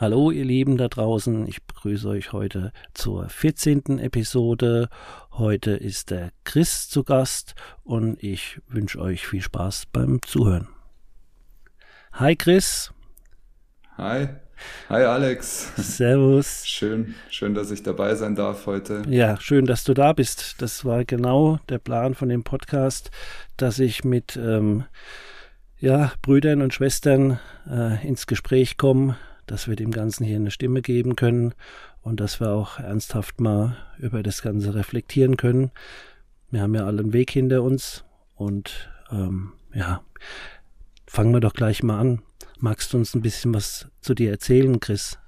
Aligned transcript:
Hallo 0.00 0.30
ihr 0.30 0.44
Lieben 0.44 0.76
da 0.76 0.86
draußen, 0.86 1.48
ich 1.48 1.64
begrüße 1.64 2.08
euch 2.08 2.32
heute 2.32 2.70
zur 2.94 3.28
14. 3.28 3.98
Episode. 3.98 4.90
Heute 5.32 5.72
ist 5.72 6.10
der 6.12 6.30
Chris 6.44 6.88
zu 6.88 7.02
Gast 7.02 7.56
und 7.82 8.22
ich 8.22 8.60
wünsche 8.68 9.00
euch 9.00 9.26
viel 9.26 9.40
Spaß 9.40 9.86
beim 9.92 10.22
Zuhören. 10.22 10.68
Hi 12.12 12.36
Chris. 12.36 12.92
Hi. 13.96 14.28
Hi 14.88 15.02
Alex. 15.02 15.72
Servus. 15.76 16.62
Schön, 16.64 17.16
schön, 17.28 17.54
dass 17.54 17.72
ich 17.72 17.82
dabei 17.82 18.14
sein 18.14 18.36
darf 18.36 18.66
heute. 18.66 19.02
Ja, 19.08 19.40
schön, 19.40 19.66
dass 19.66 19.82
du 19.82 19.94
da 19.94 20.12
bist. 20.12 20.62
Das 20.62 20.84
war 20.84 21.04
genau 21.04 21.58
der 21.68 21.78
Plan 21.78 22.14
von 22.14 22.28
dem 22.28 22.44
Podcast, 22.44 23.10
dass 23.56 23.80
ich 23.80 24.04
mit 24.04 24.36
ähm, 24.36 24.84
ja, 25.80 26.12
Brüdern 26.22 26.62
und 26.62 26.72
Schwestern 26.72 27.40
äh, 27.68 28.06
ins 28.06 28.28
Gespräch 28.28 28.76
komme, 28.76 29.16
dass 29.50 29.68
wir 29.68 29.76
dem 29.76 29.90
Ganzen 29.90 30.24
hier 30.24 30.36
eine 30.36 30.50
Stimme 30.50 30.82
geben 30.82 31.16
können 31.16 31.54
und 32.02 32.20
dass 32.20 32.40
wir 32.40 32.50
auch 32.50 32.78
ernsthaft 32.78 33.40
mal 33.40 33.76
über 33.98 34.22
das 34.22 34.42
Ganze 34.42 34.74
reflektieren 34.74 35.36
können. 35.36 35.70
Wir 36.50 36.62
haben 36.62 36.74
ja 36.74 36.86
alle 36.86 37.00
einen 37.00 37.12
Weg 37.12 37.30
hinter 37.30 37.62
uns 37.62 38.04
und 38.36 38.90
ähm, 39.10 39.52
ja, 39.74 40.02
fangen 41.06 41.32
wir 41.32 41.40
doch 41.40 41.54
gleich 41.54 41.82
mal 41.82 41.98
an. 41.98 42.22
Magst 42.60 42.92
du 42.92 42.98
uns 42.98 43.14
ein 43.14 43.22
bisschen 43.22 43.54
was 43.54 43.86
zu 44.00 44.14
dir 44.14 44.30
erzählen, 44.30 44.80
Chris? 44.80 45.18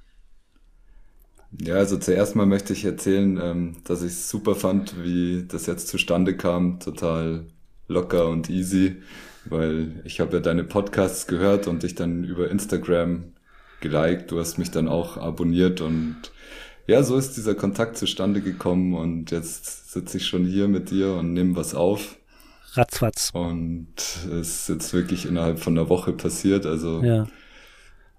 Ja, 1.59 1.75
also 1.75 1.97
zuerst 1.97 2.37
mal 2.37 2.47
möchte 2.47 2.73
ich 2.73 2.85
erzählen, 2.85 3.39
ähm, 3.43 3.77
dass 3.85 4.03
ich 4.03 4.13
es 4.13 4.31
super 4.31 4.55
fand, 4.55 5.03
wie 5.03 5.45
das 5.49 5.67
jetzt 5.67 5.89
zustande 5.89 6.37
kam. 6.37 6.79
Total 6.79 7.45
locker 7.89 8.29
und 8.29 8.49
easy, 8.49 9.03
weil 9.47 10.01
ich 10.05 10.21
habe 10.21 10.37
ja 10.37 10.41
deine 10.41 10.65
Podcasts 10.65 11.27
gehört 11.27 11.67
und 11.67 11.83
dich 11.83 11.95
dann 11.97 12.25
über 12.25 12.51
Instagram 12.51 13.33
geliked, 13.81 14.31
du 14.31 14.39
hast 14.39 14.59
mich 14.59 14.71
dann 14.71 14.89
auch 14.89 15.17
abonniert 15.17 15.81
und 15.81 16.17
ja, 16.87 17.03
so 17.03 17.17
ist 17.17 17.37
dieser 17.37 17.55
Kontakt 17.55 17.97
zustande 17.97 18.41
gekommen 18.41 18.95
und 18.95 19.31
jetzt 19.31 19.93
sitze 19.93 20.17
ich 20.17 20.27
schon 20.27 20.45
hier 20.45 20.69
mit 20.69 20.91
dir 20.91 21.15
und 21.15 21.33
nehme 21.33 21.57
was 21.57 21.75
auf. 21.75 22.17
Ratzfatz. 22.73 23.31
Und 23.33 23.95
es 23.97 24.61
ist 24.61 24.69
jetzt 24.69 24.93
wirklich 24.93 25.27
innerhalb 25.27 25.59
von 25.59 25.77
einer 25.77 25.89
Woche 25.89 26.13
passiert, 26.13 26.67
also 26.67 27.03
ja. 27.03 27.27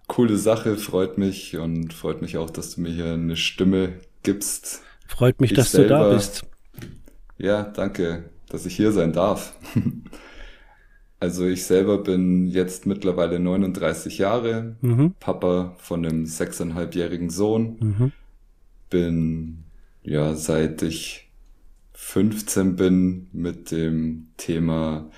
coole 0.07 0.37
Sache, 0.37 0.77
freut 0.77 1.17
mich 1.17 1.57
und 1.57 1.93
freut 1.93 2.21
mich 2.21 2.37
auch, 2.37 2.49
dass 2.49 2.75
du 2.75 2.81
mir 2.81 2.91
hier 2.91 3.13
eine 3.13 3.35
Stimme 3.35 3.99
gibst. 4.23 4.81
Freut 5.07 5.41
mich, 5.41 5.51
ich 5.51 5.57
dass 5.57 5.71
selber, 5.71 5.99
du 5.99 6.09
da 6.09 6.13
bist. 6.13 6.43
Ja, 7.37 7.63
danke, 7.63 8.29
dass 8.49 8.65
ich 8.65 8.75
hier 8.75 8.91
sein 8.91 9.13
darf. 9.13 9.55
Also 11.21 11.45
ich 11.45 11.65
selber 11.65 11.99
bin 11.99 12.47
jetzt 12.47 12.87
mittlerweile 12.87 13.39
39 13.39 14.17
Jahre, 14.17 14.75
mhm. 14.81 15.13
Papa 15.19 15.75
von 15.77 16.03
einem 16.03 16.25
sechseinhalbjährigen 16.25 17.29
Sohn. 17.29 17.75
Mhm. 17.79 18.11
Bin 18.89 19.63
ja 20.01 20.33
seit 20.33 20.81
ich 20.81 21.29
15 21.93 22.75
bin 22.75 23.27
mit 23.33 23.69
dem 23.69 24.29
Thema 24.37 25.11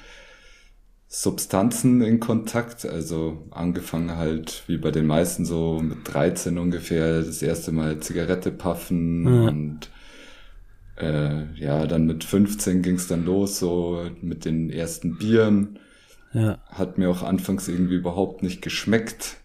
Substanzen 1.08 2.02
in 2.02 2.20
Kontakt. 2.20 2.86
Also 2.86 3.48
angefangen 3.52 4.18
halt 4.18 4.64
wie 4.68 4.78
bei 4.78 4.92
den 4.92 5.08
meisten 5.08 5.46
so 5.46 5.80
mit 5.82 6.00
13 6.04 6.58
ungefähr 6.58 7.22
das 7.22 7.42
erste 7.42 7.72
Mal 7.72 8.02
Zigarette 8.02 8.52
puffen 8.52 9.22
mhm. 9.22 9.44
und 9.48 9.90
äh, 10.98 11.46
ja, 11.56 11.88
dann 11.88 12.08
mit 12.08 12.26
15 12.26 12.82
ging 12.82 12.96
es 12.96 13.08
dann 13.08 13.24
los, 13.24 13.58
so 13.58 14.06
mit 14.22 14.44
den 14.44 14.70
ersten 14.70 15.18
Bieren. 15.18 15.80
Ja. 16.34 16.60
Hat 16.68 16.98
mir 16.98 17.10
auch 17.10 17.24
anfangs 17.24 17.68
irgendwie 17.68 17.96
überhaupt 17.96 18.44
nicht 18.44 18.62
geschmeckt. 18.62 19.38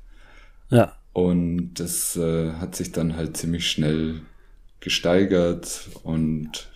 Ja. 0.71 0.95
Und 1.13 1.75
das 1.75 2.17
äh, 2.17 2.53
hat 2.53 2.77
sich 2.77 2.93
dann 2.93 3.17
halt 3.17 3.37
ziemlich 3.37 3.71
schnell 3.71 4.21
gesteigert 4.81 5.89
und 6.05 6.69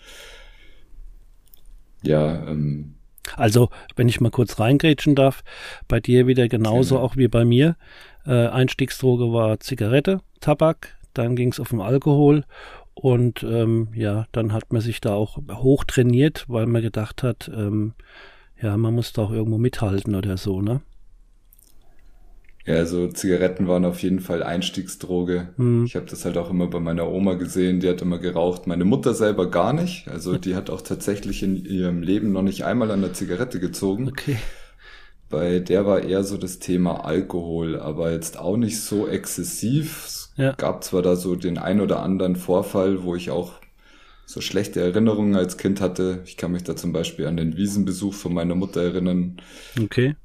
ja, 2.01 2.45
ähm, 2.47 2.95
also, 3.37 3.69
wenn 3.95 4.09
ich 4.09 4.19
mal 4.21 4.31
kurz 4.31 4.59
reingrätschen 4.59 5.15
darf, 5.15 5.43
bei 5.87 5.99
dir 5.99 6.27
wieder 6.27 6.47
genauso 6.47 6.95
genau. 6.95 7.05
auch 7.05 7.15
wie 7.15 7.27
bei 7.27 7.45
mir. 7.45 7.77
Äh, 8.25 8.47
Einstiegsdroge 8.47 9.31
war 9.31 9.59
Zigarette, 9.59 10.21
Tabak, 10.39 10.97
dann 11.13 11.35
ging 11.35 11.51
es 11.51 11.59
auf 11.59 11.69
den 11.69 11.81
Alkohol 11.81 12.43
und 12.93 13.43
ähm, 13.43 13.89
ja, 13.93 14.27
dann 14.31 14.53
hat 14.53 14.71
man 14.71 14.81
sich 14.81 15.01
da 15.01 15.13
auch 15.13 15.37
hoch 15.51 15.83
trainiert, 15.83 16.45
weil 16.47 16.65
man 16.67 16.81
gedacht 16.81 17.23
hat, 17.23 17.49
ähm, 17.53 17.93
ja, 18.63 18.77
man 18.77 18.95
muss 18.95 19.11
doch 19.13 19.31
irgendwo 19.31 19.57
mithalten 19.57 20.15
oder 20.15 20.37
so, 20.37 20.61
ne? 20.61 20.81
Ja, 22.65 22.75
also 22.75 23.09
Zigaretten 23.09 23.67
waren 23.67 23.83
auf 23.83 24.01
jeden 24.01 24.21
Fall 24.21 24.41
Einstiegsdroge. 24.41 25.49
Mhm. 25.57 25.83
Ich 25.83 25.97
habe 25.97 26.05
das 26.05 26.23
halt 26.23 26.37
auch 26.37 26.49
immer 26.49 26.67
bei 26.67 26.79
meiner 26.79 27.09
Oma 27.09 27.33
gesehen, 27.33 27.81
die 27.81 27.89
hat 27.89 28.01
immer 28.01 28.19
geraucht. 28.19 28.67
Meine 28.67 28.85
Mutter 28.85 29.13
selber 29.13 29.51
gar 29.51 29.73
nicht. 29.73 30.07
Also 30.07 30.37
die 30.37 30.55
hat 30.55 30.69
auch 30.69 30.81
tatsächlich 30.81 31.43
in 31.43 31.65
ihrem 31.65 32.01
Leben 32.01 32.31
noch 32.31 32.41
nicht 32.41 32.63
einmal 32.63 32.89
an 32.91 33.01
der 33.01 33.11
Zigarette 33.11 33.59
gezogen. 33.59 34.07
Okay. 34.07 34.37
Bei 35.29 35.59
der 35.59 35.85
war 35.85 36.03
eher 36.03 36.23
so 36.23 36.37
das 36.37 36.59
Thema 36.59 37.03
Alkohol, 37.03 37.77
aber 37.77 38.13
jetzt 38.13 38.39
auch 38.39 38.55
nicht 38.55 38.79
so 38.79 39.09
exzessiv. 39.09 40.05
Es 40.05 40.33
ja. 40.37 40.53
gab 40.53 40.85
zwar 40.85 41.01
da 41.01 41.17
so 41.17 41.35
den 41.35 41.57
ein 41.57 41.81
oder 41.81 42.01
anderen 42.01 42.37
Vorfall, 42.37 43.03
wo 43.03 43.15
ich 43.15 43.29
auch 43.29 43.53
so 44.25 44.41
schlechte 44.41 44.81
Erinnerungen 44.81 45.35
als 45.35 45.57
Kind 45.57 45.81
hatte. 45.81 46.21
Ich 46.25 46.37
kann 46.37 46.51
mich 46.51 46.63
da 46.63 46.75
zum 46.75 46.93
Beispiel 46.93 47.27
an 47.27 47.37
den 47.37 47.57
Wiesenbesuch 47.57 48.13
von 48.13 48.33
meiner 48.33 48.55
Mutter 48.55 48.81
erinnern. 48.81 49.37
Okay. 49.79 50.15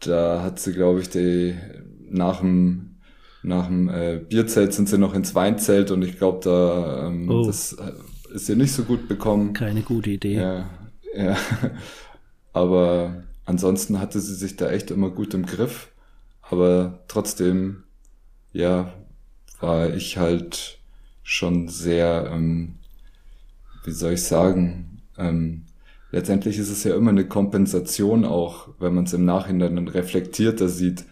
Da 0.00 0.42
hat 0.42 0.58
sie, 0.58 0.72
glaube 0.72 1.00
ich, 1.00 1.08
die 1.08 1.54
nach 2.08 2.40
dem 2.40 2.96
nach 3.42 3.68
dem 3.68 3.88
äh, 3.88 4.20
Bierzelt 4.28 4.72
sind 4.72 4.88
sie 4.88 4.98
noch 4.98 5.14
ins 5.14 5.34
Weinzelt 5.36 5.92
und 5.92 6.02
ich 6.02 6.18
glaube, 6.18 6.40
da 6.42 7.06
ähm, 7.06 7.30
oh. 7.30 7.46
das 7.46 7.74
äh, 7.74 7.92
ist 8.34 8.48
ihr 8.48 8.56
nicht 8.56 8.72
so 8.72 8.82
gut 8.82 9.06
bekommen. 9.06 9.52
Keine 9.52 9.82
gute 9.82 10.10
Idee. 10.10 10.34
Ja, 10.34 10.70
ja. 11.16 11.36
Aber 12.52 13.22
ansonsten 13.44 14.00
hatte 14.00 14.18
sie 14.18 14.34
sich 14.34 14.56
da 14.56 14.70
echt 14.70 14.90
immer 14.90 15.10
gut 15.10 15.32
im 15.32 15.46
Griff. 15.46 15.92
Aber 16.42 17.04
trotzdem, 17.08 17.84
ja, 18.52 18.92
war 19.60 19.94
ich 19.94 20.18
halt 20.18 20.78
schon 21.22 21.68
sehr 21.68 22.30
ähm, 22.32 22.75
wie 23.86 23.92
soll 23.92 24.14
ich 24.14 24.24
sagen, 24.24 25.02
ähm, 25.16 25.62
letztendlich 26.10 26.58
ist 26.58 26.70
es 26.70 26.84
ja 26.84 26.94
immer 26.94 27.10
eine 27.10 27.26
Kompensation 27.26 28.24
auch, 28.24 28.68
wenn 28.78 28.94
man 28.94 29.04
es 29.04 29.12
im 29.12 29.24
Nachhinein 29.24 29.76
dann 29.76 29.88
reflektierter 29.88 30.68
sieht, 30.68 31.04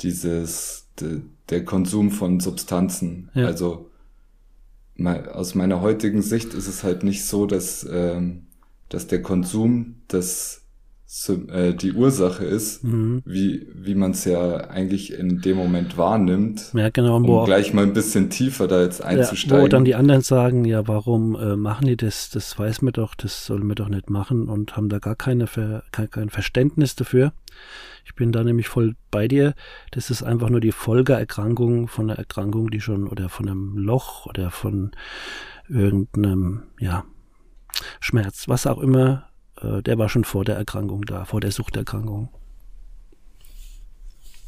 dieses, 0.00 0.88
de, 1.00 1.20
der 1.50 1.64
Konsum 1.64 2.10
von 2.10 2.40
Substanzen. 2.40 3.30
Ja. 3.34 3.46
Also 3.46 3.90
aus 5.32 5.54
meiner 5.54 5.82
heutigen 5.82 6.22
Sicht 6.22 6.54
ist 6.54 6.68
es 6.68 6.82
halt 6.82 7.02
nicht 7.04 7.24
so, 7.24 7.46
dass, 7.46 7.86
ähm, 7.90 8.46
dass 8.88 9.06
der 9.06 9.20
Konsum 9.20 9.96
das 10.08 10.62
die 11.08 11.92
Ursache 11.92 12.44
ist, 12.44 12.82
mhm. 12.82 13.22
wie, 13.24 13.68
wie 13.74 13.94
man 13.94 14.10
es 14.10 14.24
ja 14.24 14.56
eigentlich 14.68 15.12
in 15.12 15.40
dem 15.40 15.56
Moment 15.56 15.96
wahrnimmt, 15.96 16.72
ja, 16.74 16.90
genau, 16.90 17.16
um 17.16 17.44
gleich 17.44 17.72
mal 17.72 17.84
ein 17.84 17.92
bisschen 17.92 18.28
tiefer 18.28 18.66
da 18.66 18.82
jetzt 18.82 19.02
einzusteigen. 19.02 19.56
Ja, 19.56 19.62
wo 19.62 19.68
dann 19.68 19.84
die 19.84 19.94
anderen 19.94 20.22
sagen, 20.22 20.64
ja, 20.64 20.88
warum 20.88 21.36
äh, 21.36 21.56
machen 21.56 21.86
die 21.86 21.96
das? 21.96 22.30
Das 22.30 22.58
weiß 22.58 22.82
man 22.82 22.92
doch, 22.92 23.14
das 23.14 23.46
sollen 23.46 23.68
wir 23.68 23.76
doch 23.76 23.88
nicht 23.88 24.10
machen 24.10 24.48
und 24.48 24.76
haben 24.76 24.88
da 24.88 24.98
gar 24.98 25.14
keine 25.14 25.46
Ver 25.46 25.84
kein, 25.92 26.10
kein 26.10 26.28
Verständnis 26.28 26.96
dafür. 26.96 27.32
Ich 28.04 28.14
bin 28.14 28.32
da 28.32 28.42
nämlich 28.42 28.68
voll 28.68 28.96
bei 29.10 29.28
dir. 29.28 29.54
Das 29.92 30.10
ist 30.10 30.24
einfach 30.24 30.50
nur 30.50 30.60
die 30.60 30.72
Folgeerkrankung 30.72 31.86
von 31.86 32.10
einer 32.10 32.18
Erkrankung, 32.18 32.70
die 32.70 32.80
schon 32.80 33.06
oder 33.06 33.28
von 33.28 33.48
einem 33.48 33.78
Loch 33.78 34.26
oder 34.26 34.50
von 34.50 34.90
irgendeinem, 35.68 36.62
ja, 36.80 37.04
Schmerz, 38.00 38.48
was 38.48 38.66
auch 38.66 38.78
immer 38.78 39.28
äh, 39.62 39.82
der 39.82 39.98
war 39.98 40.08
schon 40.08 40.24
vor 40.24 40.44
der 40.44 40.56
Erkrankung 40.56 41.04
da, 41.04 41.24
vor 41.24 41.40
der 41.40 41.52
Suchterkrankung. 41.52 42.28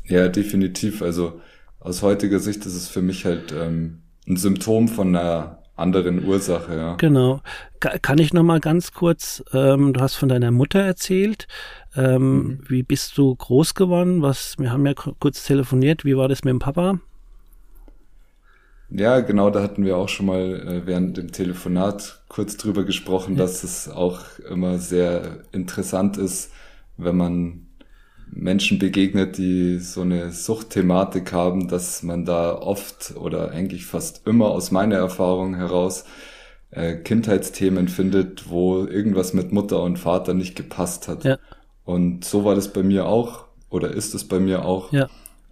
Ja, 0.05 0.29
definitiv. 0.29 1.03
Also 1.03 1.41
aus 1.81 2.03
heutiger 2.03 2.41
Sicht 2.41 2.65
ist 2.67 2.75
es 2.75 2.89
für 2.89 3.03
mich 3.03 3.25
halt 3.25 3.53
ähm, 3.53 4.03
ein 4.27 4.37
Symptom 4.37 4.89
von 4.89 5.15
einer 5.15 5.59
anderen 5.77 6.25
Ursache, 6.25 6.77
ja. 6.77 6.95
Genau. 6.97 7.41
Kann 7.79 8.19
ich 8.19 8.33
noch 8.33 8.43
mal 8.43 8.59
ganz 8.59 8.93
kurz, 8.93 9.45
ähm, 9.53 9.93
du 9.93 10.01
hast 10.01 10.17
von 10.17 10.29
deiner 10.29 10.51
Mutter 10.51 10.81
erzählt. 10.81 11.47
Ähm, 11.95 12.39
mhm. 12.39 12.61
Wie 12.69 12.83
bist 12.83 13.17
du 13.17 13.35
groß 13.35 13.75
geworden? 13.75 14.21
Was, 14.21 14.57
wir 14.59 14.73
haben 14.73 14.85
ja 14.87 14.95
kurz 14.95 15.45
telefoniert. 15.45 16.05
Wie 16.05 16.17
war 16.17 16.29
das 16.29 16.43
mit 16.43 16.51
dem 16.51 16.59
Papa? 16.59 16.99
Ja, 18.91 19.21
genau, 19.21 19.51
da 19.51 19.63
hatten 19.63 19.85
wir 19.85 19.97
auch 19.97 20.09
schon 20.09 20.27
mal 20.27 20.61
äh, 20.67 20.87
während 20.87 21.17
dem 21.17 21.31
Telefonat 21.31 22.23
kurz 22.29 22.57
drüber 22.57 22.85
gesprochen, 22.85 23.35
ja. 23.35 23.43
dass 23.43 23.63
es 23.65 23.89
auch 23.89 24.21
immer 24.51 24.79
sehr 24.79 25.41
interessant 25.53 26.17
ist, 26.17 26.53
wenn 26.97 27.17
man 27.17 27.67
Menschen 28.31 28.79
begegnet, 28.79 29.39
die 29.39 29.79
so 29.79 30.03
eine 30.03 30.33
Suchtthematik 30.33 31.33
haben, 31.33 31.69
dass 31.69 32.03
man 32.03 32.25
da 32.25 32.55
oft 32.55 33.15
oder 33.17 33.51
eigentlich 33.51 33.87
fast 33.87 34.27
immer 34.27 34.49
aus 34.49 34.71
meiner 34.71 34.97
Erfahrung 34.97 35.55
heraus 35.55 36.05
äh, 36.71 36.97
Kindheitsthemen 36.97 37.89
findet, 37.89 38.51
wo 38.51 38.85
irgendwas 38.85 39.33
mit 39.33 39.53
Mutter 39.53 39.83
und 39.83 39.99
Vater 39.99 40.35
nicht 40.35 40.57
gepasst 40.57 41.09
hat. 41.09 41.25
Ja. 41.25 41.39
Und 41.85 42.25
so 42.25 42.45
war 42.45 42.55
das 42.55 42.73
bei 42.73 42.83
mir 42.83 43.07
auch 43.07 43.45
oder 43.71 43.93
ist 43.93 44.15
es 44.15 44.29
bei 44.29 44.41
mir 44.41 44.65
auch. 44.65 44.93
Ja. 44.93 45.09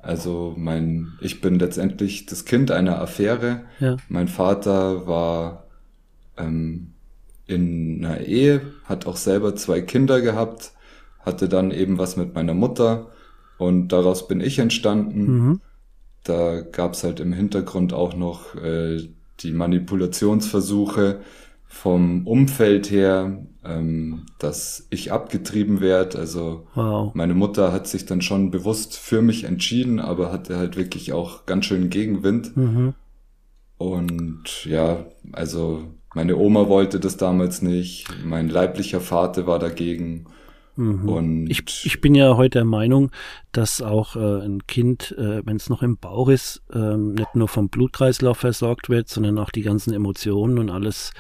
Also 0.06 0.55
mein, 0.56 1.12
ich 1.20 1.41
bin 1.41 1.58
letztendlich 1.58 2.26
das 2.26 2.44
Kind 2.44 2.70
einer 2.70 3.00
Affäre. 3.00 3.62
Ja. 3.81 3.97
Mein 4.08 4.29
Vater 4.29 5.06
war 5.06 5.64
ähm, 6.37 6.93
in 7.47 8.05
einer 8.05 8.20
Ehe, 8.20 8.61
hat 8.85 9.06
auch 9.06 9.17
selber 9.17 9.56
zwei 9.56 9.81
Kinder 9.81 10.20
gehabt 10.20 10.73
hatte 11.26 11.49
dann 11.49 11.73
eben 11.73 11.99
was 11.99 12.17
mit 12.17 12.35
meiner 12.35 12.55
Mutter 12.55 13.08
und 13.58 13.88
daraus 13.88 14.29
bin 14.29 14.41
ich 14.41 14.61
entstanden. 14.61 15.26
Mhm. 15.26 15.61
Da 16.23 16.61
gab's 16.61 17.05
halt 17.05 17.20
im 17.20 17.32
Hintergrund 17.32 17.93
auch 17.93 18.17
noch 18.17 18.55
äh, 18.55 19.09
die 19.41 19.52
Manipulationsversuche 19.52 21.20
vom 21.67 22.26
Umfeld 22.26 22.91
her, 22.91 23.44
ähm, 23.67 24.27
dass 24.39 24.87
ich 24.91 25.13
abgetrieben 25.13 25.81
werde. 25.81 26.19
Also 26.19 26.67
wow. 26.75 27.15
meine 27.15 27.35
Mutter 27.35 27.73
hat 27.73 27.87
sich 27.87 28.07
dann 28.07 28.23
schon 28.23 28.51
bewusst 28.51 28.97
für 28.97 29.23
mich 29.23 29.45
entschieden, 29.45 30.01
aber 30.01 30.33
hatte 30.33 30.57
halt 30.57 30.77
wirklich 30.77 31.13
auch 31.13 31.47
ganz 31.47 31.67
schön 31.67 31.91
Gegenwind. 31.91 32.57
Mhm. 32.57 32.95
Und 33.79 34.65
ja, 34.65 35.05
also 35.33 35.85
meine 36.15 36.37
Oma 36.37 36.69
wollte 36.69 36.99
das 36.99 37.17
damals 37.17 37.61
nicht, 37.61 38.07
mein 38.25 38.49
leiblicher 38.49 39.01
Vater 39.01 39.47
war 39.47 39.59
dagegen. 39.59 40.27
Mhm. 40.77 41.09
Und 41.09 41.47
ich, 41.51 41.65
ich 41.85 42.01
bin 42.01 42.15
ja 42.15 42.37
heute 42.37 42.59
der 42.59 42.65
Meinung, 42.65 43.11
dass 43.53 43.81
auch 43.81 44.17
äh, 44.17 44.45
ein 44.45 44.67
Kind, 44.67 45.15
äh, 45.19 45.45
wenn 45.45 45.57
es 45.57 45.69
noch 45.69 45.83
im 45.83 45.97
Bauch 45.97 46.29
ist, 46.29 46.62
äh, 46.73 46.97
nicht 46.97 47.35
nur 47.35 47.49
vom 47.49 47.69
Blutkreislauf 47.69 48.39
versorgt 48.39 48.89
wird, 48.89 49.09
sondern 49.09 49.39
auch 49.39 49.51
die 49.51 49.62
ganzen 49.62 49.95
Emotionen 49.95 50.59
und 50.59 50.71
alles 50.71 51.12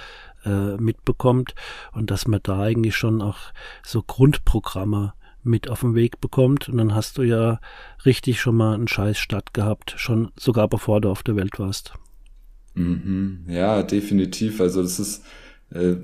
äh, 0.46 0.76
mitbekommt 0.76 1.54
und 1.92 2.10
dass 2.10 2.26
man 2.26 2.40
da 2.42 2.60
eigentlich 2.60 2.96
schon 2.96 3.20
auch 3.20 3.38
so 3.84 4.02
Grundprogramme 4.02 5.12
mit 5.42 5.68
auf 5.70 5.80
den 5.80 5.94
Weg 5.94 6.20
bekommt 6.20 6.68
und 6.68 6.78
dann 6.78 6.94
hast 6.94 7.18
du 7.18 7.22
ja 7.22 7.60
richtig 8.04 8.40
schon 8.40 8.56
mal 8.56 8.74
einen 8.74 8.88
Scheiß 8.88 9.18
Start 9.18 9.54
gehabt, 9.54 9.94
schon 9.96 10.30
sogar 10.38 10.68
bevor 10.68 11.00
du 11.00 11.10
auf 11.10 11.22
der 11.22 11.36
Welt 11.36 11.58
warst. 11.58 11.94
Mhm. 12.74 13.44
Ja, 13.48 13.82
definitiv. 13.82 14.60
Also 14.60 14.82
das 14.82 14.98
ist, 14.98 15.24
äh, 15.70 15.96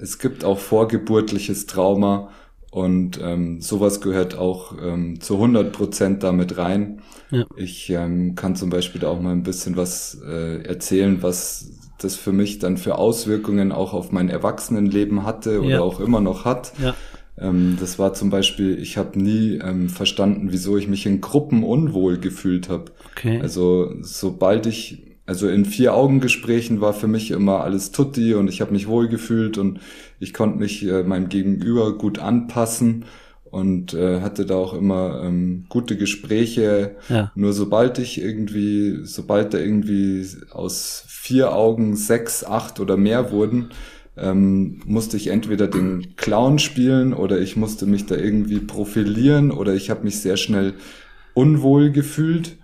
es 0.00 0.18
gibt 0.18 0.44
auch 0.44 0.58
vorgeburtliches 0.58 1.66
Trauma 1.66 2.30
und 2.70 3.20
ähm, 3.22 3.60
sowas 3.60 4.00
gehört 4.00 4.36
auch 4.36 4.76
ähm, 4.82 5.20
zu 5.20 5.34
100 5.34 5.72
Prozent 5.72 6.22
damit 6.22 6.58
rein. 6.58 7.00
Ja. 7.30 7.44
Ich 7.56 7.90
ähm, 7.90 8.34
kann 8.34 8.56
zum 8.56 8.70
Beispiel 8.70 9.04
auch 9.04 9.20
mal 9.20 9.32
ein 9.32 9.44
bisschen 9.44 9.76
was 9.76 10.20
äh, 10.26 10.62
erzählen, 10.62 11.22
was 11.22 11.70
das 11.98 12.16
für 12.16 12.32
mich 12.32 12.58
dann 12.58 12.76
für 12.76 12.98
Auswirkungen 12.98 13.72
auch 13.72 13.92
auf 13.92 14.12
mein 14.12 14.28
Erwachsenenleben 14.28 15.24
hatte 15.24 15.60
oder 15.60 15.68
ja. 15.68 15.80
auch 15.80 16.00
immer 16.00 16.20
noch 16.20 16.44
hat. 16.44 16.72
Ja. 16.82 16.94
Ähm, 17.38 17.76
das 17.80 17.98
war 17.98 18.14
zum 18.14 18.30
Beispiel, 18.30 18.78
ich 18.78 18.96
habe 18.96 19.18
nie 19.18 19.58
ähm, 19.62 19.88
verstanden, 19.88 20.48
wieso 20.50 20.76
ich 20.76 20.88
mich 20.88 21.06
in 21.06 21.20
Gruppen 21.20 21.64
unwohl 21.64 22.18
gefühlt 22.18 22.68
habe. 22.68 22.92
Okay. 23.12 23.40
Also 23.40 23.92
sobald 24.00 24.66
ich 24.66 25.02
also 25.26 25.48
in 25.48 25.64
vier 25.64 25.92
Augengesprächen 25.94 26.80
war 26.80 26.94
für 26.94 27.08
mich 27.08 27.32
immer 27.32 27.62
alles 27.62 27.90
tutti 27.90 28.34
und 28.34 28.48
ich 28.48 28.60
habe 28.60 28.72
mich 28.72 28.86
wohlgefühlt 28.86 29.58
und 29.58 29.80
ich 30.20 30.32
konnte 30.32 30.58
mich 30.58 30.86
äh, 30.86 31.02
meinem 31.02 31.28
Gegenüber 31.28 31.98
gut 31.98 32.20
anpassen 32.20 33.06
und 33.50 33.92
äh, 33.92 34.20
hatte 34.20 34.46
da 34.46 34.54
auch 34.54 34.72
immer 34.72 35.22
ähm, 35.24 35.66
gute 35.68 35.96
Gespräche. 35.96 36.96
Ja. 37.08 37.32
Nur 37.34 37.52
sobald 37.52 37.98
ich 37.98 38.20
irgendwie, 38.20 39.00
sobald 39.04 39.52
da 39.52 39.58
irgendwie 39.58 40.24
aus 40.50 41.04
vier 41.26 41.52
Augen 41.52 41.96
sechs, 41.96 42.44
acht 42.44 42.78
oder 42.78 42.96
mehr 42.96 43.32
wurden, 43.32 43.70
ähm, 44.16 44.80
musste 44.86 45.16
ich 45.16 45.26
entweder 45.26 45.66
den 45.66 46.14
Clown 46.14 46.60
spielen 46.60 47.12
oder 47.12 47.40
ich 47.40 47.56
musste 47.56 47.84
mich 47.84 48.06
da 48.06 48.14
irgendwie 48.14 48.60
profilieren 48.60 49.50
oder 49.50 49.74
ich 49.74 49.90
habe 49.90 50.04
mich 50.04 50.20
sehr 50.20 50.36
schnell 50.36 50.74
unwohl 51.34 51.90
gefühlt 51.90 52.56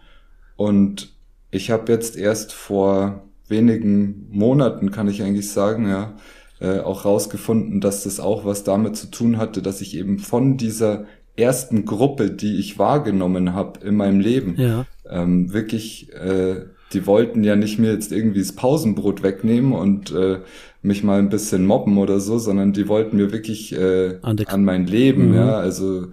und 0.56 1.12
ich 1.50 1.72
habe 1.72 1.90
jetzt 1.90 2.16
erst 2.16 2.52
vor 2.52 3.24
wenigen 3.48 4.28
Monaten, 4.30 4.92
kann 4.92 5.08
ich 5.08 5.22
eigentlich 5.22 5.50
sagen, 5.50 5.88
ja, 5.88 6.14
äh, 6.60 6.78
auch 6.78 7.04
rausgefunden, 7.04 7.80
dass 7.80 8.04
das 8.04 8.20
auch 8.20 8.44
was 8.44 8.62
damit 8.62 8.96
zu 8.96 9.08
tun 9.08 9.38
hatte, 9.38 9.60
dass 9.60 9.80
ich 9.80 9.96
eben 9.96 10.20
von 10.20 10.56
dieser 10.56 11.06
ersten 11.34 11.84
Gruppe, 11.84 12.30
die 12.30 12.60
ich 12.60 12.78
wahrgenommen 12.78 13.54
habe 13.54 13.80
in 13.84 13.96
meinem 13.96 14.20
Leben, 14.20 14.54
ja. 14.56 14.86
ähm, 15.10 15.52
wirklich, 15.52 16.12
äh, 16.12 16.66
die 16.92 17.06
wollten 17.06 17.44
ja 17.44 17.56
nicht 17.56 17.78
mir 17.78 17.92
jetzt 17.92 18.12
irgendwie 18.12 18.40
das 18.40 18.52
Pausenbrot 18.52 19.22
wegnehmen 19.22 19.72
und 19.72 20.12
äh, 20.12 20.40
mich 20.82 21.02
mal 21.02 21.18
ein 21.18 21.28
bisschen 21.28 21.66
mobben 21.66 21.98
oder 21.98 22.20
so, 22.20 22.38
sondern 22.38 22.72
die 22.72 22.88
wollten 22.88 23.16
mir 23.16 23.32
wirklich 23.32 23.72
äh, 23.72 24.18
an, 24.22 24.38
an 24.46 24.64
mein 24.64 24.86
Leben, 24.86 25.30
mhm. 25.30 25.34
ja, 25.34 25.56
also 25.56 26.08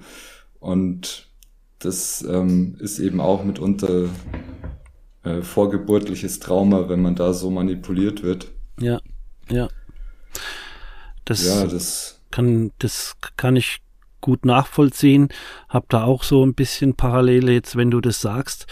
und 0.59 1.27
das 1.79 2.25
ähm, 2.29 2.75
ist 2.79 2.99
eben 2.99 3.21
auch 3.21 3.43
mitunter 3.43 4.09
äh, 5.23 5.41
vorgeburtliches 5.41 6.39
Trauma, 6.39 6.89
wenn 6.89 7.01
man 7.01 7.15
da 7.15 7.33
so 7.33 7.49
manipuliert 7.49 8.23
wird. 8.23 8.51
Ja, 8.79 8.99
ja. 9.49 9.69
Das, 11.25 11.45
ja, 11.45 11.65
das 11.65 12.21
kann, 12.31 12.71
das 12.79 13.15
kann 13.37 13.55
ich 13.55 13.81
gut 14.21 14.45
nachvollziehen. 14.45 15.29
Hab 15.67 15.89
da 15.89 16.03
auch 16.03 16.23
so 16.23 16.45
ein 16.45 16.53
bisschen 16.53 16.95
Parallele 16.95 17.53
jetzt, 17.53 17.75
wenn 17.75 17.91
du 17.91 18.01
das 18.01 18.21
sagst. 18.21 18.67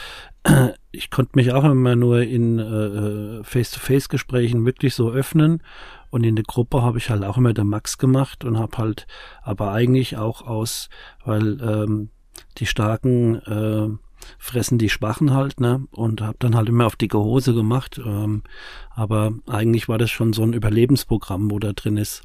Ich 0.92 1.12
konnte 1.12 1.34
mich 1.36 1.52
auch 1.52 1.64
immer 1.64 1.96
nur 1.96 2.22
in 2.22 2.58
äh, 2.58 3.44
Face-to-Face-Gesprächen 3.44 4.66
wirklich 4.66 4.95
so 4.95 5.12
öffnen 5.12 5.62
und 6.10 6.24
in 6.26 6.36
der 6.36 6.45
Gruppe 6.45 6.81
habe 6.81 6.98
ich 6.98 7.10
halt 7.10 7.24
auch 7.24 7.38
immer 7.38 7.54
der 7.54 7.66
Max 7.66 7.98
gemacht 7.98 8.44
und 8.45 8.57
habe 8.57 8.78
halt 8.78 9.07
aber 9.44 9.71
eigentlich 9.71 10.18
auch 10.18 10.42
aus, 10.42 10.90
weil 11.24 11.62
ähm, 11.62 12.10
die 12.57 12.66
starken 12.66 13.36
äh, 13.36 13.90
fressen 14.38 14.78
die 14.78 14.90
Schwachen 14.90 15.33
halt, 15.33 15.60
ne? 15.60 15.86
Und 15.92 16.21
habe 16.21 16.38
dann 16.40 16.56
halt 16.56 16.69
immer 16.69 16.86
auf 16.86 16.95
dicke 16.95 17.19
Hose 17.19 17.54
gemacht. 17.54 18.00
Ähm, 18.04 18.44
aber 18.90 19.33
eigentlich 19.48 19.88
war 19.88 19.98
das 19.98 20.10
schon 20.10 20.33
so 20.33 20.44
ein 20.44 20.54
Überlebensprogramm, 20.54 21.52
wo 21.52 21.60
da 21.60 21.74
drin 21.74 21.98
ist. 21.98 22.24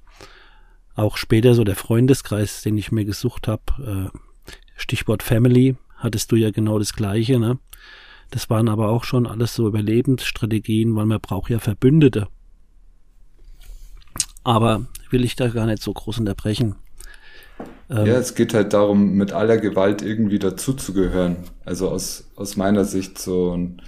Auch 0.95 1.17
später 1.17 1.55
so 1.55 1.65
der 1.65 1.77
Freundeskreis, 1.77 2.63
den 2.63 2.79
ich 2.79 2.93
mir 2.93 3.05
gesucht 3.05 3.49
habe, 3.49 4.11
äh, 4.13 4.19
Stichwort 4.77 5.23
Family, 5.23 5.77
hattest 5.97 6.33
du 6.33 6.37
ja 6.37 6.51
genau 6.51 6.79
das 6.79 6.95
gleiche, 6.95 7.39
ne? 7.39 7.59
Das 8.33 8.49
waren 8.49 8.71
aber 8.71 8.89
auch 8.89 9.05
schon 9.05 9.27
alles 9.27 9.55
so 9.55 9.69
Überlebensstrategien, 9.69 10.97
weil 10.97 11.05
man 11.05 11.21
braucht 11.21 11.51
ja 11.51 11.59
Verbündete. 11.59 12.29
Aber 14.43 14.87
will 15.11 15.23
ich 15.23 15.37
da 15.37 15.49
gar 15.49 15.67
nicht 15.67 15.83
so 15.83 15.93
groß 15.93 16.19
unterbrechen. 16.19 16.77
Ähm, 17.91 18.07
ja, 18.07 18.15
es 18.15 18.35
geht 18.35 18.55
halt 18.55 18.73
darum, 18.73 19.13
mit 19.13 19.33
aller 19.33 19.59
Gewalt 19.59 20.01
irgendwie 20.01 20.39
dazuzugehören. 20.39 21.37
Also 21.67 21.91
aus, 21.91 22.31
aus 22.35 22.57
meiner 22.57 22.87
Sicht 22.87 23.19
so. 23.19 23.51
Und 23.51 23.83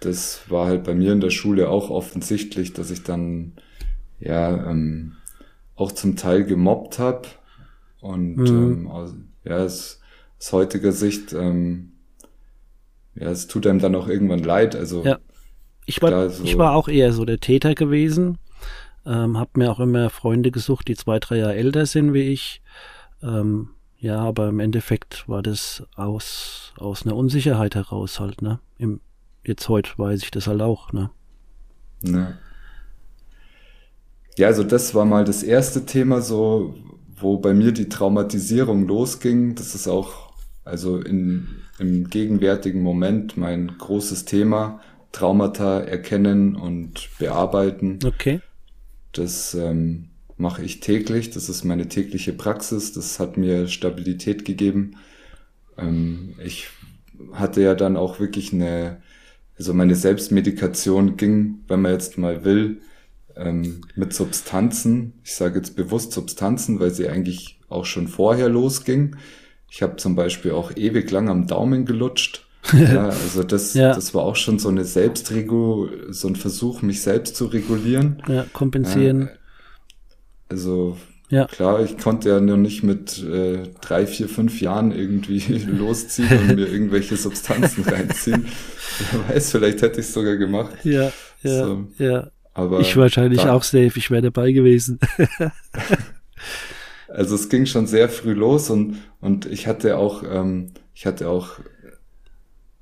das 0.00 0.40
war 0.48 0.66
halt 0.66 0.84
bei 0.84 0.94
mir 0.94 1.12
in 1.12 1.20
der 1.20 1.30
Schule 1.30 1.68
auch 1.68 1.90
offensichtlich, 1.90 2.72
dass 2.72 2.90
ich 2.90 3.02
dann 3.02 3.52
ja 4.18 4.70
ähm, 4.70 5.16
auch 5.76 5.92
zum 5.92 6.16
Teil 6.16 6.44
gemobbt 6.44 6.98
habe. 6.98 7.28
Und 8.00 8.36
mhm. 8.36 8.46
ähm, 8.46 8.86
aus, 8.88 9.14
ja, 9.44 9.62
es, 9.62 10.00
aus 10.38 10.52
heutiger 10.52 10.92
Sicht, 10.92 11.34
ähm, 11.34 11.92
ja, 13.14 13.30
es 13.30 13.46
tut 13.46 13.66
einem 13.66 13.78
dann 13.78 13.94
auch 13.94 14.08
irgendwann 14.08 14.42
leid. 14.42 14.74
Also 14.74 15.04
ja. 15.04 15.18
ich 15.86 16.00
war, 16.02 16.30
so, 16.30 16.44
ich 16.44 16.58
war 16.58 16.74
auch 16.74 16.88
eher 16.88 17.12
so 17.12 17.24
der 17.24 17.40
Täter 17.40 17.74
gewesen. 17.74 18.38
Ähm, 19.04 19.38
hab 19.38 19.56
mir 19.56 19.70
auch 19.70 19.80
immer 19.80 20.10
Freunde 20.10 20.50
gesucht, 20.50 20.88
die 20.88 20.94
zwei, 20.94 21.18
drei 21.18 21.38
Jahre 21.38 21.54
älter 21.54 21.86
sind 21.86 22.14
wie 22.14 22.32
ich. 22.32 22.62
Ähm, 23.22 23.70
ja, 23.98 24.18
aber 24.18 24.48
im 24.48 24.60
Endeffekt 24.60 25.28
war 25.28 25.42
das 25.42 25.84
aus, 25.94 26.72
aus 26.76 27.04
einer 27.04 27.16
Unsicherheit 27.16 27.74
heraus 27.74 28.20
halt, 28.20 28.42
ne? 28.42 28.58
Im, 28.78 29.00
jetzt 29.44 29.68
heute 29.68 29.90
weiß 29.96 30.22
ich 30.22 30.30
das 30.30 30.46
halt 30.46 30.60
auch, 30.60 30.92
ne? 30.92 31.10
Ja. 32.02 32.32
ja, 34.36 34.46
also 34.48 34.64
das 34.64 34.94
war 34.94 35.04
mal 35.04 35.24
das 35.24 35.44
erste 35.44 35.86
Thema 35.86 36.20
so, 36.20 36.74
wo 37.14 37.38
bei 37.38 37.54
mir 37.54 37.70
die 37.70 37.88
Traumatisierung 37.88 38.88
losging. 38.88 39.54
Das 39.54 39.76
ist 39.76 39.86
auch, 39.86 40.32
also 40.64 40.98
in, 40.98 41.61
im 41.78 42.08
gegenwärtigen 42.08 42.82
Moment 42.82 43.36
mein 43.36 43.78
großes 43.78 44.24
Thema, 44.24 44.80
Traumata 45.12 45.80
erkennen 45.80 46.56
und 46.56 47.08
bearbeiten. 47.18 47.98
Okay. 48.04 48.40
Das 49.12 49.54
ähm, 49.54 50.08
mache 50.36 50.62
ich 50.62 50.80
täglich. 50.80 51.30
Das 51.30 51.48
ist 51.48 51.64
meine 51.64 51.88
tägliche 51.88 52.32
Praxis. 52.32 52.92
Das 52.92 53.20
hat 53.20 53.36
mir 53.36 53.68
Stabilität 53.68 54.44
gegeben. 54.44 54.96
Ähm, 55.76 56.34
ich 56.42 56.68
hatte 57.32 57.62
ja 57.62 57.74
dann 57.74 57.96
auch 57.96 58.20
wirklich 58.20 58.52
eine, 58.52 59.02
also 59.58 59.74
meine 59.74 59.94
Selbstmedikation 59.94 61.16
ging, 61.16 61.60
wenn 61.68 61.82
man 61.82 61.92
jetzt 61.92 62.18
mal 62.18 62.44
will, 62.44 62.80
ähm, 63.36 63.82
mit 63.94 64.12
Substanzen. 64.12 65.14
Ich 65.24 65.34
sage 65.34 65.56
jetzt 65.56 65.76
bewusst 65.76 66.12
Substanzen, 66.12 66.80
weil 66.80 66.90
sie 66.90 67.08
eigentlich 67.08 67.60
auch 67.68 67.84
schon 67.84 68.08
vorher 68.08 68.48
losging. 68.48 69.16
Ich 69.74 69.80
habe 69.80 69.96
zum 69.96 70.14
Beispiel 70.14 70.50
auch 70.50 70.76
ewig 70.76 71.10
lang 71.10 71.30
am 71.30 71.46
Daumen 71.46 71.86
gelutscht. 71.86 72.44
ja, 72.74 73.06
also 73.06 73.42
das, 73.42 73.72
ja. 73.72 73.94
das 73.94 74.12
war 74.12 74.22
auch 74.22 74.36
schon 74.36 74.58
so 74.58 74.68
eine 74.68 74.84
Selbstregu, 74.84 75.88
so 76.10 76.28
ein 76.28 76.36
Versuch, 76.36 76.82
mich 76.82 77.00
selbst 77.00 77.36
zu 77.36 77.46
regulieren. 77.46 78.22
Ja, 78.28 78.44
kompensieren. 78.52 79.28
Äh, 79.28 79.30
also 80.50 80.98
ja. 81.30 81.46
klar, 81.46 81.82
ich 81.82 81.96
konnte 81.96 82.28
ja 82.28 82.40
noch 82.40 82.58
nicht 82.58 82.82
mit 82.82 83.22
äh, 83.22 83.62
drei, 83.80 84.06
vier, 84.06 84.28
fünf 84.28 84.60
Jahren 84.60 84.92
irgendwie 84.92 85.38
losziehen 85.66 86.28
und 86.38 86.54
mir 86.56 86.68
irgendwelche 86.68 87.16
Substanzen 87.16 87.82
reinziehen. 87.88 88.48
Wer 89.10 89.36
weiß, 89.36 89.52
vielleicht 89.52 89.80
hätte 89.80 90.00
ich 90.00 90.06
es 90.06 90.12
sogar 90.12 90.36
gemacht. 90.36 90.84
Ja, 90.84 91.10
ja, 91.42 91.64
so. 91.64 91.86
ja. 91.96 92.30
Aber 92.52 92.80
ich 92.80 92.94
wahrscheinlich 92.98 93.40
da, 93.40 93.54
auch 93.54 93.62
safe, 93.62 93.92
ich 93.96 94.10
wäre 94.10 94.20
dabei 94.20 94.52
gewesen. 94.52 95.00
Also 97.14 97.34
es 97.34 97.48
ging 97.48 97.66
schon 97.66 97.86
sehr 97.86 98.08
früh 98.08 98.32
los 98.32 98.70
und, 98.70 98.96
und 99.20 99.46
ich 99.46 99.66
hatte 99.66 99.96
auch, 99.98 100.22
ähm, 100.28 100.68
ich 100.94 101.06
hatte 101.06 101.28
auch 101.28 101.60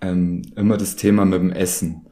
ähm, 0.01 0.43
immer 0.57 0.77
das 0.77 0.97
Thema 0.97 1.25
mit 1.25 1.41
dem 1.41 1.51
Essen. 1.51 2.07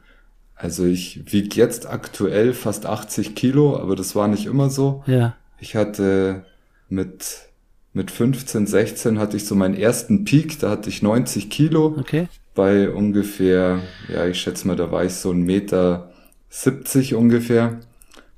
Also 0.54 0.84
ich 0.84 1.32
wiege 1.32 1.56
jetzt 1.56 1.88
aktuell 1.88 2.52
fast 2.52 2.86
80 2.86 3.34
Kilo, 3.34 3.76
aber 3.78 3.94
das 3.94 4.16
war 4.16 4.26
nicht 4.26 4.46
immer 4.46 4.70
so. 4.70 5.04
Ja. 5.06 5.36
Ich 5.60 5.76
hatte 5.76 6.44
mit, 6.88 7.48
mit 7.92 8.10
15, 8.10 8.66
16 8.66 9.18
hatte 9.18 9.36
ich 9.36 9.46
so 9.46 9.54
meinen 9.54 9.74
ersten 9.74 10.24
Peak, 10.24 10.58
da 10.58 10.70
hatte 10.70 10.88
ich 10.88 11.02
90 11.02 11.48
Kilo. 11.48 11.94
Okay. 11.98 12.28
Bei 12.54 12.90
ungefähr, 12.90 13.80
ja, 14.12 14.26
ich 14.26 14.40
schätze 14.40 14.66
mal, 14.66 14.74
da 14.74 14.90
war 14.90 15.04
ich 15.04 15.14
so 15.14 15.30
ein 15.30 15.42
Meter 15.42 16.10
70 16.48 17.14
ungefähr. 17.14 17.78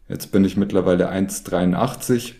Jetzt 0.08 0.30
bin 0.30 0.44
ich 0.44 0.58
mittlerweile 0.58 1.10
1,83. 1.10 2.34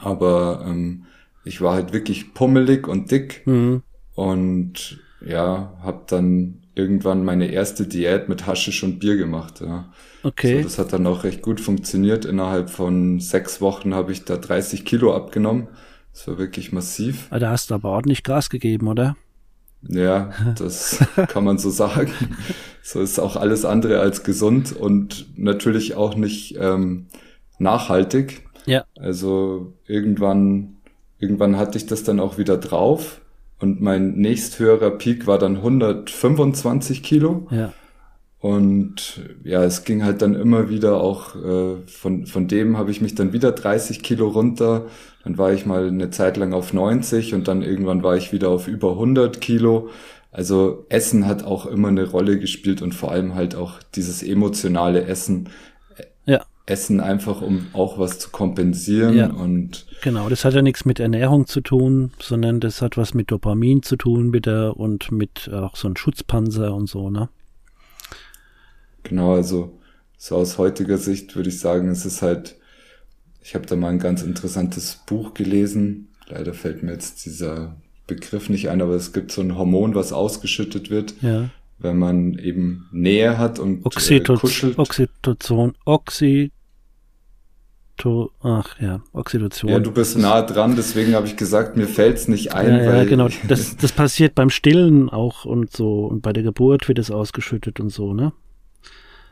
Aber 0.00 0.64
ähm, 0.66 1.04
ich 1.44 1.60
war 1.60 1.74
halt 1.74 1.92
wirklich 1.92 2.34
pummelig 2.34 2.88
und 2.88 3.10
dick. 3.10 3.46
Mhm. 3.46 3.82
Und 4.14 5.00
ja, 5.24 5.72
habe 5.82 6.02
dann 6.06 6.62
irgendwann 6.74 7.24
meine 7.24 7.46
erste 7.50 7.86
Diät 7.86 8.28
mit 8.28 8.46
Haschisch 8.46 8.82
und 8.82 8.98
Bier 8.98 9.16
gemacht. 9.16 9.60
Ja. 9.60 9.92
Okay. 10.22 10.58
So, 10.58 10.62
das 10.64 10.78
hat 10.78 10.92
dann 10.92 11.06
auch 11.06 11.24
recht 11.24 11.42
gut 11.42 11.60
funktioniert. 11.60 12.24
Innerhalb 12.24 12.70
von 12.70 13.20
sechs 13.20 13.60
Wochen 13.60 13.94
habe 13.94 14.12
ich 14.12 14.24
da 14.24 14.36
30 14.36 14.84
Kilo 14.84 15.14
abgenommen. 15.14 15.68
Das 16.12 16.28
war 16.28 16.38
wirklich 16.38 16.72
massiv. 16.72 17.26
Ah, 17.30 17.38
da 17.38 17.50
hast 17.50 17.70
du 17.70 17.74
aber 17.74 17.90
ordentlich 17.90 18.22
Gas 18.22 18.50
gegeben, 18.50 18.88
oder? 18.88 19.16
Ja, 19.88 20.30
das 20.56 21.04
kann 21.28 21.44
man 21.44 21.58
so 21.58 21.70
sagen. 21.70 22.12
So 22.82 23.00
ist 23.00 23.18
auch 23.18 23.36
alles 23.36 23.64
andere 23.64 24.00
als 24.00 24.22
gesund 24.22 24.72
und 24.72 25.26
natürlich 25.36 25.94
auch 25.94 26.14
nicht 26.14 26.56
ähm, 26.58 27.06
nachhaltig. 27.58 28.42
Ja. 28.66 28.84
Also 28.98 29.72
irgendwann, 29.86 30.76
irgendwann 31.18 31.56
hatte 31.56 31.78
ich 31.78 31.86
das 31.86 32.04
dann 32.04 32.20
auch 32.20 32.38
wieder 32.38 32.56
drauf 32.56 33.20
und 33.58 33.80
mein 33.80 34.14
nächsthöherer 34.14 34.90
Peak 34.90 35.26
war 35.26 35.38
dann 35.38 35.56
125 35.56 37.02
Kilo. 37.02 37.46
Ja. 37.50 37.72
Und 38.40 39.20
ja, 39.44 39.62
es 39.62 39.84
ging 39.84 40.02
halt 40.02 40.20
dann 40.20 40.34
immer 40.34 40.68
wieder 40.68 41.00
auch, 41.00 41.36
äh, 41.36 41.76
von, 41.86 42.26
von 42.26 42.48
dem 42.48 42.76
habe 42.76 42.90
ich 42.90 43.00
mich 43.00 43.14
dann 43.14 43.32
wieder 43.32 43.52
30 43.52 44.02
Kilo 44.02 44.26
runter. 44.26 44.86
Dann 45.22 45.38
war 45.38 45.52
ich 45.52 45.64
mal 45.64 45.86
eine 45.86 46.10
Zeit 46.10 46.36
lang 46.36 46.52
auf 46.52 46.72
90 46.72 47.34
und 47.34 47.46
dann 47.46 47.62
irgendwann 47.62 48.02
war 48.02 48.16
ich 48.16 48.32
wieder 48.32 48.48
auf 48.48 48.66
über 48.66 48.90
100 48.92 49.40
Kilo. 49.40 49.90
Also 50.32 50.86
Essen 50.88 51.26
hat 51.26 51.44
auch 51.44 51.66
immer 51.66 51.88
eine 51.88 52.10
Rolle 52.10 52.40
gespielt 52.40 52.82
und 52.82 52.96
vor 52.96 53.12
allem 53.12 53.36
halt 53.36 53.54
auch 53.54 53.74
dieses 53.94 54.24
emotionale 54.24 55.04
Essen. 55.04 55.48
Essen 56.66 57.00
einfach, 57.00 57.42
um 57.42 57.66
auch 57.72 57.98
was 57.98 58.18
zu 58.18 58.30
kompensieren 58.30 59.16
ja. 59.16 59.30
und 59.30 59.86
genau, 60.00 60.28
das 60.28 60.44
hat 60.44 60.54
ja 60.54 60.62
nichts 60.62 60.84
mit 60.84 61.00
Ernährung 61.00 61.46
zu 61.46 61.60
tun, 61.60 62.12
sondern 62.20 62.60
das 62.60 62.82
hat 62.82 62.96
was 62.96 63.14
mit 63.14 63.30
Dopamin 63.32 63.82
zu 63.82 63.96
tun 63.96 64.30
bitte 64.30 64.72
und 64.74 65.10
mit 65.10 65.50
auch 65.52 65.74
so 65.74 65.88
einem 65.88 65.96
Schutzpanzer 65.96 66.74
und 66.74 66.88
so, 66.88 67.10
ne? 67.10 67.28
Genau, 69.02 69.34
also 69.34 69.78
so 70.16 70.36
aus 70.36 70.56
heutiger 70.58 70.98
Sicht 70.98 71.34
würde 71.34 71.48
ich 71.48 71.58
sagen, 71.58 71.88
es 71.88 72.06
ist 72.06 72.22
halt, 72.22 72.56
ich 73.42 73.56
habe 73.56 73.66
da 73.66 73.74
mal 73.74 73.88
ein 73.88 73.98
ganz 73.98 74.22
interessantes 74.22 75.00
Buch 75.04 75.34
gelesen. 75.34 76.08
Leider 76.28 76.54
fällt 76.54 76.84
mir 76.84 76.92
jetzt 76.92 77.26
dieser 77.26 77.76
Begriff 78.06 78.48
nicht 78.48 78.68
ein, 78.68 78.80
aber 78.80 78.94
es 78.94 79.12
gibt 79.12 79.32
so 79.32 79.40
ein 79.40 79.58
Hormon, 79.58 79.96
was 79.96 80.12
ausgeschüttet 80.12 80.90
wird, 80.90 81.14
ja. 81.22 81.50
Wenn 81.82 81.98
man 81.98 82.38
eben 82.38 82.88
Nähe 82.92 83.38
hat 83.38 83.58
und 83.58 83.84
Oxytoc 83.84 84.38
äh, 84.38 84.40
kuschelt. 84.40 84.78
Oxytocin, 84.78 85.74
Oxy 85.84 86.52
Ach 88.42 88.80
ja, 88.80 89.00
Oxidation. 89.12 89.70
Ja, 89.70 89.78
du 89.78 89.92
bist 89.92 90.18
nah 90.18 90.42
dran, 90.42 90.74
deswegen 90.76 91.14
habe 91.14 91.26
ich 91.26 91.36
gesagt, 91.36 91.76
mir 91.76 91.86
fällt's 91.86 92.26
nicht 92.26 92.54
ein. 92.54 92.68
Ja, 92.68 92.96
ja 92.96 93.04
genau. 93.04 93.28
Das, 93.46 93.76
das 93.80 93.92
passiert 93.92 94.34
beim 94.34 94.50
Stillen 94.50 95.08
auch 95.08 95.44
und 95.44 95.72
so. 95.72 96.06
Und 96.06 96.22
bei 96.22 96.32
der 96.32 96.42
Geburt 96.42 96.88
wird 96.88 96.98
es 96.98 97.10
ausgeschüttet 97.10 97.80
und 97.80 97.90
so, 97.90 98.12
ne? 98.12 98.32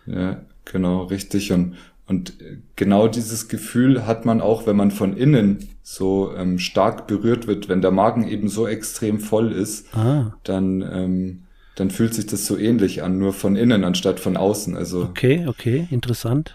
Ja, 0.06 0.42
genau, 0.64 1.04
richtig. 1.04 1.52
Und, 1.52 1.74
und 2.06 2.34
genau 2.76 3.08
dieses 3.08 3.48
Gefühl 3.48 4.06
hat 4.06 4.24
man 4.24 4.40
auch, 4.40 4.66
wenn 4.66 4.76
man 4.76 4.90
von 4.90 5.16
innen 5.16 5.68
so 5.82 6.32
ähm, 6.36 6.58
stark 6.58 7.06
berührt 7.06 7.46
wird, 7.46 7.68
wenn 7.68 7.82
der 7.82 7.90
Magen 7.90 8.28
eben 8.28 8.48
so 8.48 8.68
extrem 8.68 9.18
voll 9.18 9.52
ist, 9.52 9.92
ah. 9.96 10.34
dann, 10.44 10.82
ähm, 10.82 11.42
dann 11.76 11.90
fühlt 11.90 12.14
sich 12.14 12.26
das 12.26 12.46
so 12.46 12.56
ähnlich 12.56 13.02
an, 13.02 13.18
nur 13.18 13.32
von 13.32 13.56
innen 13.56 13.84
anstatt 13.84 14.20
von 14.20 14.36
außen. 14.36 14.76
Also 14.76 15.02
okay, 15.02 15.46
okay, 15.46 15.88
interessant. 15.90 16.54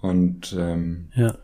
Und 0.00 0.54
ähm, 0.58 1.08
ja. 1.14 1.38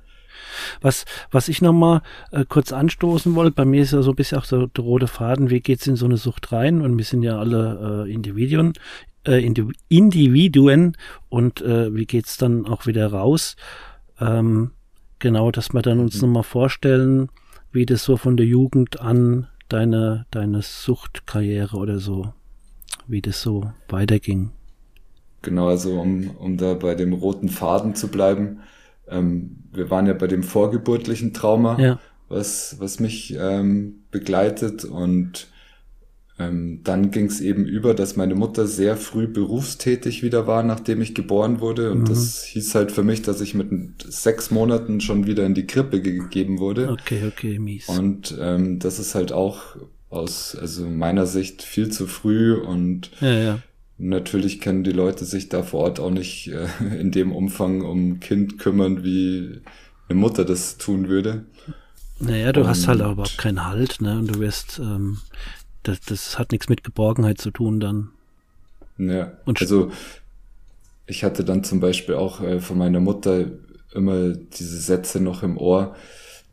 Was, 0.80 1.04
was 1.30 1.49
ich 1.49 1.62
nochmal 1.62 2.02
äh, 2.33 2.45
kurz 2.49 2.73
anstoßen 2.73 3.35
wollte, 3.35 3.52
bei 3.52 3.64
mir 3.64 3.83
ist 3.83 3.92
ja 3.92 4.02
so 4.02 4.11
ein 4.11 4.16
bisschen 4.16 4.38
auch 4.38 4.45
so 4.45 4.66
der 4.66 4.85
rote 4.85 5.07
Faden, 5.07 5.50
wie 5.50 5.61
geht's 5.61 5.87
in 5.87 5.97
so 5.97 6.07
eine 6.07 6.16
Sucht 6.16 6.52
rein? 6.52 6.83
Und 6.83 6.97
wir 6.99 7.04
sind 7.04 7.23
ja 7.23 7.38
alle 7.38 8.04
äh, 8.07 8.12
Individuen, 8.12 8.75
äh, 9.26 9.45
Individuen 9.88 10.97
und 11.28 11.62
äh, 11.62 11.95
wie 11.95 12.07
geht's 12.07 12.37
dann 12.37 12.66
auch 12.66 12.87
wieder 12.87 13.09
raus? 13.09 13.57
Ähm, 14.21 14.73
genau, 15.19 15.50
dass 15.50 15.73
wir 15.73 15.83
dann 15.83 16.00
uns 16.00 16.16
mhm. 16.16 16.28
nochmal 16.28 16.42
vorstellen, 16.42 17.28
wie 17.73 17.87
das 17.87 18.04
so 18.04 18.16
von 18.16 18.37
der 18.37 18.47
Jugend 18.47 19.00
an 19.00 19.47
deine, 19.69 20.26
deine 20.30 20.62
Suchtkarriere 20.62 21.76
oder 21.76 21.99
so, 21.99 22.33
wie 23.11 23.21
das 23.21 23.40
so 23.43 23.73
weiterging. 23.88 24.50
Genau, 25.43 25.69
also 25.69 26.00
um, 26.00 26.31
um 26.37 26.57
da 26.57 26.75
bei 26.75 26.95
dem 26.95 27.12
roten 27.12 27.49
Faden 27.49 27.95
zu 27.95 28.09
bleiben, 28.09 28.61
ähm, 29.09 29.64
wir 29.73 29.90
waren 29.90 30.07
ja 30.07 30.12
bei 30.12 30.26
dem 30.26 30.43
vorgeburtlichen 30.43 31.33
Trauma, 31.33 31.79
ja. 31.79 31.99
was, 32.29 32.76
was 32.79 33.00
mich 33.00 33.37
ähm, 33.38 34.05
begleitet 34.11 34.85
und 34.85 35.49
ähm, 36.40 36.81
dann 36.85 37.11
ging 37.11 37.26
es 37.26 37.40
eben 37.40 37.67
über, 37.67 37.95
dass 37.95 38.17
meine 38.17 38.35
Mutter 38.35 38.67
sehr 38.67 38.97
früh 38.97 39.26
berufstätig 39.26 40.23
wieder 40.23 40.47
war, 40.47 40.62
nachdem 40.62 41.02
ich 41.02 41.14
geboren 41.14 41.61
wurde. 41.61 41.90
Und 41.90 42.02
mhm. 42.02 42.07
das 42.07 42.43
hieß 42.45 42.75
halt 42.75 42.93
für 42.93 43.02
mich, 43.02 43.21
dass 43.21 43.43
ich 43.43 43.55
mit 43.55 43.71
sechs 44.09 44.50
Monaten 44.50 45.00
schon 45.00 45.26
wieder 45.26 45.45
in 45.45 45.55
die 45.55 45.67
Krippe 45.67 46.00
gegeben 46.00 46.59
wurde. 46.59 46.88
Okay, 46.90 47.25
okay, 47.26 47.59
mies. 47.59 47.88
Und 47.88 48.37
ähm, 48.40 48.79
das 48.79 48.99
ist 48.99 49.14
halt 49.14 49.33
auch 49.33 49.76
aus 50.11 50.57
also 50.57 50.87
meiner 50.87 51.26
Sicht 51.26 51.62
viel 51.62 51.90
zu 51.90 52.07
früh 52.07 52.55
und 52.55 53.11
ja, 53.21 53.33
ja. 53.33 53.59
natürlich 53.97 54.61
können 54.61 54.85
die 54.85 54.93
Leute 54.93 55.25
sich 55.25 55.49
da 55.49 55.62
vor 55.62 55.81
Ort 55.81 56.00
auch 56.00 56.11
nicht 56.11 56.49
äh, 56.49 56.67
in 57.00 57.12
dem 57.12 57.33
Umfang 57.33 57.83
um 57.83 58.21
Kind 58.21 58.59
kümmern, 58.59 59.05
wie 59.05 59.61
eine 60.09 60.19
Mutter 60.19 60.45
das 60.45 60.76
tun 60.79 61.09
würde. 61.09 61.45
Naja, 62.19 62.52
du 62.52 62.61
und 62.61 62.67
hast 62.69 62.87
halt 62.87 63.00
auch 63.00 63.12
überhaupt 63.12 63.38
keinen 63.38 63.67
Halt, 63.67 64.02
ne? 64.02 64.19
Und 64.19 64.35
du 64.35 64.40
wirst 64.40 64.79
ähm, 64.79 65.19
das, 65.85 66.00
das 66.00 66.38
hat 66.38 66.52
nichts 66.52 66.69
mit 66.69 66.85
Geborgenheit 66.85 67.40
zu 67.40 67.50
tun 67.50 67.81
dann. 67.81 68.11
Ja, 68.99 69.33
Und 69.47 69.61
also 69.61 69.90
ich 71.07 71.25
hatte 71.25 71.45
dann 71.45 71.64
zum 71.64 71.81
Beispiel 71.81 72.17
auch 72.17 72.40
äh, 72.40 72.61
von 72.61 72.76
meiner 72.76 73.00
Mutter 73.00 73.47
immer 73.95 74.29
diese 74.29 74.79
Sätze 74.79 75.21
noch 75.21 75.43
im 75.43 75.57
Ohr. 75.57 75.97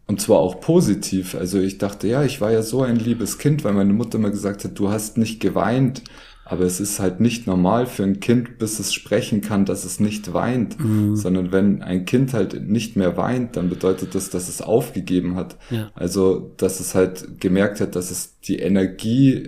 Und 0.07 0.21
zwar 0.21 0.39
auch 0.39 0.61
positiv. 0.61 1.35
Also 1.35 1.59
ich 1.59 1.77
dachte, 1.77 2.07
ja, 2.07 2.23
ich 2.23 2.39
war 2.39 2.51
ja 2.51 2.61
so 2.61 2.81
ein 2.81 2.95
liebes 2.95 3.37
Kind, 3.37 3.63
weil 3.63 3.73
meine 3.73 3.93
Mutter 3.93 4.17
immer 4.17 4.31
gesagt 4.31 4.63
hat, 4.63 4.79
du 4.79 4.89
hast 4.89 5.17
nicht 5.17 5.41
geweint, 5.41 6.01
aber 6.45 6.63
es 6.63 6.79
ist 6.79 7.01
halt 7.01 7.19
nicht 7.19 7.45
normal 7.45 7.87
für 7.87 8.03
ein 8.03 8.21
Kind, 8.21 8.57
bis 8.57 8.79
es 8.79 8.93
sprechen 8.93 9.41
kann, 9.41 9.65
dass 9.65 9.83
es 9.83 9.99
nicht 9.99 10.33
weint. 10.33 10.79
Mhm. 10.79 11.17
Sondern 11.17 11.51
wenn 11.51 11.81
ein 11.81 12.05
Kind 12.05 12.33
halt 12.33 12.69
nicht 12.69 12.95
mehr 12.95 13.17
weint, 13.17 13.57
dann 13.57 13.69
bedeutet 13.69 14.15
das, 14.15 14.29
dass 14.29 14.47
es 14.47 14.61
aufgegeben 14.61 15.35
hat. 15.35 15.57
Ja. 15.69 15.91
Also, 15.93 16.53
dass 16.55 16.79
es 16.79 16.95
halt 16.95 17.41
gemerkt 17.41 17.81
hat, 17.81 17.97
dass 17.97 18.09
es 18.09 18.39
die 18.39 18.59
Energie 18.59 19.45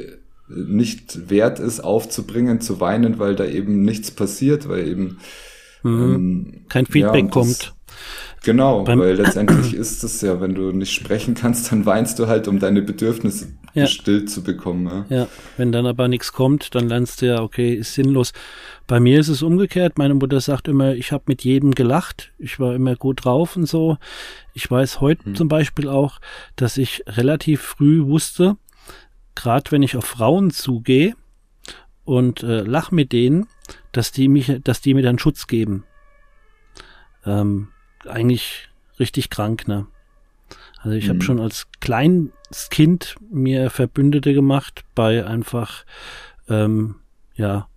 nicht 0.50 1.30
wert 1.30 1.60
ist, 1.60 1.80
aufzubringen, 1.80 2.60
zu 2.60 2.82
weinen, 2.82 3.18
weil 3.18 3.36
da 3.36 3.46
eben 3.46 3.84
nichts 3.84 4.12
passiert, 4.12 4.68
weil 4.68 4.88
eben 4.88 5.18
mhm. 5.84 6.16
ähm, 6.16 6.54
kein 6.68 6.86
Feedback 6.86 7.26
ja, 7.26 7.32
kommt. 7.32 7.76
Genau, 8.44 8.84
Beim 8.84 9.00
weil 9.00 9.16
letztendlich 9.16 9.74
ist 9.74 10.04
es 10.04 10.22
ja, 10.22 10.40
wenn 10.40 10.56
du 10.56 10.72
nicht 10.72 10.94
sprechen 10.94 11.36
kannst, 11.36 11.72
dann 11.72 11.86
weinst 11.86 12.20
du 12.20 12.28
halt, 12.28 12.48
um 12.48 12.60
deine 12.60 12.82
Bedürfnisse 12.82 13.50
ja. 13.74 13.84
gestillt 13.84 14.30
zu 14.30 14.44
bekommen. 14.44 15.06
Ja. 15.10 15.18
ja, 15.18 15.28
wenn 15.58 15.72
dann 15.72 15.86
aber 15.86 16.08
nichts 16.08 16.32
kommt, 16.32 16.74
dann 16.76 16.88
lernst 16.88 17.22
du 17.22 17.28
ja, 17.28 17.42
okay, 17.42 17.74
ist 17.74 17.94
sinnlos. 17.94 18.32
Bei 18.88 19.00
mir 19.00 19.20
ist 19.20 19.28
es 19.28 19.44
umgekehrt. 19.44 19.98
Meine 19.98 20.14
Mutter 20.14 20.42
sagt 20.42 20.68
immer, 20.68 20.94
ich 20.94 21.12
habe 21.12 21.26
mit 21.28 21.44
jedem 21.44 21.76
gelacht. 21.76 22.32
Ich 22.38 22.60
war 22.60 22.74
immer 22.74 22.96
gut 22.96 23.26
drauf 23.26 23.56
und 23.56 23.66
so. 23.66 23.98
Ich 24.54 24.70
weiß 24.70 25.02
heute 25.02 25.30
mhm. 25.30 25.36
zum 25.36 25.48
Beispiel 25.48 25.88
auch, 25.88 26.20
dass 26.56 26.78
ich 26.78 27.04
relativ 27.08 27.62
früh 27.62 28.06
wusste, 28.06 28.58
gerade 29.36 29.72
wenn 29.72 29.84
ich 29.84 29.96
auf 29.96 30.06
Frauen 30.06 30.52
zugehe 30.52 31.14
und 32.06 32.42
äh, 32.44 32.62
lach 32.62 32.92
mit 32.92 33.12
denen, 33.12 33.48
dass 33.92 34.12
die 34.12 34.28
mich, 34.28 34.60
dass 34.64 34.82
die 34.82 34.94
mir 34.94 35.04
dann 35.04 35.20
Schutz 35.20 35.46
geben. 35.46 35.84
Ähm, 37.26 37.68
eigentlich 38.06 38.70
richtig 39.00 39.30
krank, 39.30 39.68
ne? 39.68 39.88
Also 40.82 40.96
ich 40.96 41.06
mhm. 41.06 41.10
habe 41.10 41.22
schon 41.24 41.40
als 41.40 41.68
kleines 41.82 42.32
Kind 42.70 43.16
mir 43.30 43.70
Verbündete 43.70 44.34
gemacht 44.34 44.84
bei 44.96 45.26
einfach 45.26 45.86
ähm, 46.48 46.96
ja 47.36 47.68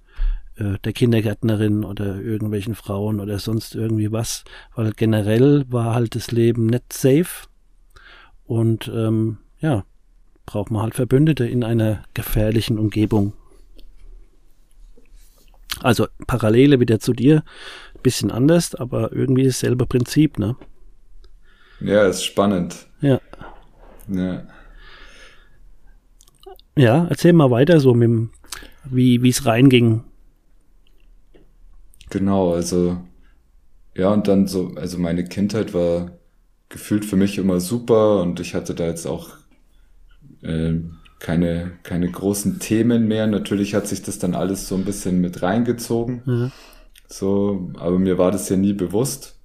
äh, 0.56 0.78
der 0.84 0.92
Kindergärtnerin 0.92 1.84
oder 1.84 2.20
irgendwelchen 2.20 2.74
Frauen 2.74 3.20
oder 3.20 3.38
sonst 3.38 3.74
irgendwie 3.74 4.12
was, 4.12 4.44
weil 4.74 4.92
generell 4.92 5.64
war 5.68 5.94
halt 5.94 6.14
das 6.14 6.30
Leben 6.30 6.66
nicht 6.66 6.92
safe 6.92 7.48
und 8.44 8.88
ähm, 8.88 9.38
ja 9.60 9.84
braucht 10.46 10.70
man 10.70 10.82
halt 10.82 10.94
Verbündete 10.94 11.46
in 11.46 11.64
einer 11.64 12.02
gefährlichen 12.14 12.78
Umgebung. 12.78 13.32
Also 15.80 16.06
Parallele 16.26 16.78
wieder 16.78 17.00
zu 17.00 17.12
dir, 17.12 17.42
bisschen 18.02 18.30
anders, 18.30 18.74
aber 18.74 19.12
irgendwie 19.12 19.44
dasselbe 19.44 19.86
Prinzip, 19.86 20.38
ne? 20.38 20.56
Ja, 21.80 22.06
ist 22.06 22.24
spannend. 22.24 22.86
Ja. 23.00 23.20
Ja. 24.08 24.42
Ja, 26.76 27.06
erzähl 27.10 27.32
mal 27.32 27.50
weiter 27.50 27.80
so 27.80 27.94
mit 27.94 28.08
dem, 28.08 28.30
wie 28.84 29.28
es 29.28 29.44
reinging. 29.46 30.04
Genau, 32.10 32.52
also 32.52 32.98
ja, 33.94 34.10
und 34.12 34.26
dann 34.28 34.46
so, 34.46 34.72
also 34.76 34.98
meine 34.98 35.24
Kindheit 35.24 35.74
war 35.74 36.12
gefühlt 36.68 37.04
für 37.04 37.16
mich 37.16 37.38
immer 37.38 37.60
super 37.60 38.22
und 38.22 38.40
ich 38.40 38.54
hatte 38.54 38.74
da 38.74 38.86
jetzt 38.86 39.06
auch 39.06 39.30
äh, 40.42 40.74
keine, 41.18 41.72
keine 41.82 42.10
großen 42.10 42.58
Themen 42.58 43.06
mehr. 43.06 43.26
Natürlich 43.26 43.74
hat 43.74 43.86
sich 43.86 44.02
das 44.02 44.18
dann 44.18 44.34
alles 44.34 44.66
so 44.68 44.74
ein 44.74 44.84
bisschen 44.84 45.20
mit 45.20 45.42
reingezogen. 45.42 46.22
Mhm. 46.24 46.52
So, 47.12 47.70
aber 47.76 47.98
mir 47.98 48.16
war 48.16 48.30
das 48.30 48.48
ja 48.48 48.56
nie 48.56 48.72
bewusst. 48.72 49.36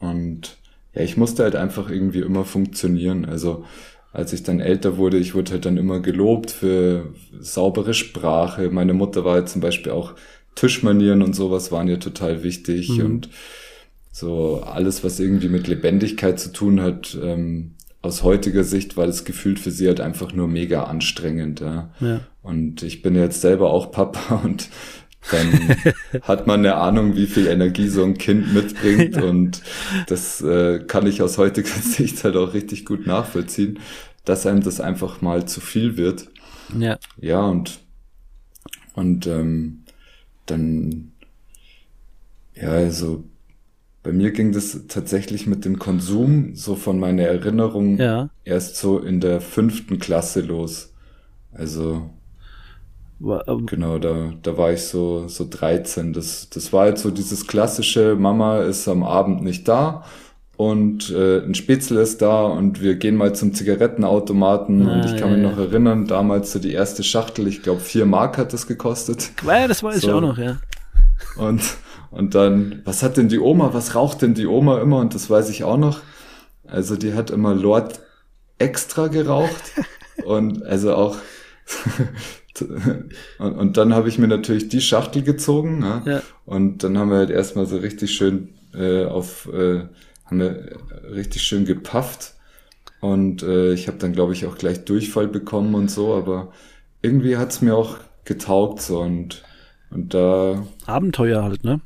Und 0.00 0.56
ja, 0.92 1.02
ich 1.02 1.16
musste 1.16 1.44
halt 1.44 1.54
einfach 1.54 1.88
irgendwie 1.88 2.18
immer 2.18 2.44
funktionieren. 2.44 3.24
Also 3.24 3.64
als 4.12 4.32
ich 4.32 4.42
dann 4.42 4.58
älter 4.58 4.96
wurde, 4.96 5.18
ich 5.18 5.34
wurde 5.34 5.52
halt 5.52 5.66
dann 5.66 5.76
immer 5.76 6.00
gelobt 6.00 6.50
für 6.50 7.14
saubere 7.38 7.94
Sprache. 7.94 8.70
Meine 8.70 8.92
Mutter 8.92 9.24
war 9.24 9.34
halt 9.34 9.48
zum 9.48 9.60
Beispiel 9.60 9.92
auch 9.92 10.14
Tischmanieren 10.56 11.22
und 11.22 11.36
sowas 11.36 11.70
waren 11.70 11.86
ihr 11.86 12.00
total 12.00 12.42
wichtig 12.42 12.88
mhm. 12.88 13.04
und 13.04 13.28
so 14.10 14.60
alles, 14.64 15.04
was 15.04 15.20
irgendwie 15.20 15.48
mit 15.48 15.68
Lebendigkeit 15.68 16.40
zu 16.40 16.52
tun 16.52 16.80
hat, 16.80 17.16
ähm, 17.22 17.76
aus 18.02 18.24
heutiger 18.24 18.64
Sicht 18.64 18.96
war 18.96 19.06
das 19.06 19.24
gefühlt 19.24 19.60
für 19.60 19.70
sie 19.70 19.86
halt 19.86 20.00
einfach 20.00 20.32
nur 20.32 20.48
mega 20.48 20.84
anstrengend. 20.84 21.60
Ja. 21.60 21.90
ja. 22.00 22.20
Und 22.42 22.82
ich 22.82 23.02
bin 23.02 23.14
jetzt 23.14 23.40
selber 23.40 23.70
auch 23.70 23.92
Papa 23.92 24.36
und 24.44 24.68
dann 25.30 25.76
hat 26.22 26.46
man 26.46 26.60
eine 26.60 26.76
Ahnung, 26.76 27.16
wie 27.16 27.26
viel 27.26 27.46
Energie 27.46 27.88
so 27.88 28.04
ein 28.04 28.18
Kind 28.18 28.54
mitbringt 28.54 29.16
ja. 29.16 29.22
und 29.22 29.62
das 30.06 30.40
äh, 30.40 30.80
kann 30.80 31.06
ich 31.06 31.22
aus 31.22 31.38
heutiger 31.38 31.68
Sicht 31.82 32.24
halt 32.24 32.36
auch 32.36 32.54
richtig 32.54 32.84
gut 32.84 33.06
nachvollziehen, 33.06 33.78
dass 34.24 34.46
einem 34.46 34.62
das 34.62 34.80
einfach 34.80 35.20
mal 35.20 35.46
zu 35.46 35.60
viel 35.60 35.96
wird. 35.96 36.28
Ja. 36.78 36.98
Ja, 37.20 37.40
und, 37.40 37.80
und 38.94 39.26
ähm, 39.26 39.84
dann, 40.46 41.12
ja, 42.54 42.70
also 42.70 43.24
bei 44.02 44.12
mir 44.12 44.30
ging 44.30 44.52
das 44.52 44.86
tatsächlich 44.88 45.46
mit 45.46 45.64
dem 45.64 45.78
Konsum 45.78 46.54
so 46.54 46.76
von 46.76 46.98
meiner 46.98 47.24
Erinnerung 47.24 47.98
ja. 47.98 48.30
erst 48.44 48.76
so 48.76 48.98
in 49.00 49.20
der 49.20 49.40
fünften 49.40 49.98
Klasse 49.98 50.40
los. 50.40 50.94
Also 51.52 52.10
genau, 53.66 53.98
da, 53.98 54.32
da 54.42 54.56
war 54.56 54.72
ich 54.72 54.82
so, 54.82 55.26
so 55.28 55.46
13. 55.48 56.12
Das, 56.12 56.48
das 56.50 56.72
war 56.72 56.82
halt 56.82 56.98
so 56.98 57.10
dieses 57.10 57.46
klassische, 57.46 58.16
Mama 58.16 58.60
ist 58.60 58.86
am 58.88 59.02
Abend 59.02 59.42
nicht 59.42 59.66
da 59.66 60.04
und 60.58 61.10
äh, 61.10 61.38
ein 61.38 61.54
Spitzel 61.54 61.98
ist 61.98 62.20
da 62.20 62.42
und 62.42 62.82
wir 62.82 62.96
gehen 62.96 63.14
mal 63.14 63.32
zum 63.32 63.54
Zigarettenautomaten 63.54 64.88
ah, 64.88 64.92
und 64.92 65.04
ich 65.04 65.16
kann 65.16 65.30
ja, 65.30 65.36
mich 65.36 65.42
noch 65.42 65.56
erinnern, 65.56 66.06
damals 66.06 66.52
so 66.52 66.58
die 66.58 66.72
erste 66.72 67.04
Schachtel, 67.04 67.46
ich 67.46 67.62
glaube 67.62 67.80
vier 67.80 68.06
Mark 68.06 68.38
hat 68.38 68.52
das 68.52 68.66
gekostet. 68.66 69.30
Ja, 69.46 69.68
das 69.68 69.84
weiß 69.84 70.00
so. 70.00 70.08
ich 70.08 70.12
auch 70.12 70.20
noch, 70.20 70.36
ja. 70.36 70.58
Und, 71.36 71.62
und 72.10 72.34
dann, 72.34 72.82
was 72.84 73.04
hat 73.04 73.16
denn 73.16 73.28
die 73.28 73.38
Oma, 73.38 73.72
was 73.72 73.94
raucht 73.94 74.22
denn 74.22 74.34
die 74.34 74.48
Oma 74.48 74.80
immer 74.80 74.98
und 74.98 75.14
das 75.14 75.30
weiß 75.30 75.48
ich 75.48 75.62
auch 75.62 75.76
noch. 75.76 76.00
Also 76.66 76.96
die 76.96 77.14
hat 77.14 77.30
immer 77.30 77.54
Lord 77.54 78.00
extra 78.58 79.06
geraucht 79.06 79.72
und 80.24 80.64
also 80.64 80.96
auch 80.96 81.16
und, 83.38 83.52
und 83.52 83.76
dann 83.76 83.94
habe 83.94 84.08
ich 84.08 84.18
mir 84.18 84.28
natürlich 84.28 84.68
die 84.68 84.80
Schachtel 84.80 85.22
gezogen 85.22 85.82
ja? 85.82 86.02
ja. 86.04 86.22
und 86.46 86.82
dann 86.84 86.98
haben 86.98 87.10
wir 87.10 87.18
halt 87.18 87.30
erstmal 87.30 87.66
so 87.66 87.78
richtig 87.78 88.12
schön 88.12 88.54
äh, 88.74 89.04
auf 89.04 89.48
äh, 89.52 89.84
haben 90.24 90.40
wir 90.40 90.78
richtig 91.10 91.42
schön 91.42 91.64
gepafft 91.64 92.34
und 93.00 93.42
äh, 93.42 93.72
ich 93.72 93.88
habe 93.88 93.98
dann 93.98 94.12
glaube 94.12 94.32
ich 94.32 94.46
auch 94.46 94.58
gleich 94.58 94.84
Durchfall 94.84 95.28
bekommen 95.28 95.74
und 95.74 95.90
so, 95.90 96.14
aber 96.14 96.52
irgendwie 97.02 97.36
hat's 97.36 97.62
mir 97.62 97.76
auch 97.76 97.98
getaugt 98.24 98.80
so 98.82 99.00
und 99.00 99.42
und 99.90 100.12
da 100.12 100.66
Abenteuer 100.86 101.42
halt, 101.42 101.64
ne? 101.64 101.80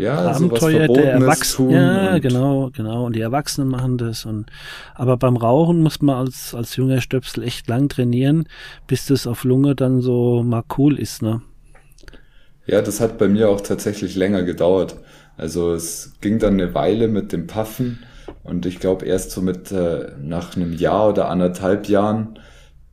Ja, 0.00 0.32
Abenteuer 0.32 0.88
der 0.88 1.12
Erwachsenen. 1.12 1.70
Ja, 1.72 2.18
genau, 2.18 2.70
genau. 2.72 3.04
Und 3.06 3.16
die 3.16 3.20
Erwachsenen 3.20 3.68
machen 3.68 3.98
das. 3.98 4.24
Und 4.24 4.46
aber 4.94 5.16
beim 5.16 5.36
Rauchen 5.36 5.82
muss 5.82 6.00
man 6.00 6.16
als 6.16 6.54
als 6.54 6.76
junger 6.76 7.00
Stöpsel 7.00 7.44
echt 7.44 7.68
lang 7.68 7.88
trainieren, 7.88 8.48
bis 8.86 9.06
das 9.06 9.26
auf 9.26 9.44
Lunge 9.44 9.74
dann 9.74 10.00
so 10.00 10.42
mal 10.42 10.64
cool 10.78 10.98
ist, 10.98 11.22
ne? 11.22 11.42
Ja, 12.66 12.80
das 12.82 13.00
hat 13.00 13.18
bei 13.18 13.28
mir 13.28 13.50
auch 13.50 13.60
tatsächlich 13.60 14.16
länger 14.16 14.42
gedauert. 14.42 14.96
Also 15.36 15.72
es 15.72 16.12
ging 16.20 16.38
dann 16.38 16.54
eine 16.54 16.74
Weile 16.74 17.08
mit 17.08 17.32
dem 17.32 17.46
Puffen 17.46 17.98
und 18.42 18.64
ich 18.66 18.78
glaube 18.78 19.06
erst 19.06 19.32
so 19.32 19.42
mit 19.42 19.72
äh, 19.72 20.12
nach 20.22 20.56
einem 20.56 20.72
Jahr 20.72 21.10
oder 21.10 21.28
anderthalb 21.28 21.88
Jahren. 21.88 22.38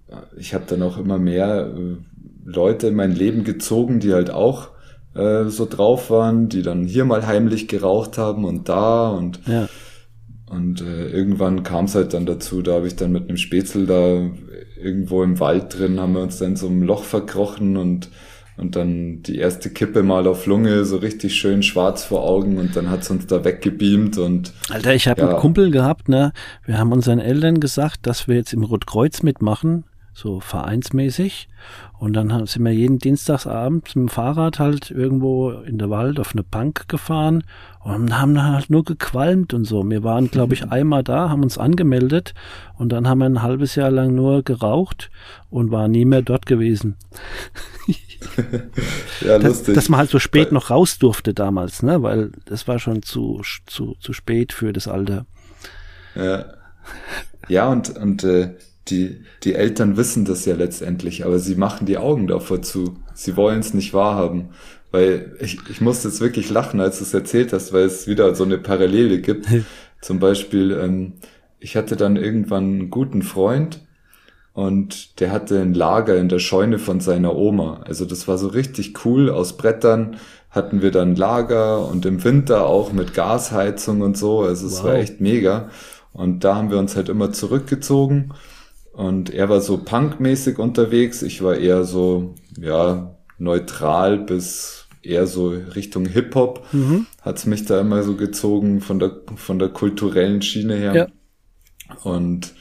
Äh, 0.09 0.15
ich 0.37 0.53
habe 0.53 0.65
dann 0.67 0.81
auch 0.83 0.97
immer 0.97 1.19
mehr 1.19 1.73
äh, 1.75 1.97
Leute 2.43 2.87
in 2.87 2.95
mein 2.95 3.11
Leben 3.11 3.43
gezogen, 3.43 3.99
die 3.99 4.13
halt 4.13 4.29
auch 4.29 4.69
äh, 5.17 5.49
so 5.49 5.65
drauf 5.65 6.09
waren, 6.09 6.49
die 6.49 6.61
dann 6.61 6.85
hier 6.85 7.05
mal 7.05 7.25
heimlich 7.25 7.67
geraucht 7.67 8.17
haben 8.17 8.45
und 8.45 8.69
da 8.69 9.09
und 9.09 9.39
ja. 9.47 9.67
und 10.49 10.81
äh, 10.81 11.09
irgendwann 11.09 11.63
kam 11.63 11.85
es 11.85 11.95
halt 11.95 12.13
dann 12.13 12.25
dazu, 12.25 12.61
da 12.61 12.73
habe 12.73 12.87
ich 12.87 12.95
dann 12.95 13.11
mit 13.11 13.27
einem 13.27 13.37
Spätzle 13.37 13.85
da 13.85 14.29
irgendwo 14.81 15.23
im 15.23 15.39
Wald 15.39 15.77
drin, 15.77 15.99
haben 15.99 16.13
wir 16.13 16.21
uns 16.21 16.37
dann 16.37 16.55
so 16.55 16.67
ein 16.67 16.81
Loch 16.81 17.03
verkrochen 17.03 17.77
und 17.77 18.09
und 18.57 18.75
dann 18.75 19.21
die 19.21 19.37
erste 19.37 19.69
Kippe 19.69 20.01
mal 20.01 20.27
auf 20.27 20.47
Lunge, 20.47 20.83
so 20.83 20.97
richtig 20.97 21.35
schön 21.35 21.61
schwarz 21.61 22.03
vor 22.03 22.23
Augen 22.23 22.57
und 22.57 22.75
dann 22.75 22.89
hat's 22.89 23.09
uns 23.11 23.27
da 23.27 23.45
weggebeamt 23.45 24.17
und. 24.17 24.51
Alter, 24.69 24.95
ich 24.95 25.07
habe 25.07 25.21
ja. 25.21 25.29
einen 25.29 25.37
Kumpel 25.37 25.69
gehabt, 25.69 26.09
ne? 26.09 26.33
Wir 26.65 26.79
haben 26.79 26.91
unseren 26.91 27.19
Eltern 27.19 27.59
gesagt, 27.59 28.07
dass 28.07 28.27
wir 28.27 28.35
jetzt 28.35 28.53
im 28.53 28.63
Rotkreuz 28.63 29.21
mitmachen, 29.21 29.83
so 30.17 30.39
vereinsmäßig. 30.39 31.47
Und 31.99 32.13
dann 32.13 32.45
sind 32.47 32.63
wir 32.63 32.73
jeden 32.73 32.97
Dienstagsabend 32.97 33.95
mit 33.95 33.95
dem 33.95 34.09
Fahrrad 34.09 34.57
halt 34.57 34.89
irgendwo 34.89 35.51
in 35.51 35.77
der 35.77 35.91
Wald 35.91 36.19
auf 36.19 36.33
eine 36.33 36.43
Bank 36.43 36.87
gefahren 36.87 37.43
und 37.83 38.17
haben 38.19 38.33
dann 38.33 38.55
halt 38.55 38.71
nur 38.71 38.83
gequalmt 38.83 39.53
und 39.53 39.65
so. 39.65 39.87
Wir 39.87 40.03
waren, 40.03 40.31
glaube 40.31 40.55
ich, 40.55 40.71
einmal 40.71 41.03
da, 41.03 41.29
haben 41.29 41.43
uns 41.43 41.59
angemeldet 41.59 42.33
und 42.77 42.91
dann 42.91 43.07
haben 43.07 43.19
wir 43.19 43.25
ein 43.25 43.43
halbes 43.43 43.75
Jahr 43.75 43.91
lang 43.91 44.15
nur 44.15 44.41
geraucht 44.41 45.11
und 45.51 45.69
waren 45.69 45.91
nie 45.91 46.05
mehr 46.05 46.23
dort 46.23 46.47
gewesen. 46.47 46.95
ja, 49.21 49.37
lustig. 49.37 49.75
Dass 49.75 49.87
man 49.87 49.99
halt 49.99 50.09
so 50.09 50.17
spät 50.17 50.51
noch 50.51 50.71
raus 50.71 50.97
durfte 50.97 51.35
damals, 51.35 51.83
ne? 51.83 52.01
Weil 52.01 52.31
das 52.45 52.67
war 52.67 52.79
schon 52.79 53.03
zu, 53.03 53.43
zu, 53.67 53.95
zu 53.99 54.13
spät 54.13 54.51
für 54.51 54.73
das 54.73 54.87
Alter. 54.87 55.27
Ja. 56.15 56.45
Ja, 57.49 57.69
und, 57.69 57.95
und 57.97 58.23
äh, 58.23 58.55
die, 58.89 59.21
die 59.43 59.55
Eltern 59.55 59.97
wissen 59.97 60.25
das 60.25 60.45
ja 60.45 60.55
letztendlich, 60.55 61.25
aber 61.25 61.39
sie 61.39 61.55
machen 61.55 61.85
die 61.85 61.97
Augen 61.97 62.27
davor 62.27 62.61
zu. 62.61 62.97
Sie 63.13 63.35
wollen 63.35 63.59
es 63.59 63.73
nicht 63.73 63.93
wahrhaben. 63.93 64.49
Weil 64.91 65.35
ich, 65.39 65.59
ich 65.69 65.81
musste 65.81 66.07
jetzt 66.07 66.21
wirklich 66.21 66.49
lachen, 66.49 66.79
als 66.79 66.99
du 66.99 67.03
es 67.03 67.13
erzählt 67.13 67.51
hast, 67.53 67.73
weil 67.73 67.83
es 67.83 68.07
wieder 68.07 68.33
so 68.35 68.43
eine 68.43 68.57
Parallele 68.57 69.19
gibt. 69.19 69.47
Zum 70.01 70.19
Beispiel, 70.19 70.71
ähm, 70.71 71.13
ich 71.59 71.75
hatte 71.75 71.95
dann 71.95 72.15
irgendwann 72.15 72.63
einen 72.63 72.89
guten 72.89 73.21
Freund 73.21 73.81
und 74.53 75.19
der 75.19 75.31
hatte 75.31 75.61
ein 75.61 75.73
Lager 75.73 76.17
in 76.17 76.29
der 76.29 76.39
Scheune 76.39 76.79
von 76.79 76.99
seiner 76.99 77.35
Oma. 77.35 77.81
Also 77.85 78.05
das 78.05 78.27
war 78.27 78.37
so 78.37 78.47
richtig 78.47 79.05
cool. 79.05 79.29
Aus 79.29 79.57
Brettern 79.57 80.17
hatten 80.49 80.81
wir 80.81 80.91
dann 80.91 81.15
Lager 81.15 81.87
und 81.87 82.05
im 82.05 82.23
Winter 82.23 82.65
auch 82.65 82.93
mit 82.93 83.13
Gasheizung 83.13 84.01
und 84.01 84.17
so. 84.17 84.41
Also 84.41 84.65
es 84.67 84.79
wow. 84.79 84.85
war 84.85 84.95
echt 84.95 85.19
mega. 85.21 85.69
Und 86.13 86.43
da 86.43 86.55
haben 86.55 86.71
wir 86.71 86.79
uns 86.79 86.95
halt 86.95 87.09
immer 87.09 87.31
zurückgezogen. 87.31 88.33
Und 88.97 89.29
er 89.29 89.47
war 89.47 89.61
so 89.61 89.77
punkmäßig 89.77 90.57
unterwegs. 90.57 91.21
Ich 91.21 91.43
war 91.43 91.55
eher 91.55 91.83
so, 91.83 92.33
ja, 92.59 93.15
neutral 93.37 94.17
bis 94.17 94.87
eher 95.03 95.27
so 95.27 95.49
Richtung 95.49 96.07
Hip-Hop. 96.07 96.65
Mhm. 96.71 97.05
Hat's 97.21 97.45
mich 97.45 97.65
da 97.65 97.79
immer 97.79 98.01
so 98.01 98.15
gezogen 98.15 98.81
von 98.81 98.97
der, 98.97 99.11
von 99.35 99.59
der 99.59 99.69
kulturellen 99.69 100.41
Schiene 100.41 100.75
her. 100.75 100.95
Ja. 100.95 101.07
Und 102.03 102.53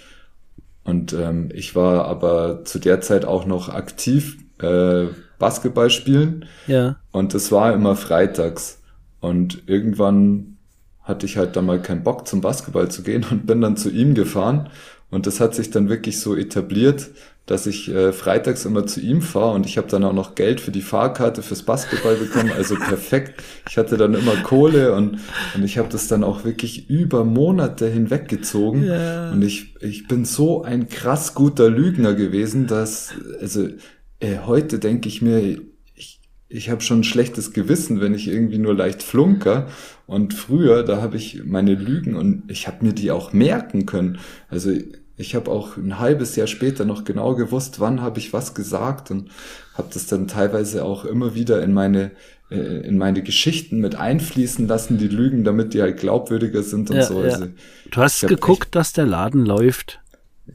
und 0.84 1.12
ähm, 1.14 1.48
ich 1.52 1.74
war 1.74 2.04
aber 2.04 2.64
zu 2.64 2.78
der 2.78 3.00
Zeit 3.00 3.24
auch 3.24 3.44
noch 3.44 3.68
aktiv 3.68 4.36
äh, 4.60 5.06
Basketball 5.38 5.90
spielen. 5.90 6.44
Ja. 6.68 6.96
Und 7.10 7.34
es 7.34 7.50
war 7.50 7.72
immer 7.72 7.96
freitags. 7.96 8.82
Und 9.18 9.64
irgendwann 9.66 10.58
hatte 11.02 11.24
ich 11.26 11.38
halt 11.38 11.56
dann 11.56 11.66
mal 11.66 11.82
keinen 11.82 12.04
Bock 12.04 12.28
zum 12.28 12.40
Basketball 12.40 12.88
zu 12.88 13.02
gehen 13.02 13.24
und 13.30 13.46
bin 13.46 13.60
dann 13.62 13.76
zu 13.76 13.90
ihm 13.90 14.14
gefahren. 14.14 14.68
Und 15.10 15.26
das 15.26 15.40
hat 15.40 15.54
sich 15.54 15.70
dann 15.70 15.88
wirklich 15.88 16.20
so 16.20 16.34
etabliert, 16.34 17.10
dass 17.46 17.68
ich 17.68 17.88
äh, 17.88 18.12
freitags 18.12 18.64
immer 18.64 18.86
zu 18.86 19.00
ihm 19.00 19.22
fahre 19.22 19.54
und 19.54 19.66
ich 19.66 19.78
habe 19.78 19.86
dann 19.86 20.02
auch 20.02 20.12
noch 20.12 20.34
Geld 20.34 20.60
für 20.60 20.72
die 20.72 20.82
Fahrkarte 20.82 21.42
fürs 21.42 21.62
Basketball 21.62 22.16
bekommen, 22.16 22.50
also 22.50 22.74
perfekt. 22.88 23.40
Ich 23.70 23.78
hatte 23.78 23.96
dann 23.96 24.14
immer 24.14 24.34
Kohle 24.42 24.94
und, 24.94 25.20
und 25.54 25.64
ich 25.64 25.78
habe 25.78 25.88
das 25.88 26.08
dann 26.08 26.24
auch 26.24 26.44
wirklich 26.44 26.90
über 26.90 27.24
Monate 27.24 27.86
hinweggezogen 27.86 28.84
ja. 28.84 29.30
und 29.30 29.42
ich, 29.42 29.76
ich 29.80 30.08
bin 30.08 30.24
so 30.24 30.64
ein 30.64 30.88
krass 30.88 31.34
guter 31.34 31.70
Lügner 31.70 32.14
gewesen, 32.14 32.66
dass, 32.66 33.14
also 33.40 33.68
äh, 34.18 34.38
heute 34.44 34.80
denke 34.80 35.08
ich 35.08 35.22
mir, 35.22 35.60
ich, 35.94 36.20
ich 36.48 36.68
habe 36.68 36.80
schon 36.80 37.00
ein 37.00 37.04
schlechtes 37.04 37.52
Gewissen, 37.52 38.00
wenn 38.00 38.12
ich 38.12 38.26
irgendwie 38.26 38.58
nur 38.58 38.74
leicht 38.74 39.04
flunker 39.04 39.68
und 40.06 40.34
früher, 40.34 40.82
da 40.82 41.02
habe 41.02 41.16
ich 41.16 41.44
meine 41.44 41.74
Lügen 41.74 42.14
und 42.14 42.44
ich 42.48 42.66
habe 42.66 42.84
mir 42.84 42.92
die 42.92 43.10
auch 43.10 43.32
merken 43.32 43.86
können. 43.86 44.18
Also 44.48 44.72
ich 45.16 45.34
habe 45.34 45.50
auch 45.50 45.76
ein 45.76 45.98
halbes 45.98 46.36
Jahr 46.36 46.46
später 46.46 46.84
noch 46.84 47.04
genau 47.04 47.34
gewusst, 47.34 47.80
wann 47.80 48.00
habe 48.00 48.18
ich 48.18 48.32
was 48.32 48.54
gesagt 48.54 49.10
und 49.10 49.30
habe 49.74 49.88
das 49.92 50.06
dann 50.06 50.28
teilweise 50.28 50.84
auch 50.84 51.04
immer 51.04 51.34
wieder 51.34 51.62
in 51.62 51.72
meine 51.72 52.12
äh, 52.50 52.86
in 52.86 52.96
meine 52.96 53.22
Geschichten 53.22 53.80
mit 53.80 53.96
einfließen 53.96 54.68
lassen, 54.68 54.98
die 54.98 55.08
Lügen, 55.08 55.42
damit 55.42 55.74
die 55.74 55.82
halt 55.82 55.96
glaubwürdiger 55.98 56.62
sind 56.62 56.90
und 56.90 56.96
ja, 56.96 57.02
so. 57.02 57.24
Ja. 57.24 57.32
Also, 57.32 57.46
du 57.90 58.00
hast 58.00 58.20
geguckt, 58.20 58.66
echt, 58.66 58.74
dass 58.76 58.92
der 58.92 59.06
Laden 59.06 59.44
läuft. 59.44 60.00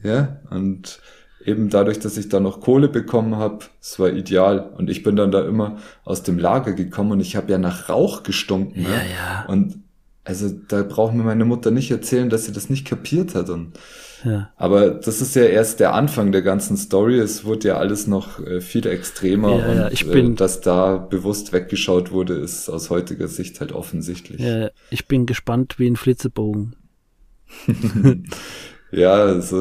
Ja, 0.02 0.40
und 0.48 1.00
eben 1.46 1.70
dadurch, 1.70 1.98
dass 1.98 2.16
ich 2.16 2.28
da 2.28 2.40
noch 2.40 2.60
Kohle 2.60 2.88
bekommen 2.88 3.36
habe, 3.36 3.60
es 3.80 3.98
war 3.98 4.10
ideal. 4.10 4.70
Und 4.76 4.90
ich 4.90 5.02
bin 5.02 5.16
dann 5.16 5.30
da 5.30 5.46
immer 5.46 5.78
aus 6.04 6.22
dem 6.22 6.38
Lager 6.38 6.72
gekommen 6.72 7.12
und 7.12 7.20
ich 7.20 7.36
habe 7.36 7.50
ja 7.52 7.58
nach 7.58 7.88
Rauch 7.88 8.22
gestunken. 8.22 8.82
Ja, 8.82 8.88
ne? 8.88 8.96
ja. 9.14 9.44
Und 9.48 9.78
also 10.24 10.48
da 10.68 10.82
braucht 10.82 11.14
mir 11.14 11.24
meine 11.24 11.44
Mutter 11.44 11.70
nicht 11.70 11.90
erzählen, 11.90 12.30
dass 12.30 12.44
sie 12.44 12.52
das 12.52 12.70
nicht 12.70 12.86
kapiert 12.86 13.34
hat. 13.34 13.50
Und 13.50 13.72
ja. 14.24 14.50
Aber 14.56 14.90
das 14.90 15.20
ist 15.20 15.34
ja 15.34 15.44
erst 15.44 15.80
der 15.80 15.94
Anfang 15.94 16.30
der 16.30 16.42
ganzen 16.42 16.76
Story. 16.76 17.18
Es 17.18 17.44
wurde 17.44 17.68
ja 17.68 17.76
alles 17.76 18.06
noch 18.06 18.38
äh, 18.38 18.60
viel 18.60 18.86
extremer 18.86 19.58
ja, 19.58 19.66
und 19.66 19.76
ja, 19.76 19.88
ich 19.90 20.06
bin, 20.08 20.32
äh, 20.32 20.36
dass 20.36 20.60
da 20.60 20.96
bewusst 20.96 21.52
weggeschaut 21.52 22.12
wurde, 22.12 22.34
ist 22.34 22.68
aus 22.68 22.90
heutiger 22.90 23.26
Sicht 23.26 23.60
halt 23.60 23.72
offensichtlich. 23.72 24.40
Ja, 24.40 24.70
ich 24.90 25.08
bin 25.08 25.26
gespannt 25.26 25.78
wie 25.78 25.88
ein 25.88 25.96
Flitzebogen. 25.96 26.76
ja, 28.92 29.12
also 29.14 29.60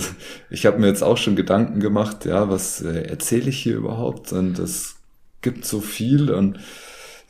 ich 0.50 0.65
habe 0.65 0.80
mir 0.80 0.88
jetzt 0.88 1.04
auch 1.04 1.17
schon 1.17 1.36
Gedanken 1.36 1.80
gemacht, 1.80 2.26
ja, 2.26 2.50
was 2.50 2.82
äh, 2.82 3.04
erzähle 3.04 3.50
ich 3.50 3.58
hier 3.58 3.78
überhaupt? 3.78 4.34
Und 4.34 4.60
es 4.60 4.98
gibt 5.41 5.65
so 5.65 5.80
viel 5.80 6.30
und 6.32 6.60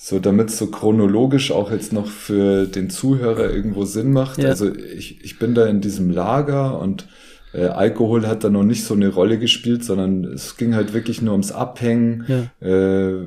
so 0.04 0.18
damit 0.18 0.50
es 0.50 0.58
so 0.58 0.66
chronologisch 0.66 1.52
auch 1.52 1.72
jetzt 1.72 1.94
noch 1.94 2.08
für 2.08 2.66
den 2.66 2.90
Zuhörer 2.90 3.54
irgendwo 3.54 3.86
Sinn 3.86 4.12
macht. 4.12 4.42
Ja. 4.42 4.50
Also 4.50 4.74
ich, 4.74 5.24
ich 5.24 5.38
bin 5.38 5.54
da 5.54 5.68
in 5.68 5.80
diesem 5.80 6.10
Lager 6.10 6.80
und 6.80 7.08
äh, 7.54 7.66
Alkohol 7.66 8.26
hat 8.26 8.44
da 8.44 8.50
noch 8.50 8.64
nicht 8.64 8.84
so 8.84 8.96
eine 8.96 9.10
Rolle 9.10 9.38
gespielt, 9.38 9.84
sondern 9.84 10.24
es 10.24 10.58
ging 10.58 10.74
halt 10.74 10.94
wirklich 10.94 11.22
nur 11.22 11.34
ums 11.34 11.52
Abhängen, 11.52 12.26
ja. 12.28 12.68
äh, 12.68 13.26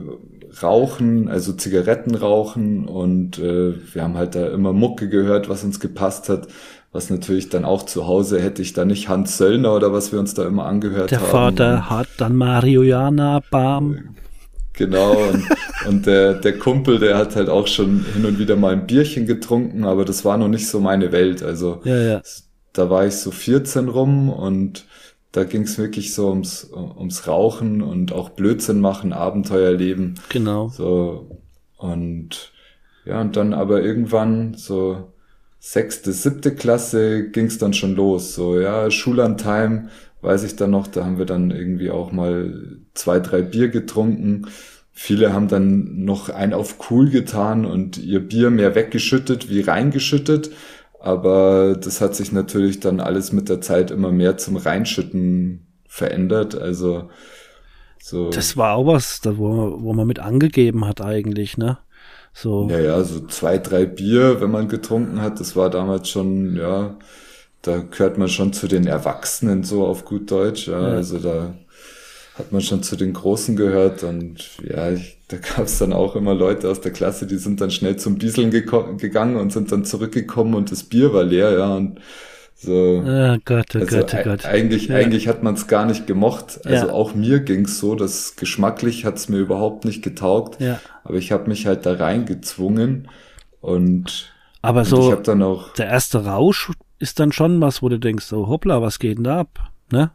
Rauchen, 0.62 1.28
also 1.28 1.52
Zigaretten 1.52 2.14
rauchen 2.14 2.86
und 2.86 3.38
äh, 3.38 3.74
wir 3.92 4.02
haben 4.02 4.16
halt 4.16 4.34
da 4.34 4.48
immer 4.48 4.72
Mucke 4.72 5.08
gehört, 5.08 5.48
was 5.48 5.64
uns 5.64 5.80
gepasst 5.80 6.28
hat. 6.28 6.48
Was 6.94 7.10
natürlich 7.10 7.48
dann 7.48 7.64
auch 7.64 7.82
zu 7.82 8.06
Hause 8.06 8.40
hätte 8.40 8.62
ich 8.62 8.72
da 8.72 8.84
nicht 8.84 9.08
Hans 9.08 9.36
Söllner 9.36 9.74
oder 9.74 9.92
was 9.92 10.12
wir 10.12 10.20
uns 10.20 10.32
da 10.32 10.46
immer 10.46 10.66
angehört 10.66 11.10
Der 11.10 11.18
haben. 11.18 11.24
Der 11.24 11.30
Vater 11.32 11.90
hat 11.90 12.06
dann 12.18 12.36
Marihuana, 12.36 13.42
bam. 13.50 14.14
Genau, 14.74 15.16
und, 15.16 15.44
und 15.88 16.06
der, 16.06 16.34
der 16.34 16.56
Kumpel, 16.56 17.00
der 17.00 17.18
hat 17.18 17.34
halt 17.34 17.48
auch 17.48 17.66
schon 17.66 18.04
hin 18.14 18.24
und 18.24 18.38
wieder 18.38 18.54
mal 18.54 18.74
ein 18.74 18.86
Bierchen 18.86 19.26
getrunken, 19.26 19.82
aber 19.82 20.04
das 20.04 20.24
war 20.24 20.36
noch 20.36 20.46
nicht 20.46 20.68
so 20.68 20.78
meine 20.78 21.10
Welt. 21.10 21.42
Also 21.42 21.80
ja, 21.82 21.96
ja. 21.96 22.22
da 22.72 22.90
war 22.90 23.04
ich 23.04 23.16
so 23.16 23.32
14 23.32 23.88
rum 23.88 24.30
und 24.30 24.86
da 25.32 25.42
ging 25.42 25.62
es 25.62 25.78
wirklich 25.78 26.14
so 26.14 26.28
ums, 26.28 26.70
ums 26.72 27.26
Rauchen 27.26 27.82
und 27.82 28.12
auch 28.12 28.30
Blödsinn 28.30 28.78
machen, 28.78 29.12
Abenteuer 29.12 29.72
leben. 29.72 30.14
Genau. 30.28 30.68
So, 30.68 31.40
und 31.76 32.52
ja, 33.04 33.20
und 33.20 33.34
dann 33.34 33.52
aber 33.52 33.82
irgendwann 33.82 34.54
so 34.54 35.12
sechste, 35.64 36.12
siebte 36.12 36.54
Klasse 36.54 37.30
ging 37.30 37.46
es 37.46 37.56
dann 37.56 37.72
schon 37.72 37.96
los. 37.96 38.34
So, 38.34 38.60
ja, 38.60 38.90
Schullandheim 38.90 39.88
weiß 40.20 40.44
ich 40.44 40.56
dann 40.56 40.70
noch, 40.70 40.86
da 40.86 41.06
haben 41.06 41.16
wir 41.16 41.24
dann 41.24 41.50
irgendwie 41.50 41.90
auch 41.90 42.12
mal 42.12 42.78
zwei, 42.92 43.18
drei 43.18 43.40
Bier 43.40 43.68
getrunken. 43.68 44.46
Viele 44.92 45.32
haben 45.32 45.48
dann 45.48 46.04
noch 46.04 46.28
ein 46.28 46.52
auf 46.52 46.90
cool 46.90 47.08
getan 47.08 47.64
und 47.64 47.96
ihr 47.96 48.20
Bier 48.20 48.50
mehr 48.50 48.74
weggeschüttet 48.74 49.48
wie 49.48 49.62
reingeschüttet. 49.62 50.50
Aber 51.00 51.76
das 51.82 52.02
hat 52.02 52.14
sich 52.14 52.30
natürlich 52.30 52.80
dann 52.80 53.00
alles 53.00 53.32
mit 53.32 53.48
der 53.48 53.62
Zeit 53.62 53.90
immer 53.90 54.12
mehr 54.12 54.36
zum 54.36 54.56
Reinschütten 54.56 55.66
verändert. 55.88 56.54
Also 56.54 57.08
so. 57.98 58.28
Das 58.28 58.58
war 58.58 58.74
auch 58.74 58.86
was, 58.86 59.22
da 59.22 59.38
wo, 59.38 59.78
wo 59.80 59.94
man 59.94 60.06
mit 60.06 60.18
angegeben 60.18 60.86
hat 60.86 61.00
eigentlich, 61.00 61.56
ne? 61.56 61.78
So. 62.34 62.68
Ja, 62.68 62.80
ja, 62.80 63.04
so 63.04 63.20
zwei, 63.26 63.58
drei 63.58 63.86
Bier, 63.86 64.40
wenn 64.40 64.50
man 64.50 64.68
getrunken 64.68 65.22
hat, 65.22 65.38
das 65.38 65.54
war 65.54 65.70
damals 65.70 66.10
schon, 66.10 66.56
ja, 66.56 66.98
da 67.62 67.78
gehört 67.78 68.18
man 68.18 68.28
schon 68.28 68.52
zu 68.52 68.66
den 68.66 68.86
Erwachsenen 68.86 69.62
so 69.62 69.86
auf 69.86 70.04
gut 70.04 70.30
Deutsch. 70.30 70.66
Ja. 70.66 70.80
ja. 70.80 70.94
Also 70.96 71.18
da 71.18 71.54
hat 72.34 72.50
man 72.50 72.60
schon 72.60 72.82
zu 72.82 72.96
den 72.96 73.12
Großen 73.12 73.54
gehört 73.54 74.02
und 74.02 74.58
ja, 74.68 74.90
ich, 74.90 75.18
da 75.28 75.36
gab 75.36 75.66
es 75.66 75.78
dann 75.78 75.92
auch 75.92 76.16
immer 76.16 76.34
Leute 76.34 76.68
aus 76.68 76.80
der 76.80 76.92
Klasse, 76.92 77.26
die 77.26 77.36
sind 77.36 77.60
dann 77.60 77.70
schnell 77.70 77.96
zum 77.96 78.18
Bieseln 78.18 78.50
gegangen 78.50 79.36
und 79.36 79.52
sind 79.52 79.70
dann 79.70 79.84
zurückgekommen 79.84 80.54
und 80.54 80.72
das 80.72 80.82
Bier 80.82 81.12
war 81.14 81.22
leer, 81.22 81.56
ja, 81.56 81.76
und 81.76 82.00
so. 82.54 83.02
Oh 83.06 83.36
Gott, 83.44 83.74
oh 83.74 83.78
also 83.80 83.96
Gott, 83.98 84.14
oh 84.14 84.22
Gott. 84.24 84.44
Eigentlich, 84.46 84.88
ja. 84.88 84.96
eigentlich 84.96 85.28
hat 85.28 85.42
man 85.42 85.54
es 85.54 85.66
gar 85.66 85.84
nicht 85.86 86.06
gemocht. 86.06 86.60
Also 86.64 86.86
ja. 86.86 86.92
auch 86.92 87.14
mir 87.14 87.40
ging's 87.40 87.78
so, 87.78 87.94
dass 87.94 88.36
geschmacklich 88.36 89.04
hat's 89.04 89.28
mir 89.28 89.38
überhaupt 89.38 89.84
nicht 89.84 90.02
getaugt. 90.02 90.60
Ja. 90.60 90.80
Aber 91.02 91.16
ich 91.16 91.32
habe 91.32 91.48
mich 91.48 91.66
halt 91.66 91.84
da 91.86 91.94
reingezwungen 91.94 93.08
und 93.60 94.32
aber 94.62 94.80
und 94.80 94.86
so 94.86 95.08
ich 95.08 95.12
hab 95.12 95.24
dann 95.24 95.42
auch 95.42 95.74
der 95.74 95.88
erste 95.88 96.24
Rausch 96.24 96.70
ist 96.98 97.20
dann 97.20 97.32
schon 97.32 97.60
was, 97.60 97.82
wo 97.82 97.88
du 97.88 97.98
denkst, 97.98 98.24
so 98.24 98.48
hoppla, 98.48 98.80
was 98.80 98.98
geht 98.98 99.18
denn 99.18 99.24
da 99.24 99.40
ab? 99.40 99.70
Ne? 99.92 100.10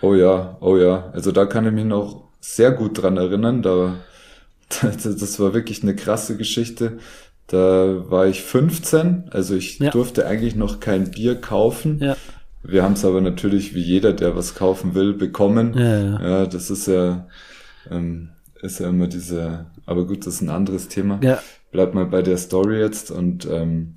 Oh 0.00 0.14
ja, 0.14 0.56
oh 0.60 0.76
ja. 0.76 1.10
Also 1.12 1.30
da 1.30 1.46
kann 1.46 1.64
ich 1.66 1.72
mich 1.72 1.84
noch 1.84 2.24
sehr 2.40 2.72
gut 2.72 3.00
dran 3.00 3.16
erinnern. 3.16 3.62
Da, 3.62 3.94
das 4.82 5.38
war 5.38 5.54
wirklich 5.54 5.82
eine 5.82 5.94
krasse 5.94 6.36
Geschichte. 6.36 6.98
Da 7.52 8.10
war 8.10 8.28
ich 8.28 8.40
15, 8.40 9.24
also 9.30 9.54
ich 9.54 9.78
ja. 9.78 9.90
durfte 9.90 10.26
eigentlich 10.26 10.56
noch 10.56 10.80
kein 10.80 11.10
Bier 11.10 11.38
kaufen. 11.38 11.98
Ja. 12.00 12.16
Wir 12.62 12.82
haben 12.82 12.94
es 12.94 13.04
aber 13.04 13.20
natürlich 13.20 13.74
wie 13.74 13.82
jeder, 13.82 14.14
der 14.14 14.34
was 14.34 14.54
kaufen 14.54 14.94
will, 14.94 15.12
bekommen. 15.12 15.74
Ja, 15.76 15.98
ja. 15.98 16.22
ja 16.22 16.46
das 16.46 16.70
ist 16.70 16.86
ja, 16.86 17.28
ähm, 17.90 18.30
ist 18.62 18.80
ja 18.80 18.88
immer 18.88 19.06
diese, 19.06 19.66
aber 19.84 20.06
gut, 20.06 20.26
das 20.26 20.36
ist 20.36 20.40
ein 20.40 20.48
anderes 20.48 20.88
Thema. 20.88 21.20
Ja. 21.22 21.42
Bleib 21.72 21.92
mal 21.92 22.06
bei 22.06 22.22
der 22.22 22.38
Story 22.38 22.80
jetzt 22.80 23.10
und 23.10 23.44
ähm, 23.44 23.96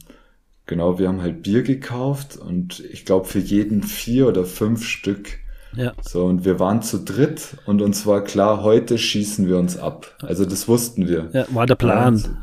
genau, 0.65 0.99
wir 0.99 1.07
haben 1.07 1.21
halt 1.21 1.41
Bier 1.41 1.63
gekauft 1.63 2.35
und 2.35 2.81
ich 2.81 3.05
glaube 3.05 3.25
für 3.25 3.39
jeden 3.39 3.83
vier 3.83 4.27
oder 4.27 4.43
fünf 4.43 4.83
Stück. 4.83 5.39
Ja. 5.77 5.93
So, 6.01 6.25
und 6.25 6.43
wir 6.43 6.59
waren 6.59 6.81
zu 6.81 7.05
dritt 7.05 7.55
und 7.65 7.81
uns 7.81 8.05
war 8.05 8.21
klar, 8.21 8.63
heute 8.63 8.97
schießen 8.97 9.47
wir 9.47 9.57
uns 9.57 9.77
ab. 9.77 10.13
Also 10.21 10.43
das 10.43 10.67
wussten 10.67 11.07
wir. 11.07 11.29
Ja, 11.31 11.45
war 11.51 11.65
der 11.65 11.75
Plan. 11.75 12.15
Und, 12.15 12.37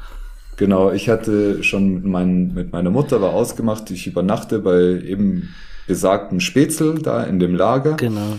genau, 0.56 0.92
ich 0.92 1.08
hatte 1.08 1.62
schon 1.62 1.94
mit, 1.94 2.04
mein, 2.04 2.54
mit 2.54 2.72
meiner 2.72 2.90
Mutter 2.90 3.20
war 3.20 3.32
ausgemacht, 3.32 3.90
ich 3.90 4.06
übernachte 4.06 4.58
bei 4.58 4.80
eben 4.80 5.54
besagten 5.86 6.40
Spätzl 6.40 7.00
da 7.02 7.24
in 7.24 7.38
dem 7.38 7.54
Lager. 7.54 7.96
Genau. 7.96 8.38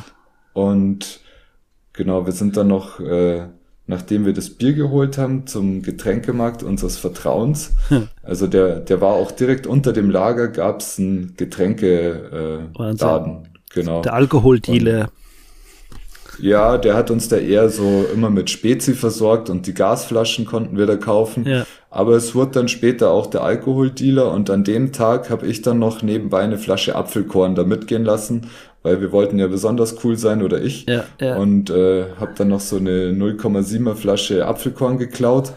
Und 0.53 1.19
genau, 1.93 2.25
wir 2.25 2.33
sind 2.33 2.57
dann 2.57 2.67
noch 2.67 2.99
äh, 2.99 3.47
nachdem 3.85 4.25
wir 4.25 4.33
das 4.33 4.49
Bier 4.49 4.73
geholt 4.73 5.17
haben 5.17 5.45
zum 5.45 5.81
Getränkemarkt 5.81 6.63
unseres 6.63 6.97
Vertrauens. 6.97 7.71
Hm. 7.89 8.07
Also 8.21 8.47
der, 8.47 8.79
der 8.79 9.01
war 9.01 9.13
auch 9.13 9.31
direkt 9.31 9.67
unter 9.67 9.91
dem 9.93 10.09
Lager, 10.09 10.47
gab's 10.47 10.99
einen 10.99 11.33
Getränke 11.35 12.69
äh. 12.69 12.77
Genau. 13.73 14.01
Der 14.01 14.13
Alkoholdealer. 14.13 15.09
Ja, 16.39 16.77
der 16.77 16.95
hat 16.95 17.11
uns 17.11 17.27
da 17.27 17.37
eher 17.37 17.69
so 17.69 18.05
immer 18.13 18.29
mit 18.29 18.49
Spezi 18.49 18.93
versorgt 18.93 19.49
und 19.49 19.67
die 19.67 19.73
Gasflaschen 19.73 20.45
konnten 20.45 20.77
wir 20.77 20.85
da 20.85 20.95
kaufen. 20.95 21.45
Ja. 21.45 21.65
Aber 21.93 22.15
es 22.15 22.33
wurde 22.33 22.53
dann 22.53 22.69
später 22.69 23.11
auch 23.11 23.27
der 23.27 23.43
Alkoholdealer 23.43 24.31
und 24.31 24.49
an 24.49 24.63
dem 24.63 24.93
Tag 24.93 25.29
habe 25.29 25.45
ich 25.45 25.61
dann 25.61 25.77
noch 25.77 26.01
nebenbei 26.01 26.39
eine 26.39 26.57
Flasche 26.57 26.95
Apfelkorn 26.95 27.53
da 27.53 27.65
mitgehen 27.65 28.03
lassen, 28.03 28.47
weil 28.81 28.99
wir 28.99 29.11
wollten 29.11 29.37
ja 29.37 29.45
besonders 29.45 30.03
cool 30.03 30.17
sein 30.17 30.41
oder 30.41 30.59
ich. 30.59 30.87
Ja, 30.87 31.03
ja. 31.21 31.35
Und 31.37 31.69
äh, 31.69 32.05
habe 32.19 32.31
dann 32.35 32.47
noch 32.47 32.61
so 32.61 32.77
eine 32.77 33.11
0,7er 33.11 33.93
Flasche 33.93 34.47
Apfelkorn 34.47 34.97
geklaut 34.97 35.53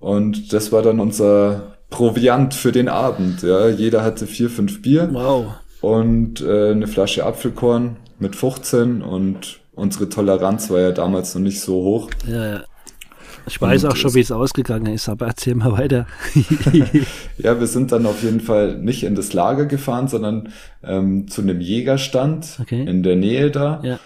und 0.00 0.54
das 0.54 0.72
war 0.72 0.80
dann 0.80 0.98
unser 0.98 1.74
Proviant 1.90 2.54
für 2.54 2.72
den 2.72 2.88
Abend. 2.88 3.42
Ja, 3.42 3.68
jeder 3.68 4.02
hatte 4.02 4.26
vier, 4.26 4.48
fünf 4.48 4.80
Bier. 4.80 5.10
Wow. 5.12 5.56
Und 5.82 6.40
äh, 6.40 6.70
eine 6.70 6.86
Flasche 6.86 7.26
Apfelkorn 7.26 7.96
mit 8.18 8.34
15 8.34 9.02
und 9.02 9.60
unsere 9.74 10.08
Toleranz 10.08 10.70
war 10.70 10.80
ja 10.80 10.92
damals 10.92 11.34
noch 11.34 11.42
nicht 11.42 11.60
so 11.60 11.74
hoch. 11.74 12.10
Ja, 12.26 12.46
ja. 12.46 12.60
Ich 13.46 13.60
weiß 13.60 13.84
auch 13.84 13.96
schon, 13.96 14.14
wie 14.14 14.20
es 14.20 14.32
ausgegangen 14.32 14.92
ist, 14.92 15.08
aber 15.08 15.26
erzähl 15.26 15.54
mal 15.54 15.72
weiter. 15.72 16.06
ja, 17.38 17.58
wir 17.58 17.66
sind 17.66 17.92
dann 17.92 18.06
auf 18.06 18.22
jeden 18.22 18.40
Fall 18.40 18.78
nicht 18.78 19.04
in 19.04 19.14
das 19.14 19.32
Lager 19.32 19.66
gefahren, 19.66 20.08
sondern 20.08 20.52
ähm, 20.82 21.28
zu 21.28 21.42
einem 21.42 21.60
Jägerstand 21.60 22.58
okay. 22.60 22.84
in 22.84 23.02
der 23.02 23.16
Nähe 23.16 23.50
da. 23.50 23.80
Ja. 23.82 24.00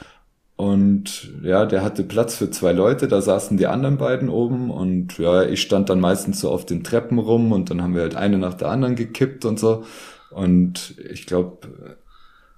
Und 0.56 1.32
ja, 1.42 1.64
der 1.64 1.82
hatte 1.82 2.04
Platz 2.04 2.36
für 2.36 2.50
zwei 2.50 2.72
Leute, 2.72 3.08
da 3.08 3.22
saßen 3.22 3.56
die 3.56 3.66
anderen 3.66 3.96
beiden 3.96 4.28
oben 4.28 4.70
und 4.70 5.16
ja, 5.16 5.42
ich 5.42 5.62
stand 5.62 5.88
dann 5.88 6.00
meistens 6.00 6.40
so 6.40 6.50
auf 6.50 6.66
den 6.66 6.84
Treppen 6.84 7.18
rum 7.18 7.52
und 7.52 7.70
dann 7.70 7.80
haben 7.80 7.94
wir 7.94 8.02
halt 8.02 8.14
eine 8.14 8.36
nach 8.36 8.52
der 8.52 8.68
anderen 8.68 8.94
gekippt 8.94 9.46
und 9.46 9.58
so. 9.58 9.84
Und 10.30 10.96
ich 11.10 11.24
glaube, 11.24 11.68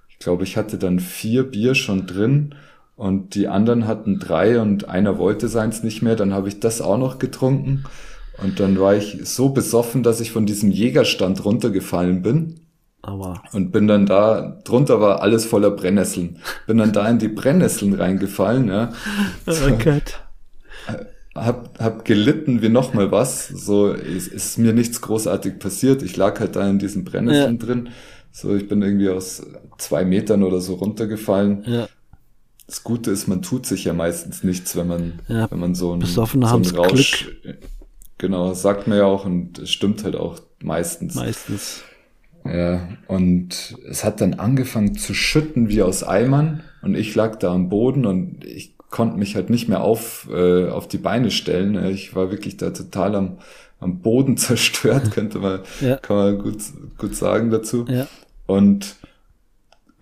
ich 0.09 0.19
glaube, 0.19 0.43
ich 0.43 0.57
hatte 0.57 0.77
dann 0.77 0.99
vier 0.99 1.43
Bier 1.43 1.75
schon 1.75 2.05
drin 2.05 2.55
und 2.95 3.35
die 3.35 3.47
anderen 3.47 3.87
hatten 3.87 4.19
drei 4.19 4.59
und 4.59 4.87
einer 4.87 5.17
wollte 5.17 5.47
seins 5.47 5.83
nicht 5.83 6.01
mehr. 6.01 6.15
Dann 6.15 6.33
habe 6.33 6.47
ich 6.47 6.59
das 6.59 6.81
auch 6.81 6.97
noch 6.97 7.19
getrunken 7.19 7.85
und 8.41 8.59
dann 8.59 8.79
war 8.79 8.95
ich 8.95 9.19
so 9.23 9.49
besoffen, 9.49 10.03
dass 10.03 10.21
ich 10.21 10.31
von 10.31 10.45
diesem 10.45 10.71
Jägerstand 10.71 11.43
runtergefallen 11.43 12.21
bin 12.21 12.59
aber. 13.05 13.43
Und 13.51 13.71
bin 13.71 13.87
dann 13.87 14.05
da, 14.05 14.61
drunter 14.63 15.01
war 15.01 15.21
alles 15.21 15.45
voller 15.45 15.71
Brennnesseln. 15.71 16.37
Bin 16.67 16.77
dann 16.77 16.93
da 16.93 17.07
in 17.09 17.19
die 17.19 17.27
Brennnesseln 17.27 17.93
reingefallen, 17.93 18.69
ja. 18.69 18.93
Oh 19.45 19.77
Gott. 19.83 20.21
Hab, 21.35 21.77
hab 21.79 22.05
gelitten 22.05 22.61
wie 22.61 22.69
nochmal 22.69 23.11
was. 23.11 23.49
So 23.49 23.91
ist, 23.91 24.29
ist 24.29 24.57
mir 24.57 24.71
nichts 24.71 25.01
großartig 25.01 25.59
passiert. 25.59 26.01
Ich 26.01 26.15
lag 26.15 26.39
halt 26.39 26.55
da 26.55 26.67
in 26.69 26.79
diesen 26.79 27.03
Brennnesseln 27.03 27.59
ja. 27.59 27.65
drin. 27.65 27.89
So, 28.31 28.55
ich 28.55 28.69
bin 28.69 28.81
irgendwie 28.81 29.09
aus 29.09 29.45
zwei 29.77 30.05
Metern 30.05 30.41
oder 30.41 30.61
so 30.61 30.75
runtergefallen. 30.75 31.63
Ja. 31.65 31.87
Das 32.67 32.83
Gute 32.83 33.11
ist, 33.11 33.27
man 33.27 33.41
tut 33.41 33.65
sich 33.65 33.83
ja 33.83 33.93
meistens 33.93 34.43
nichts, 34.43 34.75
wenn 34.75 34.87
man, 34.87 35.19
ja, 35.27 35.51
wenn 35.51 35.59
man 35.59 35.75
so 35.75 35.93
einen, 35.93 36.05
so 36.05 36.23
einen 36.23 36.43
Rausch, 36.43 37.29
Glück. 37.41 37.57
genau, 38.17 38.53
sagt 38.53 38.87
man 38.87 38.97
ja 38.97 39.05
auch 39.05 39.25
und 39.25 39.59
es 39.59 39.71
stimmt 39.71 40.03
halt 40.03 40.15
auch 40.15 40.39
meistens. 40.61 41.15
Meistens. 41.15 41.83
Ja, 42.45 42.89
und 43.07 43.77
es 43.89 44.03
hat 44.03 44.19
dann 44.21 44.35
angefangen 44.35 44.97
zu 44.97 45.13
schütten 45.13 45.69
wie 45.69 45.81
aus 45.81 46.03
Eimern 46.03 46.63
und 46.81 46.95
ich 46.95 47.15
lag 47.15 47.37
da 47.37 47.53
am 47.53 47.69
Boden 47.69 48.05
und 48.05 48.43
ich 48.43 48.73
konnte 48.93 49.17
mich 49.17 49.35
halt 49.35 49.49
nicht 49.49 49.69
mehr 49.69 49.81
auf, 49.81 50.29
äh, 50.31 50.67
auf 50.69 50.87
die 50.87 50.99
Beine 50.99 51.31
stellen. 51.31 51.83
Ich 51.85 52.15
war 52.15 52.29
wirklich 52.29 52.57
da 52.57 52.69
total 52.69 53.15
am, 53.15 53.37
am 53.79 53.99
Boden 53.99 54.37
zerstört, 54.37 55.11
könnte 55.11 55.39
man, 55.39 55.61
ja. 55.81 55.97
kann 55.97 56.15
man 56.15 56.37
gut, 56.37 56.57
gut 56.97 57.15
sagen 57.15 57.49
dazu. 57.49 57.85
Ja. 57.89 58.07
Und, 58.45 58.97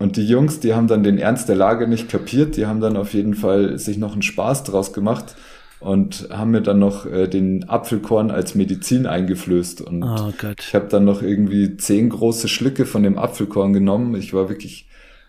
und 0.02 0.16
die 0.16 0.26
Jungs, 0.26 0.58
die 0.58 0.74
haben 0.74 0.88
dann 0.88 1.04
den 1.04 1.16
Ernst 1.16 1.48
der 1.48 1.54
Lage 1.54 1.86
nicht 1.86 2.08
kapiert, 2.08 2.56
die 2.56 2.66
haben 2.66 2.80
dann 2.80 2.96
auf 2.96 3.14
jeden 3.14 3.34
Fall 3.34 3.78
sich 3.78 3.98
noch 3.98 4.14
einen 4.14 4.22
Spaß 4.22 4.64
draus 4.64 4.92
gemacht 4.92 5.36
und 5.78 6.28
haben 6.30 6.50
mir 6.50 6.60
dann 6.60 6.80
noch 6.80 7.06
äh, 7.06 7.28
den 7.28 7.68
Apfelkorn 7.68 8.32
als 8.32 8.56
Medizin 8.56 9.06
eingeflößt. 9.06 9.80
Und 9.80 10.02
oh 10.02 10.32
ich 10.58 10.74
habe 10.74 10.88
dann 10.88 11.04
noch 11.04 11.22
irgendwie 11.22 11.76
zehn 11.76 12.08
große 12.08 12.48
Schlücke 12.48 12.84
von 12.84 13.04
dem 13.04 13.16
Apfelkorn 13.16 13.72
genommen. 13.72 14.16
Ich 14.16 14.34
war 14.34 14.48
wirklich, 14.48 14.88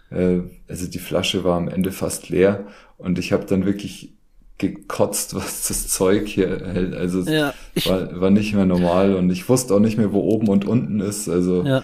äh, 0.09 0.39
also 0.67 0.87
die 0.87 0.99
Flasche 0.99 1.43
war 1.43 1.55
am 1.55 1.67
Ende 1.67 1.91
fast 1.91 2.29
leer 2.29 2.65
und 2.97 3.19
ich 3.19 3.31
habe 3.31 3.45
dann 3.45 3.65
wirklich 3.65 4.13
gekotzt, 4.57 5.35
was 5.35 5.67
das 5.67 5.87
Zeug 5.87 6.27
hier 6.27 6.61
hält. 6.65 6.95
Also 6.95 7.19
es 7.19 7.29
ja, 7.29 7.53
war, 7.85 8.21
war 8.21 8.29
nicht 8.31 8.55
mehr 8.55 8.65
normal 8.65 9.13
und 9.13 9.29
ich 9.29 9.47
wusste 9.49 9.75
auch 9.75 9.79
nicht 9.79 9.99
mehr, 9.99 10.13
wo 10.13 10.21
oben 10.21 10.47
und 10.47 10.65
unten 10.65 10.99
ist. 10.99 11.29
Also 11.29 11.63
ja. 11.63 11.83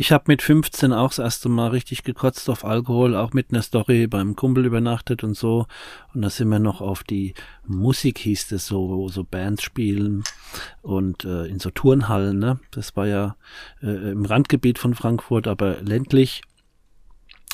Ich 0.00 0.12
habe 0.12 0.26
mit 0.28 0.42
15 0.42 0.92
auch 0.92 1.08
das 1.08 1.18
erste 1.18 1.48
Mal 1.48 1.70
richtig 1.70 2.04
gekotzt 2.04 2.48
auf 2.50 2.64
Alkohol, 2.64 3.16
auch 3.16 3.32
mit 3.32 3.50
einer 3.50 3.62
Story 3.62 4.06
beim 4.06 4.36
Kumpel 4.36 4.64
übernachtet 4.64 5.24
und 5.24 5.36
so. 5.36 5.66
Und 6.14 6.22
da 6.22 6.30
sind 6.30 6.48
wir 6.50 6.60
noch 6.60 6.80
auf 6.80 7.02
die 7.02 7.34
Musik, 7.66 8.18
hieß 8.18 8.52
es 8.52 8.68
so, 8.68 8.90
wo 8.90 9.08
so 9.08 9.24
Bands 9.24 9.64
spielen 9.64 10.22
und 10.82 11.24
äh, 11.24 11.46
in 11.46 11.58
so 11.58 11.70
Turnhallen. 11.70 12.38
Ne? 12.38 12.60
Das 12.70 12.94
war 12.94 13.08
ja 13.08 13.34
äh, 13.82 14.12
im 14.12 14.24
Randgebiet 14.24 14.78
von 14.78 14.94
Frankfurt, 14.94 15.48
aber 15.48 15.82
ländlich. 15.82 16.42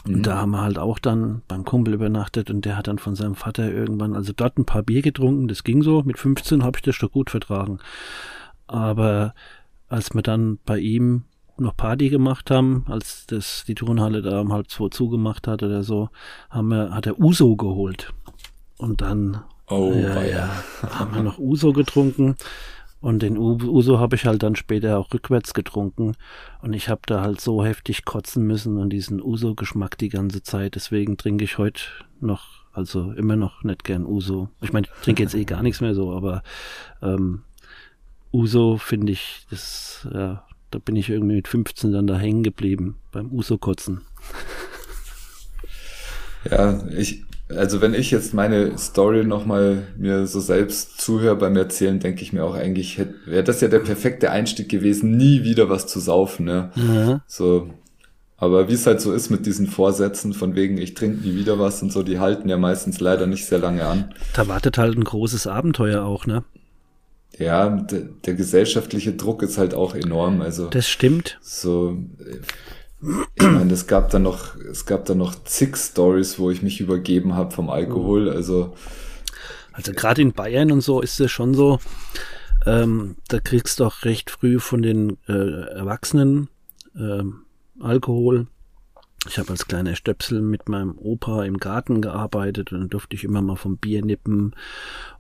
Und 0.04 0.18
mhm. 0.18 0.22
da 0.22 0.36
haben 0.36 0.50
wir 0.50 0.60
halt 0.60 0.76
auch 0.76 0.98
dann 0.98 1.40
beim 1.48 1.64
Kumpel 1.64 1.94
übernachtet 1.94 2.50
und 2.50 2.66
der 2.66 2.76
hat 2.76 2.88
dann 2.88 2.98
von 2.98 3.16
seinem 3.16 3.36
Vater 3.36 3.72
irgendwann, 3.72 4.14
also 4.14 4.34
dort 4.36 4.58
ein 4.58 4.66
paar 4.66 4.82
Bier 4.82 5.00
getrunken, 5.00 5.48
das 5.48 5.64
ging 5.64 5.82
so. 5.82 6.02
Mit 6.02 6.18
15 6.18 6.62
habe 6.62 6.76
ich 6.76 6.82
das 6.82 6.94
schon 6.94 7.08
gut 7.08 7.30
vertragen. 7.30 7.78
Aber 8.66 9.34
als 9.88 10.14
wir 10.14 10.20
dann 10.20 10.58
bei 10.66 10.78
ihm 10.78 11.24
noch 11.56 11.76
Party 11.76 12.08
gemacht 12.08 12.50
haben, 12.50 12.84
als 12.88 13.26
das 13.26 13.64
die 13.66 13.74
Turnhalle 13.74 14.22
da 14.22 14.40
um 14.40 14.52
halb 14.52 14.70
zwei 14.70 14.88
zugemacht 14.88 15.46
hat 15.46 15.62
oder 15.62 15.82
so, 15.82 16.08
haben 16.50 16.68
wir, 16.68 16.90
hat 16.90 17.06
er 17.06 17.18
Uso 17.18 17.56
geholt. 17.56 18.12
Und 18.78 19.00
dann 19.00 19.42
oh, 19.68 19.92
ja, 19.92 20.22
ja, 20.22 20.50
haben 20.82 21.14
wir 21.14 21.22
noch 21.22 21.38
Uso 21.38 21.72
getrunken. 21.72 22.36
Und 23.00 23.20
den 23.20 23.36
Uso 23.36 23.98
habe 23.98 24.16
ich 24.16 24.24
halt 24.24 24.42
dann 24.42 24.56
später 24.56 24.98
auch 24.98 25.12
rückwärts 25.12 25.52
getrunken. 25.52 26.14
Und 26.62 26.72
ich 26.72 26.88
habe 26.88 27.02
da 27.04 27.20
halt 27.20 27.38
so 27.38 27.62
heftig 27.62 28.06
kotzen 28.06 28.46
müssen 28.46 28.78
und 28.78 28.88
diesen 28.88 29.20
Uso-Geschmack 29.20 29.98
die 29.98 30.08
ganze 30.08 30.42
Zeit. 30.42 30.74
Deswegen 30.74 31.18
trinke 31.18 31.44
ich 31.44 31.58
heute 31.58 31.82
noch, 32.20 32.64
also 32.72 33.12
immer 33.12 33.36
noch 33.36 33.62
nicht 33.62 33.84
gern 33.84 34.06
Uso. 34.06 34.48
Ich 34.62 34.72
meine, 34.72 34.86
ich 34.86 35.02
trinke 35.02 35.22
jetzt 35.22 35.34
eh 35.34 35.44
gar 35.44 35.62
nichts 35.62 35.82
mehr 35.82 35.94
so, 35.94 36.14
aber 36.14 36.42
ähm, 37.02 37.42
Uso 38.32 38.78
finde 38.78 39.12
ich, 39.12 39.46
das, 39.50 40.08
ja, 40.10 40.46
da 40.74 40.80
bin 40.80 40.96
ich 40.96 41.08
irgendwie 41.08 41.36
mit 41.36 41.46
15 41.46 41.92
dann 41.92 42.08
da 42.08 42.18
hängen 42.18 42.42
geblieben 42.42 42.96
beim 43.12 43.30
Uso-Kotzen. 43.30 44.00
Ja, 46.50 46.82
ich, 46.90 47.24
also 47.48 47.80
wenn 47.80 47.94
ich 47.94 48.10
jetzt 48.10 48.34
meine 48.34 48.76
Story 48.76 49.24
nochmal 49.24 49.86
mir 49.96 50.26
so 50.26 50.40
selbst 50.40 51.00
zuhöre 51.00 51.36
beim 51.36 51.56
Erzählen, 51.56 52.00
denke 52.00 52.22
ich 52.22 52.32
mir 52.32 52.44
auch 52.44 52.54
eigentlich, 52.54 53.00
wäre 53.24 53.44
das 53.44 53.60
ja 53.60 53.68
der 53.68 53.78
perfekte 53.78 54.32
Einstieg 54.32 54.68
gewesen, 54.68 55.16
nie 55.16 55.44
wieder 55.44 55.70
was 55.70 55.86
zu 55.86 56.00
saufen, 56.00 56.44
ne? 56.44 56.70
Mhm. 56.74 57.20
So. 57.26 57.70
Aber 58.36 58.68
wie 58.68 58.74
es 58.74 58.86
halt 58.86 59.00
so 59.00 59.12
ist 59.12 59.30
mit 59.30 59.46
diesen 59.46 59.68
Vorsätzen, 59.68 60.34
von 60.34 60.56
wegen, 60.56 60.76
ich 60.76 60.94
trinke 60.94 61.26
nie 61.26 61.36
wieder 61.36 61.58
was 61.58 61.82
und 61.82 61.92
so, 61.92 62.02
die 62.02 62.18
halten 62.18 62.48
ja 62.48 62.58
meistens 62.58 63.00
leider 63.00 63.26
nicht 63.28 63.46
sehr 63.46 63.60
lange 63.60 63.86
an. 63.86 64.12
Da 64.34 64.48
wartet 64.48 64.76
halt 64.76 64.98
ein 64.98 65.04
großes 65.04 65.46
Abenteuer 65.46 66.02
auch, 66.02 66.26
ne? 66.26 66.42
Ja, 67.38 67.68
der, 67.68 68.00
der 68.00 68.34
gesellschaftliche 68.34 69.12
Druck 69.14 69.42
ist 69.42 69.58
halt 69.58 69.74
auch 69.74 69.94
enorm. 69.94 70.40
Also 70.40 70.68
das 70.68 70.88
stimmt. 70.88 71.38
So, 71.42 71.98
ich 73.34 73.42
meine, 73.42 73.72
es 73.72 73.86
gab 73.86 74.10
dann 74.10 74.22
noch, 74.22 74.56
es 74.56 74.86
gab 74.86 75.04
dann 75.06 75.18
noch 75.18 75.34
zig 75.44 75.76
Stories, 75.76 76.38
wo 76.38 76.50
ich 76.50 76.62
mich 76.62 76.80
übergeben 76.80 77.34
habe 77.34 77.50
vom 77.50 77.70
Alkohol. 77.70 78.30
Also 78.30 78.74
also 79.74 79.92
gerade 79.92 80.22
in 80.22 80.32
Bayern 80.32 80.70
und 80.70 80.82
so 80.82 81.00
ist 81.00 81.20
es 81.20 81.32
schon 81.32 81.52
so. 81.52 81.80
Ähm, 82.64 83.16
da 83.28 83.40
kriegst 83.40 83.80
du 83.80 83.84
auch 83.84 84.04
recht 84.04 84.30
früh 84.30 84.60
von 84.60 84.82
den 84.82 85.18
äh, 85.28 85.32
Erwachsenen 85.32 86.48
ähm, 86.96 87.42
Alkohol. 87.80 88.46
Ich 89.26 89.38
habe 89.38 89.50
als 89.50 89.66
kleiner 89.66 89.96
Stöpsel 89.96 90.40
mit 90.42 90.68
meinem 90.68 90.96
Opa 90.96 91.44
im 91.44 91.58
Garten 91.58 92.00
gearbeitet 92.00 92.72
und 92.72 92.80
dann 92.80 92.88
durfte 92.88 93.16
ich 93.16 93.24
immer 93.24 93.42
mal 93.42 93.56
vom 93.56 93.76
Bier 93.76 94.04
nippen 94.04 94.54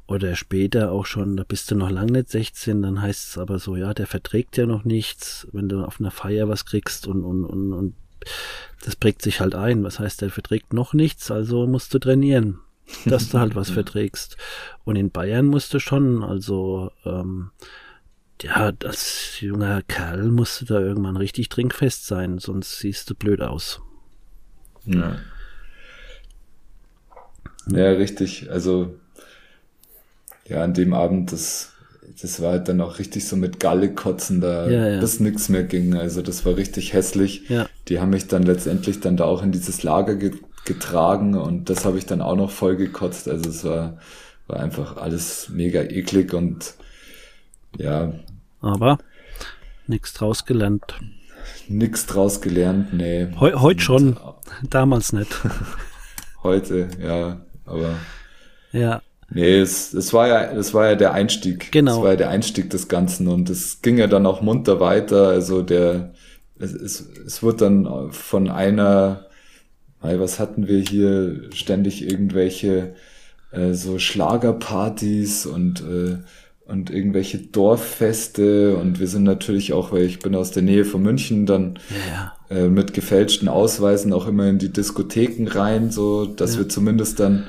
oder 0.06 0.36
später 0.36 0.92
auch 0.92 1.06
schon, 1.06 1.36
da 1.36 1.44
bist 1.44 1.70
du 1.70 1.76
noch 1.76 1.90
lang 1.90 2.06
nicht 2.06 2.28
16, 2.28 2.82
dann 2.82 3.00
heißt 3.00 3.30
es 3.30 3.38
aber 3.38 3.58
so, 3.58 3.76
ja, 3.76 3.94
der 3.94 4.06
verträgt 4.06 4.56
ja 4.56 4.66
noch 4.66 4.84
nichts, 4.84 5.48
wenn 5.52 5.68
du 5.68 5.82
auf 5.84 5.98
einer 5.98 6.10
Feier 6.10 6.48
was 6.48 6.66
kriegst 6.66 7.06
und, 7.06 7.24
und, 7.24 7.44
und, 7.44 7.72
und 7.72 7.94
das 8.84 8.96
prägt 8.96 9.22
sich 9.22 9.40
halt 9.40 9.54
ein. 9.54 9.82
Was 9.82 9.98
heißt, 9.98 10.20
der 10.20 10.30
verträgt 10.30 10.72
noch 10.72 10.92
nichts, 10.92 11.30
also 11.30 11.66
musst 11.66 11.94
du 11.94 11.98
trainieren, 11.98 12.58
dass 13.06 13.30
du 13.30 13.38
halt 13.38 13.54
was 13.54 13.70
verträgst. 13.70 14.36
Und 14.84 14.96
in 14.96 15.10
Bayern 15.10 15.46
musst 15.46 15.72
du 15.72 15.78
schon, 15.78 16.22
also 16.22 16.90
ähm, 17.06 17.50
ja, 18.42 18.72
als 18.84 19.40
junger 19.40 19.82
Kerl 19.82 20.30
musst 20.30 20.60
du 20.60 20.64
da 20.66 20.80
irgendwann 20.80 21.16
richtig 21.16 21.48
trinkfest 21.48 22.06
sein, 22.06 22.38
sonst 22.38 22.78
siehst 22.78 23.08
du 23.08 23.14
blöd 23.14 23.40
aus. 23.40 23.80
Ja. 24.84 25.16
Ja, 27.70 27.92
richtig. 27.92 28.50
Also 28.50 28.98
ja, 30.46 30.62
an 30.62 30.74
dem 30.74 30.92
Abend, 30.92 31.32
das, 31.32 31.72
das 32.20 32.40
war 32.42 32.52
halt 32.52 32.68
dann 32.68 32.80
auch 32.80 32.98
richtig 32.98 33.26
so 33.26 33.36
mit 33.36 33.60
Galle 33.60 33.94
kotzen, 33.94 34.40
da 34.40 34.68
ja, 34.68 34.88
ja. 34.88 35.00
bis 35.00 35.20
nichts 35.20 35.48
mehr 35.48 35.64
ging. 35.64 35.94
Also 35.94 36.22
das 36.22 36.44
war 36.44 36.56
richtig 36.56 36.92
hässlich. 36.92 37.48
Ja. 37.48 37.66
Die 37.88 38.00
haben 38.00 38.10
mich 38.10 38.28
dann 38.28 38.42
letztendlich 38.42 39.00
dann 39.00 39.16
da 39.16 39.24
auch 39.24 39.42
in 39.42 39.52
dieses 39.52 39.82
Lager 39.82 40.16
ge 40.16 40.32
getragen 40.64 41.34
und 41.34 41.68
das 41.68 41.84
habe 41.84 41.98
ich 41.98 42.06
dann 42.06 42.22
auch 42.22 42.36
noch 42.36 42.50
voll 42.50 42.76
gekotzt. 42.76 43.28
Also 43.28 43.50
es 43.50 43.64
war, 43.64 43.98
war 44.46 44.60
einfach 44.60 44.96
alles 44.96 45.50
mega 45.50 45.82
eklig 45.82 46.32
und 46.32 46.72
ja. 47.76 48.14
Aber 48.62 48.98
nichts 49.86 50.14
draus 50.14 50.46
gelernt. 50.46 50.94
Nix 51.68 52.06
draus 52.06 52.40
gelernt, 52.40 52.94
nee. 52.94 53.28
Heu, 53.38 53.52
heute 53.56 53.80
schon, 53.80 54.18
damals 54.70 55.12
nicht. 55.12 55.30
heute, 56.42 56.88
ja, 56.98 57.44
aber. 57.66 57.96
Ja. 58.72 59.02
Nee, 59.34 59.58
es, 59.58 59.92
es 59.92 60.12
war 60.12 60.28
ja, 60.28 60.52
es 60.52 60.72
war 60.74 60.86
ja 60.86 60.94
der 60.94 61.12
Einstieg. 61.12 61.72
Genau. 61.72 61.98
Es 61.98 62.02
war 62.02 62.10
ja 62.10 62.16
der 62.16 62.30
Einstieg 62.30 62.70
des 62.70 62.88
Ganzen 62.88 63.28
und 63.28 63.50
es 63.50 63.82
ging 63.82 63.98
ja 63.98 64.06
dann 64.06 64.26
auch 64.26 64.40
munter 64.40 64.80
weiter. 64.80 65.28
Also 65.28 65.62
der, 65.62 66.12
es, 66.58 66.72
es, 66.72 67.08
es 67.26 67.42
wurde 67.42 67.58
dann 67.58 68.12
von 68.12 68.48
einer, 68.48 69.26
was 70.00 70.38
hatten 70.38 70.68
wir 70.68 70.78
hier, 70.78 71.50
ständig 71.52 72.08
irgendwelche 72.08 72.94
äh, 73.50 73.72
so 73.72 73.98
Schlagerpartys 73.98 75.46
und 75.46 75.80
äh, 75.80 76.18
und 76.66 76.90
irgendwelche 76.90 77.38
Dorffeste 77.38 78.76
und 78.76 78.98
wir 78.98 79.06
sind 79.06 79.24
natürlich 79.24 79.74
auch, 79.74 79.92
weil 79.92 80.04
ich 80.04 80.20
bin 80.20 80.34
aus 80.34 80.50
der 80.50 80.62
Nähe 80.62 80.84
von 80.84 81.02
München, 81.02 81.44
dann 81.44 81.78
ja. 82.08 82.32
Äh, 82.48 82.68
mit 82.68 82.94
gefälschten 82.94 83.48
Ausweisen 83.48 84.12
auch 84.12 84.26
immer 84.26 84.48
in 84.48 84.58
die 84.58 84.72
Diskotheken 84.72 85.46
rein, 85.48 85.90
so 85.90 86.24
dass 86.24 86.54
ja. 86.54 86.60
wir 86.60 86.68
zumindest 86.68 87.20
dann 87.20 87.44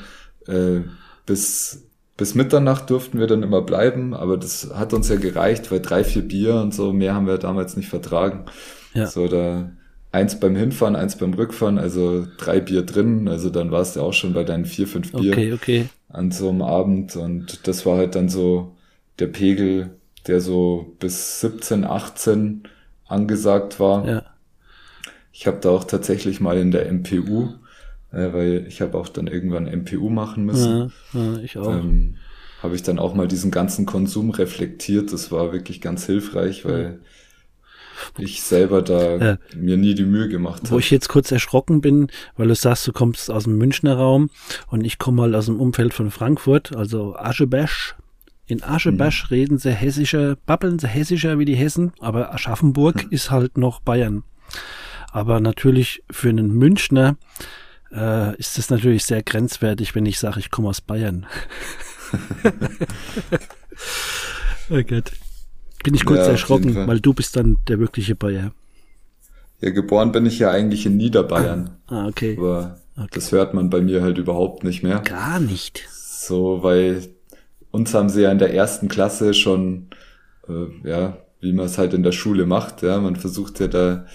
äh, 0.47 0.81
bis 1.25 1.85
bis 2.17 2.33
Mitternacht 2.33 2.89
durften 2.89 3.19
wir 3.19 3.27
dann 3.27 3.43
immer 3.43 3.61
bleiben, 3.61 4.13
aber 4.13 4.37
das 4.37 4.71
hat 4.73 4.93
uns 4.93 5.09
ja 5.09 5.17
gereicht, 5.17 5.69
weil 5.71 5.81
drei, 5.81 6.03
vier 6.03 6.21
Bier 6.21 6.55
und 6.55 6.73
so, 6.73 6.93
mehr 6.93 7.13
haben 7.13 7.27
wir 7.27 7.37
damals 7.37 7.75
nicht 7.75 7.89
vertragen. 7.89 8.45
Ja. 8.93 9.07
So, 9.07 9.27
da 9.27 9.71
eins 10.13 10.39
beim 10.39 10.55
Hinfahren, 10.55 10.95
eins 10.95 11.17
beim 11.17 11.33
Rückfahren, 11.33 11.77
also 11.77 12.25
drei 12.37 12.61
Bier 12.61 12.83
drin, 12.83 13.27
also 13.27 13.49
dann 13.49 13.71
warst 13.71 13.97
du 13.97 14.01
auch 14.01 14.13
schon 14.13 14.33
bei 14.33 14.45
deinen 14.45 14.63
vier, 14.63 14.87
fünf 14.87 15.11
Bier 15.11 15.33
okay, 15.33 15.53
okay. 15.53 15.89
an 16.07 16.31
so 16.31 16.47
einem 16.47 16.61
Abend 16.61 17.17
und 17.17 17.67
das 17.67 17.85
war 17.85 17.97
halt 17.97 18.15
dann 18.15 18.29
so 18.29 18.77
der 19.19 19.27
Pegel, 19.27 19.97
der 20.27 20.39
so 20.39 20.95
bis 20.99 21.41
17, 21.41 21.83
18 21.83 22.63
angesagt 23.07 23.81
war. 23.81 24.07
Ja. 24.07 24.23
Ich 25.33 25.47
habe 25.47 25.57
da 25.59 25.69
auch 25.69 25.83
tatsächlich 25.83 26.39
mal 26.39 26.57
in 26.57 26.71
der 26.71 26.89
MPU 26.93 27.49
äh, 28.15 28.33
weil 28.33 28.65
ich 28.67 28.81
habe 28.81 28.97
auch 28.97 29.09
dann 29.09 29.27
irgendwann 29.27 29.65
MPU 29.65 30.09
machen 30.09 30.45
müssen. 30.45 30.91
Ja, 31.13 31.19
ja 31.19 31.37
ich 31.39 31.57
auch. 31.57 31.69
Ähm, 31.69 32.15
habe 32.63 32.75
ich 32.75 32.83
dann 32.83 32.97
auch 32.97 33.13
mal 33.13 33.27
diesen 33.27 33.51
ganzen 33.51 33.85
Konsum 33.85 34.31
reflektiert. 34.31 35.13
Das 35.13 35.31
war 35.31 35.51
wirklich 35.51 35.81
ganz 35.81 36.05
hilfreich, 36.05 36.65
weil 36.65 36.99
ich 38.17 38.41
selber 38.41 38.81
da 38.81 39.17
ja. 39.17 39.37
mir 39.55 39.77
nie 39.77 39.93
die 39.93 40.05
Mühe 40.05 40.29
gemacht 40.29 40.63
habe. 40.63 40.71
Wo 40.71 40.79
ich 40.79 40.89
jetzt 40.89 41.09
kurz 41.09 41.31
erschrocken 41.31 41.81
bin, 41.81 42.07
weil 42.37 42.47
du 42.47 42.55
sagst, 42.55 42.87
du 42.87 42.93
kommst 42.93 43.29
aus 43.29 43.43
dem 43.43 43.57
Münchner 43.57 43.95
Raum 43.95 44.29
und 44.67 44.83
ich 44.83 44.97
komme 44.97 45.21
mal 45.21 45.35
aus 45.35 45.45
dem 45.45 45.59
Umfeld 45.59 45.93
von 45.93 46.11
Frankfurt, 46.11 46.75
also 46.75 47.15
Aschebesch. 47.15 47.95
In 48.47 48.63
Aschebesch 48.63 49.23
mhm. 49.23 49.35
reden 49.35 49.57
sie 49.57 49.71
hessischer, 49.71 50.37
babbeln 50.45 50.79
sie 50.79 50.87
hessischer 50.87 51.39
wie 51.39 51.45
die 51.45 51.55
Hessen, 51.55 51.93
aber 51.99 52.33
Aschaffenburg 52.33 53.05
mhm. 53.05 53.11
ist 53.11 53.31
halt 53.31 53.57
noch 53.57 53.79
Bayern. 53.79 54.23
Aber 55.11 55.39
natürlich 55.39 56.03
für 56.09 56.29
einen 56.29 56.53
Münchner 56.53 57.17
äh, 57.91 58.35
ist 58.37 58.57
es 58.57 58.69
natürlich 58.69 59.05
sehr 59.05 59.23
grenzwertig, 59.23 59.95
wenn 59.95 60.05
ich 60.05 60.19
sage, 60.19 60.39
ich 60.39 60.51
komme 60.51 60.69
aus 60.69 60.81
Bayern. 60.81 61.25
oh 64.69 64.81
Gott. 64.87 65.11
Bin 65.83 65.93
ich 65.93 66.05
kurz 66.05 66.25
ja, 66.25 66.31
erschrocken, 66.31 66.87
weil 66.87 66.99
du 66.99 67.13
bist 67.13 67.35
dann 67.35 67.57
der 67.67 67.79
wirkliche 67.79 68.15
Bayer. 68.15 68.51
Ja, 69.61 69.69
geboren 69.69 70.11
bin 70.11 70.25
ich 70.25 70.39
ja 70.39 70.49
eigentlich 70.49 70.85
in 70.87 70.97
Niederbayern. 70.97 71.77
Ah, 71.87 72.07
okay. 72.07 72.35
Aber 72.37 72.79
okay. 72.97 73.07
das 73.13 73.31
hört 73.31 73.53
man 73.53 73.69
bei 73.69 73.81
mir 73.81 74.01
halt 74.01 74.17
überhaupt 74.17 74.63
nicht 74.63 74.81
mehr. 74.81 74.99
Gar 75.01 75.39
nicht. 75.39 75.87
So, 75.91 76.63
weil 76.63 77.07
uns 77.71 77.93
haben 77.93 78.09
sie 78.09 78.23
ja 78.23 78.31
in 78.31 78.39
der 78.39 78.53
ersten 78.53 78.87
Klasse 78.87 79.33
schon, 79.35 79.89
äh, 80.47 80.89
ja, 80.89 81.17
wie 81.39 81.53
man 81.53 81.67
es 81.67 81.77
halt 81.77 81.93
in 81.93 82.01
der 82.01 82.13
Schule 82.13 82.47
macht, 82.47 82.81
ja, 82.81 82.99
man 82.99 83.15
versucht 83.15 83.59
ja 83.59 83.67
da, 83.67 84.05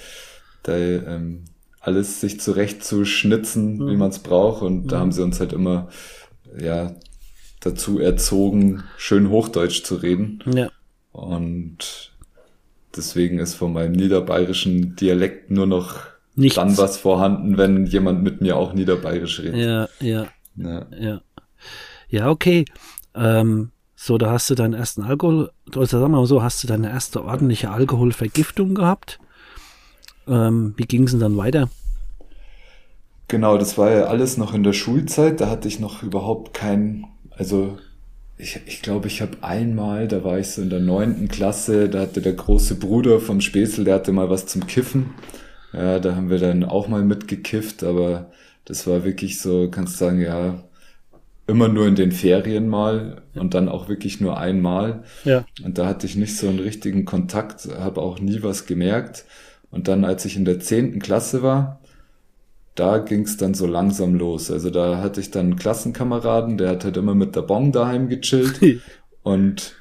da 0.65 0.77
ähm, 0.77 1.45
alles 1.81 2.21
sich 2.21 2.41
zurecht 2.41 2.85
zu 2.85 3.05
schnitzen, 3.05 3.79
mhm. 3.79 3.91
wie 3.91 3.97
man 3.97 4.11
es 4.11 4.19
braucht. 4.21 4.63
Und 4.63 4.85
mhm. 4.85 4.89
da 4.89 5.01
haben 5.01 5.13
sie 5.13 5.23
uns 5.23 5.41
halt 5.41 5.53
immer 5.53 5.89
ja 6.59 6.95
dazu 7.61 7.99
erzogen, 7.99 8.85
schön 8.97 9.31
Hochdeutsch 9.31 9.83
zu 9.83 9.97
reden. 9.97 10.43
Ja. 10.55 10.71
Und 11.13 12.13
deswegen 12.97 13.39
ist 13.39 13.55
von 13.55 13.73
meinem 13.73 13.93
niederbayerischen 13.93 14.97
Dialekt 14.97 15.51
nur 15.51 15.67
noch 15.67 16.01
Nichts. 16.35 16.57
dann 16.57 16.77
was 16.79 16.97
vorhanden, 16.97 17.59
wenn 17.59 17.87
jemand 17.87 18.23
mit 18.23 18.41
mir 18.41 18.57
auch 18.57 18.73
niederbayerisch 18.73 19.41
redet. 19.41 19.57
Ja, 19.57 19.89
ja. 20.01 20.27
Ja, 20.57 20.87
ja. 20.99 21.21
ja 22.09 22.31
okay. 22.31 22.65
Ähm, 23.15 23.71
so, 23.95 24.17
da 24.17 24.31
hast 24.31 24.49
du 24.49 24.55
deinen 24.55 24.73
ersten 24.73 25.03
Alkohol, 25.03 25.51
oder 25.75 25.87
sagen 25.87 26.05
wir 26.05 26.09
mal 26.09 26.27
so, 26.27 26.43
hast 26.43 26.63
du 26.63 26.67
deine 26.67 26.91
erste 26.91 27.23
ordentliche 27.23 27.71
Alkoholvergiftung 27.71 28.75
gehabt. 28.75 29.19
Ähm, 30.31 30.75
wie 30.77 30.87
ging 30.87 31.05
es 31.05 31.11
denn 31.11 31.21
dann 31.21 31.37
weiter? 31.37 31.69
Genau, 33.29 33.59
das 33.59 33.79
war 33.79 33.91
ja 33.91 34.05
alles 34.05 34.37
noch 34.37 34.55
in 34.55 34.63
der 34.63 34.73
Schulzeit. 34.73 35.41
Da 35.41 35.49
hatte 35.51 35.69
ich 35.69 35.81
noch 35.81 36.03
überhaupt 36.03 36.55
kein, 36.55 37.07
also 37.31 37.79
ich, 38.37 38.61
ich 38.67 38.83
glaube, 38.83 39.09
ich 39.09 39.21
habe 39.23 39.39
einmal, 39.43 40.09
da 40.09 40.25
war 40.25 40.39
ich 40.39 40.49
so 40.49 40.63
in 40.63 40.71
der 40.71 40.81
neunten 40.81 41.29
Klasse, 41.29 41.89
da 41.89 42.01
hatte 42.01 42.23
der 42.23 42.33
große 42.33 42.77
Bruder 42.77 43.21
vom 43.21 43.41
Späßel, 43.41 43.85
der 43.85 43.97
hatte 43.97 44.13
mal 44.13 44.31
was 44.31 44.47
zum 44.47 44.67
Kiffen. 44.67 45.11
Ja, 45.73 46.01
da 46.01 46.17
haben 46.17 46.31
wir 46.31 46.39
dann 46.39 46.65
auch 46.65 46.89
mal 46.89 47.05
mitgekifft, 47.05 47.85
aber 47.85 48.33
das 48.65 48.87
war 48.87 49.05
wirklich 49.05 49.41
so, 49.41 49.71
kannst 49.71 49.99
sagen, 49.99 50.21
ja, 50.21 50.65
immer 51.47 51.69
nur 51.69 51.87
in 51.87 51.97
den 51.97 52.13
Ferien 52.13 52.69
mal 52.69 53.23
und 53.35 53.55
dann 53.55 53.69
auch 53.69 53.89
wirklich 53.89 54.21
nur 54.21 54.39
einmal. 54.39 55.05
Ja. 55.25 55.45
Und 55.65 55.79
da 55.79 55.87
hatte 55.87 56.07
ich 56.07 56.17
nicht 56.17 56.37
so 56.37 56.49
einen 56.49 56.61
richtigen 56.61 57.05
Kontakt, 57.05 57.69
habe 57.79 58.01
auch 58.01 58.21
nie 58.21 58.43
was 58.43 58.67
gemerkt. 58.67 59.25
Und 59.71 59.89
dann, 59.89 60.05
als 60.05 60.25
ich 60.25 60.37
in 60.37 60.45
der 60.45 60.61
zehnten 60.61 61.01
Klasse 61.01 61.43
war, 61.43 61.81
da 62.75 62.99
ging 62.99 63.23
es 63.23 63.37
dann 63.37 63.55
so 63.55 63.67
langsam 63.67 64.15
los. 64.15 64.51
Also 64.51 64.71
da 64.71 64.99
hatte 64.99 65.21
ich 65.21 65.31
dann 65.31 65.47
einen 65.47 65.57
Klassenkameraden, 65.57 66.57
der 66.59 66.71
hat 66.71 66.85
halt 66.85 66.97
immer 66.97 67.15
mit 67.15 67.37
der 67.37 67.43
Bon 67.43 67.73
daheim 67.73 68.09
gechillt. 68.09 68.61
und 69.23 69.75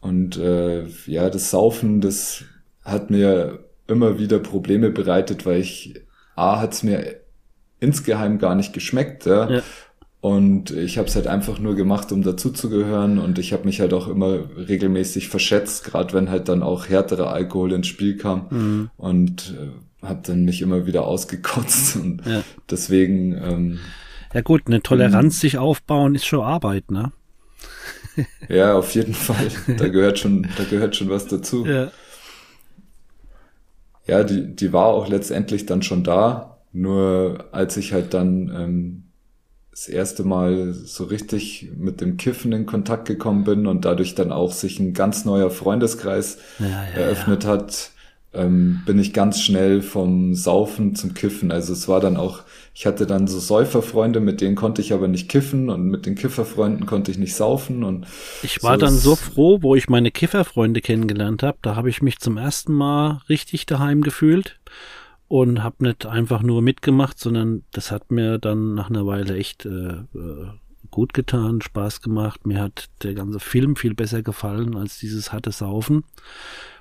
und 0.00 0.36
äh, 0.36 0.84
ja, 1.06 1.30
das 1.30 1.50
Saufen, 1.50 2.00
das 2.00 2.44
hat 2.84 3.10
mir 3.10 3.64
immer 3.88 4.18
wieder 4.18 4.38
Probleme 4.38 4.90
bereitet, 4.90 5.46
weil 5.46 5.60
ich, 5.60 6.00
A, 6.36 6.60
hat's 6.60 6.82
mir 6.84 7.20
insgeheim 7.80 8.38
gar 8.38 8.54
nicht 8.54 8.72
geschmeckt. 8.72 9.26
Ja. 9.26 9.50
ja. 9.50 9.62
Und 10.26 10.72
ich 10.72 10.98
habe 10.98 11.06
es 11.06 11.14
halt 11.14 11.28
einfach 11.28 11.60
nur 11.60 11.76
gemacht, 11.76 12.10
um 12.10 12.20
dazuzugehören. 12.20 13.20
Und 13.20 13.38
ich 13.38 13.52
habe 13.52 13.64
mich 13.64 13.78
halt 13.78 13.92
auch 13.92 14.08
immer 14.08 14.40
regelmäßig 14.56 15.28
verschätzt, 15.28 15.84
gerade 15.84 16.12
wenn 16.14 16.30
halt 16.30 16.48
dann 16.48 16.64
auch 16.64 16.88
härterer 16.88 17.32
Alkohol 17.32 17.72
ins 17.72 17.86
Spiel 17.86 18.16
kam. 18.16 18.46
Mhm. 18.50 18.90
Und 18.96 19.54
äh, 19.56 20.04
habe 20.04 20.22
dann 20.24 20.44
mich 20.44 20.62
immer 20.62 20.84
wieder 20.84 21.04
ausgekotzt. 21.04 21.94
Und 21.94 22.26
ja. 22.26 22.42
deswegen. 22.68 23.40
Ähm, 23.40 23.78
ja 24.34 24.40
gut, 24.40 24.62
eine 24.66 24.82
Toleranz 24.82 25.38
sich 25.38 25.58
aufbauen 25.58 26.16
ist 26.16 26.26
schon 26.26 26.40
Arbeit, 26.40 26.90
ne? 26.90 27.12
ja, 28.48 28.74
auf 28.74 28.96
jeden 28.96 29.14
Fall. 29.14 29.46
Da 29.76 29.86
gehört 29.86 30.18
schon, 30.18 30.48
da 30.56 30.64
gehört 30.64 30.96
schon 30.96 31.08
was 31.08 31.28
dazu. 31.28 31.64
Ja. 31.64 31.92
Ja, 34.08 34.24
die, 34.24 34.56
die 34.56 34.72
war 34.72 34.86
auch 34.86 35.06
letztendlich 35.06 35.66
dann 35.66 35.82
schon 35.82 36.02
da. 36.02 36.58
Nur 36.72 37.44
als 37.52 37.76
ich 37.76 37.92
halt 37.92 38.12
dann 38.12 38.52
ähm, 38.52 39.05
das 39.76 39.88
erste 39.88 40.24
Mal 40.24 40.72
so 40.72 41.04
richtig 41.04 41.70
mit 41.76 42.00
dem 42.00 42.16
Kiffen 42.16 42.50
in 42.52 42.64
Kontakt 42.64 43.06
gekommen 43.06 43.44
bin 43.44 43.66
und 43.66 43.84
dadurch 43.84 44.14
dann 44.14 44.32
auch 44.32 44.54
sich 44.54 44.80
ein 44.80 44.94
ganz 44.94 45.26
neuer 45.26 45.50
Freundeskreis 45.50 46.38
ja, 46.58 46.66
ja, 46.66 47.02
eröffnet 47.02 47.44
ja. 47.44 47.50
hat, 47.50 47.90
ähm, 48.32 48.80
bin 48.86 48.98
ich 48.98 49.12
ganz 49.12 49.38
schnell 49.38 49.82
vom 49.82 50.34
Saufen 50.34 50.94
zum 50.94 51.12
Kiffen. 51.12 51.52
Also 51.52 51.74
es 51.74 51.88
war 51.88 52.00
dann 52.00 52.16
auch, 52.16 52.40
ich 52.74 52.86
hatte 52.86 53.06
dann 53.06 53.26
so 53.26 53.38
Säuferfreunde, 53.38 54.20
mit 54.20 54.40
denen 54.40 54.56
konnte 54.56 54.80
ich 54.80 54.94
aber 54.94 55.08
nicht 55.08 55.28
kiffen 55.28 55.68
und 55.68 55.82
mit 55.90 56.06
den 56.06 56.14
Kifferfreunden 56.14 56.86
konnte 56.86 57.10
ich 57.10 57.18
nicht 57.18 57.34
saufen 57.34 57.84
und 57.84 58.06
ich 58.42 58.62
war 58.62 58.76
so 58.76 58.80
dann 58.80 58.94
so 58.94 59.14
froh, 59.14 59.58
wo 59.60 59.76
ich 59.76 59.90
meine 59.90 60.10
Kifferfreunde 60.10 60.80
kennengelernt 60.80 61.42
habe. 61.42 61.58
Da 61.60 61.76
habe 61.76 61.90
ich 61.90 62.00
mich 62.00 62.18
zum 62.18 62.38
ersten 62.38 62.72
Mal 62.72 63.20
richtig 63.28 63.66
daheim 63.66 64.00
gefühlt 64.00 64.58
und 65.28 65.62
habe 65.62 65.84
nicht 65.84 66.06
einfach 66.06 66.42
nur 66.42 66.62
mitgemacht, 66.62 67.18
sondern 67.18 67.64
das 67.72 67.90
hat 67.90 68.10
mir 68.10 68.38
dann 68.38 68.74
nach 68.74 68.90
einer 68.90 69.06
Weile 69.06 69.36
echt 69.36 69.66
äh, 69.66 69.68
äh, 69.68 70.48
gut 70.90 71.14
getan, 71.14 71.60
Spaß 71.60 72.00
gemacht. 72.00 72.46
Mir 72.46 72.60
hat 72.60 72.88
der 73.02 73.14
ganze 73.14 73.40
Film 73.40 73.76
viel 73.76 73.94
besser 73.94 74.22
gefallen 74.22 74.76
als 74.76 74.98
dieses 74.98 75.32
harte 75.32 75.52
Saufen. 75.52 76.04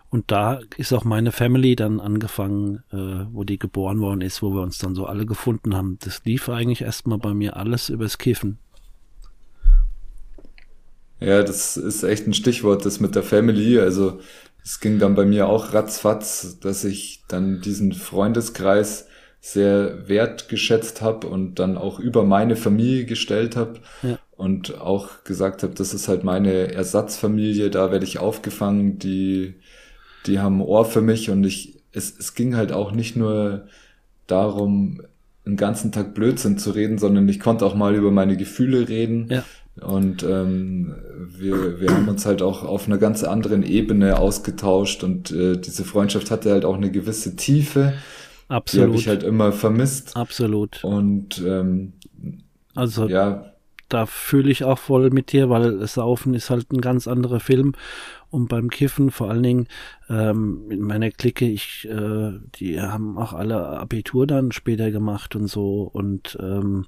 Und 0.09 0.31
da 0.31 0.59
ist 0.77 0.93
auch 0.93 1.03
meine 1.03 1.31
Family 1.31 1.75
dann 1.75 1.99
angefangen, 1.99 2.83
äh, 2.91 3.25
wo 3.31 3.43
die 3.43 3.59
geboren 3.59 3.99
worden 3.99 4.21
ist, 4.21 4.41
wo 4.41 4.53
wir 4.53 4.61
uns 4.61 4.77
dann 4.77 4.95
so 4.95 5.05
alle 5.07 5.25
gefunden 5.25 5.75
haben. 5.75 5.97
Das 6.01 6.23
lief 6.23 6.47
eigentlich 6.47 6.81
erstmal 6.81 7.17
bei 7.17 7.33
mir 7.33 7.57
alles 7.57 7.89
übers 7.89 8.17
Kiffen. 8.17 8.59
Ja, 11.19 11.43
das 11.43 11.75
ist 11.75 12.03
echt 12.03 12.27
ein 12.27 12.33
Stichwort, 12.33 12.85
das 12.85 12.99
mit 12.99 13.15
der 13.15 13.23
Family. 13.23 13.79
Also 13.79 14.19
es 14.66 14.80
ging 14.82 14.99
dann 14.99 15.16
bei 15.16 15.26
mir 15.26 15.47
auch 15.47 15.74
ratzfatz, 15.74 16.59
dass 16.59 16.84
ich 16.84 17.24
dann 17.30 17.61
diesen 17.61 17.93
Freundeskreis 17.93 19.07
sehr 19.39 20.09
wertgeschätzt 20.09 21.01
habe 21.03 21.28
und 21.28 21.59
dann 21.59 21.78
auch 21.78 21.99
über 21.99 22.24
meine 22.26 22.55
Familie 22.55 23.05
gestellt 23.05 23.55
habe 23.55 23.80
Ja. 24.01 24.18
und 24.36 24.82
auch 24.82 25.24
gesagt 25.24 25.61
habe, 25.63 25.76
das 25.76 25.93
ist 25.93 26.07
halt 26.07 26.24
meine 26.24 26.74
Ersatzfamilie, 26.74 27.70
da 27.70 27.91
werde 27.91 28.05
ich 28.05 28.18
aufgefangen, 28.20 28.97
die, 28.97 29.55
die 30.26 30.39
haben 30.39 30.57
ein 30.57 30.61
Ohr 30.66 30.86
für 30.86 31.01
mich 31.01 31.30
und 31.30 31.43
ich, 31.45 31.84
es, 31.91 32.18
es 32.18 32.34
ging 32.34 32.55
halt 32.55 32.72
auch 32.72 32.91
nicht 32.91 33.16
nur 33.16 33.68
darum, 34.28 35.01
einen 35.45 35.57
ganzen 35.57 35.91
Tag 35.91 36.16
Blödsinn 36.16 36.57
zu 36.57 36.72
reden, 36.72 36.97
sondern 36.97 37.30
ich 37.30 37.39
konnte 37.39 37.66
auch 37.68 37.76
mal 37.76 37.93
über 37.95 38.09
meine 38.11 38.36
Gefühle 38.38 38.89
reden. 38.89 39.28
Ja. 39.30 39.43
Und 39.82 40.23
ähm, 40.23 40.95
wir, 41.38 41.82
wir 41.82 41.89
haben 41.89 42.07
uns 42.07 42.26
halt 42.26 42.41
auch 42.41 42.63
auf 42.63 42.88
einer 42.88 42.97
ganz 42.97 43.23
anderen 43.23 43.61
Ebene 43.61 44.17
ausgetauscht 44.17 45.03
und 45.03 45.32
äh, 45.32 45.57
diese 45.57 45.84
Freundschaft 45.84 46.32
hatte 46.32 46.51
halt 46.51 46.63
auch 46.63 46.76
eine 46.76 46.91
gewisse 46.91 47.36
Tiefe. 47.36 47.93
Die 48.49 48.53
habe 48.53 48.57
Absolut. 48.61 48.95
ich 48.95 49.07
halt 49.07 49.23
immer 49.23 49.51
vermisst. 49.51 50.15
Absolut. 50.15 50.84
Und 50.84 51.43
ähm, 51.45 51.93
Also 52.73 53.07
ja, 53.07 53.51
da 53.89 54.05
fühle 54.05 54.51
ich 54.51 54.63
auch 54.63 54.80
voll 54.80 55.09
mit 55.09 55.32
dir, 55.32 55.49
weil 55.49 55.86
Saufen 55.88 56.34
ist 56.34 56.49
halt 56.49 56.71
ein 56.71 56.82
ganz 56.82 57.07
anderer 57.07 57.39
Film. 57.39 57.73
Und 58.36 58.49
beim 58.49 58.69
Kiffen, 58.69 59.11
vor 59.11 59.29
allen 59.29 59.43
Dingen 59.43 59.67
ähm, 60.09 60.69
in 60.69 60.81
meiner 60.81 61.09
Clique, 61.09 61.47
ich, 61.47 61.88
äh, 61.89 62.33
die 62.55 62.81
haben 62.81 63.17
auch 63.17 63.31
alle 63.31 63.65
Abitur 63.65 64.27
dann 64.27 64.51
später 64.51 64.91
gemacht 64.91 65.38
und 65.38 65.47
so. 65.47 65.83
Und 65.83 66.38
ähm, 66.41 66.86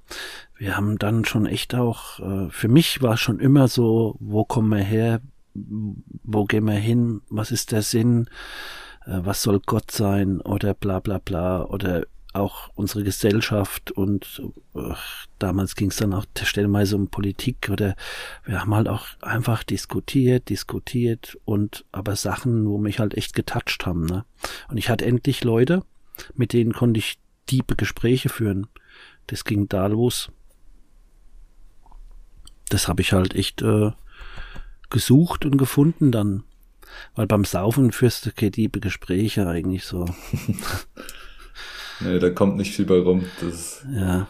wir 0.57 0.75
haben 0.75 0.97
dann 0.97 1.23
schon 1.23 1.45
echt 1.45 1.73
auch, 1.73 2.19
äh, 2.19 2.49
für 2.49 2.67
mich 2.67 3.01
war 3.01 3.15
schon 3.15 3.39
immer 3.39 3.69
so, 3.69 4.17
wo 4.19 4.43
kommen 4.43 4.67
wir 4.77 4.83
her, 4.83 5.21
wo 5.53 6.43
gehen 6.43 6.65
wir 6.65 6.73
hin, 6.73 7.21
was 7.29 7.51
ist 7.51 7.71
der 7.71 7.81
Sinn, 7.81 8.27
äh, 9.05 9.19
was 9.23 9.41
soll 9.41 9.61
Gott 9.65 9.89
sein? 9.89 10.41
Oder 10.41 10.73
bla 10.73 10.99
bla 10.99 11.19
bla. 11.19 11.63
Oder 11.63 12.03
auch 12.37 12.69
unsere 12.75 13.03
Gesellschaft 13.03 13.91
und 13.91 14.41
äh, 14.75 14.93
damals 15.39 15.75
ging 15.75 15.89
es 15.89 15.97
dann 15.97 16.13
auch 16.13 16.25
stellenweise 16.41 16.95
um 16.95 17.09
Politik 17.09 17.69
oder 17.71 17.95
wir 18.45 18.61
haben 18.61 18.73
halt 18.73 18.87
auch 18.87 19.05
einfach 19.21 19.63
diskutiert, 19.63 20.49
diskutiert 20.49 21.37
und 21.45 21.85
aber 21.91 22.15
Sachen, 22.15 22.67
wo 22.67 22.77
mich 22.77 22.99
halt 22.99 23.15
echt 23.15 23.33
getatscht 23.33 23.85
haben, 23.85 24.05
ne? 24.05 24.25
Und 24.69 24.77
ich 24.77 24.89
hatte 24.89 25.05
endlich 25.05 25.43
Leute, 25.43 25.83
mit 26.35 26.53
denen 26.53 26.73
konnte 26.73 26.99
ich 26.99 27.17
tiefe 27.45 27.75
Gespräche 27.75 28.29
führen. 28.29 28.67
Das 29.27 29.43
ging 29.43 29.67
da 29.67 29.87
los. 29.87 30.31
Das 32.69 32.87
habe 32.87 33.01
ich 33.01 33.13
halt 33.13 33.35
echt 33.35 33.61
äh, 33.61 33.91
gesucht 34.89 35.45
und 35.45 35.57
gefunden 35.57 36.11
dann. 36.11 36.43
Weil 37.15 37.27
beim 37.27 37.45
Saufen 37.45 37.91
führst 37.91 38.25
du 38.25 38.31
keine 38.31 38.51
tiefe 38.51 38.79
Gespräche 38.79 39.47
eigentlich 39.47 39.85
so. 39.85 40.05
nee, 41.99 42.19
da 42.19 42.29
kommt 42.29 42.57
nicht 42.57 42.75
viel 42.75 42.85
bei 42.85 42.99
rum. 42.99 43.31
Das 43.41 43.85
Ja. 43.91 44.27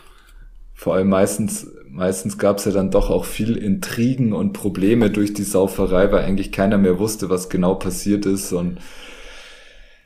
vor 0.74 0.96
allem 0.96 1.10
meistens, 1.10 1.68
meistens 1.90 2.38
gab 2.38 2.58
es 2.58 2.66
ja 2.66 2.72
dann 2.72 2.92
doch 2.92 3.10
auch 3.10 3.26
viel 3.26 3.58
Intrigen 3.58 4.34
und 4.34 4.54
Probleme 4.54 5.10
durch 5.10 5.34
die 5.34 5.44
Sauferei, 5.44 6.12
weil 6.12 6.24
eigentlich 6.26 6.52
keiner 6.52 6.78
mehr 6.78 7.00
wusste, 7.00 7.30
was 7.30 7.50
genau 7.50 7.76
passiert 7.76 8.26
ist. 8.26 8.52
Und 8.52 8.80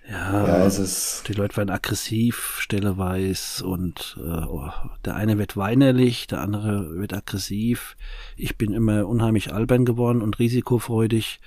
Ja, 0.09 0.47
ja, 0.47 0.65
es 0.65 0.79
ist 0.79 1.23
die 1.27 1.33
Leute 1.33 1.55
werden 1.57 1.69
aggressiv, 1.69 2.57
stelleweise 2.59 3.65
und 3.65 4.17
äh, 4.19 4.45
oh, 4.45 4.69
der 5.05 5.15
eine 5.15 5.37
wird 5.37 5.55
weinerlich, 5.55 6.27
der 6.27 6.41
andere 6.41 6.95
wird 6.97 7.13
aggressiv. 7.13 7.95
Ich 8.35 8.57
bin 8.57 8.73
immer 8.73 9.07
unheimlich 9.07 9.53
albern 9.53 9.85
geworden 9.85 10.21
und 10.21 10.39
risikofreudig. 10.39 11.39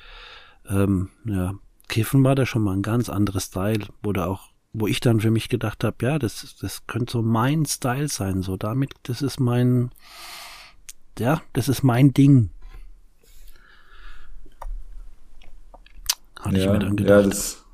Ähm, 0.69 1.11
ja, 1.27 1.55
Kiffen 1.89 2.25
war 2.25 2.35
da 2.35 2.47
schon 2.47 2.63
mal 2.63 2.75
ein 2.75 2.83
ganz 2.83 3.09
anderes 3.11 3.47
Style, 3.47 3.87
wo 4.03 4.13
da 4.13 4.27
auch, 4.27 4.49
wo 4.75 4.89
ich 4.89 5.01
dann 5.01 5.21
für 5.21 5.31
mich 5.31 5.49
gedacht 5.49 5.85
habe, 5.85 5.97
ja, 6.03 6.19
das, 6.19 6.57
das 6.61 6.87
könnte 6.87 7.13
so 7.13 7.23
mein 7.23 7.65
Style 7.65 8.09
sein, 8.09 8.43
so 8.43 8.57
damit, 8.57 8.91
das 9.05 9.23
ist 9.23 9.39
mein, 9.39 9.93
ja, 11.19 11.41
das 11.53 11.69
ist 11.69 11.85
mein 11.85 12.13
Ding. 12.13 12.51
Hatte 16.41 16.59
ich 16.59 16.67
mir 16.67 16.81
dann 16.81 16.97
ja, 16.99 17.05
gedacht. 17.05 17.27
das, 17.27 17.65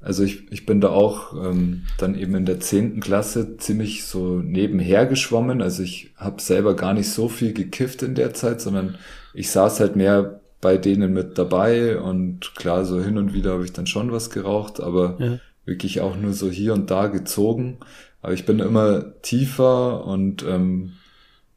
also 0.00 0.24
ich, 0.24 0.50
ich 0.50 0.66
bin 0.66 0.80
da 0.80 0.88
auch 0.88 1.32
ähm, 1.34 1.84
dann 1.98 2.18
eben 2.18 2.34
in 2.34 2.46
der 2.46 2.58
zehnten 2.58 3.00
Klasse 3.00 3.56
ziemlich 3.58 4.04
so 4.04 4.40
nebenher 4.40 5.06
geschwommen. 5.06 5.62
Also 5.62 5.84
ich 5.84 6.10
habe 6.16 6.42
selber 6.42 6.74
gar 6.74 6.94
nicht 6.94 7.10
so 7.10 7.28
viel 7.28 7.52
gekifft 7.54 8.02
in 8.02 8.16
der 8.16 8.34
Zeit, 8.34 8.60
sondern 8.60 8.98
ich 9.34 9.50
saß 9.50 9.78
halt 9.78 9.94
mehr 9.94 10.40
bei 10.60 10.76
denen 10.76 11.12
mit 11.12 11.38
dabei 11.38 11.98
und 11.98 12.54
klar, 12.56 12.84
so 12.84 13.00
hin 13.00 13.16
und 13.16 13.32
wieder 13.32 13.52
habe 13.52 13.64
ich 13.64 13.72
dann 13.72 13.86
schon 13.86 14.10
was 14.12 14.30
geraucht, 14.30 14.80
aber 14.80 15.16
Ja. 15.18 15.38
Wirklich 15.64 16.00
auch 16.00 16.16
nur 16.16 16.32
so 16.32 16.50
hier 16.50 16.74
und 16.74 16.90
da 16.90 17.06
gezogen. 17.08 17.78
Aber 18.22 18.32
ich 18.34 18.46
bin 18.46 18.60
immer 18.60 19.20
tiefer 19.22 20.04
und 20.06 20.42
ähm, 20.44 20.92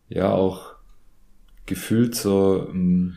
ja 0.10 0.32
auch 0.32 0.76
gefühlt 1.66 2.16
so, 2.16 2.68
ähm, 2.70 3.16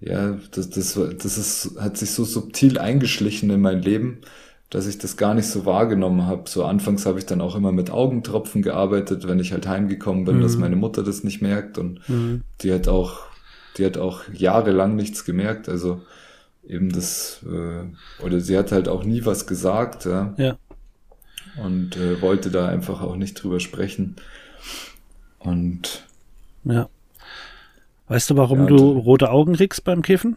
ja, 0.00 0.38
das, 0.52 0.70
das, 0.70 0.94
das 0.94 1.38
ist, 1.38 1.78
hat 1.80 1.96
sich 1.98 2.12
so 2.12 2.24
subtil 2.24 2.78
eingeschlichen 2.78 3.50
in 3.50 3.60
mein 3.60 3.82
Leben, 3.82 4.22
dass 4.70 4.86
ich 4.86 4.98
das 4.98 5.16
gar 5.16 5.34
nicht 5.34 5.46
so 5.46 5.66
wahrgenommen 5.66 6.26
habe. 6.26 6.48
So 6.48 6.64
anfangs 6.64 7.06
habe 7.06 7.18
ich 7.18 7.26
dann 7.26 7.40
auch 7.40 7.56
immer 7.56 7.72
mit 7.72 7.90
Augentropfen 7.90 8.62
gearbeitet, 8.62 9.28
wenn 9.28 9.40
ich 9.40 9.52
halt 9.52 9.66
heimgekommen 9.68 10.24
bin, 10.24 10.40
dass 10.40 10.56
Mhm. 10.56 10.60
meine 10.60 10.76
Mutter 10.76 11.02
das 11.02 11.24
nicht 11.24 11.42
merkt 11.42 11.76
und 11.78 12.00
Mhm. 12.08 12.44
die 12.62 12.72
hat 12.72 12.88
auch, 12.88 13.20
die 13.76 13.84
hat 13.86 13.98
auch 13.98 14.22
jahrelang 14.32 14.96
nichts 14.96 15.24
gemerkt. 15.24 15.68
Also 15.68 16.02
eben 16.66 16.90
das, 16.90 17.44
äh, 17.44 17.84
oder 18.24 18.40
sie 18.40 18.56
hat 18.56 18.72
halt 18.72 18.88
auch 18.88 19.04
nie 19.04 19.24
was 19.24 19.46
gesagt, 19.46 20.04
ja. 20.04 20.34
Ja. 20.36 20.56
Und 21.62 21.96
äh, 21.96 22.20
wollte 22.22 22.50
da 22.50 22.68
einfach 22.68 23.00
auch 23.02 23.16
nicht 23.16 23.34
drüber 23.34 23.60
sprechen. 23.60 24.16
Und 25.38 26.06
Ja. 26.64 26.88
Weißt 28.08 28.30
du, 28.30 28.36
warum 28.36 28.60
Ja, 28.60 28.66
du 28.66 28.76
rote 28.98 29.30
Augen 29.30 29.54
kriegst 29.54 29.84
beim 29.84 30.02
Kiffen? 30.02 30.36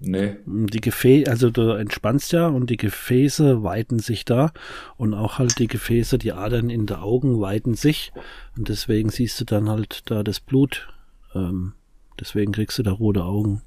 nee, 0.00 0.36
Die 0.46 0.80
Gefäße, 0.80 1.30
also 1.30 1.50
du 1.50 1.70
entspannst 1.72 2.32
ja 2.32 2.46
und 2.46 2.70
die 2.70 2.76
Gefäße 2.76 3.62
weiten 3.64 3.98
sich 3.98 4.24
da 4.24 4.52
und 4.96 5.12
auch 5.14 5.38
halt 5.38 5.58
die 5.58 5.66
Gefäße, 5.66 6.18
die 6.18 6.32
Adern 6.32 6.70
in 6.70 6.86
den 6.86 6.96
Augen 6.96 7.40
weiten 7.40 7.74
sich 7.74 8.12
und 8.56 8.68
deswegen 8.68 9.10
siehst 9.10 9.40
du 9.40 9.44
dann 9.44 9.68
halt 9.68 10.02
da 10.10 10.22
das 10.22 10.40
Blut. 10.40 10.88
Ähm, 11.34 11.72
deswegen 12.20 12.52
kriegst 12.52 12.78
du 12.78 12.82
da 12.84 12.92
rote 12.92 13.24
Augen. 13.24 13.62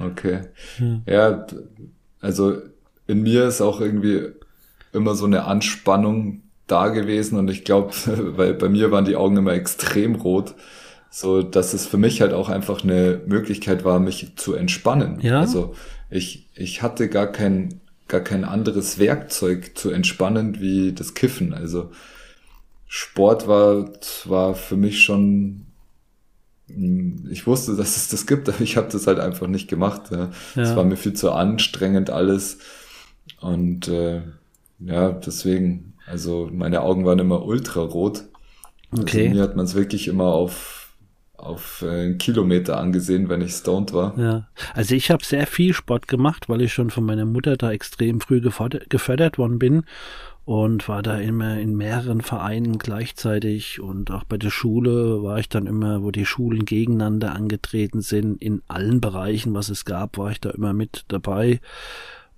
Okay. 0.00 0.40
Ja. 0.78 1.02
Ja, 1.06 1.46
also 2.20 2.56
in 3.06 3.22
mir 3.22 3.46
ist 3.46 3.60
auch 3.60 3.80
irgendwie 3.80 4.28
immer 4.92 5.14
so 5.14 5.26
eine 5.26 5.44
Anspannung 5.44 6.42
da 6.66 6.88
gewesen 6.88 7.38
und 7.38 7.48
ich 7.50 7.64
glaube, 7.64 7.92
weil 8.36 8.54
bei 8.54 8.68
mir 8.68 8.90
waren 8.90 9.04
die 9.04 9.16
Augen 9.16 9.36
immer 9.36 9.52
extrem 9.52 10.14
rot, 10.14 10.54
so 11.10 11.42
dass 11.42 11.74
es 11.74 11.86
für 11.86 11.98
mich 11.98 12.20
halt 12.20 12.32
auch 12.32 12.48
einfach 12.48 12.82
eine 12.82 13.20
Möglichkeit 13.26 13.84
war, 13.84 13.98
mich 13.98 14.36
zu 14.36 14.54
entspannen. 14.54 15.20
Ja. 15.20 15.40
Also 15.40 15.74
ich 16.10 16.48
ich 16.54 16.82
hatte 16.82 17.08
gar 17.08 17.26
kein 17.26 17.80
gar 18.08 18.20
kein 18.20 18.44
anderes 18.44 18.98
Werkzeug 18.98 19.72
zu 19.76 19.90
entspannen 19.90 20.60
wie 20.60 20.92
das 20.92 21.14
Kiffen. 21.14 21.52
Also 21.54 21.90
Sport 22.86 23.48
war 23.48 23.90
war 24.24 24.54
für 24.54 24.76
mich 24.76 25.02
schon 25.02 25.61
ich 27.30 27.46
wusste, 27.46 27.76
dass 27.76 27.96
es 27.96 28.08
das 28.08 28.26
gibt, 28.26 28.48
aber 28.48 28.60
ich 28.60 28.76
habe 28.76 28.88
das 28.90 29.06
halt 29.06 29.18
einfach 29.20 29.46
nicht 29.46 29.68
gemacht. 29.68 30.10
Ja. 30.10 30.30
Es 30.56 30.70
Ja. 30.70 30.76
war 30.76 30.84
mir 30.84 30.96
viel 30.96 31.14
zu 31.14 31.32
anstrengend 31.32 32.10
alles. 32.10 32.58
Und 33.40 33.88
äh, 33.88 34.22
ja, 34.80 35.12
deswegen, 35.12 35.94
also 36.06 36.48
meine 36.52 36.82
Augen 36.82 37.04
waren 37.04 37.18
immer 37.18 37.44
ultrarot. 37.44 38.24
Okay. 38.90 39.28
Also 39.28 39.34
mir 39.36 39.42
hat 39.42 39.56
man 39.56 39.64
es 39.64 39.74
wirklich 39.74 40.08
immer 40.08 40.26
auf, 40.26 40.94
auf 41.36 41.82
äh, 41.82 41.88
einen 41.88 42.18
Kilometer 42.18 42.78
angesehen, 42.78 43.28
wenn 43.28 43.40
ich 43.40 43.52
stoned 43.52 43.92
war. 43.92 44.18
Ja, 44.18 44.48
also 44.74 44.94
ich 44.94 45.10
habe 45.10 45.24
sehr 45.24 45.46
viel 45.46 45.72
Sport 45.72 46.08
gemacht, 46.08 46.48
weil 46.48 46.62
ich 46.62 46.72
schon 46.72 46.90
von 46.90 47.04
meiner 47.04 47.24
Mutter 47.24 47.56
da 47.56 47.72
extrem 47.72 48.20
früh 48.20 48.40
gefördert 48.40 49.38
worden 49.38 49.58
bin 49.58 49.84
und 50.44 50.88
war 50.88 51.02
da 51.02 51.18
immer 51.18 51.58
in 51.58 51.76
mehreren 51.76 52.20
Vereinen 52.20 52.78
gleichzeitig. 52.78 53.80
Und 53.80 54.10
auch 54.10 54.24
bei 54.24 54.38
der 54.38 54.50
Schule 54.50 55.22
war 55.22 55.38
ich 55.38 55.48
dann 55.48 55.66
immer, 55.66 56.02
wo 56.02 56.10
die 56.10 56.26
Schulen 56.26 56.64
gegeneinander 56.64 57.34
angetreten 57.34 58.00
sind, 58.00 58.42
in 58.42 58.62
allen 58.68 59.00
Bereichen, 59.00 59.54
was 59.54 59.68
es 59.68 59.84
gab, 59.84 60.18
war 60.18 60.30
ich 60.30 60.40
da 60.40 60.50
immer 60.50 60.72
mit 60.72 61.04
dabei 61.08 61.60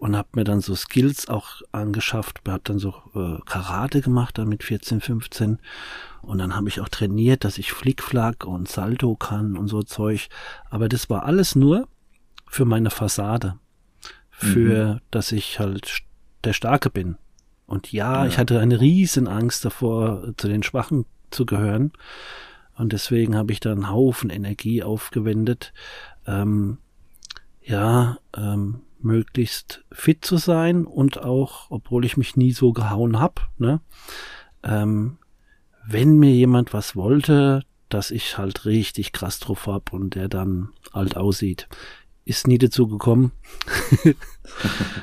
und 0.05 0.16
habe 0.16 0.28
mir 0.34 0.44
dann 0.44 0.61
so 0.61 0.74
Skills 0.74 1.28
auch 1.28 1.62
angeschafft, 1.72 2.42
habe 2.46 2.61
dann 2.64 2.78
so 2.78 2.94
äh, 3.14 3.38
Karate 3.46 4.02
gemacht 4.02 4.36
dann 4.36 4.48
mit 4.48 4.62
14, 4.62 5.00
15 5.00 5.59
und 6.20 6.38
dann 6.38 6.55
habe 6.55 6.68
ich 6.68 6.80
auch 6.80 6.90
trainiert, 6.90 7.44
dass 7.44 7.57
ich 7.57 7.72
Flickflack 7.72 8.44
und 8.44 8.68
Salto 8.68 9.14
kann 9.16 9.57
und 9.57 9.68
so 9.68 9.82
Zeug, 9.82 10.28
aber 10.68 10.90
das 10.90 11.09
war 11.09 11.24
alles 11.24 11.55
nur 11.55 11.88
für 12.46 12.66
meine 12.66 12.90
Fassade, 12.90 13.59
für 14.30 15.00
dass 15.11 15.32
ich 15.32 15.59
halt 15.59 16.02
der 16.44 16.52
Starke 16.52 16.90
bin. 16.90 17.16
Und 17.67 17.93
ja, 17.93 18.23
Ja. 18.25 18.27
ich 18.27 18.39
hatte 18.39 18.61
eine 18.61 18.81
riesen 18.81 19.27
Angst 19.29 19.65
davor, 19.65 20.35
zu 20.37 20.49
den 20.49 20.62
Schwachen 20.62 21.07
zu 21.31 21.47
gehören. 21.47 21.93
Und 22.77 22.93
deswegen 22.93 23.37
habe 23.37 23.53
ich 23.53 23.61
da 23.61 23.73
einen 23.73 23.91
Haufen 23.91 24.31
Energie 24.31 24.83
aufgewendet, 24.83 25.73
ähm, 26.27 26.79
ja, 27.62 28.19
ähm, 28.37 28.81
möglichst 29.01 29.85
fit 29.93 30.25
zu 30.25 30.39
sein 30.39 30.85
und 30.87 31.23
auch, 31.23 31.71
obwohl 31.71 32.05
ich 32.05 32.17
mich 32.17 32.37
nie 32.37 32.53
so 32.53 32.73
gehauen 32.73 33.21
hab, 33.21 33.49
ne, 33.59 33.81
ähm, 34.62 35.19
wenn 35.87 36.19
mir 36.19 36.33
jemand 36.33 36.73
was 36.73 36.97
wollte, 36.97 37.62
dass 37.91 38.11
ich 38.11 38.39
halt 38.39 38.65
richtig 38.65 39.12
krass 39.12 39.39
drauf 39.39 39.67
hab 39.67 39.93
und 39.93 40.15
der 40.15 40.29
dann 40.29 40.71
alt 40.93 41.17
aussieht. 41.17 41.69
Ist 42.27 42.47
nie 42.47 42.59
dazu 42.59 42.89
gekommen. 42.89 43.33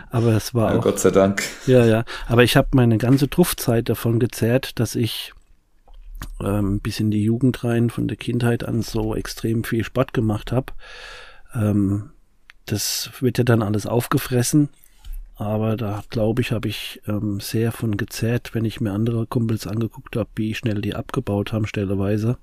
aber 0.10 0.34
es 0.34 0.54
war 0.56 0.72
ja, 0.72 0.80
auch. 0.80 0.84
Gott 0.84 1.00
sei 1.00 1.12
Dank. 1.12 1.44
Ja, 1.68 1.86
ja. 1.86 2.04
Aber 2.28 2.44
ich 2.44 2.58
habe 2.58 2.70
meine 2.74 2.98
ganze 2.98 3.30
Truffzeit 3.30 3.90
davon 3.90 4.20
gezerrt, 4.20 4.80
dass 4.80 4.96
ich 4.96 5.34
ähm, 6.44 6.80
bis 6.80 7.00
in 7.00 7.12
die 7.12 7.24
Jugend 7.24 7.64
rein, 7.64 7.90
von 7.90 8.08
der 8.08 8.18
Kindheit 8.18 8.64
an 8.64 8.82
so 8.82 9.16
extrem 9.16 9.64
viel 9.64 9.84
Sport 9.84 10.14
gemacht 10.14 10.52
habe. 10.52 10.74
Ähm, 11.54 12.12
das 12.66 13.12
wird 13.20 13.38
ja 13.38 13.44
dann 13.44 13.62
alles 13.62 13.86
aufgefressen. 13.86 14.70
Aber 15.36 15.76
da 15.76 16.04
glaube 16.10 16.42
ich, 16.42 16.52
habe 16.52 16.68
ich 16.68 17.02
ähm, 17.08 17.40
sehr 17.40 17.72
von 17.72 17.98
gezerrt, 17.98 18.54
wenn 18.54 18.66
ich 18.66 18.80
mir 18.80 18.92
andere 18.92 19.26
Kumpels 19.26 19.66
angeguckt 19.66 20.16
habe, 20.16 20.30
wie 20.36 20.54
schnell 20.54 20.82
die 20.82 20.94
abgebaut 20.94 21.52
haben, 21.52 21.66
stelleweise. 21.66 22.38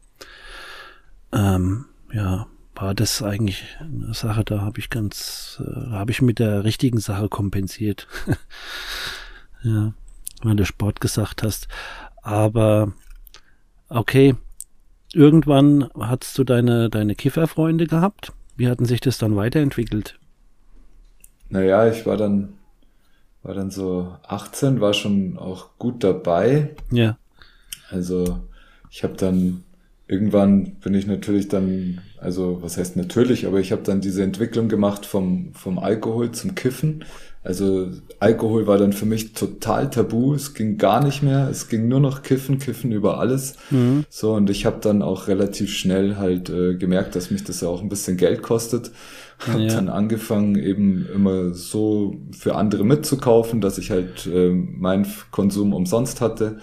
Ähm, 1.32 1.84
ja, 2.12 2.48
war 2.80 2.94
das 2.94 3.22
eigentlich 3.22 3.76
eine 3.80 4.14
Sache, 4.14 4.44
da 4.44 4.60
habe 4.60 4.78
ich 4.78 4.90
ganz, 4.90 5.60
äh, 5.64 5.90
habe 5.90 6.10
ich 6.10 6.22
mit 6.22 6.38
der 6.38 6.64
richtigen 6.64 7.00
Sache 7.00 7.28
kompensiert. 7.28 8.06
ja, 9.62 9.92
weil 10.42 10.56
du 10.56 10.64
Sport 10.64 11.00
gesagt 11.00 11.42
hast. 11.42 11.68
Aber 12.22 12.92
okay, 13.88 14.34
irgendwann 15.12 15.90
hattest 15.98 16.38
du 16.38 16.44
deine, 16.44 16.88
deine 16.90 17.14
Kifferfreunde 17.14 17.86
gehabt. 17.86 18.32
Wie 18.56 18.68
hatten 18.68 18.84
sich 18.84 19.00
das 19.00 19.18
dann 19.18 19.36
weiterentwickelt? 19.36 20.18
Naja, 21.48 21.88
ich 21.88 22.06
war 22.06 22.16
dann, 22.16 22.54
war 23.42 23.54
dann 23.54 23.70
so 23.70 24.16
18, 24.26 24.80
war 24.80 24.94
schon 24.94 25.38
auch 25.38 25.78
gut 25.78 26.04
dabei. 26.04 26.74
Ja. 26.90 27.16
Also 27.90 28.40
ich 28.90 29.02
habe 29.02 29.14
dann 29.14 29.64
irgendwann 30.08 30.76
bin 30.76 30.94
ich 30.94 31.06
natürlich 31.06 31.48
dann, 31.48 32.00
also 32.20 32.58
was 32.62 32.76
heißt 32.76 32.96
natürlich, 32.96 33.46
aber 33.46 33.60
ich 33.60 33.72
habe 33.72 33.82
dann 33.82 34.00
diese 34.00 34.22
Entwicklung 34.22 34.68
gemacht 34.68 35.06
vom, 35.06 35.52
vom 35.54 35.78
Alkohol 35.78 36.32
zum 36.32 36.54
Kiffen. 36.54 37.04
Also 37.44 37.88
Alkohol 38.18 38.66
war 38.66 38.78
dann 38.78 38.92
für 38.92 39.06
mich 39.06 39.32
total 39.32 39.88
tabu. 39.90 40.34
Es 40.34 40.54
ging 40.54 40.76
gar 40.76 41.02
nicht 41.02 41.22
mehr. 41.22 41.48
Es 41.48 41.68
ging 41.68 41.88
nur 41.88 42.00
noch 42.00 42.22
Kiffen, 42.22 42.58
Kiffen 42.58 42.92
über 42.92 43.18
alles. 43.20 43.54
Mhm. 43.70 44.04
So 44.10 44.34
und 44.34 44.50
ich 44.50 44.66
habe 44.66 44.78
dann 44.80 45.02
auch 45.02 45.28
relativ 45.28 45.72
schnell 45.72 46.16
halt 46.16 46.50
äh, 46.50 46.74
gemerkt, 46.74 47.14
dass 47.16 47.30
mich 47.30 47.44
das 47.44 47.60
ja 47.60 47.68
auch 47.68 47.80
ein 47.80 47.88
bisschen 47.88 48.16
Geld 48.16 48.42
kostet. 48.42 48.90
Hab 49.38 49.60
ja. 49.60 49.68
dann 49.68 49.88
angefangen 49.88 50.56
eben 50.56 51.06
immer 51.14 51.54
so 51.54 52.16
für 52.32 52.56
andere 52.56 52.84
mitzukaufen, 52.84 53.60
dass 53.60 53.78
ich 53.78 53.92
halt 53.92 54.26
äh, 54.26 54.50
meinen 54.50 55.06
Konsum 55.30 55.72
umsonst 55.72 56.20
hatte. 56.20 56.58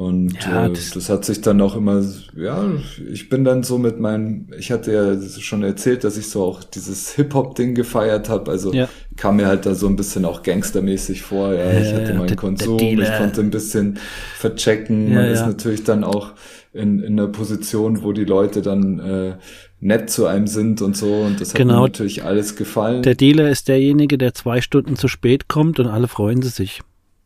Und 0.00 0.32
ja, 0.42 0.64
äh, 0.64 0.70
das, 0.70 0.92
das, 0.92 1.10
hat 1.10 1.26
sich 1.26 1.42
dann 1.42 1.60
auch 1.60 1.76
immer, 1.76 2.02
ja, 2.34 2.64
ich 3.12 3.28
bin 3.28 3.44
dann 3.44 3.62
so 3.62 3.76
mit 3.76 4.00
meinem, 4.00 4.46
ich 4.58 4.72
hatte 4.72 4.92
ja 4.92 5.40
schon 5.40 5.62
erzählt, 5.62 6.04
dass 6.04 6.16
ich 6.16 6.30
so 6.30 6.42
auch 6.42 6.64
dieses 6.64 7.10
Hip-Hop-Ding 7.16 7.74
gefeiert 7.74 8.30
habe. 8.30 8.50
Also 8.50 8.72
ja. 8.72 8.88
kam 9.18 9.36
mir 9.36 9.46
halt 9.46 9.66
da 9.66 9.74
so 9.74 9.86
ein 9.88 9.96
bisschen 9.96 10.24
auch 10.24 10.42
gangstermäßig 10.42 11.20
vor. 11.20 11.52
Ja, 11.52 11.70
ich 11.78 11.92
hatte 11.92 12.14
meinen 12.14 12.28
der, 12.28 12.36
Konsum, 12.38 12.78
ich 12.78 13.12
konnte 13.18 13.42
ein 13.42 13.50
bisschen 13.50 13.98
verchecken. 14.38 15.12
Man 15.12 15.26
ist 15.26 15.44
natürlich 15.44 15.84
dann 15.84 16.02
auch 16.02 16.32
in, 16.72 17.00
in 17.00 17.20
einer 17.20 17.28
Position, 17.28 18.02
wo 18.02 18.12
die 18.12 18.24
Leute 18.24 18.62
dann 18.62 19.00
äh, 19.00 19.34
nett 19.80 20.08
zu 20.08 20.24
einem 20.24 20.46
sind 20.46 20.80
und 20.80 20.96
so. 20.96 21.12
Und 21.12 21.42
das 21.42 21.50
hat 21.50 21.56
genau. 21.56 21.74
mir 21.74 21.80
natürlich 21.88 22.24
alles 22.24 22.56
gefallen. 22.56 23.02
Der 23.02 23.16
Dealer 23.16 23.50
ist 23.50 23.68
derjenige, 23.68 24.16
der 24.16 24.32
zwei 24.32 24.62
Stunden 24.62 24.96
zu 24.96 25.08
spät 25.08 25.46
kommt 25.46 25.78
und 25.78 25.88
alle 25.88 26.08
freuen 26.08 26.40
sich 26.40 26.80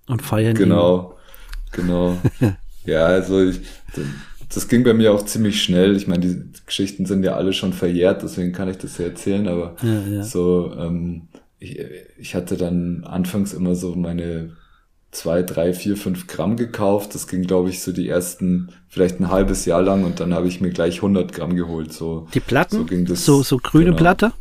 und 0.09 0.23
feiern 0.23 0.57
Genau, 0.57 1.15
ihn. 1.67 1.87
genau. 1.87 2.17
Ja, 2.85 3.07
also 3.07 3.43
ich, 3.43 3.61
das 4.53 4.69
ging 4.69 4.85
bei 4.85 4.95
mir 4.95 5.13
auch 5.13 5.25
ziemlich 5.25 5.63
schnell. 5.63 5.97
Ich 5.97 6.07
meine, 6.07 6.27
die 6.27 6.43
Geschichten 6.67 7.07
sind 7.07 7.25
ja 7.25 7.37
alle 7.37 7.53
schon 7.53 7.73
verjährt, 7.73 8.23
deswegen 8.23 8.53
kann 8.53 8.69
ich 8.69 8.79
das 8.79 8.99
ja 8.99 9.07
erzählen, 9.07 9.49
aber 9.49 9.77
ja, 9.83 10.17
ja. 10.17 10.23
so, 10.23 10.73
ähm, 10.79 11.29
ich, 11.59 11.79
ich 12.19 12.35
hatte 12.35 12.57
dann 12.57 13.05
anfangs 13.05 13.53
immer 13.53 13.75
so 13.75 13.95
meine 13.95 14.53
zwei, 15.15 15.43
drei, 15.43 15.73
vier, 15.73 15.97
fünf 15.97 16.27
Gramm 16.27 16.57
gekauft. 16.57 17.15
Das 17.15 17.27
ging, 17.29 17.43
glaube 17.43 17.71
ich, 17.71 17.83
so 17.83 17.93
die 17.93 18.09
ersten, 18.09 18.71
vielleicht 18.89 19.21
ein 19.21 19.31
halbes 19.31 19.65
Jahr 19.65 19.83
lang 19.83 20.05
und 20.05 20.21
dann 20.21 20.35
habe 20.35 20.49
ich 20.49 20.61
mir 20.61 20.71
gleich 20.71 20.97
100 20.97 21.33
Gramm 21.33 21.55
geholt. 21.55 21.93
So, 21.93 22.27
die 22.35 22.41
Platten? 22.41 22.79
So, 22.79 22.85
ging 22.85 23.07
das, 23.07 23.25
so, 23.25 23.43
so 23.43 23.59
grüne 23.59 23.87
genau. 23.87 23.97
Platte? 23.97 24.33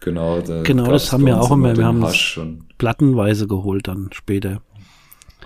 Genau, 0.00 0.40
da 0.40 0.62
genau 0.62 0.90
das 0.90 1.12
haben 1.12 1.26
wir 1.26 1.40
auch 1.40 1.50
immer. 1.50 1.76
Wir 1.76 1.84
haben 1.84 2.02
es 2.04 2.40
plattenweise 2.78 3.48
geholt 3.48 3.88
dann 3.88 4.10
später. 4.12 4.62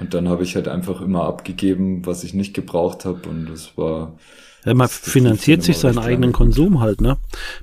Und 0.01 0.15
dann 0.15 0.29
habe 0.29 0.43
ich 0.43 0.55
halt 0.55 0.69
einfach 0.69 1.01
immer 1.01 1.25
abgegeben, 1.25 2.05
was 2.07 2.25
ich 2.25 2.35
nicht 2.35 2.55
gebraucht 2.55 3.05
habe 3.05 3.29
und 3.29 3.47
das 3.51 3.77
war. 3.77 4.15
Ja, 4.65 4.75
man 4.75 4.89
finanziert 4.89 5.63
sich 5.63 5.79
seinen 5.79 5.99
eigenen 5.99 6.33
Konsum 6.33 6.81
halt, 6.81 7.01
ne? 7.01 7.19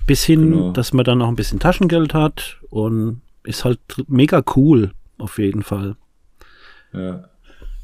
Bis 0.06 0.24
hin, 0.24 0.52
genau. 0.52 0.72
dass 0.72 0.94
man 0.94 1.06
dann 1.06 1.20
noch 1.20 1.30
ein 1.30 1.36
bisschen 1.36 1.60
Taschengeld 1.60 2.14
hat 2.14 2.58
und 2.70 3.22
ist 3.44 3.64
halt 3.66 3.80
mega 4.08 4.44
cool, 4.56 4.92
auf 5.18 5.40
jeden 5.40 5.64
Fall. 5.64 5.96
Ja. 6.94 7.30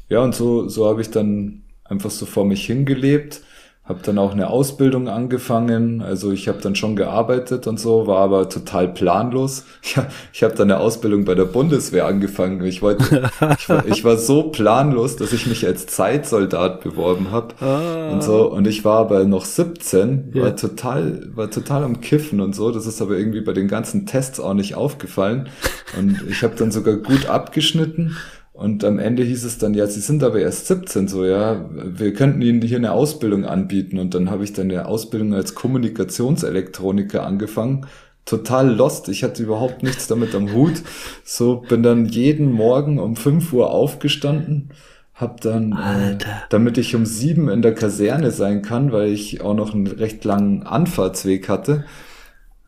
Ja, 0.08 0.20
und 0.20 0.34
so, 0.34 0.68
so 0.68 0.86
habe 0.86 1.00
ich 1.00 1.10
dann 1.10 1.62
einfach 1.84 2.10
so 2.10 2.26
vor 2.26 2.44
mich 2.44 2.66
hingelebt 2.66 3.40
habe 3.88 4.00
dann 4.02 4.18
auch 4.18 4.32
eine 4.32 4.50
Ausbildung 4.50 5.08
angefangen. 5.08 6.02
Also 6.02 6.32
ich 6.32 6.48
habe 6.48 6.58
dann 6.60 6.74
schon 6.74 6.96
gearbeitet 6.96 7.68
und 7.68 7.78
so, 7.78 8.08
war 8.08 8.18
aber 8.18 8.48
total 8.48 8.88
planlos. 8.88 9.64
Ja, 9.94 10.08
ich 10.32 10.42
habe 10.42 10.52
dann 10.54 10.70
eine 10.70 10.80
Ausbildung 10.80 11.24
bei 11.24 11.36
der 11.36 11.44
Bundeswehr 11.44 12.06
angefangen. 12.06 12.64
Ich 12.64 12.82
wollte, 12.82 13.30
ich 13.56 13.68
war, 13.68 13.86
ich 13.86 14.04
war 14.04 14.16
so 14.16 14.50
planlos, 14.50 15.14
dass 15.14 15.32
ich 15.32 15.46
mich 15.46 15.64
als 15.64 15.86
Zeitsoldat 15.86 16.82
beworben 16.82 17.30
habe 17.30 17.54
ah. 17.60 18.10
und 18.10 18.22
so. 18.22 18.50
Und 18.50 18.66
ich 18.66 18.84
war 18.84 18.98
aber 18.98 19.24
noch 19.24 19.44
17, 19.44 20.34
war 20.34 20.46
ja. 20.46 20.50
total, 20.50 21.30
war 21.34 21.50
total 21.50 21.84
am 21.84 22.00
Kiffen 22.00 22.40
und 22.40 22.56
so. 22.56 22.72
Das 22.72 22.86
ist 22.86 23.00
aber 23.00 23.16
irgendwie 23.16 23.42
bei 23.42 23.52
den 23.52 23.68
ganzen 23.68 24.06
Tests 24.06 24.40
auch 24.40 24.54
nicht 24.54 24.74
aufgefallen. 24.74 25.48
Und 25.96 26.20
ich 26.28 26.42
habe 26.42 26.56
dann 26.56 26.72
sogar 26.72 26.96
gut 26.96 27.26
abgeschnitten. 27.26 28.16
Und 28.56 28.84
am 28.84 28.98
Ende 28.98 29.22
hieß 29.22 29.44
es 29.44 29.58
dann, 29.58 29.74
ja, 29.74 29.86
Sie 29.86 30.00
sind 30.00 30.24
aber 30.24 30.40
erst 30.40 30.66
17, 30.66 31.08
so, 31.08 31.26
ja, 31.26 31.68
wir 31.70 32.14
könnten 32.14 32.40
Ihnen 32.40 32.62
hier 32.62 32.78
eine 32.78 32.92
Ausbildung 32.92 33.44
anbieten. 33.44 33.98
Und 33.98 34.14
dann 34.14 34.30
habe 34.30 34.44
ich 34.44 34.54
dann 34.54 34.70
eine 34.70 34.86
Ausbildung 34.86 35.34
als 35.34 35.54
Kommunikationselektroniker 35.54 37.26
angefangen. 37.26 37.86
Total 38.24 38.74
lost. 38.74 39.10
Ich 39.10 39.22
hatte 39.22 39.42
überhaupt 39.42 39.82
nichts 39.82 40.06
damit 40.06 40.34
am 40.34 40.54
Hut. 40.54 40.82
So 41.22 41.56
bin 41.68 41.82
dann 41.82 42.06
jeden 42.06 42.50
Morgen 42.50 42.98
um 42.98 43.14
5 43.14 43.52
Uhr 43.52 43.70
aufgestanden, 43.70 44.70
hab 45.12 45.42
dann, 45.42 45.72
äh, 45.72 46.16
damit 46.48 46.78
ich 46.78 46.96
um 46.96 47.04
sieben 47.04 47.50
in 47.50 47.60
der 47.60 47.74
Kaserne 47.74 48.30
sein 48.30 48.62
kann, 48.62 48.90
weil 48.90 49.12
ich 49.12 49.42
auch 49.42 49.54
noch 49.54 49.74
einen 49.74 49.86
recht 49.86 50.24
langen 50.24 50.62
Anfahrtsweg 50.62 51.50
hatte. 51.50 51.84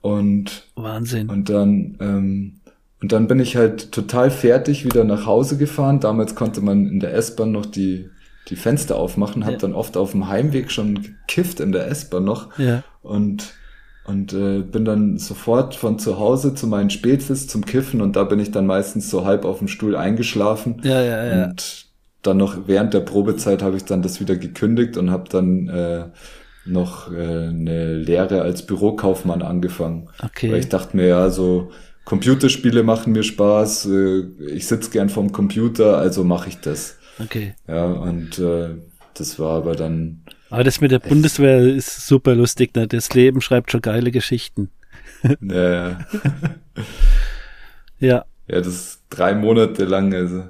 Und 0.02 0.66
Wahnsinn. 0.76 1.28
Und 1.28 1.48
dann 1.48 1.96
ähm, 2.00 2.57
und 3.00 3.12
dann 3.12 3.28
bin 3.28 3.38
ich 3.38 3.56
halt 3.56 3.92
total 3.92 4.30
fertig 4.30 4.84
wieder 4.84 5.04
nach 5.04 5.24
Hause 5.24 5.56
gefahren. 5.56 6.00
Damals 6.00 6.34
konnte 6.34 6.60
man 6.60 6.88
in 6.88 7.00
der 7.00 7.14
S-Bahn 7.14 7.52
noch 7.52 7.66
die, 7.66 8.10
die 8.48 8.56
Fenster 8.56 8.96
aufmachen, 8.96 9.44
hab 9.44 9.52
ja. 9.52 9.58
dann 9.58 9.74
oft 9.74 9.96
auf 9.96 10.12
dem 10.12 10.28
Heimweg 10.28 10.70
schon 10.72 11.02
gekifft 11.02 11.60
in 11.60 11.70
der 11.70 11.88
S-Bahn 11.88 12.24
noch. 12.24 12.58
Ja. 12.58 12.82
Und, 13.02 13.54
und 14.04 14.32
äh, 14.32 14.62
bin 14.62 14.84
dann 14.84 15.18
sofort 15.18 15.76
von 15.76 16.00
zu 16.00 16.18
Hause 16.18 16.54
zu 16.54 16.66
meinen 16.66 16.90
Spezies 16.90 17.46
zum 17.46 17.64
Kiffen 17.64 18.00
und 18.00 18.16
da 18.16 18.24
bin 18.24 18.40
ich 18.40 18.50
dann 18.50 18.66
meistens 18.66 19.10
so 19.10 19.24
halb 19.24 19.44
auf 19.44 19.58
dem 19.58 19.68
Stuhl 19.68 19.94
eingeschlafen. 19.94 20.80
Ja, 20.82 21.00
ja, 21.00 21.24
ja. 21.24 21.44
Und 21.44 21.86
dann 22.22 22.36
noch 22.36 22.66
während 22.66 22.94
der 22.94 23.00
Probezeit 23.00 23.62
habe 23.62 23.76
ich 23.76 23.84
dann 23.84 24.02
das 24.02 24.18
wieder 24.18 24.34
gekündigt 24.34 24.96
und 24.96 25.12
habe 25.12 25.28
dann 25.28 25.68
äh, 25.68 26.04
noch 26.64 27.12
äh, 27.12 27.48
eine 27.48 27.94
Lehre 27.94 28.42
als 28.42 28.66
Bürokaufmann 28.66 29.42
angefangen. 29.42 30.08
Okay. 30.20 30.50
Weil 30.50 30.58
ich 30.58 30.68
dachte 30.68 30.96
mir 30.96 31.06
ja 31.06 31.30
so, 31.30 31.70
Computerspiele 32.08 32.84
machen 32.84 33.12
mir 33.12 33.22
Spaß, 33.22 33.84
äh, 33.84 34.20
ich 34.46 34.66
sitze 34.66 34.90
gern 34.90 35.10
vorm 35.10 35.30
Computer, 35.30 35.98
also 35.98 36.24
mache 36.24 36.48
ich 36.48 36.58
das. 36.58 36.96
Okay. 37.18 37.54
Ja, 37.66 37.84
und 37.84 38.38
äh, 38.38 38.76
das 39.12 39.38
war 39.38 39.58
aber 39.58 39.76
dann. 39.76 40.22
Aber 40.48 40.64
das 40.64 40.80
mit 40.80 40.90
der 40.90 41.00
Bundeswehr 41.00 41.58
ist 41.60 42.06
super 42.06 42.34
lustig, 42.34 42.74
ne? 42.74 42.86
Das 42.86 43.12
Leben 43.12 43.42
schreibt 43.42 43.70
schon 43.70 43.82
geile 43.82 44.10
Geschichten. 44.10 44.70
Ja, 45.42 45.70
ja. 45.70 45.98
ja. 47.98 48.24
Ja, 48.46 48.60
das 48.62 49.02
drei 49.10 49.34
Monate 49.34 49.84
lang, 49.84 50.14
also 50.14 50.44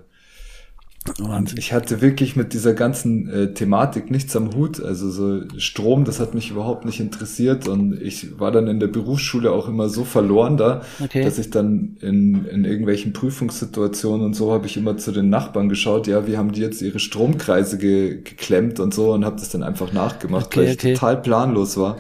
Wahnsinn. 1.19 1.59
Ich 1.59 1.73
hatte 1.73 2.01
wirklich 2.01 2.37
mit 2.37 2.53
dieser 2.53 2.75
ganzen 2.75 3.29
äh, 3.29 3.55
Thematik 3.55 4.11
nichts 4.11 4.37
am 4.37 4.55
Hut. 4.55 4.83
Also 4.83 5.11
so 5.11 5.41
Strom, 5.57 6.05
das 6.05 6.21
hat 6.21 6.35
mich 6.35 6.51
überhaupt 6.51 6.85
nicht 6.85 7.01
interessiert. 7.01 7.69
Und 7.69 8.01
ich 8.01 8.39
war 8.39 8.51
dann 8.51 8.67
in 8.67 8.81
der 8.81 8.89
Berufsschule 8.89 9.51
auch 9.51 9.69
immer 9.69 9.89
so 9.89 10.05
verloren 10.05 10.57
da, 10.57 10.83
okay. 11.03 11.25
dass 11.25 11.39
ich 11.39 11.51
dann 11.51 11.97
in, 12.01 12.45
in 12.47 12.65
irgendwelchen 12.65 13.13
Prüfungssituationen 13.13 14.25
und 14.25 14.35
so 14.35 14.53
habe 14.53 14.67
ich 14.67 14.77
immer 14.77 14.97
zu 14.97 15.13
den 15.13 15.31
Nachbarn 15.31 15.69
geschaut, 15.69 16.07
ja, 16.07 16.27
wie 16.27 16.37
haben 16.37 16.53
die 16.53 16.61
jetzt 16.61 16.83
ihre 16.83 16.99
Stromkreise 16.99 17.79
ge 17.79 18.23
geklemmt 18.23 18.81
und 18.81 18.95
so 18.95 19.13
und 19.13 19.25
habe 19.25 19.37
das 19.37 19.51
dann 19.51 19.63
einfach 19.63 19.93
nachgemacht, 19.93 20.47
okay, 20.47 20.61
weil 20.61 20.67
ich 20.67 20.79
okay. 20.79 20.95
total 20.95 21.21
planlos 21.21 21.77
war 21.77 21.97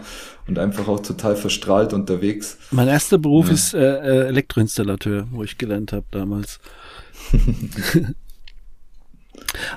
und 0.46 0.59
einfach 0.59 0.88
auch 0.88 1.01
total 1.01 1.36
verstrahlt 1.36 1.92
unterwegs. 1.92 2.59
Mein 2.70 2.88
erster 2.88 3.18
Beruf 3.18 3.49
ja. 3.49 3.55
ist 3.55 3.74
äh, 3.74 3.78
äh 3.78 4.26
Elektroinstallateur, 4.28 5.28
wo 5.30 5.44
ich 5.44 5.59
gelernt 5.59 5.92
habe 5.92 6.07
damals. 6.11 6.59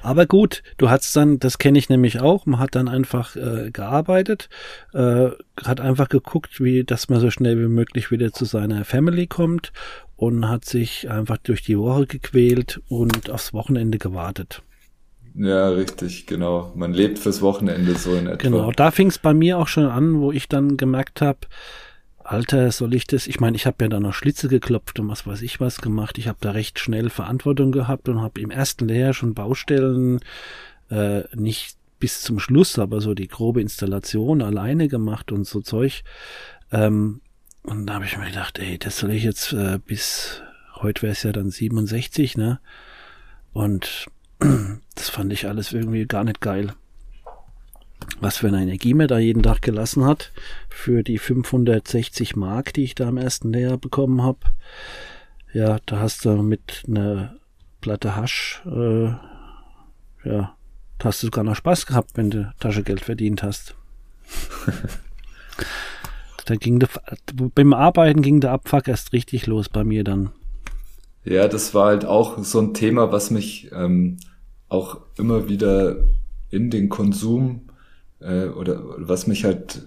Aber 0.02 0.26
gut, 0.26 0.64
du 0.78 0.90
hast 0.90 1.16
dann, 1.16 1.40
das 1.40 1.58
kenne 1.58 1.80
ich 1.80 1.90
nämlich 1.90 2.20
auch, 2.20 2.46
man 2.46 2.60
hat 2.60 2.76
dann 2.76 2.88
einfach 2.88 3.36
äh, 3.36 3.72
gearbeitet, 3.72 4.50
äh, 4.94 5.30
hat 5.64 5.82
einfach 5.82 6.10
geguckt, 6.10 6.62
wie, 6.62 6.84
dass 6.84 7.10
man 7.10 7.20
so 7.20 7.32
schnell 7.32 7.58
wie 7.60 7.68
möglich 7.68 8.12
wieder 8.12 8.32
zu 8.32 8.46
seiner 8.46 8.86
Family 8.86 9.28
kommt 9.28 9.72
und 10.16 10.48
hat 10.48 10.66
sich 10.66 11.10
einfach 11.10 11.38
durch 11.38 11.62
die 11.62 11.78
Woche 11.78 12.06
gequält 12.06 12.82
und 12.90 13.30
aufs 13.30 13.54
Wochenende 13.54 13.98
gewartet. 13.98 14.62
Ja, 15.36 15.70
richtig, 15.70 16.28
genau. 16.28 16.74
Man 16.76 16.94
lebt 16.94 17.18
fürs 17.18 17.42
Wochenende 17.42 17.96
so 17.96 18.14
in 18.16 18.28
etwa. 18.28 18.36
Genau, 18.36 18.72
da 18.72 18.92
fing 18.92 19.08
es 19.08 19.18
bei 19.18 19.34
mir 19.34 19.58
auch 19.58 19.68
schon 19.68 19.86
an, 19.86 20.20
wo 20.20 20.32
ich 20.32 20.50
dann 20.50 20.76
gemerkt 20.76 21.22
habe, 21.22 21.40
Alter, 22.32 22.72
soll 22.72 22.94
ich 22.94 23.08
das? 23.08 23.28
Ich 23.28 23.42
meine, 23.42 23.58
ich 23.58 23.66
habe 23.66 23.84
ja 23.84 23.90
da 23.90 24.00
noch 24.00 24.14
Schlitze 24.14 24.48
geklopft 24.48 25.02
und 25.02 25.10
was 25.10 25.28
weiß 25.28 25.42
ich 25.42 25.60
was 25.60 25.82
gemacht. 25.82 26.18
Ich 26.18 26.30
habe 26.30 26.38
da 26.40 26.52
recht 26.52 26.80
schnell 26.80 27.10
Verantwortung 27.10 27.74
gehabt 27.74 28.08
und 28.08 28.22
habe 28.22 28.40
im 28.40 28.52
ersten 28.52 28.88
Lehrjahr 28.88 29.14
schon 29.14 29.34
Baustellen 29.34 30.22
äh, 30.90 31.24
nicht 31.36 31.76
bis 32.00 32.22
zum 32.22 32.40
Schluss, 32.40 32.80
aber 32.80 33.02
so 33.02 33.14
die 33.16 33.28
grobe 33.28 33.60
Installation 33.60 34.42
alleine 34.42 34.88
gemacht 34.88 35.34
und 35.34 35.46
so 35.46 35.60
Zeug. 35.60 36.04
Ähm, 36.72 37.20
und 37.64 37.86
da 37.88 37.96
habe 37.96 38.06
ich 38.06 38.18
mir 38.18 38.28
gedacht, 38.28 38.60
ey, 38.60 38.78
das 38.78 39.00
soll 39.00 39.12
ich 39.12 39.26
jetzt 39.26 39.52
äh, 39.52 39.78
bis 39.86 40.42
heute 40.76 41.02
wäre 41.02 41.12
es 41.12 41.24
ja 41.24 41.34
dann 41.34 41.52
67, 41.52 42.38
ne? 42.38 42.62
Und 43.52 44.08
das 44.96 45.10
fand 45.10 45.34
ich 45.34 45.50
alles 45.50 45.74
irgendwie 45.74 46.06
gar 46.06 46.24
nicht 46.24 46.40
geil 46.40 46.72
was 48.20 48.38
für 48.38 48.48
eine 48.48 48.62
Energie 48.62 48.94
mir 48.94 49.08
da 49.08 49.20
jeden 49.20 49.44
Tag 49.44 49.62
gelassen 49.62 50.06
hat 50.06 50.32
für 50.70 51.04
die 51.04 51.18
560 51.18 52.36
Mark, 52.36 52.74
die 52.74 52.84
ich 52.84 52.96
da 52.96 53.08
am 53.08 53.18
ersten 53.18 53.52
Lehrjahr 53.52 53.78
bekommen 53.78 54.22
habe. 54.22 54.40
Ja, 55.54 55.80
da 55.86 56.00
hast 56.00 56.26
du 56.26 56.42
mit 56.42 56.84
einer 56.88 57.36
Platte 57.82 58.16
Hasch, 58.16 58.62
äh, 58.66 59.08
ja, 60.24 60.56
da 60.98 61.06
hast 61.06 61.24
du 61.24 61.28
sogar 61.28 61.44
noch 61.44 61.56
Spaß 61.56 61.88
gehabt, 61.88 62.12
wenn 62.16 62.30
du 62.30 62.54
Taschengeld 62.60 63.02
verdient 63.02 63.44
hast. 63.44 63.76
da 66.46 66.56
ging 66.56 66.80
der, 66.80 66.90
beim 67.56 67.74
Arbeiten 67.74 68.22
ging 68.22 68.40
der 68.40 68.52
Abfuck 68.52 68.88
erst 68.88 69.14
richtig 69.14 69.48
los 69.48 69.68
bei 69.68 69.84
mir 69.84 70.04
dann. 70.04 70.30
Ja, 71.24 71.48
das 71.48 71.74
war 71.74 71.88
halt 71.88 72.06
auch 72.06 72.44
so 72.44 72.60
ein 72.60 72.74
Thema, 72.74 73.12
was 73.12 73.32
mich 73.32 73.72
ähm, 73.74 74.18
auch 74.70 75.02
immer 75.18 75.50
wieder 75.50 75.98
in 76.50 76.70
den 76.70 76.90
Konsum 76.90 77.70
äh, 78.22 78.46
oder 78.48 78.82
was 78.98 79.28
mich 79.28 79.44
halt 79.44 79.84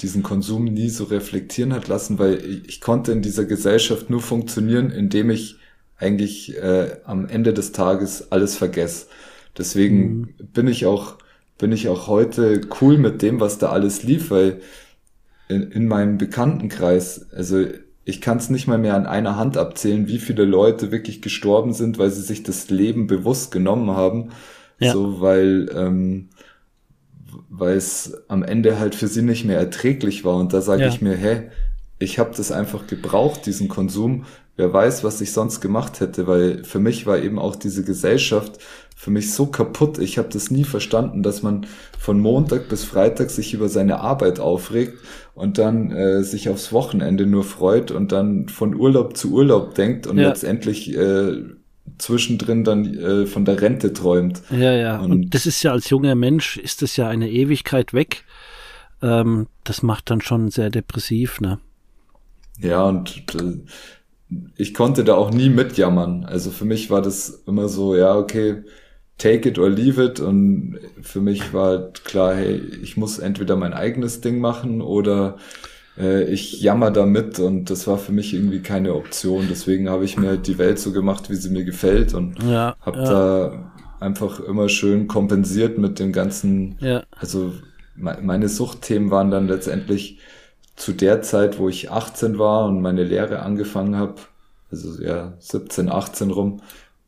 diesen 0.00 0.22
Konsum 0.22 0.64
nie 0.64 0.88
so 0.88 1.04
reflektieren 1.04 1.72
hat 1.72 1.88
lassen, 1.88 2.18
weil 2.18 2.42
ich, 2.44 2.68
ich 2.68 2.80
konnte 2.80 3.12
in 3.12 3.22
dieser 3.22 3.44
Gesellschaft 3.44 4.08
nur 4.08 4.20
funktionieren, 4.20 4.90
indem 4.90 5.30
ich 5.30 5.56
eigentlich 5.98 6.56
äh, 6.56 6.96
am 7.04 7.28
Ende 7.28 7.52
des 7.52 7.72
Tages 7.72 8.32
alles 8.32 8.56
vergesse. 8.56 9.06
Deswegen 9.58 10.08
mhm. 10.08 10.34
bin 10.52 10.68
ich 10.68 10.86
auch 10.86 11.18
bin 11.60 11.72
ich 11.72 11.88
auch 11.88 12.08
heute 12.08 12.62
cool 12.80 12.96
mit 12.96 13.22
dem, 13.22 13.38
was 13.38 13.58
da 13.58 13.68
alles 13.68 14.02
lief, 14.02 14.30
weil 14.30 14.60
in, 15.48 15.70
in 15.70 15.86
meinem 15.86 16.16
Bekanntenkreis, 16.16 17.30
also 17.32 17.66
ich 18.04 18.20
kann 18.20 18.38
es 18.38 18.48
nicht 18.48 18.66
mal 18.66 18.78
mehr 18.78 18.96
an 18.96 19.06
einer 19.06 19.36
Hand 19.36 19.58
abzählen, 19.58 20.08
wie 20.08 20.18
viele 20.18 20.44
Leute 20.44 20.90
wirklich 20.90 21.20
gestorben 21.20 21.74
sind, 21.74 21.98
weil 21.98 22.10
sie 22.10 22.22
sich 22.22 22.42
das 22.42 22.70
Leben 22.70 23.06
bewusst 23.06 23.52
genommen 23.52 23.90
haben. 23.90 24.30
Ja. 24.78 24.94
So, 24.94 25.20
weil 25.20 25.70
ähm, 25.74 26.29
weil 27.50 27.76
es 27.76 28.22
am 28.28 28.42
Ende 28.42 28.78
halt 28.78 28.94
für 28.94 29.08
sie 29.08 29.22
nicht 29.22 29.44
mehr 29.44 29.58
erträglich 29.58 30.24
war. 30.24 30.36
Und 30.36 30.52
da 30.52 30.62
sage 30.62 30.82
ja. 30.82 30.88
ich 30.88 31.02
mir, 31.02 31.16
hä, 31.16 31.50
ich 31.98 32.18
habe 32.18 32.32
das 32.34 32.52
einfach 32.52 32.86
gebraucht, 32.86 33.44
diesen 33.44 33.68
Konsum. 33.68 34.24
Wer 34.56 34.72
weiß, 34.72 35.04
was 35.04 35.20
ich 35.20 35.32
sonst 35.32 35.60
gemacht 35.60 36.00
hätte, 36.00 36.26
weil 36.26 36.64
für 36.64 36.78
mich 36.78 37.06
war 37.06 37.18
eben 37.18 37.38
auch 37.38 37.56
diese 37.56 37.84
Gesellschaft 37.84 38.60
für 38.94 39.10
mich 39.10 39.32
so 39.32 39.46
kaputt. 39.46 39.98
Ich 39.98 40.18
habe 40.18 40.28
das 40.30 40.50
nie 40.50 40.64
verstanden, 40.64 41.22
dass 41.22 41.42
man 41.42 41.66
von 41.98 42.20
Montag 42.20 42.68
bis 42.68 42.84
Freitag 42.84 43.30
sich 43.30 43.52
über 43.54 43.68
seine 43.68 44.00
Arbeit 44.00 44.38
aufregt 44.38 44.98
und 45.34 45.58
dann 45.58 45.90
äh, 45.90 46.22
sich 46.22 46.50
aufs 46.50 46.72
Wochenende 46.72 47.26
nur 47.26 47.42
freut 47.42 47.90
und 47.90 48.12
dann 48.12 48.48
von 48.48 48.74
Urlaub 48.74 49.16
zu 49.16 49.32
Urlaub 49.32 49.74
denkt 49.74 50.06
und 50.06 50.18
ja. 50.18 50.28
letztendlich 50.28 50.94
äh, 50.94 51.32
zwischendrin 52.00 52.64
dann 52.64 52.94
äh, 52.94 53.26
von 53.26 53.44
der 53.44 53.60
Rente 53.60 53.92
träumt. 53.92 54.42
Ja, 54.50 54.72
ja. 54.72 54.98
Und, 54.98 55.12
und, 55.12 55.34
das 55.34 55.46
ist 55.46 55.62
ja 55.62 55.72
als 55.72 55.90
junger 55.90 56.14
Mensch, 56.14 56.56
ist 56.56 56.82
das 56.82 56.96
ja 56.96 57.08
eine 57.08 57.30
Ewigkeit 57.30 57.92
weg. 57.92 58.24
Ähm, 59.02 59.46
das 59.64 59.82
macht 59.82 60.10
dann 60.10 60.20
schon 60.20 60.50
sehr 60.50 60.70
depressiv, 60.70 61.40
ne? 61.40 61.58
Ja, 62.58 62.84
und 62.84 63.24
äh, 63.34 63.58
ich 64.56 64.74
konnte 64.74 65.04
da 65.04 65.14
auch 65.14 65.30
nie 65.30 65.48
mitjammern. 65.48 66.24
Also 66.24 66.50
für 66.50 66.64
mich 66.64 66.90
war 66.90 67.02
das 67.02 67.42
immer 67.46 67.68
so, 67.68 67.96
ja, 67.96 68.14
okay, 68.16 68.62
take 69.18 69.48
it 69.48 69.58
or 69.58 69.70
leave 69.70 70.02
it. 70.02 70.20
Und 70.20 70.78
für 71.00 71.20
mich 71.20 71.52
war 71.52 71.68
halt 71.68 72.04
klar, 72.04 72.34
hey, 72.34 72.60
ich 72.82 72.96
muss 72.96 73.18
entweder 73.18 73.56
mein 73.56 73.72
eigenes 73.72 74.20
Ding 74.20 74.38
machen 74.38 74.82
oder 74.82 75.36
äh, 75.98 76.24
ich 76.24 76.60
jammer 76.60 76.90
damit 76.90 77.38
und 77.38 77.70
das 77.70 77.86
war 77.86 77.98
für 77.98 78.12
mich 78.12 78.34
irgendwie 78.34 78.60
keine 78.60 78.94
Option. 78.94 79.46
Deswegen 79.48 79.88
habe 79.88 80.04
ich 80.04 80.16
mir 80.16 80.28
halt 80.28 80.46
die 80.46 80.58
Welt 80.58 80.78
so 80.78 80.92
gemacht, 80.92 81.30
wie 81.30 81.36
sie 81.36 81.50
mir 81.50 81.64
gefällt 81.64 82.14
und 82.14 82.42
ja, 82.42 82.76
habe 82.80 82.98
ja. 82.98 83.04
da 83.04 83.72
einfach 84.00 84.40
immer 84.40 84.68
schön 84.68 85.08
kompensiert 85.08 85.78
mit 85.78 85.98
dem 85.98 86.12
ganzen, 86.12 86.76
ja. 86.80 87.04
also 87.10 87.52
meine 87.96 88.48
Suchtthemen 88.48 89.10
waren 89.10 89.30
dann 89.30 89.46
letztendlich 89.46 90.18
zu 90.74 90.92
der 90.92 91.20
Zeit, 91.20 91.58
wo 91.58 91.68
ich 91.68 91.90
18 91.90 92.38
war 92.38 92.64
und 92.64 92.80
meine 92.80 93.04
Lehre 93.04 93.40
angefangen 93.40 93.96
habe, 93.96 94.14
also 94.70 95.02
ja 95.02 95.34
17, 95.38 95.90
18 95.90 96.30
rum, 96.30 96.62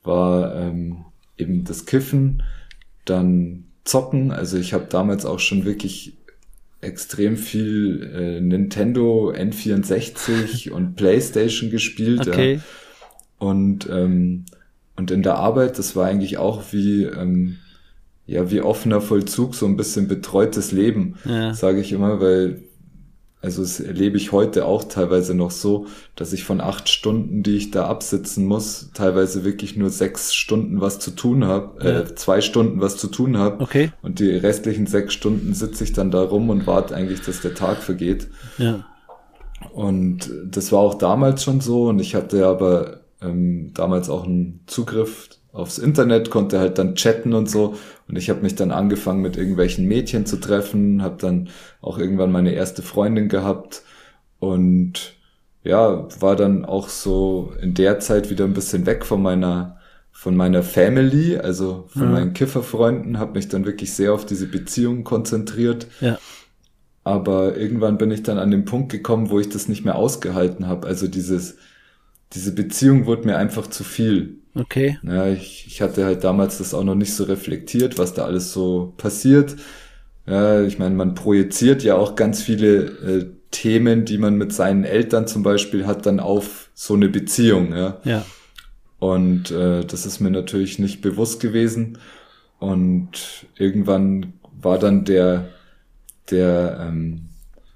war 0.05 0.55
ähm, 0.55 1.07
eben 1.39 1.65
das 1.65 1.87
Kiffen, 1.87 2.43
dann 3.07 3.65
Zocken. 3.85 4.31
Also 4.31 4.59
ich 4.59 4.75
habe 4.75 4.87
damals 4.89 5.25
auch 5.25 5.39
schon 5.39 5.65
wirklich 5.65 6.15
extrem 6.83 7.37
viel 7.37 8.11
äh, 8.15 8.41
Nintendo 8.41 9.31
N64 9.31 10.71
und 10.73 10.97
PlayStation 10.97 11.71
gespielt. 11.71 12.29
Okay. 12.29 12.55
Ja. 12.55 12.61
Und, 13.39 13.89
ähm, 13.91 14.45
und 14.97 15.11
in 15.11 15.23
der 15.23 15.37
Arbeit, 15.37 15.79
das 15.79 15.97
war 15.97 16.07
eigentlich 16.07 16.39
auch 16.39 16.73
wie, 16.73 17.05
ähm, 17.05 17.57
ja, 18.27 18.51
wie 18.51 18.61
offener 18.61 19.01
Vollzug, 19.01 19.55
so 19.55 19.67
ein 19.67 19.77
bisschen 19.77 20.07
betreutes 20.07 20.71
Leben, 20.71 21.17
ja. 21.25 21.55
sage 21.55 21.81
ich 21.81 21.93
immer, 21.93 22.21
weil 22.21 22.63
also 23.43 23.63
das 23.63 23.81
erlebe 23.81 24.17
ich 24.17 24.31
heute 24.31 24.67
auch 24.67 24.85
teilweise 24.85 25.35
noch 25.35 25.51
so, 25.51 25.87
dass 26.15 26.33
ich 26.33 26.45
von 26.45 26.61
acht 26.61 26.89
Stunden, 26.89 27.43
die 27.43 27.57
ich 27.57 27.73
da 27.73 27.89
absitzen 27.89 28.47
muss, 28.47 28.91
teilweise 28.95 29.45
wirklich 29.45 29.77
nur 29.77 29.91
sechs 29.91 30.33
Stunden 30.33 30.81
was 30.81 31.01
zu 31.01 31.11
tun 31.11 31.45
habe, 31.45 31.85
ja. 31.85 32.01
äh, 32.01 32.15
zwei 32.15 32.41
Stunden 32.41 32.81
was 32.81 32.97
zu 32.97 33.09
tun 33.09 33.37
habe. 33.37 33.61
Okay. 33.61 33.91
Und 34.01 34.21
die 34.21 34.31
restlichen 34.31 34.87
sechs 34.87 35.13
Stunden 35.15 35.55
sitze 35.55 35.83
ich 35.83 35.93
dann 35.93 36.13
da 36.13 36.23
rum 36.23 36.51
und 36.51 36.69
warte 36.69 36.95
eigentlich, 36.95 37.21
dass 37.23 37.41
der 37.41 37.55
Tag 37.55 37.83
vergeht. 37.83 38.29
Ja. 38.59 38.87
Und 39.73 40.31
das 40.45 40.71
war 40.71 40.79
auch 40.79 40.95
damals 40.95 41.43
schon 41.43 41.61
so 41.61 41.89
und 41.89 41.99
ich 41.99 42.15
hatte 42.15 42.47
aber 42.47 43.01
ähm, 43.21 43.73
damals 43.75 44.09
auch 44.09 44.25
einen 44.25 44.61
Zugriff 44.67 45.31
aufs 45.53 45.79
Internet, 45.79 46.31
konnte 46.31 46.59
halt 46.59 46.79
dann 46.79 46.95
chatten 46.95 47.35
und 47.35 47.49
so. 47.49 47.77
Und 48.09 48.17
ich 48.17 48.31
habe 48.31 48.41
mich 48.41 48.55
dann 48.55 48.71
angefangen 48.71 49.23
mit 49.23 49.37
irgendwelchen 49.37 49.87
Mädchen 49.87 50.27
zu 50.27 50.39
treffen, 50.39 51.03
habe 51.03 51.17
dann 51.21 51.49
auch 51.81 51.99
irgendwann 51.99 52.33
meine 52.33 52.53
erste 52.53 52.83
Freundin 52.83 53.29
gehabt 53.29 53.83
und 54.39 55.15
ja, 55.65 56.09
war 56.21 56.35
dann 56.35 56.65
auch 56.65 56.89
so 56.89 57.53
in 57.61 57.75
der 57.75 58.01
Zeit 58.01 58.31
wieder 58.31 58.45
ein 58.45 58.55
bisschen 58.55 58.87
weg 58.87 59.05
von 59.05 59.23
meiner 59.23 59.79
von 60.11 60.37
meiner 60.37 60.63
Family, 60.63 61.37
also 61.39 61.87
von 61.89 62.07
mhm. 62.07 62.13
meinen 62.13 62.33
Kifferfreunden, 62.33 63.19
habe 63.19 63.33
mich 63.33 63.49
dann 63.49 63.65
wirklich 63.65 63.93
sehr 63.93 64.13
auf 64.13 64.25
diese 64.25 64.47
Beziehungen 64.47 65.03
konzentriert. 65.03 65.89
Ja. 66.01 66.19
Aber 67.03 67.57
irgendwann 67.57 67.99
bin 67.99 68.13
ich 68.13 68.23
dann 68.23 68.39
an 68.39 68.53
den 68.53 68.65
Punkt 68.65 68.93
gekommen, 68.93 69.31
wo 69.31 69.41
ich 69.41 69.49
das 69.49 69.69
nicht 69.69 69.85
mehr 69.85 69.97
ausgehalten 69.97 70.69
habe. 70.69 70.87
Also 70.87 71.09
dieses 71.09 71.57
diese 72.35 72.55
Beziehung 72.55 73.07
wurde 73.07 73.27
mir 73.27 73.37
einfach 73.37 73.67
zu 73.67 73.85
viel. 73.85 74.39
Okay. 74.55 74.99
Ja, 75.03 75.29
ich, 75.29 75.67
ich 75.67 75.81
hatte 75.81 76.05
halt 76.05 76.25
damals 76.25 76.59
das 76.59 76.75
auch 76.75 76.85
noch 76.85 76.95
nicht 76.95 77.15
so 77.15 77.25
reflektiert, 77.25 77.99
was 77.99 78.15
da 78.15 78.25
alles 78.25 78.53
so 78.53 78.93
passiert. 78.97 79.57
Ja, 80.27 80.63
ich 80.63 80.79
meine, 80.79 80.95
man 80.95 81.15
projiziert 81.15 81.83
ja 81.83 81.97
auch 81.97 82.17
ganz 82.17 82.43
viele 82.43 82.85
äh, 82.85 83.27
Themen, 83.51 84.05
die 84.05 84.19
man 84.19 84.37
mit 84.37 84.53
seinen 84.53 84.85
Eltern 84.85 85.27
zum 85.27 85.43
Beispiel 85.43 85.87
hat, 85.87 86.07
dann 86.07 86.21
auf 86.21 86.71
so 86.75 86.95
eine 86.95 87.09
Beziehung. 87.09 87.75
Ja. 87.75 88.01
ja. 88.05 88.25
Und 88.99 89.51
äh, 89.51 89.85
das 89.85 90.07
ist 90.07 90.21
mir 90.21 90.31
natürlich 90.31 90.79
nicht 90.79 91.01
bewusst 91.01 91.41
gewesen. 91.41 91.99
Und 92.59 93.47
irgendwann 93.57 94.35
war 94.61 94.79
dann 94.79 95.05
der, 95.05 95.49
der 96.31 96.87
ähm, 96.89 97.29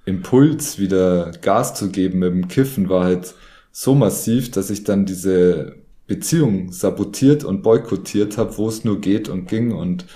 Impuls, 0.05 0.79
wieder 0.79 1.33
Gas 1.43 1.75
zu 1.75 1.91
geben 1.91 2.21
mit 2.21 2.31
dem 2.31 2.49
Kiffen, 2.49 2.89
war 2.89 3.05
halt 3.05 3.35
so 3.79 3.95
massiv, 3.95 4.51
dass 4.51 4.71
ich 4.71 4.85
dann 4.85 5.05
diese 5.05 5.77
Beziehung 6.07 6.73
sabotiert 6.73 7.45
und 7.45 7.63
boykottiert 7.63 8.39
habe, 8.39 8.57
wo 8.57 8.71
es 8.71 8.85
nur 8.85 9.03
geht 9.03 9.29
und 9.29 9.49
ging 9.49 9.73
und 9.73 10.07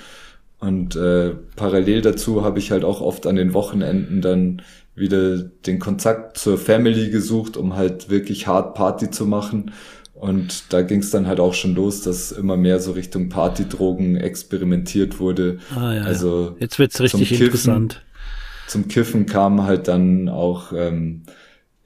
und 0.60 0.96
äh, 0.96 1.34
parallel 1.56 2.00
dazu 2.00 2.42
habe 2.42 2.58
ich 2.58 2.70
halt 2.70 2.84
auch 2.84 3.02
oft 3.02 3.26
an 3.26 3.36
den 3.36 3.52
Wochenenden 3.52 4.22
dann 4.22 4.62
wieder 4.94 5.38
den 5.38 5.78
Kontakt 5.78 6.38
zur 6.38 6.56
Family 6.56 7.10
gesucht, 7.10 7.58
um 7.58 7.76
halt 7.76 8.08
wirklich 8.08 8.46
hart 8.46 8.74
Party 8.74 9.10
zu 9.10 9.26
machen 9.26 9.72
Und 10.14 10.72
da 10.72 10.82
ging 10.82 11.00
es 11.00 11.10
dann 11.10 11.26
halt 11.26 11.40
auch 11.40 11.54
schon 11.54 11.74
los, 11.74 12.02
dass 12.02 12.32
immer 12.32 12.56
mehr 12.56 12.80
so 12.80 12.92
Richtung 12.92 13.28
Partydrogen 13.28 14.16
experimentiert 14.16 15.18
wurde. 15.18 15.58
Ah, 15.74 15.94
ja, 15.94 16.02
also 16.02 16.56
jetzt 16.58 16.78
wird's 16.78 17.00
richtig 17.00 17.28
Kiffen, 17.28 17.44
interessant. 17.46 18.02
Zum 18.66 18.88
Kiffen 18.88 19.26
kam 19.26 19.64
halt 19.64 19.88
dann 19.88 20.28
auch 20.28 20.72
ähm, 20.74 21.22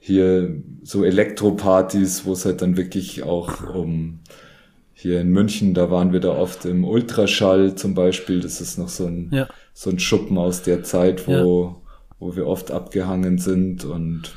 hier 0.05 0.61
so 0.83 1.03
Elektropartys, 1.03 2.25
wo 2.25 2.33
es 2.33 2.45
halt 2.45 2.61
dann 2.61 2.77
wirklich 2.77 3.23
auch 3.23 3.73
um 3.73 4.19
hier 4.93 5.19
in 5.19 5.29
München, 5.29 5.73
da 5.73 5.89
waren 5.89 6.13
wir 6.13 6.19
da 6.19 6.29
oft 6.29 6.63
im 6.65 6.85
Ultraschall 6.85 7.73
zum 7.73 7.95
Beispiel. 7.95 8.39
Das 8.39 8.61
ist 8.61 8.77
noch 8.77 8.87
so 8.87 9.07
ein, 9.07 9.31
ja. 9.33 9.47
so 9.73 9.89
ein 9.89 9.97
Schuppen 9.97 10.37
aus 10.37 10.61
der 10.61 10.83
Zeit, 10.83 11.27
wo, 11.27 11.31
ja. 11.31 11.75
wo 12.19 12.35
wir 12.35 12.45
oft 12.45 12.69
abgehangen 12.69 13.39
sind 13.39 13.83
und 13.83 14.31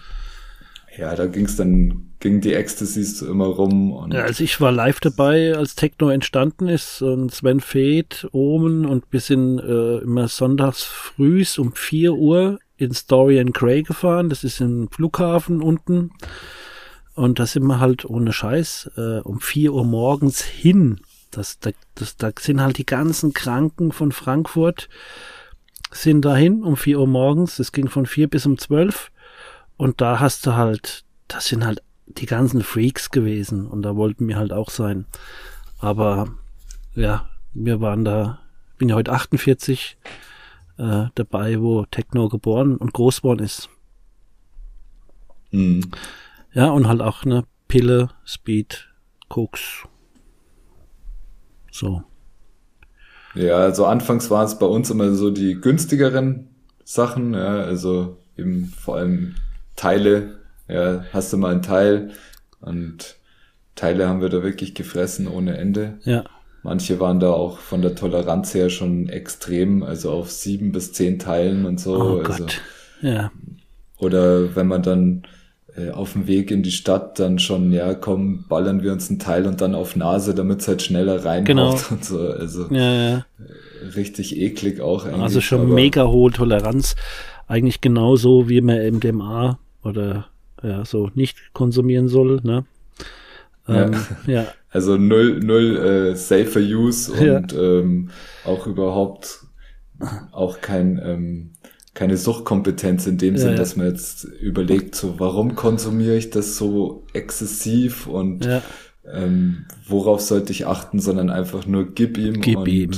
ja, 0.96 1.14
da 1.14 1.26
ging 1.26 1.44
es 1.44 1.56
dann, 1.56 2.14
ging 2.18 2.40
die 2.40 2.54
Ecstasies 2.54 3.20
immer 3.20 3.46
rum. 3.46 3.92
Und 3.92 4.14
ja, 4.14 4.22
also 4.22 4.42
ich 4.42 4.62
war 4.62 4.72
live 4.72 5.00
dabei, 5.00 5.54
als 5.54 5.74
Techno 5.74 6.08
entstanden 6.08 6.66
ist 6.66 7.02
und 7.02 7.30
Sven 7.30 7.60
Feth, 7.60 8.26
Omen 8.32 8.86
und 8.86 9.10
bis 9.10 9.28
in 9.28 9.58
äh, 9.58 9.98
immer 9.98 10.28
sonntags 10.28 10.82
frühs 10.82 11.58
um 11.58 11.74
vier 11.74 12.14
Uhr 12.14 12.58
in 12.78 12.94
Story 12.94 13.38
and 13.38 13.52
Grey 13.52 13.82
gefahren. 13.82 14.30
Das 14.30 14.44
ist 14.44 14.60
im 14.60 14.88
Flughafen 14.90 15.60
unten. 15.60 16.12
Und 17.14 17.38
da 17.38 17.46
sind 17.46 17.64
wir 17.64 17.80
halt 17.80 18.04
ohne 18.04 18.32
Scheiß 18.32 18.92
äh, 18.96 19.18
um 19.20 19.40
vier 19.40 19.74
Uhr 19.74 19.84
morgens 19.84 20.42
hin. 20.42 21.00
Das, 21.30 21.58
das, 21.58 21.74
das, 21.94 22.16
da 22.16 22.30
sind 22.38 22.60
halt 22.60 22.78
die 22.78 22.86
ganzen 22.86 23.34
Kranken 23.34 23.92
von 23.92 24.12
Frankfurt 24.12 24.88
sind 25.90 26.24
dahin 26.24 26.62
um 26.62 26.76
vier 26.76 27.00
Uhr 27.00 27.06
morgens. 27.06 27.56
Das 27.56 27.72
ging 27.72 27.88
von 27.88 28.06
vier 28.06 28.28
bis 28.28 28.46
um 28.46 28.58
zwölf. 28.58 29.10
Und 29.76 30.00
da 30.00 30.20
hast 30.20 30.46
du 30.46 30.54
halt, 30.54 31.04
das 31.28 31.46
sind 31.46 31.64
halt 31.64 31.82
die 32.06 32.26
ganzen 32.26 32.62
Freaks 32.62 33.10
gewesen 33.10 33.66
und 33.66 33.82
da 33.82 33.96
wollten 33.96 34.26
wir 34.28 34.36
halt 34.36 34.52
auch 34.52 34.70
sein. 34.70 35.06
Aber 35.78 36.28
ja, 36.94 37.28
wir 37.54 37.80
waren 37.80 38.04
da, 38.04 38.40
bin 38.78 38.88
ja 38.88 38.94
heute 38.94 39.12
48 39.12 39.96
äh, 40.78 41.06
dabei, 41.14 41.60
wo 41.60 41.84
Techno 41.86 42.28
geboren 42.28 42.76
und 42.76 42.92
groß 42.92 43.22
worden 43.22 43.44
ist. 43.44 43.68
Mhm. 45.50 45.90
Ja, 46.52 46.70
und 46.70 46.88
halt 46.88 47.00
auch 47.02 47.24
eine 47.24 47.44
Pille, 47.68 48.08
Speed, 48.24 48.88
Koks. 49.28 49.84
So. 51.70 52.02
Ja, 53.34 53.56
also 53.58 53.86
anfangs 53.86 54.30
waren 54.30 54.46
es 54.46 54.58
bei 54.58 54.66
uns 54.66 54.90
immer 54.90 55.12
so 55.12 55.30
die 55.30 55.60
günstigeren 55.60 56.48
Sachen, 56.84 57.34
ja, 57.34 57.60
also 57.60 58.18
eben 58.36 58.66
vor 58.66 58.96
allem 58.96 59.34
Teile, 59.76 60.40
ja, 60.66 61.04
hast 61.12 61.32
du 61.32 61.36
mal 61.36 61.54
ein 61.54 61.62
Teil 61.62 62.12
und 62.60 63.16
Teile 63.74 64.08
haben 64.08 64.20
wir 64.20 64.28
da 64.28 64.42
wirklich 64.42 64.74
gefressen 64.74 65.28
ohne 65.28 65.56
Ende. 65.56 65.98
Ja. 66.02 66.24
Manche 66.68 67.00
waren 67.00 67.18
da 67.18 67.30
auch 67.30 67.60
von 67.60 67.80
der 67.80 67.94
Toleranz 67.94 68.52
her 68.52 68.68
schon 68.68 69.08
extrem, 69.08 69.82
also 69.82 70.10
auf 70.10 70.30
sieben 70.30 70.70
bis 70.70 70.92
zehn 70.92 71.18
Teilen 71.18 71.64
und 71.64 71.80
so. 71.80 71.96
Oh 71.96 72.18
also, 72.18 72.44
Gott. 72.44 72.60
Ja. 73.00 73.32
Oder 73.96 74.54
wenn 74.54 74.66
man 74.66 74.82
dann 74.82 75.22
äh, 75.74 75.92
auf 75.92 76.12
dem 76.12 76.26
Weg 76.26 76.50
in 76.50 76.62
die 76.62 76.70
Stadt 76.70 77.18
dann 77.18 77.38
schon, 77.38 77.72
ja, 77.72 77.94
komm, 77.94 78.44
ballern 78.50 78.82
wir 78.82 78.92
uns 78.92 79.08
ein 79.08 79.18
Teil 79.18 79.46
und 79.46 79.62
dann 79.62 79.74
auf 79.74 79.96
Nase, 79.96 80.34
damit 80.34 80.60
es 80.60 80.68
halt 80.68 80.82
schneller 80.82 81.24
reinhaut 81.24 81.46
genau. 81.46 81.78
und 81.90 82.04
so. 82.04 82.18
Also 82.18 82.66
ja, 82.70 82.92
ja. 82.92 83.16
Äh, 83.16 83.86
richtig 83.96 84.36
eklig 84.36 84.82
auch 84.82 85.06
eigentlich. 85.06 85.22
Also 85.22 85.40
schon 85.40 85.72
mega 85.72 86.06
hohe 86.06 86.32
Toleranz. 86.32 86.96
Eigentlich 87.46 87.80
genauso 87.80 88.50
wie 88.50 88.60
man 88.60 88.76
MDMA 88.76 89.58
oder 89.82 90.26
ja, 90.62 90.84
so 90.84 91.10
nicht 91.14 91.54
konsumieren 91.54 92.08
soll, 92.08 92.40
ne? 92.42 92.66
Ähm, 93.66 93.96
ja. 94.26 94.42
ja. 94.42 94.46
Also 94.70 94.96
null, 94.96 95.40
null 95.40 95.76
äh, 95.76 96.16
safer 96.16 96.60
Use 96.60 97.10
und 97.12 97.52
ja. 97.52 97.60
ähm, 97.60 98.10
auch 98.44 98.66
überhaupt 98.66 99.40
auch 100.32 100.60
kein 100.60 101.00
ähm, 101.02 101.50
keine 101.94 102.16
Suchtkompetenz 102.16 103.08
in 103.08 103.18
dem 103.18 103.34
ja, 103.34 103.40
Sinn, 103.40 103.56
dass 103.56 103.74
man 103.74 103.88
jetzt 103.88 104.22
überlegt, 104.24 104.94
so 104.94 105.18
warum 105.18 105.56
konsumiere 105.56 106.16
ich 106.16 106.30
das 106.30 106.56
so 106.56 107.02
exzessiv 107.12 108.06
und 108.06 108.46
ähm, 109.12 109.64
worauf 109.86 110.20
sollte 110.20 110.52
ich 110.52 110.66
achten, 110.66 111.00
sondern 111.00 111.28
einfach 111.28 111.66
nur 111.66 111.92
gib 111.92 112.16
ihm 112.16 112.40
gib 112.40 112.58
und, 112.58 112.68
ihm. 112.68 112.90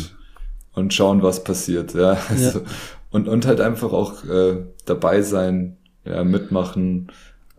und 0.75 0.93
schauen, 0.93 1.23
was 1.23 1.45
passiert. 1.45 1.95
Ja, 1.95 2.18
also, 2.29 2.61
und 3.11 3.29
und 3.29 3.47
halt 3.47 3.61
einfach 3.62 3.93
auch 3.93 4.25
äh, 4.25 4.66
dabei 4.85 5.23
sein, 5.23 5.79
ja, 6.05 6.23
mitmachen, 6.25 7.11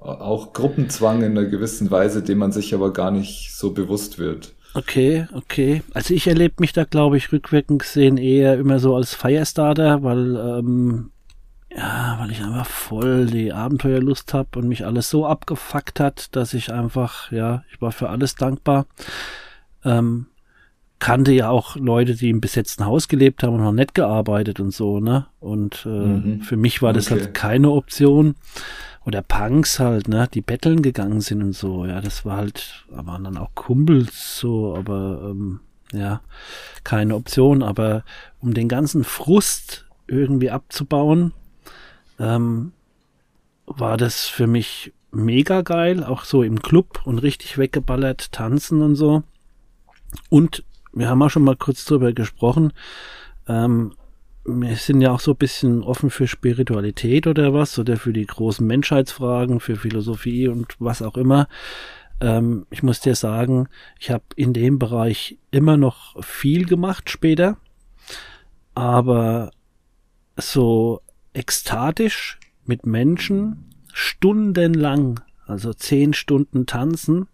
auch 0.02 0.54
Gruppenzwang 0.54 1.22
in 1.24 1.38
einer 1.38 1.46
gewissen 1.46 1.92
Weise, 1.92 2.24
dem 2.24 2.40
man 2.40 2.52
sich 2.52 2.74
aber 2.74 2.92
gar 2.92 3.12
nicht 3.12 3.56
so 3.56 3.72
bewusst 3.72 4.20
wird. 4.20 4.54
Okay, 4.74 5.28
okay. 5.34 5.84
Also 5.94 6.14
ich 6.14 6.28
erlebe 6.28 6.56
mich 6.60 6.74
da, 6.74 6.86
glaube 6.86 7.18
ich, 7.18 7.32
rückwirkend 7.32 7.84
gesehen 7.84 8.18
eher 8.18 8.58
immer 8.58 8.80
so 8.80 8.96
als 8.96 9.14
Firestarter, 9.14 10.02
weil 10.02 10.36
ähm, 10.38 11.12
ja, 11.76 12.18
weil 12.20 12.32
ich 12.32 12.42
einfach 12.42 12.66
voll 12.66 13.28
die 13.28 13.54
Abenteuerlust 13.54 14.34
habe 14.34 14.60
und 14.60 14.68
mich 14.68 14.86
alles 14.86 15.10
so 15.10 15.26
abgefuckt 15.26 16.00
hat, 16.00 16.36
dass 16.36 16.54
ich 16.54 16.72
einfach, 16.74 17.32
ja, 17.32 17.64
ich 17.72 17.82
war 17.82 17.92
für 17.92 18.10
alles 18.10 18.36
dankbar. 18.36 18.88
Ähm, 19.86 20.28
kannte 21.00 21.32
ja 21.32 21.50
auch 21.50 21.76
Leute, 21.76 22.16
die 22.16 22.30
im 22.30 22.42
besetzten 22.42 22.86
Haus 22.86 23.08
gelebt 23.08 23.44
haben 23.44 23.56
und 23.56 23.64
noch 23.64 23.72
nett 23.72 23.94
gearbeitet 23.94 24.60
und 24.60 24.72
so, 24.72 25.00
ne? 25.00 25.28
Und 25.40 25.86
äh, 25.86 25.90
mhm. 25.90 26.42
für 26.42 26.58
mich 26.58 26.82
war 26.82 26.94
das 26.94 27.12
okay. 27.12 27.22
halt 27.22 27.34
keine 27.34 27.72
Option. 27.72 28.36
Oder 29.06 29.24
Punks 29.24 29.80
halt, 29.80 30.08
ne, 30.08 30.28
die 30.32 30.42
betteln 30.42 30.82
gegangen 30.82 31.22
sind 31.22 31.42
und 31.42 31.54
so, 31.54 31.86
ja, 31.86 32.02
das 32.02 32.24
war 32.24 32.38
halt, 32.38 32.86
waren 32.90 33.24
dann 33.24 33.38
auch 33.38 33.50
Kumpels 33.56 34.38
so, 34.38 34.76
aber 34.76 35.32
ähm, 35.32 35.60
ja, 35.92 36.22
keine 36.84 37.16
Option. 37.16 37.64
Aber 37.64 38.04
um 38.40 38.54
den 38.54 38.68
ganzen 38.68 39.04
Frust 39.04 39.86
irgendwie 40.08 40.52
abzubauen, 40.52 41.34
ähm, 42.20 42.74
war 43.66 43.98
das 43.98 44.28
für 44.28 44.48
mich 44.48 44.94
mega 45.12 45.62
geil, 45.62 46.04
auch 46.04 46.24
so 46.24 46.44
im 46.44 46.62
Club 46.62 47.02
und 47.06 47.20
richtig 47.20 47.58
weggeballert, 47.58 48.32
tanzen 48.32 48.82
und 48.82 48.96
so. 48.96 49.24
Und 50.30 50.64
wir 50.94 51.10
haben 51.10 51.22
auch 51.22 51.30
schon 51.30 51.44
mal 51.44 51.56
kurz 51.56 51.86
drüber 51.86 52.14
gesprochen. 52.14 52.74
Ähm, 53.48 53.94
wir 54.44 54.76
sind 54.76 55.02
ja 55.02 55.12
auch 55.12 55.20
so 55.20 55.32
ein 55.32 55.38
bisschen 55.38 55.84
offen 55.84 56.10
für 56.10 56.28
Spiritualität 56.28 57.28
oder 57.28 57.54
was, 57.54 57.78
oder 57.78 57.98
für 57.98 58.14
die 58.14 58.26
großen 58.26 58.66
Menschheitsfragen, 58.66 59.60
für 59.60 59.76
Philosophie 59.76 60.48
und 60.48 60.76
was 60.80 61.02
auch 61.02 61.16
immer. 61.16 61.48
Ähm, 62.20 62.66
ich 62.70 62.82
muss 62.84 63.00
dir 63.00 63.16
sagen, 63.16 63.68
ich 64.00 64.10
habe 64.10 64.24
in 64.36 64.54
dem 64.54 64.80
Bereich 64.80 65.38
immer 65.52 65.78
noch 65.78 66.24
viel 66.24 66.66
gemacht 66.66 67.10
später, 67.10 67.58
aber 68.74 69.52
so 70.38 71.02
ekstatisch 71.34 72.40
mit 72.66 72.86
Menschen 72.86 73.66
stundenlang, 73.94 75.20
also 75.46 75.74
zehn 75.74 76.14
Stunden 76.14 76.66
tanzen, 76.66 77.28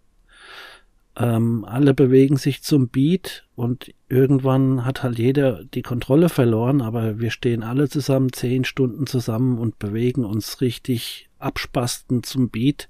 ähm, 1.16 1.66
alle 1.66 1.94
bewegen 1.94 2.38
sich 2.38 2.64
zum 2.64 2.90
Beat 2.90 3.47
und 3.58 3.92
irgendwann 4.08 4.86
hat 4.86 5.02
halt 5.02 5.18
jeder 5.18 5.64
die 5.64 5.82
Kontrolle 5.82 6.30
verloren, 6.30 6.80
aber 6.80 7.20
wir 7.20 7.32
stehen 7.32 7.64
alle 7.64 7.90
zusammen 7.90 8.32
zehn 8.32 8.66
Stunden 8.66 9.08
zusammen 9.08 9.58
und 9.58 9.80
bewegen 9.80 10.26
uns 10.26 10.62
richtig 10.62 11.28
abspasten 11.40 12.22
zum 12.22 12.50
Beat. 12.50 12.88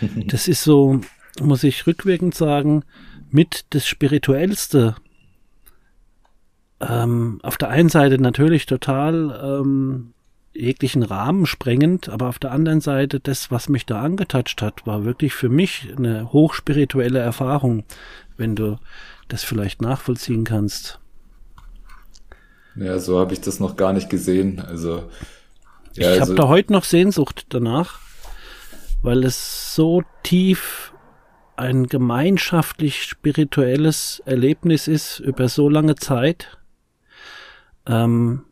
Das 0.26 0.48
ist 0.48 0.64
so, 0.64 1.00
muss 1.40 1.64
ich 1.64 1.86
rückwirkend 1.86 2.34
sagen, 2.34 2.84
mit 3.30 3.64
das 3.70 3.86
Spirituellste. 3.86 4.96
Ähm, 6.80 7.40
auf 7.42 7.56
der 7.56 7.70
einen 7.70 7.88
Seite 7.88 8.20
natürlich 8.20 8.66
total 8.66 9.62
ähm, 9.62 10.12
jeglichen 10.52 11.04
Rahmen 11.04 11.46
sprengend, 11.46 12.10
aber 12.10 12.28
auf 12.28 12.38
der 12.38 12.52
anderen 12.52 12.82
Seite, 12.82 13.18
das, 13.18 13.50
was 13.50 13.70
mich 13.70 13.86
da 13.86 14.02
angetatscht 14.02 14.60
hat, 14.60 14.86
war 14.86 15.06
wirklich 15.06 15.32
für 15.32 15.48
mich 15.48 15.88
eine 15.96 16.34
hochspirituelle 16.34 17.18
Erfahrung, 17.18 17.84
wenn 18.36 18.54
du 18.54 18.78
das 19.32 19.42
vielleicht 19.44 19.80
nachvollziehen 19.80 20.44
kannst. 20.44 21.00
Ja, 22.76 22.98
so 22.98 23.18
habe 23.18 23.32
ich 23.32 23.40
das 23.40 23.60
noch 23.60 23.76
gar 23.76 23.92
nicht 23.92 24.08
gesehen. 24.08 24.60
Also 24.60 25.10
ja, 25.94 26.14
ich 26.14 26.20
also, 26.20 26.32
habe 26.32 26.34
da 26.34 26.48
heute 26.48 26.72
noch 26.72 26.84
Sehnsucht 26.84 27.46
danach, 27.50 28.00
weil 29.02 29.24
es 29.24 29.74
so 29.74 30.02
tief 30.22 30.92
ein 31.56 31.86
gemeinschaftlich 31.86 33.04
spirituelles 33.04 34.22
Erlebnis 34.24 34.88
ist 34.88 35.20
über 35.20 35.48
so 35.48 35.68
lange 35.68 35.96
Zeit. 35.96 36.58
Ähm, 37.86 38.44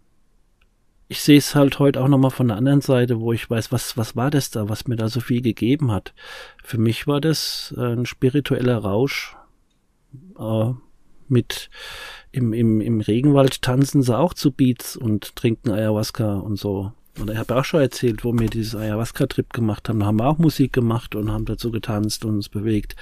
ich 1.09 1.23
sehe 1.23 1.39
es 1.39 1.55
halt 1.55 1.79
heute 1.79 2.01
auch 2.01 2.09
nochmal 2.09 2.31
von 2.31 2.49
der 2.49 2.57
anderen 2.57 2.83
Seite, 2.83 3.21
wo 3.21 3.33
ich 3.33 3.51
weiß, 3.51 3.73
was, 3.73 3.97
was 3.97 4.15
war 4.17 4.31
das 4.31 4.51
da, 4.51 4.69
was 4.69 4.87
mir 4.87 4.97
da 4.97 5.09
so 5.09 5.21
viel 5.21 5.43
gegeben 5.43 5.91
hat. 5.91 6.15
Für 6.63 6.79
mich 6.79 7.07
war 7.07 7.21
das 7.21 7.75
äh, 7.77 7.95
ein 7.95 8.07
spiritueller 8.07 8.79
Rausch. 8.79 9.37
Äh, 10.39 10.73
mit 11.31 11.71
im, 12.33 12.53
im, 12.53 12.81
im 12.81 13.01
Regenwald 13.01 13.63
tanzen 13.63 14.03
sie 14.03 14.19
auch 14.19 14.35
zu 14.35 14.53
Beats 14.53 14.97
und 14.97 15.37
trinken 15.37 15.71
Ayahuasca 15.71 16.35
und 16.39 16.57
so. 16.57 16.93
Und 17.19 17.31
ich 17.31 17.37
habe 17.37 17.57
auch 17.57 17.65
schon 17.65 17.81
erzählt, 17.81 18.25
wo 18.25 18.33
wir 18.33 18.49
dieses 18.49 18.75
Ayahuasca-Trip 18.75 19.53
gemacht 19.53 19.89
haben. 19.89 20.01
Da 20.01 20.07
haben 20.07 20.19
wir 20.19 20.27
auch 20.27 20.39
Musik 20.39 20.73
gemacht 20.73 21.15
und 21.15 21.31
haben 21.31 21.45
dazu 21.45 21.71
getanzt 21.71 22.25
und 22.25 22.37
uns 22.37 22.49
bewegt. 22.49 22.97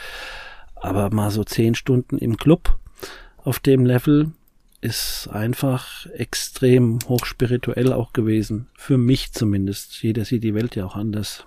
Aber 0.77 1.11
mal 1.11 1.31
so 1.31 1.45
zehn 1.45 1.75
Stunden 1.75 2.19
im 2.19 2.37
Club 2.37 2.79
auf 3.39 3.59
dem 3.61 3.85
Level 3.85 4.33
ist 4.81 5.29
einfach 5.33 6.07
extrem 6.07 7.01
hochspirituell 7.09 7.93
auch 7.93 8.13
gewesen. 8.13 8.69
Für 8.77 8.97
mich 8.97 9.33
zumindest. 9.33 10.03
Jeder 10.03 10.25
sieht 10.25 10.45
die 10.45 10.55
Welt 10.55 10.77
ja 10.77 10.87
auch 10.87 10.97
anders. 10.97 11.45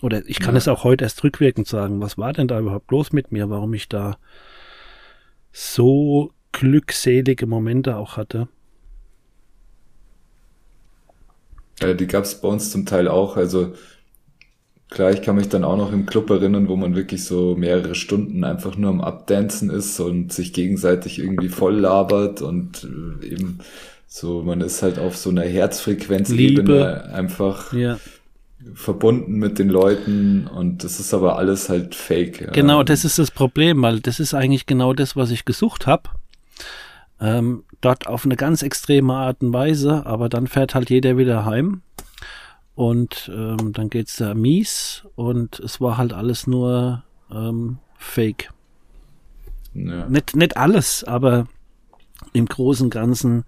Oder 0.00 0.24
ich 0.26 0.38
kann 0.38 0.54
ja. 0.54 0.58
es 0.58 0.68
auch 0.68 0.84
heute 0.84 1.04
erst 1.04 1.24
rückwirkend 1.24 1.66
sagen. 1.66 2.00
Was 2.00 2.18
war 2.18 2.32
denn 2.32 2.48
da 2.48 2.60
überhaupt 2.60 2.90
los 2.90 3.12
mit 3.12 3.32
mir? 3.32 3.50
Warum 3.50 3.74
ich 3.74 3.88
da 3.88 4.18
so 5.58 6.30
glückselige 6.52 7.46
Momente 7.46 7.96
auch 7.96 8.16
hatte? 8.16 8.48
Ja, 11.80 11.94
die 11.94 12.06
gab 12.06 12.24
es 12.24 12.40
bei 12.40 12.48
uns 12.48 12.70
zum 12.70 12.86
Teil 12.86 13.08
auch. 13.08 13.36
Also 13.36 13.74
Klar, 14.90 15.12
ich 15.12 15.20
kann 15.20 15.36
mich 15.36 15.50
dann 15.50 15.64
auch 15.64 15.76
noch 15.76 15.92
im 15.92 16.06
Club 16.06 16.30
erinnern, 16.30 16.68
wo 16.68 16.76
man 16.76 16.96
wirklich 16.96 17.22
so 17.24 17.54
mehrere 17.54 17.94
Stunden 17.94 18.42
einfach 18.42 18.76
nur 18.76 18.88
am 18.88 19.02
Abdancen 19.02 19.68
ist 19.68 20.00
und 20.00 20.32
sich 20.32 20.54
gegenseitig 20.54 21.18
irgendwie 21.18 21.50
voll 21.50 21.76
labert 21.76 22.40
und 22.40 22.84
äh, 23.22 23.26
eben 23.26 23.58
so, 24.06 24.42
man 24.42 24.62
ist 24.62 24.82
halt 24.82 24.98
auf 24.98 25.18
so 25.18 25.28
einer 25.28 25.42
Herzfrequenzebene 25.42 27.12
einfach 27.12 27.74
ja. 27.74 27.98
Verbunden 28.74 29.34
mit 29.34 29.58
den 29.58 29.68
Leuten 29.68 30.46
und 30.46 30.82
das 30.84 30.98
ist 31.00 31.14
aber 31.14 31.38
alles 31.38 31.68
halt 31.68 31.94
fake. 31.94 32.40
Ja. 32.40 32.50
Genau, 32.50 32.82
das 32.82 33.04
ist 33.04 33.18
das 33.18 33.30
Problem, 33.30 33.82
weil 33.82 34.00
das 34.00 34.20
ist 34.20 34.34
eigentlich 34.34 34.66
genau 34.66 34.92
das, 34.92 35.16
was 35.16 35.30
ich 35.30 35.44
gesucht 35.44 35.86
habe. 35.86 36.10
Ähm, 37.20 37.64
dort 37.80 38.06
auf 38.06 38.24
eine 38.24 38.36
ganz 38.36 38.62
extreme 38.62 39.14
Art 39.14 39.42
und 39.42 39.52
Weise, 39.52 40.06
aber 40.06 40.28
dann 40.28 40.46
fährt 40.46 40.74
halt 40.74 40.90
jeder 40.90 41.16
wieder 41.16 41.44
heim 41.44 41.82
und 42.74 43.30
ähm, 43.34 43.72
dann 43.72 43.90
geht's 43.90 44.16
da 44.16 44.34
mies 44.34 45.04
und 45.16 45.58
es 45.60 45.80
war 45.80 45.96
halt 45.96 46.12
alles 46.12 46.46
nur 46.46 47.02
ähm, 47.32 47.78
Fake. 47.96 48.50
Ja. 49.74 50.08
Nicht, 50.08 50.36
nicht 50.36 50.56
alles, 50.56 51.04
aber 51.04 51.46
im 52.32 52.46
Großen 52.46 52.86
und 52.86 52.90
Ganzen 52.90 53.44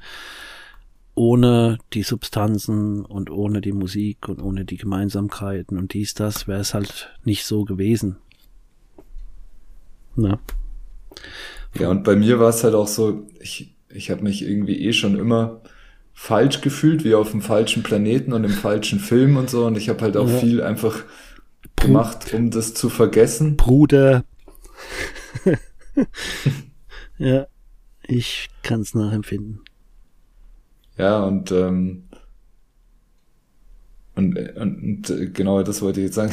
ohne 1.21 1.77
die 1.93 2.03
Substanzen 2.03 3.05
und 3.05 3.29
ohne 3.29 3.61
die 3.61 3.73
Musik 3.73 4.27
und 4.27 4.41
ohne 4.41 4.65
die 4.65 4.79
Gemeinsamkeiten 4.79 5.77
und 5.77 5.93
dies, 5.93 6.15
das, 6.15 6.49
wäre 6.49 6.61
es 6.61 6.73
halt 6.73 7.15
nicht 7.25 7.45
so 7.45 7.67
gewesen. 7.67 8.17
Na. 10.17 10.41
Ja, 11.79 11.91
und 11.91 12.05
bei 12.05 12.17
mir 12.17 12.41
war 12.41 12.49
es 12.49 12.65
halt 12.65 12.75
auch 12.75 12.89
so, 12.89 13.27
ich, 13.39 13.77
ich 13.91 14.11
habe 14.11 14.23
mich 14.23 14.41
irgendwie 14.41 14.81
eh 14.81 14.95
schon 14.95 15.19
immer 15.19 15.61
falsch 16.15 16.63
gefühlt, 16.63 17.05
wie 17.05 17.15
auf 17.15 17.33
dem 17.33 17.43
falschen 17.43 17.83
Planeten 17.83 18.33
und 18.33 18.45
im 18.45 18.51
falschen 18.51 18.99
Film 18.99 19.37
und 19.37 19.51
so. 19.51 19.67
Und 19.67 19.77
ich 19.77 19.91
habe 19.91 20.01
halt 20.01 20.17
auch 20.17 20.27
ja. 20.27 20.39
viel 20.39 20.63
einfach 20.63 21.05
gemacht, 21.77 22.33
um 22.33 22.51
das 22.51 22.73
zu 22.73 22.89
vergessen. 22.89 23.59
Bruder. 23.59 24.25
ja, 27.19 27.47
ich 28.07 28.49
kann 28.63 28.81
es 28.81 28.95
nachempfinden. 28.95 29.61
Ja, 31.01 31.23
und, 31.25 31.51
ähm, 31.53 32.05
und, 34.15 34.37
und, 34.37 35.11
und 35.11 35.35
genau 35.35 35.63
das 35.63 35.83
wollte 35.83 36.01
ich 36.01 36.07
jetzt 36.07 36.17
sagen. 36.17 36.33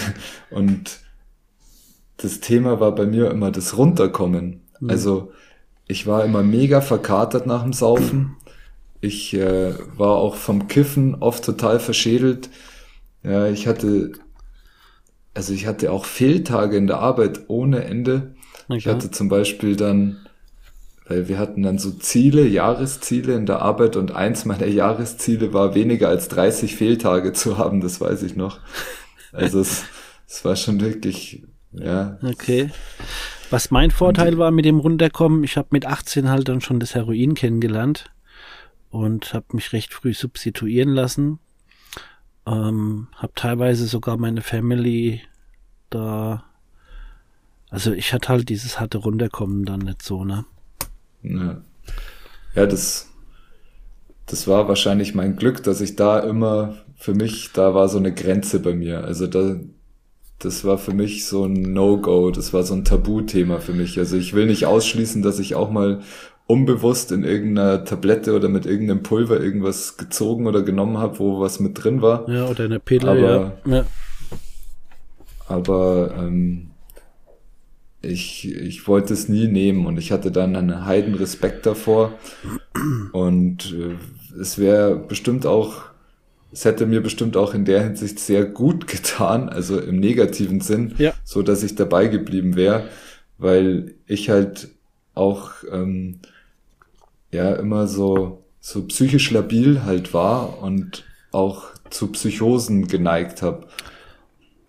Und 0.49 0.99
das 2.18 2.39
Thema 2.39 2.80
war 2.80 2.93
bei 2.95 3.05
mir 3.05 3.30
immer 3.32 3.51
das 3.51 3.78
Runterkommen. 3.78 4.61
Mhm. 4.80 4.89
Also 4.89 5.32
ich 5.88 6.07
war 6.07 6.26
immer 6.26 6.43
mega 6.43 6.82
verkatert 6.82 7.47
nach 7.47 7.63
dem 7.63 7.74
Saufen 7.74 8.38
ich 9.01 9.34
äh, 9.34 9.74
war 9.97 10.18
auch 10.18 10.36
vom 10.36 10.68
Kiffen 10.68 11.15
oft 11.15 11.43
total 11.43 11.80
verschädelt. 11.80 12.49
Ja, 13.24 13.47
ich 13.47 13.68
hatte, 13.68 14.13
also 15.34 15.53
ich 15.53 15.68
hatte 15.68 15.91
auch 15.91 16.05
Fehltage 16.05 16.78
in 16.78 16.88
der 16.88 16.99
Arbeit 16.99 17.41
ohne 17.47 17.84
Ende. 17.84 18.36
Okay. 18.68 18.78
Ich 18.78 18.88
hatte 18.88 19.11
zum 19.11 19.30
Beispiel 19.30 19.76
dann, 19.76 20.26
weil 21.08 21.28
wir 21.28 21.38
hatten 21.38 21.64
dann 21.64 21.80
so 21.80 21.91
Ziele, 21.91 22.45
Jahresziele 22.45 23.36
in 23.36 23.45
der 23.45 23.62
Arbeit 23.62 23.95
und 23.95 24.12
eins 24.12 24.45
meiner 24.45 24.68
Jahresziele 24.68 25.53
war 25.53 25.74
weniger 25.74 26.10
als 26.10 26.28
30 26.28 26.76
Fehltage 26.76 27.34
zu 27.34 27.58
haben, 27.58 27.82
das 27.82 28.01
weiß 28.01 28.24
ich 28.24 28.36
noch. 28.36 28.60
Also 29.32 29.60
es, 29.60 29.86
es 30.28 30.43
war 30.43 30.55
schon 30.55 30.82
wirklich, 30.82 31.43
ja. 31.72 32.18
Okay. 32.22 32.70
Was 33.49 33.72
mein 33.72 33.91
Vorteil 33.91 34.38
war 34.38 34.51
mit 34.51 34.66
dem 34.66 34.80
Runterkommen, 34.80 35.43
ich 35.43 35.55
habe 35.55 35.70
mit 35.72 35.86
18 35.86 36.30
halt 36.30 36.49
dann 36.49 36.60
schon 36.60 36.82
das 36.82 36.95
Heroin 36.95 37.34
kennengelernt 37.34 38.12
und 38.89 39.34
habe 39.34 39.45
mich 39.53 39.72
recht 39.72 39.93
früh 39.93 40.14
substituieren 40.14 40.89
lassen. 40.89 41.39
Ähm, 42.45 43.08
habe 43.16 43.32
teilweise 43.36 43.88
sogar 43.88 44.18
meine 44.18 44.41
Family 44.41 45.22
da. 45.89 46.43
Also 47.70 47.93
ich 47.93 48.14
hatte 48.14 48.30
halt 48.30 48.49
dieses 48.49 48.80
harte 48.80 48.97
Runterkommen 48.97 49.64
dann 49.66 49.80
nicht 49.80 50.01
so, 50.01 50.26
ne? 50.26 50.45
Ja, 51.36 51.61
ja 52.55 52.65
das, 52.65 53.09
das 54.25 54.47
war 54.47 54.67
wahrscheinlich 54.67 55.15
mein 55.15 55.36
Glück, 55.36 55.63
dass 55.63 55.82
ich 55.82 55.95
da 55.95 56.19
immer, 56.19 56.75
für 56.95 57.13
mich, 57.13 57.51
da 57.53 57.73
war 57.73 57.89
so 57.89 57.97
eine 57.97 58.13
Grenze 58.13 58.59
bei 58.59 58.73
mir. 58.73 59.03
Also 59.03 59.28
da, 59.28 59.57
das 60.39 60.63
war 60.63 60.78
für 60.78 60.93
mich 60.93 61.25
so 61.25 61.45
ein 61.45 61.73
No-Go, 61.73 62.32
das 62.32 62.53
war 62.53 62.63
so 62.63 62.73
ein 62.73 62.86
Tabuthema 62.86 63.59
für 63.59 63.73
mich. 63.73 63.97
Also 63.97 64.17
ich 64.17 64.34
will 64.34 64.45
nicht 64.45 64.65
ausschließen, 64.65 65.21
dass 65.21 65.39
ich 65.39 65.55
auch 65.55 65.71
mal 65.71 66.01
unbewusst 66.47 67.11
in 67.11 67.23
irgendeiner 67.23 67.84
Tablette 67.84 68.34
oder 68.34 68.47
mit 68.47 68.65
irgendeinem 68.65 69.03
Pulver 69.03 69.39
irgendwas 69.39 69.97
gezogen 69.97 70.47
oder 70.47 70.61
genommen 70.61 70.97
habe, 70.97 71.19
wo 71.19 71.39
was 71.41 71.59
mit 71.59 71.84
drin 71.84 72.01
war. 72.01 72.28
Ja, 72.30 72.47
oder 72.47 72.63
eine 72.65 72.80
Pille, 72.80 73.09
aber, 73.09 73.19
ja. 73.65 73.75
ja. 73.78 73.86
Aber 75.47 76.13
ähm, 76.17 76.71
ich, 78.02 78.54
ich 78.54 78.88
wollte 78.88 79.14
es 79.14 79.28
nie 79.28 79.48
nehmen 79.48 79.86
und 79.86 79.98
ich 79.98 80.12
hatte 80.12 80.32
dann 80.32 80.56
einen 80.56 80.86
heiden 80.86 81.16
Respekt 81.16 81.66
davor. 81.66 82.14
Und 83.12 83.74
äh, 83.74 84.39
es 84.39 84.58
wäre 84.58 84.95
bestimmt 84.95 85.45
auch, 85.45 85.84
es 86.52 86.66
hätte 86.66 86.86
mir 86.86 87.02
bestimmt 87.02 87.36
auch 87.36 87.54
in 87.54 87.66
der 87.66 87.84
Hinsicht 87.84 88.20
sehr 88.20 88.45
gut 88.45 88.88
getan, 88.88 89.50
also 89.50 89.80
im 89.80 90.00
negativen 90.00 90.62
Sinn, 90.62 90.93
ja. 90.98 91.14
so 91.24 91.41
dass 91.41 91.64
ich 91.64 91.76
dabei 91.76 92.08
geblieben 92.08 92.56
wäre, 92.56 92.88
weil 93.38 93.95
ich 94.06 94.30
halt 94.30 94.70
auch 95.14 95.52
ähm, 95.72 96.20
ja 97.32 97.56
immer 97.56 97.88
so, 97.88 98.43
so 98.60 98.86
psychisch 98.86 99.32
labil 99.32 99.84
halt 99.84 100.14
war 100.14 100.62
und 100.62 101.04
auch 101.32 101.66
zu 101.89 102.12
Psychosen 102.12 102.88
geneigt 102.88 103.41
habe. 103.41 103.68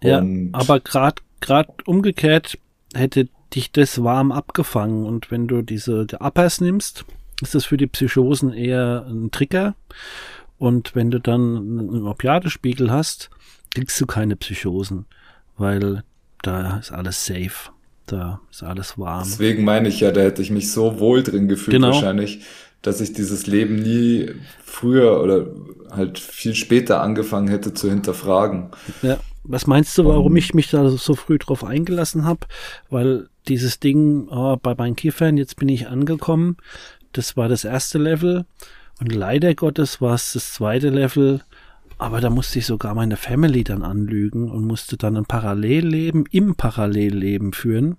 Ja, 0.02 0.24
aber 0.52 0.80
gerade 0.80 1.22
gerade 1.40 1.72
umgekehrt 1.84 2.58
hätte 2.94 3.28
dich 3.54 3.72
das 3.72 4.02
warm 4.02 4.32
abgefangen 4.32 5.06
und 5.06 5.30
wenn 5.30 5.48
du 5.48 5.62
diese 5.62 6.06
die 6.06 6.16
Uppers 6.16 6.60
nimmst, 6.60 7.04
ist 7.42 7.54
das 7.54 7.64
für 7.64 7.76
die 7.76 7.86
Psychosen 7.86 8.52
eher 8.52 9.06
ein 9.08 9.30
Trigger 9.30 9.74
und 10.58 10.94
wenn 10.94 11.10
du 11.10 11.20
dann 11.20 11.56
einen 11.56 12.06
Opiatespiegel 12.06 12.90
hast, 12.90 13.30
kriegst 13.70 14.00
du 14.00 14.06
keine 14.06 14.36
Psychosen, 14.36 15.06
weil 15.56 16.02
da 16.42 16.78
ist 16.78 16.92
alles 16.92 17.24
safe. 17.24 17.70
Da 18.06 18.40
ist 18.50 18.62
alles 18.62 18.96
warm. 18.96 19.24
Deswegen 19.24 19.64
meine 19.64 19.88
ich 19.88 20.00
ja, 20.00 20.10
da 20.10 20.22
hätte 20.22 20.40
ich 20.40 20.50
mich 20.50 20.72
so 20.72 20.98
wohl 20.98 21.22
drin 21.22 21.46
gefühlt 21.46 21.74
genau. 21.76 21.88
wahrscheinlich, 21.88 22.40
dass 22.80 23.02
ich 23.02 23.12
dieses 23.12 23.46
Leben 23.46 23.76
nie 23.76 24.30
früher 24.64 25.22
oder 25.22 25.46
halt 25.90 26.18
viel 26.18 26.54
später 26.54 27.02
angefangen 27.02 27.48
hätte 27.48 27.74
zu 27.74 27.90
hinterfragen. 27.90 28.70
Ja, 29.02 29.18
was 29.48 29.66
meinst 29.66 29.96
du, 29.96 30.04
warum 30.04 30.32
um, 30.32 30.36
ich 30.36 30.54
mich 30.54 30.70
da 30.70 30.88
so 30.90 31.14
früh 31.14 31.38
drauf 31.38 31.64
eingelassen 31.64 32.24
habe? 32.24 32.46
Weil 32.90 33.28
dieses 33.48 33.80
Ding 33.80 34.28
oh, 34.28 34.56
bei 34.56 34.74
meinen 34.74 34.94
Kiffern, 34.94 35.38
jetzt 35.38 35.56
bin 35.56 35.68
ich 35.70 35.88
angekommen, 35.88 36.58
das 37.12 37.36
war 37.36 37.48
das 37.48 37.64
erste 37.64 37.98
Level 37.98 38.44
und 39.00 39.12
leider 39.12 39.54
Gottes 39.54 40.00
war 40.00 40.14
es 40.14 40.34
das 40.34 40.52
zweite 40.52 40.90
Level, 40.90 41.42
aber 41.96 42.20
da 42.20 42.30
musste 42.30 42.58
ich 42.58 42.66
sogar 42.66 42.94
meine 42.94 43.16
Family 43.16 43.64
dann 43.64 43.82
anlügen 43.82 44.50
und 44.50 44.64
musste 44.64 44.96
dann 44.96 45.16
ein 45.16 45.24
Parallelleben 45.24 46.26
im 46.30 46.54
Parallelleben 46.54 47.52
führen. 47.52 47.96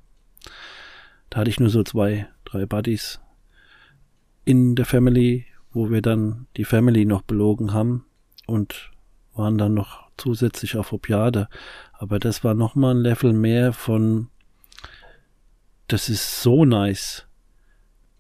Da 1.29 1.39
hatte 1.39 1.49
ich 1.49 1.59
nur 1.59 1.69
so 1.69 1.83
zwei, 1.83 2.27
drei 2.45 2.65
Buddies 2.65 3.19
in 4.45 4.75
der 4.75 4.85
Family, 4.85 5.45
wo 5.71 5.89
wir 5.89 6.01
dann 6.01 6.47
die 6.57 6.63
Family 6.63 7.05
noch 7.05 7.23
belogen 7.23 7.73
haben 7.73 8.05
und 8.45 8.91
waren 9.33 9.57
dann 9.57 9.73
noch 9.73 10.08
zusätzlich 10.19 10.77
auf 10.77 10.93
Opiade. 10.93 11.47
Aber 11.93 12.19
das 12.19 12.43
war 12.43 12.53
nochmal 12.53 12.95
ein 12.95 13.01
Level 13.01 13.33
mehr 13.33 13.73
von, 13.73 14.29
das 15.87 16.09
ist 16.09 16.41
so 16.41 16.65
nice. 16.65 17.25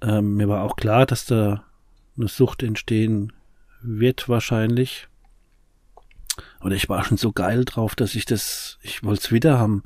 Ähm, 0.01 0.35
mir 0.35 0.47
war 0.49 0.63
auch 0.63 0.75
klar, 0.75 1.05
dass 1.05 1.25
da 1.25 1.63
eine 2.17 2.27
Sucht 2.27 2.63
entstehen 2.63 3.33
wird 3.81 4.27
wahrscheinlich. 4.27 5.07
Und 6.59 6.71
ich 6.71 6.89
war 6.89 7.03
schon 7.03 7.17
so 7.17 7.31
geil 7.31 7.65
drauf, 7.65 7.95
dass 7.95 8.15
ich 8.15 8.25
das, 8.25 8.79
ich 8.81 9.03
wollte 9.03 9.21
es 9.21 9.31
wieder 9.31 9.59
haben. 9.59 9.83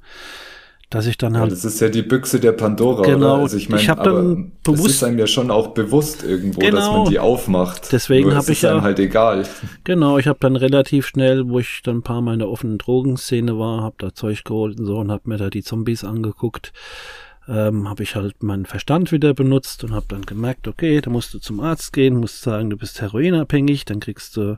Dass 0.94 1.08
ich 1.08 1.18
dann 1.18 1.36
halt. 1.36 1.50
Ja, 1.50 1.56
das 1.56 1.66
ist 1.66 1.82
ja 1.82 1.89
die 1.89 2.04
Büchse 2.04 2.39
der 2.39 2.52
Pandora, 2.52 3.02
genau, 3.02 3.34
oder? 3.34 3.41
Also 3.41 3.58
ich 3.58 3.68
meine, 3.68 3.82
ich 3.82 3.89
hab 3.89 4.04
dann 4.04 4.52
bewusst, 4.64 4.86
das 4.86 4.91
ist 4.91 5.04
einem 5.04 5.18
ja 5.18 5.26
schon 5.26 5.50
auch 5.50 5.70
bewusst 5.70 6.24
irgendwo, 6.24 6.60
genau, 6.60 6.76
dass 6.76 6.86
man 6.86 6.96
genau. 6.98 7.10
die 7.10 7.18
aufmacht. 7.18 7.91
Deswegen 7.91 8.36
habe 8.36 8.52
ich 8.52 8.62
ja 8.62 8.80
halt 8.80 9.00
egal. 9.00 9.41
Genau, 9.86 10.20
ich 10.20 10.28
habe 10.28 10.38
dann 10.39 10.56
relativ 10.56 11.08
schnell, 11.08 11.50
wo 11.50 11.58
ich 11.58 11.82
dann 11.84 11.98
ein 11.98 12.04
paar 12.04 12.22
Mal 12.22 12.34
in 12.34 12.39
der 12.39 12.50
offenen 12.50 12.78
Drogenszene 12.78 13.58
war, 13.58 13.82
habe 13.82 13.96
da 13.98 14.14
Zeug 14.14 14.44
geholt 14.44 14.80
und 14.80 14.86
so 14.86 15.00
und 15.00 15.10
habe 15.10 15.28
mir 15.28 15.38
da 15.38 15.50
die 15.50 15.64
Zombies 15.64 16.04
angeguckt. 16.04 16.72
ähm, 17.48 17.89
habe 17.89 18.04
ich 18.04 18.16
halt 18.16 18.41
meinen 18.41 18.66
Verstand 18.66 19.12
wieder 19.12 19.34
benutzt 19.34 19.84
und 19.84 19.94
habe 19.94 20.06
dann 20.08 20.22
gemerkt, 20.22 20.68
okay, 20.68 21.02
da 21.02 21.10
musst 21.10 21.34
du 21.34 21.39
zum 21.39 21.60
Arzt 21.60 21.91
gehen, 21.91 22.16
musst 22.16 22.41
sagen, 22.41 22.70
du 22.70 22.78
bist 22.78 23.02
heroinabhängig, 23.02 23.86
dann 23.86 24.00
kriegst 24.00 24.38
du 24.38 24.58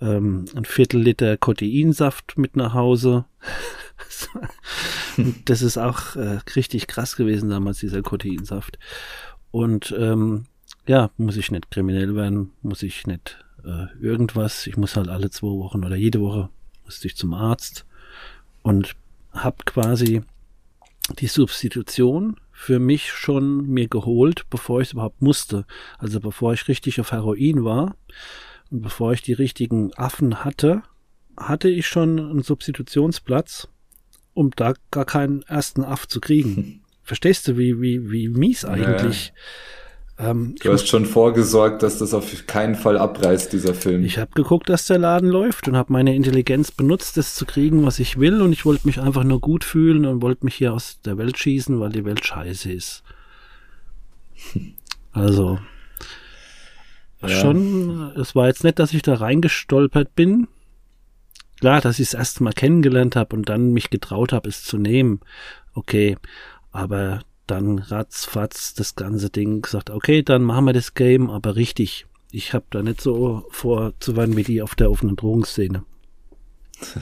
ähm, 0.00 0.46
ein 0.54 0.64
Viertel 0.64 1.00
Liter 1.00 1.36
Koteinsaft 1.36 2.36
mit 2.38 2.56
nach 2.56 2.74
Hause. 2.74 3.24
das 5.44 5.62
ist 5.62 5.78
auch 5.78 6.16
äh, 6.16 6.38
richtig 6.54 6.86
krass 6.86 7.16
gewesen 7.16 7.50
damals, 7.50 7.78
dieser 7.78 8.02
Koteinsaft. 8.02 8.78
Und 9.50 9.94
ähm, 9.98 10.44
ja, 10.86 11.10
muss 11.16 11.36
ich 11.36 11.50
nicht 11.50 11.70
kriminell 11.70 12.14
werden, 12.14 12.52
muss 12.62 12.82
ich 12.82 13.06
nicht 13.06 13.44
äh, 13.64 13.86
irgendwas. 14.00 14.66
Ich 14.66 14.76
muss 14.76 14.96
halt 14.96 15.08
alle 15.08 15.30
zwei 15.30 15.48
Wochen 15.48 15.84
oder 15.84 15.96
jede 15.96 16.20
Woche 16.20 16.50
musste 16.84 17.08
ich 17.08 17.16
zum 17.16 17.34
Arzt 17.34 17.84
und 18.62 18.94
habe 19.32 19.56
quasi 19.64 20.22
die 21.18 21.26
Substitution 21.26 22.36
für 22.52 22.78
mich 22.78 23.12
schon 23.12 23.66
mir 23.66 23.88
geholt, 23.88 24.46
bevor 24.50 24.80
ich 24.80 24.88
es 24.88 24.92
überhaupt 24.92 25.20
musste. 25.20 25.66
Also 25.98 26.20
bevor 26.20 26.52
ich 26.52 26.68
richtig 26.68 27.00
auf 27.00 27.12
Heroin 27.12 27.64
war 27.64 27.96
und 28.70 28.82
bevor 28.82 29.12
ich 29.12 29.22
die 29.22 29.32
richtigen 29.32 29.92
Affen 29.94 30.44
hatte, 30.44 30.82
hatte 31.36 31.68
ich 31.68 31.86
schon 31.86 32.18
einen 32.18 32.42
Substitutionsplatz, 32.42 33.68
um 34.34 34.50
da 34.56 34.74
gar 34.90 35.04
keinen 35.04 35.42
ersten 35.42 35.84
Aff 35.84 36.08
zu 36.08 36.20
kriegen. 36.20 36.82
Verstehst 37.02 37.46
du, 37.46 37.56
wie, 37.56 37.80
wie, 37.80 38.10
wie 38.10 38.28
mies 38.28 38.64
eigentlich? 38.64 39.32
Ja. 40.18 40.30
Ähm, 40.30 40.54
du 40.60 40.72
hast 40.72 40.88
schon 40.88 41.04
vorgesorgt, 41.04 41.82
dass 41.82 41.98
das 41.98 42.14
auf 42.14 42.46
keinen 42.46 42.74
Fall 42.74 42.96
abreißt, 42.96 43.52
dieser 43.52 43.74
Film. 43.74 44.02
Ich 44.04 44.18
habe 44.18 44.30
geguckt, 44.34 44.68
dass 44.68 44.86
der 44.86 44.98
Laden 44.98 45.28
läuft 45.28 45.68
und 45.68 45.76
habe 45.76 45.92
meine 45.92 46.16
Intelligenz 46.16 46.72
benutzt, 46.72 47.16
das 47.18 47.34
zu 47.34 47.44
kriegen, 47.44 47.84
was 47.84 47.98
ich 47.98 48.18
will. 48.18 48.40
Und 48.40 48.52
ich 48.52 48.64
wollte 48.64 48.86
mich 48.86 48.98
einfach 49.00 49.24
nur 49.24 49.40
gut 49.40 49.62
fühlen 49.62 50.06
und 50.06 50.22
wollte 50.22 50.44
mich 50.44 50.54
hier 50.54 50.72
aus 50.72 51.00
der 51.04 51.18
Welt 51.18 51.36
schießen, 51.38 51.78
weil 51.78 51.90
die 51.90 52.04
Welt 52.04 52.24
scheiße 52.24 52.72
ist. 52.72 53.02
Also, 55.12 55.58
ja. 57.28 57.40
schon, 57.40 58.12
es 58.16 58.34
war 58.34 58.46
jetzt 58.46 58.64
nicht, 58.64 58.78
dass 58.78 58.92
ich 58.92 59.02
da 59.02 59.14
reingestolpert 59.14 60.14
bin. 60.14 60.48
Klar, 61.60 61.80
dass 61.80 61.98
ich 61.98 62.08
es 62.08 62.14
erst 62.14 62.40
mal 62.40 62.52
kennengelernt 62.52 63.16
habe 63.16 63.34
und 63.34 63.48
dann 63.48 63.72
mich 63.72 63.90
getraut 63.90 64.32
habe, 64.32 64.48
es 64.48 64.62
zu 64.62 64.76
nehmen. 64.78 65.20
Okay, 65.74 66.16
aber 66.70 67.20
dann 67.46 67.78
ratzfatz 67.78 68.74
das 68.74 68.96
ganze 68.96 69.30
Ding 69.30 69.62
gesagt, 69.62 69.90
okay, 69.90 70.22
dann 70.22 70.42
machen 70.42 70.66
wir 70.66 70.72
das 70.72 70.94
Game, 70.94 71.30
aber 71.30 71.56
richtig. 71.56 72.06
Ich 72.32 72.52
habe 72.52 72.66
da 72.70 72.82
nicht 72.82 73.00
so 73.00 73.46
vor 73.50 73.94
zu 74.00 74.16
werden 74.16 74.36
wie 74.36 74.42
die 74.42 74.60
auf 74.60 74.74
der 74.74 74.90
offenen 74.90 75.16
Drogenszene. 75.16 75.84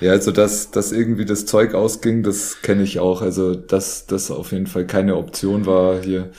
ja, 0.00 0.12
also 0.12 0.30
dass, 0.30 0.70
dass 0.70 0.92
irgendwie 0.92 1.24
das 1.24 1.46
Zeug 1.46 1.74
ausging, 1.74 2.22
das 2.22 2.62
kenne 2.62 2.82
ich 2.82 3.00
auch. 3.00 3.22
Also 3.22 3.54
dass 3.54 4.06
das 4.06 4.30
auf 4.30 4.52
jeden 4.52 4.66
Fall 4.66 4.86
keine 4.86 5.16
Option 5.16 5.66
war 5.66 6.00
hier. 6.00 6.30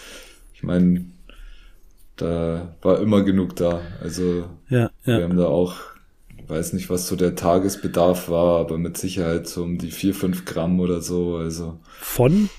Ich 0.54 0.64
meine, 0.64 1.06
da 2.18 2.76
war 2.82 3.00
immer 3.00 3.24
genug 3.24 3.56
da. 3.56 3.82
Also 4.02 4.46
ja, 4.70 4.92
ja. 5.06 5.18
wir 5.18 5.24
haben 5.24 5.38
da 5.38 5.46
auch 5.46 5.76
weiß 6.48 6.74
nicht, 6.74 6.90
was 6.90 7.08
so 7.08 7.16
der 7.16 7.36
Tagesbedarf 7.36 8.30
war, 8.30 8.60
aber 8.60 8.78
mit 8.78 8.98
Sicherheit 8.98 9.48
so 9.48 9.64
um 9.64 9.78
die 9.78 9.92
vier 9.92 10.14
fünf 10.14 10.46
Gramm 10.46 10.80
oder 10.80 11.02
so. 11.02 11.38
Also 11.38 11.80
von? 12.00 12.50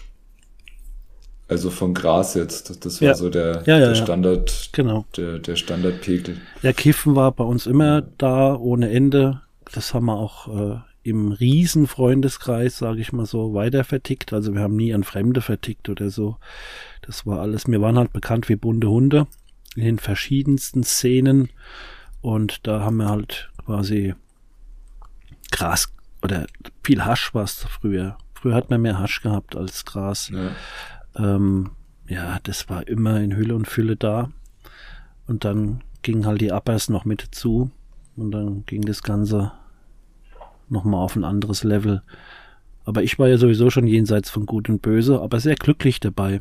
Also 1.49 1.71
von 1.71 1.93
Gras 1.95 2.35
jetzt. 2.35 2.85
Das 2.85 3.01
war 3.01 3.09
ja. 3.09 3.15
so 3.15 3.29
der, 3.29 3.63
der 3.63 3.95
Standard, 3.95 4.71
genau. 4.73 5.05
der, 5.17 5.39
der 5.39 5.57
Standardpegel. 5.57 6.39
Ja, 6.63 6.73
Kiffen 6.73 7.15
war 7.15 7.33
bei 7.33 7.45
uns 7.45 7.67
immer 7.67 8.03
da 8.03 8.55
ohne 8.55 8.91
Ende. 8.91 9.43
Das 9.73 9.93
haben 9.93 10.07
wir 10.07 10.17
auch 10.17 10.49
äh, 10.49 10.79
im 11.03 11.33
Riesenfreundeskreis, 11.33 12.79
sage 12.79 13.01
ich 13.01 13.13
mal 13.13 13.27
so, 13.27 13.53
weiter 13.53 13.85
vertickt. 13.85 14.33
Also 14.33 14.55
wir 14.55 14.63
haben 14.63 14.77
nie 14.77 14.95
an 14.95 15.05
Fremde 15.05 15.43
vertickt 15.43 15.89
oder 15.91 16.09
so. 16.09 16.37
Das 17.03 17.27
war 17.27 17.41
alles. 17.41 17.69
Wir 17.69 17.83
waren 17.83 17.99
halt 17.99 18.13
bekannt 18.13 18.49
wie 18.49 18.57
bunte 18.57 18.89
Hunde 18.89 19.27
in 19.77 19.85
den 19.85 19.99
verschiedensten 19.99 20.85
Szenen. 20.85 21.51
Und 22.20 22.66
da 22.66 22.81
haben 22.81 22.97
wir 22.97 23.09
halt 23.09 23.51
quasi 23.64 24.14
Gras 25.51 25.93
oder 26.22 26.47
viel 26.83 27.05
Hasch 27.05 27.35
war 27.35 27.45
es 27.45 27.64
früher. 27.64 28.16
Früher 28.35 28.55
hat 28.55 28.70
man 28.70 28.81
mehr 28.81 28.99
Hasch 28.99 29.20
gehabt 29.22 29.57
als 29.57 29.85
Gras. 29.85 30.31
Ja. 30.31 30.51
Ähm, 31.16 31.70
ja, 32.09 32.39
das 32.43 32.68
war 32.68 32.87
immer 32.89 33.20
in 33.20 33.37
Hülle 33.37 33.55
und 33.55 33.68
Fülle 33.68 33.97
da. 33.97 34.31
Und 35.27 35.45
dann 35.45 35.83
ging 36.03 36.27
halt 36.27 36.41
die 36.41 36.51
Uppers 36.51 36.89
noch 36.89 37.05
mit 37.05 37.20
zu. 37.31 37.70
Und 38.16 38.31
dann 38.31 38.64
ging 38.66 38.83
das 38.83 39.03
Ganze 39.03 39.53
nochmal 40.68 41.01
auf 41.01 41.16
ein 41.16 41.25
anderes 41.25 41.62
Level. 41.64 42.03
Aber 42.85 43.03
ich 43.03 43.18
war 43.18 43.28
ja 43.28 43.39
sowieso 43.39 43.70
schon 43.70 43.87
jenseits 43.87 44.30
von 44.30 44.45
Gut 44.45 44.68
und 44.68 44.82
Böse, 44.82 45.20
aber 45.20 45.41
sehr 45.41 45.55
glücklich 45.55 46.01
dabei. 46.01 46.41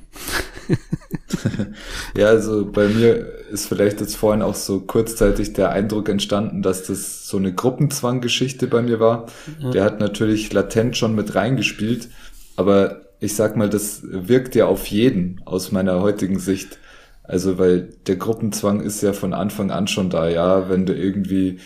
ja, 2.17 2.27
also 2.27 2.65
bei 2.69 2.87
mir 2.87 3.25
ist 3.51 3.67
vielleicht 3.67 4.01
jetzt 4.01 4.15
vorhin 4.17 4.41
auch 4.41 4.55
so 4.55 4.81
kurzzeitig 4.81 5.53
der 5.53 5.71
Eindruck 5.71 6.09
entstanden, 6.09 6.61
dass 6.61 6.83
das 6.83 7.27
so 7.27 7.37
eine 7.37 7.53
Gruppenzwanggeschichte 7.53 8.67
bei 8.67 8.81
mir 8.81 8.99
war. 8.99 9.27
Ja. 9.61 9.71
Der 9.71 9.83
hat 9.85 9.99
natürlich 9.99 10.51
latent 10.51 10.97
schon 10.97 11.15
mit 11.15 11.33
reingespielt, 11.33 12.09
aber 12.57 13.01
ich 13.19 13.35
sag 13.35 13.55
mal, 13.55 13.69
das 13.69 14.01
wirkt 14.03 14.53
ja 14.55 14.65
auf 14.65 14.85
jeden 14.87 15.41
aus 15.45 15.71
meiner 15.71 16.01
heutigen 16.01 16.39
Sicht. 16.39 16.77
Also, 17.23 17.57
weil 17.57 17.89
der 18.05 18.17
Gruppenzwang 18.17 18.81
ist 18.81 19.01
ja 19.01 19.13
von 19.13 19.33
Anfang 19.33 19.71
an 19.71 19.87
schon 19.87 20.09
da, 20.09 20.27
ja, 20.27 20.69
wenn 20.69 20.85
du 20.85 20.93
irgendwie 20.93 21.59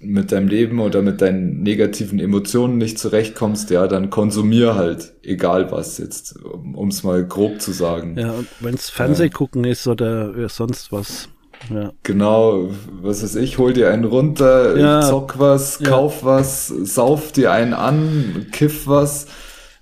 mit 0.00 0.32
deinem 0.32 0.48
Leben 0.48 0.80
oder 0.80 1.02
mit 1.02 1.20
deinen 1.20 1.62
negativen 1.62 2.18
Emotionen 2.18 2.78
nicht 2.78 2.98
zurechtkommst, 2.98 3.70
ja, 3.70 3.86
dann 3.86 4.08
konsumier 4.08 4.74
halt, 4.74 5.12
egal 5.22 5.70
was 5.70 5.98
jetzt, 5.98 6.36
um 6.42 6.88
es 6.88 7.02
mal 7.02 7.24
grob 7.26 7.60
zu 7.60 7.72
sagen. 7.72 8.16
Ja, 8.18 8.32
und 8.32 8.48
wenn's 8.60 8.88
Fernsehgucken 8.88 9.64
ja. 9.64 9.72
ist 9.72 9.86
oder 9.86 10.48
sonst 10.48 10.90
was. 10.90 11.28
Ja. 11.68 11.92
Genau, 12.02 12.70
was 13.02 13.22
weiß 13.22 13.36
ich, 13.36 13.58
hol 13.58 13.74
dir 13.74 13.90
einen 13.90 14.04
runter, 14.04 14.78
ja. 14.78 15.02
zock 15.02 15.38
was, 15.38 15.80
ja. 15.80 15.90
kauf 15.90 16.24
was, 16.24 16.68
sauf 16.68 17.32
dir 17.32 17.52
einen 17.52 17.74
an, 17.74 18.46
kiff 18.50 18.86
was. 18.86 19.26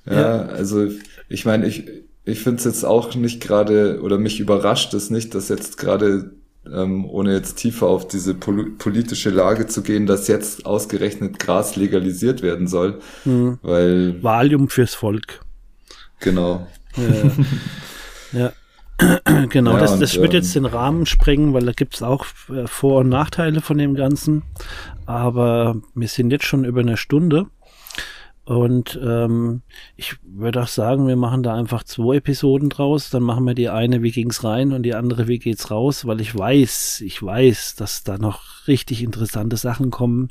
Ja, 0.05 0.21
ja. 0.21 0.47
also 0.47 0.89
ich 1.29 1.45
meine, 1.45 1.67
ich, 1.67 1.85
ich 2.25 2.41
finde 2.41 2.59
es 2.59 2.65
jetzt 2.65 2.85
auch 2.85 3.15
nicht 3.15 3.41
gerade, 3.41 4.01
oder 4.03 4.19
mich 4.19 4.41
überrascht 4.41 4.93
es 4.95 5.11
nicht, 5.11 5.37
dass 5.37 5.49
jetzt 5.49 5.79
gerade 5.79 6.33
ähm, 6.67 7.05
ohne 7.05 7.33
jetzt 7.33 7.57
tiefer 7.57 7.87
auf 7.87 8.09
diese 8.09 8.35
pol 8.35 8.71
politische 8.73 9.31
Lage 9.31 9.67
zu 9.67 9.83
gehen, 9.83 10.07
dass 10.07 10.29
jetzt 10.29 10.67
ausgerechnet 10.67 11.39
Gras 11.39 11.77
legalisiert 11.77 12.43
werden 12.43 12.67
soll. 12.67 13.01
Mhm. 13.25 13.59
Weil. 13.63 14.23
Valium 14.23 14.69
fürs 14.69 14.95
Volk. 14.95 15.41
Genau. 16.21 16.67
Ja. 18.33 18.41
ja. 18.41 18.53
genau, 19.49 19.75
ja, 19.75 19.79
das, 19.79 19.99
das 19.99 20.17
und, 20.17 20.23
wird 20.23 20.33
jetzt 20.35 20.57
ähm, 20.57 20.65
den 20.65 20.73
Rahmen 20.73 21.07
sprengen, 21.07 21.55
weil 21.55 21.65
da 21.65 21.73
gibt 21.73 21.95
es 21.95 22.03
auch 22.03 22.27
äh, 22.49 22.67
Vor- 22.67 23.01
und 23.01 23.09
Nachteile 23.09 23.61
von 23.61 23.79
dem 23.79 23.95
Ganzen. 23.95 24.43
Aber 25.07 25.77
wir 25.95 26.09
sind 26.09 26.31
jetzt 26.33 26.45
schon 26.45 26.65
über 26.65 26.81
eine 26.81 26.97
Stunde. 26.97 27.47
Und 28.49 28.99
ähm, 29.05 29.61
ich 29.97 30.17
würde 30.23 30.63
auch 30.63 30.69
sagen, 30.69 31.07
wir 31.07 31.17
machen 31.17 31.43
da 31.43 31.55
einfach 31.55 31.85
zwei 31.85 32.17
Episoden 32.17 32.71
draus. 32.71 33.11
Dann 33.11 33.23
machen 33.23 33.45
wir 33.45 33.53
die 33.53 33.69
eine, 33.69 34.03
wie 34.03 34.11
ging's 34.11 34.43
rein 34.43 34.73
und 34.73 34.85
die 34.85 34.95
andere, 34.95 35.29
wie 35.29 35.39
geht's 35.39 35.71
raus, 35.71 36.07
weil 36.07 36.23
ich 36.23 36.35
weiß, 36.35 37.03
ich 37.05 37.23
weiß, 37.23 37.75
dass 37.75 38.05
da 38.05 38.17
noch 38.17 38.67
richtig 38.67 39.03
interessante 39.03 39.59
Sachen 39.59 39.91
kommen 39.91 40.31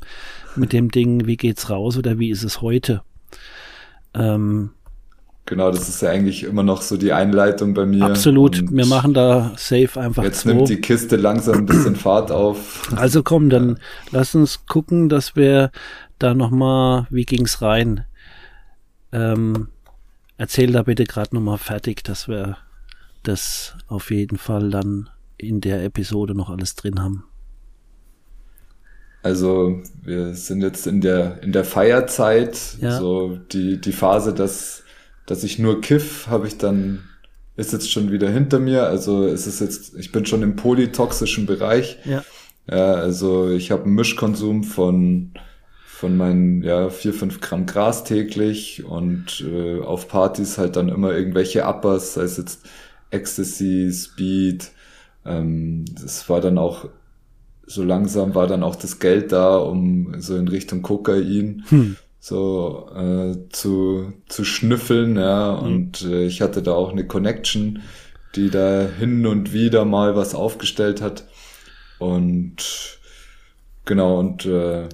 mit 0.56 0.72
dem 0.72 0.90
Ding, 0.90 1.26
wie 1.26 1.36
geht's 1.36 1.70
raus 1.70 1.96
oder 1.96 2.18
wie 2.18 2.30
ist 2.30 2.42
es 2.42 2.60
heute. 2.60 3.02
Ähm, 4.14 4.70
Genau, 5.46 5.70
das 5.70 5.88
ist 5.88 6.02
ja 6.02 6.10
eigentlich 6.10 6.44
immer 6.44 6.62
noch 6.62 6.82
so 6.82 6.98
die 6.98 7.14
Einleitung 7.14 7.72
bei 7.72 7.86
mir. 7.86 8.04
Absolut, 8.04 8.70
wir 8.70 8.84
machen 8.84 9.14
da 9.14 9.52
safe 9.56 9.98
einfach 9.98 10.22
Jetzt 10.22 10.40
zwei. 10.40 10.52
nimmt 10.52 10.68
die 10.68 10.76
Kiste 10.76 11.16
langsam 11.16 11.60
ein 11.60 11.66
bisschen 11.66 11.96
Fahrt 11.96 12.30
auf. 12.30 12.92
Also 12.94 13.22
komm, 13.22 13.48
dann 13.48 13.68
ja. 13.70 13.74
lass 14.10 14.34
uns 14.34 14.66
gucken, 14.66 15.08
dass 15.08 15.36
wir 15.36 15.70
da 16.18 16.34
nochmal, 16.34 17.06
wie 17.10 17.24
ging's 17.24 17.62
rein? 17.62 18.04
Ähm, 19.12 19.68
erzähl 20.36 20.72
da 20.72 20.82
bitte 20.82 21.04
gerade 21.04 21.34
nochmal 21.34 21.58
fertig, 21.58 22.04
dass 22.04 22.28
wir 22.28 22.56
das 23.22 23.76
auf 23.88 24.10
jeden 24.10 24.38
Fall 24.38 24.70
dann 24.70 25.10
in 25.36 25.60
der 25.60 25.84
Episode 25.84 26.34
noch 26.34 26.50
alles 26.50 26.74
drin 26.74 27.00
haben. 27.00 27.24
Also 29.22 29.82
wir 30.02 30.34
sind 30.34 30.62
jetzt 30.62 30.86
in 30.86 31.00
der 31.00 31.42
in 31.42 31.52
der 31.52 31.64
Feierzeit, 31.64 32.76
ja. 32.80 32.98
so 32.98 33.36
die 33.36 33.80
die 33.80 33.92
Phase, 33.92 34.32
dass 34.32 34.84
dass 35.26 35.44
ich 35.44 35.58
nur 35.58 35.80
kiff, 35.80 36.28
habe 36.28 36.46
ich 36.46 36.56
dann 36.56 37.04
ist 37.56 37.72
jetzt 37.72 37.90
schon 37.90 38.12
wieder 38.12 38.30
hinter 38.30 38.60
mir. 38.60 38.84
Also 38.84 39.26
es 39.26 39.48
ist 39.48 39.60
jetzt, 39.60 39.96
ich 39.96 40.12
bin 40.12 40.24
schon 40.24 40.42
im 40.42 40.54
polytoxischen 40.54 41.44
Bereich. 41.44 41.98
Ja. 42.04 42.24
Ja, 42.70 42.94
also 42.94 43.50
ich 43.50 43.70
habe 43.70 43.84
einen 43.84 43.94
Mischkonsum 43.94 44.62
von 44.62 45.32
von 45.98 46.16
meinen 46.16 46.62
ja 46.62 46.90
vier 46.90 47.12
fünf 47.12 47.40
Gramm 47.40 47.66
Gras 47.66 48.04
täglich 48.04 48.84
und 48.84 49.44
äh, 49.44 49.80
auf 49.80 50.06
Partys 50.06 50.56
halt 50.56 50.76
dann 50.76 50.88
immer 50.88 51.12
irgendwelche 51.12 51.64
Uppers, 51.64 52.14
sei 52.14 52.22
es 52.22 52.36
jetzt 52.36 52.66
Ecstasy, 53.10 53.90
Speed. 53.92 54.70
Ähm, 55.26 55.84
das 56.00 56.28
war 56.28 56.40
dann 56.40 56.56
auch 56.56 56.88
so 57.66 57.82
langsam 57.82 58.36
war 58.36 58.46
dann 58.46 58.62
auch 58.62 58.76
das 58.76 59.00
Geld 59.00 59.32
da, 59.32 59.56
um 59.56 60.14
so 60.20 60.36
in 60.36 60.46
Richtung 60.46 60.82
Kokain. 60.82 61.64
Hm. 61.68 61.96
so 62.20 62.88
äh, 62.94 63.48
zu, 63.50 64.12
zu 64.28 64.44
schnüffeln, 64.44 65.16
ja, 65.16 65.60
mhm. 65.60 65.66
und 65.66 66.02
äh, 66.02 66.26
ich 66.26 66.42
hatte 66.42 66.62
da 66.62 66.74
auch 66.74 66.92
eine 66.92 67.08
Connection, 67.08 67.82
die 68.36 68.50
da 68.50 68.86
hin 68.86 69.26
und 69.26 69.52
wieder 69.52 69.84
mal 69.84 70.14
was 70.14 70.36
aufgestellt 70.36 71.02
hat. 71.02 71.24
Und 71.98 73.00
genau, 73.84 74.20
und 74.20 74.46
äh, 74.46 74.88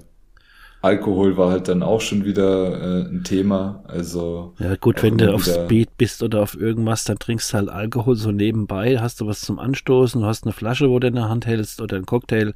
Alkohol 0.84 1.38
war 1.38 1.50
halt 1.50 1.68
dann 1.68 1.82
auch 1.82 2.02
schon 2.02 2.26
wieder 2.26 2.78
äh, 2.78 3.08
ein 3.08 3.24
Thema. 3.24 3.82
Also 3.88 4.52
ja 4.58 4.76
gut, 4.76 5.02
wenn 5.02 5.16
du 5.16 5.32
auf 5.32 5.44
Speed 5.44 5.96
bist 5.96 6.22
oder 6.22 6.42
auf 6.42 6.54
irgendwas, 6.54 7.04
dann 7.04 7.18
trinkst 7.18 7.52
du 7.52 7.56
halt 7.56 7.70
Alkohol 7.70 8.16
so 8.16 8.32
nebenbei, 8.32 8.98
hast 9.00 9.22
du 9.22 9.26
was 9.26 9.40
zum 9.40 9.58
Anstoßen, 9.58 10.20
du 10.20 10.26
hast 10.26 10.44
eine 10.44 10.52
Flasche, 10.52 10.90
wo 10.90 10.98
du 10.98 11.06
in 11.06 11.14
der 11.14 11.30
Hand 11.30 11.46
hältst 11.46 11.80
oder 11.80 11.96
ein 11.96 12.04
Cocktail 12.04 12.52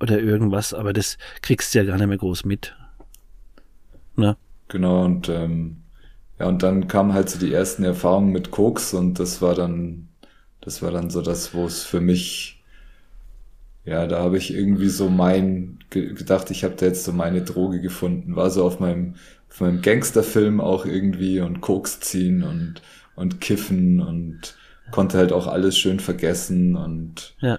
oder 0.00 0.18
irgendwas, 0.18 0.72
aber 0.72 0.94
das 0.94 1.18
kriegst 1.42 1.74
du 1.74 1.80
ja 1.80 1.84
gar 1.84 1.98
nicht 1.98 2.06
mehr 2.06 2.16
groß 2.16 2.46
mit. 2.46 2.74
Ne? 4.16 4.38
Genau 4.68 5.04
und 5.04 5.28
ähm, 5.28 5.82
ja 6.40 6.46
und 6.46 6.62
dann 6.62 6.88
kamen 6.88 7.12
halt 7.12 7.28
so 7.28 7.38
die 7.38 7.52
ersten 7.52 7.84
Erfahrungen 7.84 8.32
mit 8.32 8.50
Koks 8.50 8.94
und 8.94 9.20
das 9.20 9.42
war 9.42 9.54
dann 9.54 10.08
das 10.62 10.80
war 10.80 10.90
dann 10.90 11.10
so 11.10 11.20
das, 11.20 11.52
wo 11.52 11.66
es 11.66 11.82
für 11.82 12.00
mich 12.00 12.61
ja, 13.84 14.06
da 14.06 14.20
habe 14.20 14.38
ich 14.38 14.54
irgendwie 14.54 14.88
so 14.88 15.08
mein 15.08 15.78
gedacht, 15.90 16.50
ich 16.50 16.64
habe 16.64 16.74
da 16.76 16.86
jetzt 16.86 17.04
so 17.04 17.12
meine 17.12 17.42
Droge 17.42 17.80
gefunden. 17.80 18.36
War 18.36 18.50
so 18.50 18.64
auf 18.64 18.80
meinem 18.80 19.14
auf 19.50 19.60
meinem 19.60 19.82
Gangsterfilm 19.82 20.60
auch 20.60 20.86
irgendwie 20.86 21.40
und 21.40 21.60
Koks 21.60 22.00
ziehen 22.00 22.42
und 22.42 22.80
und 23.14 23.40
kiffen 23.40 24.00
und 24.00 24.56
konnte 24.90 25.18
halt 25.18 25.32
auch 25.32 25.46
alles 25.46 25.76
schön 25.76 26.00
vergessen 26.00 26.76
und 26.76 27.34
ja, 27.40 27.58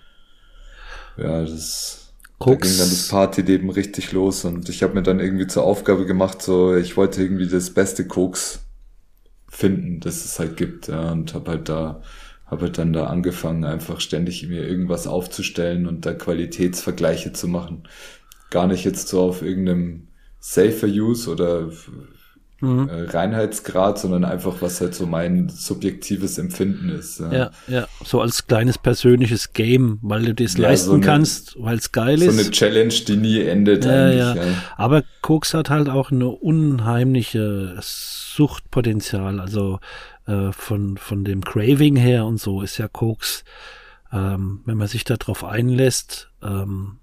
ja 1.17 1.41
das 1.41 2.13
Koks. 2.39 2.61
da 2.61 2.67
ging 2.67 2.77
dann 2.79 2.89
das 2.89 3.07
Partyleben 3.09 3.69
richtig 3.69 4.11
los 4.11 4.45
und 4.45 4.69
ich 4.69 4.81
habe 4.81 4.95
mir 4.95 5.03
dann 5.03 5.19
irgendwie 5.19 5.47
zur 5.47 5.63
Aufgabe 5.63 6.05
gemacht, 6.05 6.41
so 6.41 6.75
ich 6.75 6.97
wollte 6.97 7.21
irgendwie 7.21 7.47
das 7.47 7.69
beste 7.71 8.07
Koks 8.07 8.65
finden, 9.49 9.99
das 9.99 10.25
es 10.25 10.39
halt 10.39 10.57
gibt, 10.57 10.87
ja, 10.87 11.11
und 11.11 11.33
habe 11.35 11.51
halt 11.51 11.69
da 11.69 12.01
habe 12.53 12.63
halt 12.63 12.77
dann 12.77 12.93
da 12.93 13.07
angefangen, 13.07 13.65
einfach 13.65 13.99
ständig 13.99 14.47
mir 14.47 14.67
irgendwas 14.67 15.07
aufzustellen 15.07 15.87
und 15.87 16.05
da 16.05 16.13
Qualitätsvergleiche 16.13 17.33
zu 17.33 17.47
machen. 17.47 17.83
Gar 18.49 18.67
nicht 18.67 18.85
jetzt 18.85 19.07
so 19.09 19.21
auf 19.21 19.41
irgendeinem 19.41 20.07
Safer 20.39 20.87
Use 20.87 21.29
oder 21.29 21.69
mhm. 22.61 22.87
Äh, 22.87 23.09
Reinheitsgrad, 23.09 23.97
sondern 23.97 24.23
einfach, 24.23 24.61
was 24.61 24.79
halt 24.81 24.93
so 24.93 25.05
mein 25.05 25.49
subjektives 25.49 26.37
Empfinden 26.37 26.89
ist. 26.89 27.19
Ja, 27.19 27.33
ja, 27.33 27.51
ja. 27.67 27.87
so 28.05 28.21
als 28.21 28.47
kleines 28.47 28.77
persönliches 28.77 29.53
Game, 29.53 29.99
weil 30.01 30.23
du 30.23 30.33
das 30.35 30.55
ja, 30.55 30.69
leisten 30.69 30.87
so 30.87 30.93
eine, 30.93 31.05
kannst, 31.05 31.55
weil 31.59 31.77
es 31.77 31.91
geil 31.91 32.21
ist. 32.21 32.35
So 32.35 32.39
eine 32.39 32.51
Challenge, 32.51 32.93
die 32.93 33.17
nie 33.17 33.41
endet 33.41 33.85
ja, 33.85 33.91
eigentlich. 33.91 34.17
Ja. 34.19 34.35
ja. 34.35 34.63
Aber 34.77 35.03
Koks 35.21 35.53
hat 35.53 35.69
halt 35.69 35.89
auch 35.89 36.11
eine 36.11 36.27
unheimliche 36.27 37.77
Suchtpotenzial, 38.35 39.39
also 39.39 39.79
äh, 40.27 40.51
von, 40.51 40.97
von 40.97 41.23
dem 41.23 41.43
Craving 41.43 41.95
her 41.95 42.25
und 42.25 42.37
so 42.37 42.61
ist 42.61 42.77
ja 42.77 42.87
Koks, 42.87 43.43
ähm, 44.11 44.61
wenn 44.65 44.77
man 44.77 44.87
sich 44.87 45.03
darauf 45.03 45.43
einlässt, 45.43 46.29
ähm, 46.41 46.99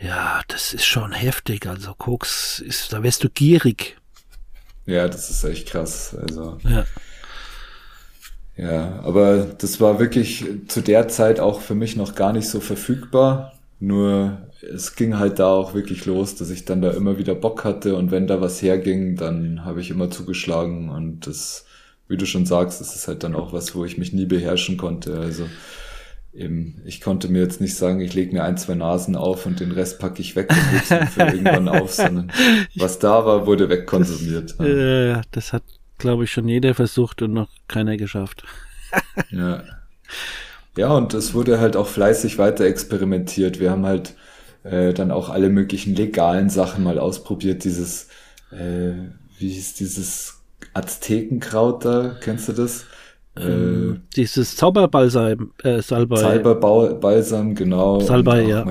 ja, 0.00 0.42
das 0.48 0.74
ist 0.74 0.84
schon 0.84 1.12
heftig. 1.12 1.66
Also 1.66 1.94
Koks 1.94 2.60
ist, 2.60 2.92
da 2.92 3.02
wärst 3.02 3.24
du 3.24 3.28
gierig. 3.30 3.96
Ja, 4.86 5.08
das 5.08 5.28
ist 5.28 5.44
echt 5.44 5.68
krass. 5.68 6.14
Also. 6.14 6.58
Ja. 6.62 6.84
Ja, 8.56 9.00
aber 9.04 9.44
das 9.44 9.80
war 9.80 10.00
wirklich 10.00 10.44
zu 10.66 10.80
der 10.80 11.06
Zeit 11.06 11.38
auch 11.38 11.60
für 11.60 11.76
mich 11.76 11.94
noch 11.94 12.16
gar 12.16 12.32
nicht 12.32 12.48
so 12.48 12.58
verfügbar. 12.58 13.52
Nur 13.78 14.47
es 14.60 14.96
ging 14.96 15.18
halt 15.18 15.38
da 15.38 15.48
auch 15.48 15.74
wirklich 15.74 16.04
los, 16.06 16.34
dass 16.34 16.50
ich 16.50 16.64
dann 16.64 16.82
da 16.82 16.90
immer 16.90 17.18
wieder 17.18 17.34
Bock 17.34 17.64
hatte 17.64 17.96
und 17.96 18.10
wenn 18.10 18.26
da 18.26 18.40
was 18.40 18.60
herging, 18.60 19.16
dann 19.16 19.64
habe 19.64 19.80
ich 19.80 19.90
immer 19.90 20.10
zugeschlagen 20.10 20.88
und 20.88 21.26
das 21.26 21.66
wie 22.08 22.16
du 22.16 22.26
schon 22.26 22.46
sagst, 22.46 22.80
das 22.80 22.96
ist 22.96 23.06
halt 23.06 23.22
dann 23.22 23.36
auch 23.36 23.52
was, 23.52 23.74
wo 23.74 23.84
ich 23.84 23.98
mich 23.98 24.12
nie 24.12 24.24
beherrschen 24.26 24.78
konnte. 24.78 25.18
Also 25.18 25.46
eben, 26.32 26.80
ich 26.86 27.00
konnte 27.00 27.28
mir 27.28 27.42
jetzt 27.42 27.60
nicht 27.60 27.76
sagen, 27.76 28.00
ich 28.00 28.14
lege 28.14 28.32
mir 28.32 28.44
ein, 28.44 28.56
zwei 28.56 28.74
Nasen 28.74 29.14
auf 29.14 29.44
und 29.46 29.60
den 29.60 29.72
Rest 29.72 29.98
packe 29.98 30.22
ich 30.22 30.34
weg 30.34 30.50
und 30.50 31.08
für 31.10 31.20
irgendwann 31.20 31.68
auf, 31.68 31.92
sondern 31.92 32.32
was 32.76 32.98
da 32.98 33.26
war, 33.26 33.46
wurde 33.46 33.68
wegkonsumiert. 33.68 34.56
Ja. 34.58 35.20
das 35.30 35.52
hat, 35.52 35.62
glaube 35.98 36.24
ich, 36.24 36.32
schon 36.32 36.48
jeder 36.48 36.74
versucht 36.74 37.20
und 37.22 37.34
noch 37.34 37.50
keiner 37.68 37.96
geschafft. 37.96 38.44
ja. 39.30 39.62
Ja, 40.76 40.92
und 40.92 41.12
es 41.12 41.34
wurde 41.34 41.58
halt 41.58 41.76
auch 41.76 41.88
fleißig 41.88 42.38
weiter 42.38 42.64
experimentiert. 42.64 43.58
Wir 43.58 43.72
haben 43.72 43.84
halt 43.84 44.14
äh, 44.70 44.92
dann 44.94 45.10
auch 45.10 45.28
alle 45.28 45.50
möglichen 45.50 45.94
legalen 45.94 46.50
Sachen 46.50 46.84
mal 46.84 46.98
ausprobiert. 46.98 47.64
Dieses, 47.64 48.08
äh, 48.50 48.92
wie 49.38 49.48
hieß 49.48 49.74
dieses 49.74 50.42
Aztekenkraut 50.74 51.84
da, 51.84 52.16
kennst 52.20 52.48
du 52.48 52.52
das? 52.52 52.86
Ähm, 53.36 53.94
äh, 53.94 54.14
dieses 54.16 54.56
Zauberbalsam, 54.56 55.52
äh, 55.62 55.80
Salbei. 55.80 56.16
Zauberbalsam, 56.16 57.54
genau. 57.54 58.00
Salbei, 58.00 58.42
ja. 58.42 58.66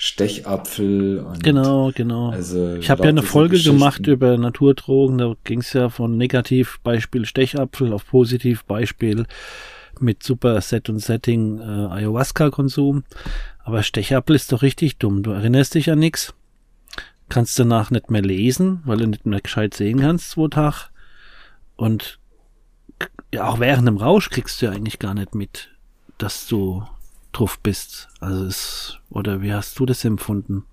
Stechapfel. 0.00 1.26
Genau, 1.42 1.90
genau. 1.92 2.30
Also 2.30 2.76
ich 2.76 2.88
habe 2.88 3.02
ja 3.02 3.08
eine 3.08 3.22
Folge 3.22 3.58
gemacht 3.58 4.06
über 4.06 4.38
Naturdrogen, 4.38 5.18
da 5.18 5.34
ging 5.42 5.58
es 5.58 5.72
ja 5.72 5.88
von 5.88 6.16
Negativbeispiel 6.16 7.24
Stechapfel 7.24 7.92
auf 7.92 8.06
Positivbeispiel 8.06 9.26
mit 10.00 10.22
super 10.22 10.60
Set 10.60 10.88
und 10.88 10.98
Setting 10.98 11.58
äh, 11.58 11.62
Ayahuasca-Konsum. 11.62 13.04
Aber 13.64 13.82
Stechapfel 13.82 14.36
ist 14.36 14.52
doch 14.52 14.62
richtig 14.62 14.98
dumm. 14.98 15.22
Du 15.22 15.30
erinnerst 15.30 15.74
dich 15.74 15.90
an 15.90 15.98
nichts, 15.98 16.34
kannst 17.28 17.58
danach 17.58 17.90
nicht 17.90 18.10
mehr 18.10 18.22
lesen, 18.22 18.80
weil 18.84 18.98
du 18.98 19.06
nicht 19.06 19.26
mehr 19.26 19.40
gescheit 19.40 19.74
sehen 19.74 20.00
kannst, 20.00 20.30
zwei 20.30 20.48
Tage. 20.48 20.76
Und 21.76 22.18
ja, 23.32 23.46
auch 23.46 23.60
während 23.60 23.86
dem 23.86 23.98
Rausch 23.98 24.30
kriegst 24.30 24.60
du 24.60 24.66
ja 24.66 24.72
eigentlich 24.72 24.98
gar 24.98 25.14
nicht 25.14 25.34
mit, 25.34 25.70
dass 26.16 26.46
du 26.46 26.84
drauf 27.32 27.58
bist. 27.60 28.08
Also 28.20 28.44
es, 28.46 28.98
oder 29.10 29.42
wie 29.42 29.52
hast 29.52 29.78
du 29.78 29.86
das 29.86 30.04
empfunden? 30.04 30.64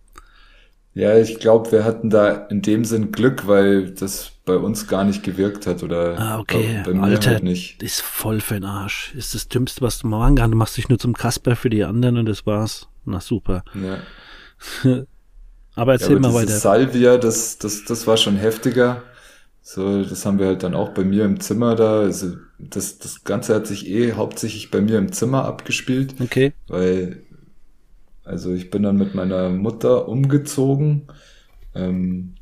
Ja, 0.95 1.17
ich 1.17 1.39
glaube, 1.39 1.73
wir 1.73 1.83
hatten 1.83 2.09
da 2.09 2.31
in 2.47 2.61
dem 2.61 2.85
Sinn 2.85 3.11
Glück, 3.11 3.47
weil 3.47 3.91
das 3.91 4.31
bei 4.45 4.55
uns 4.55 4.87
gar 4.87 5.03
nicht 5.03 5.23
gewirkt 5.23 5.67
hat 5.67 5.83
oder 5.83 6.17
ah, 6.17 6.39
okay. 6.39 6.83
bei, 6.85 6.91
bei 6.91 6.97
mir 6.97 7.03
Alter, 7.03 7.31
halt 7.31 7.43
nicht. 7.43 7.83
ist 7.83 8.01
voll 8.01 8.39
für 8.39 8.53
den 8.53 8.63
Arsch. 8.63 9.13
Ist 9.13 9.35
das 9.35 9.49
Dümmste, 9.49 9.81
was 9.81 9.99
du 9.99 10.07
mal 10.07 10.19
machen 10.19 10.35
kannst. 10.37 10.53
Du 10.53 10.57
machst 10.57 10.77
dich 10.77 10.87
nur 10.87 10.97
zum 10.97 11.13
Kasper 11.13 11.57
für 11.57 11.69
die 11.69 11.83
anderen 11.83 12.17
und 12.17 12.27
das 12.27 12.45
war's. 12.45 12.87
Na 13.03 13.19
super. 13.19 13.65
Ja. 13.73 13.97
aber 15.75 15.93
erzähl 15.93 16.11
ja, 16.11 16.17
aber 16.17 16.29
mal 16.29 16.33
weiter. 16.33 16.57
Salvia, 16.57 17.17
das, 17.17 17.57
das, 17.57 17.83
das 17.83 18.07
war 18.07 18.15
schon 18.15 18.37
heftiger. 18.37 19.03
So, 19.61 20.01
das 20.01 20.25
haben 20.25 20.39
wir 20.39 20.45
halt 20.45 20.63
dann 20.63 20.75
auch 20.75 20.89
bei 20.89 21.03
mir 21.03 21.25
im 21.25 21.41
Zimmer 21.41 21.75
da. 21.75 21.99
Also 21.99 22.37
das, 22.57 22.99
das 22.99 23.25
Ganze 23.25 23.53
hat 23.53 23.67
sich 23.67 23.89
eh 23.89 24.13
hauptsächlich 24.13 24.71
bei 24.71 24.79
mir 24.79 24.97
im 24.97 25.11
Zimmer 25.11 25.43
abgespielt. 25.43 26.15
Okay. 26.21 26.53
Weil, 26.67 27.24
also 28.25 28.53
ich 28.53 28.71
bin 28.71 28.83
dann 28.83 28.97
mit 28.97 29.15
meiner 29.15 29.49
Mutter 29.49 30.07
umgezogen. 30.07 31.03
Ähm, 31.73 32.33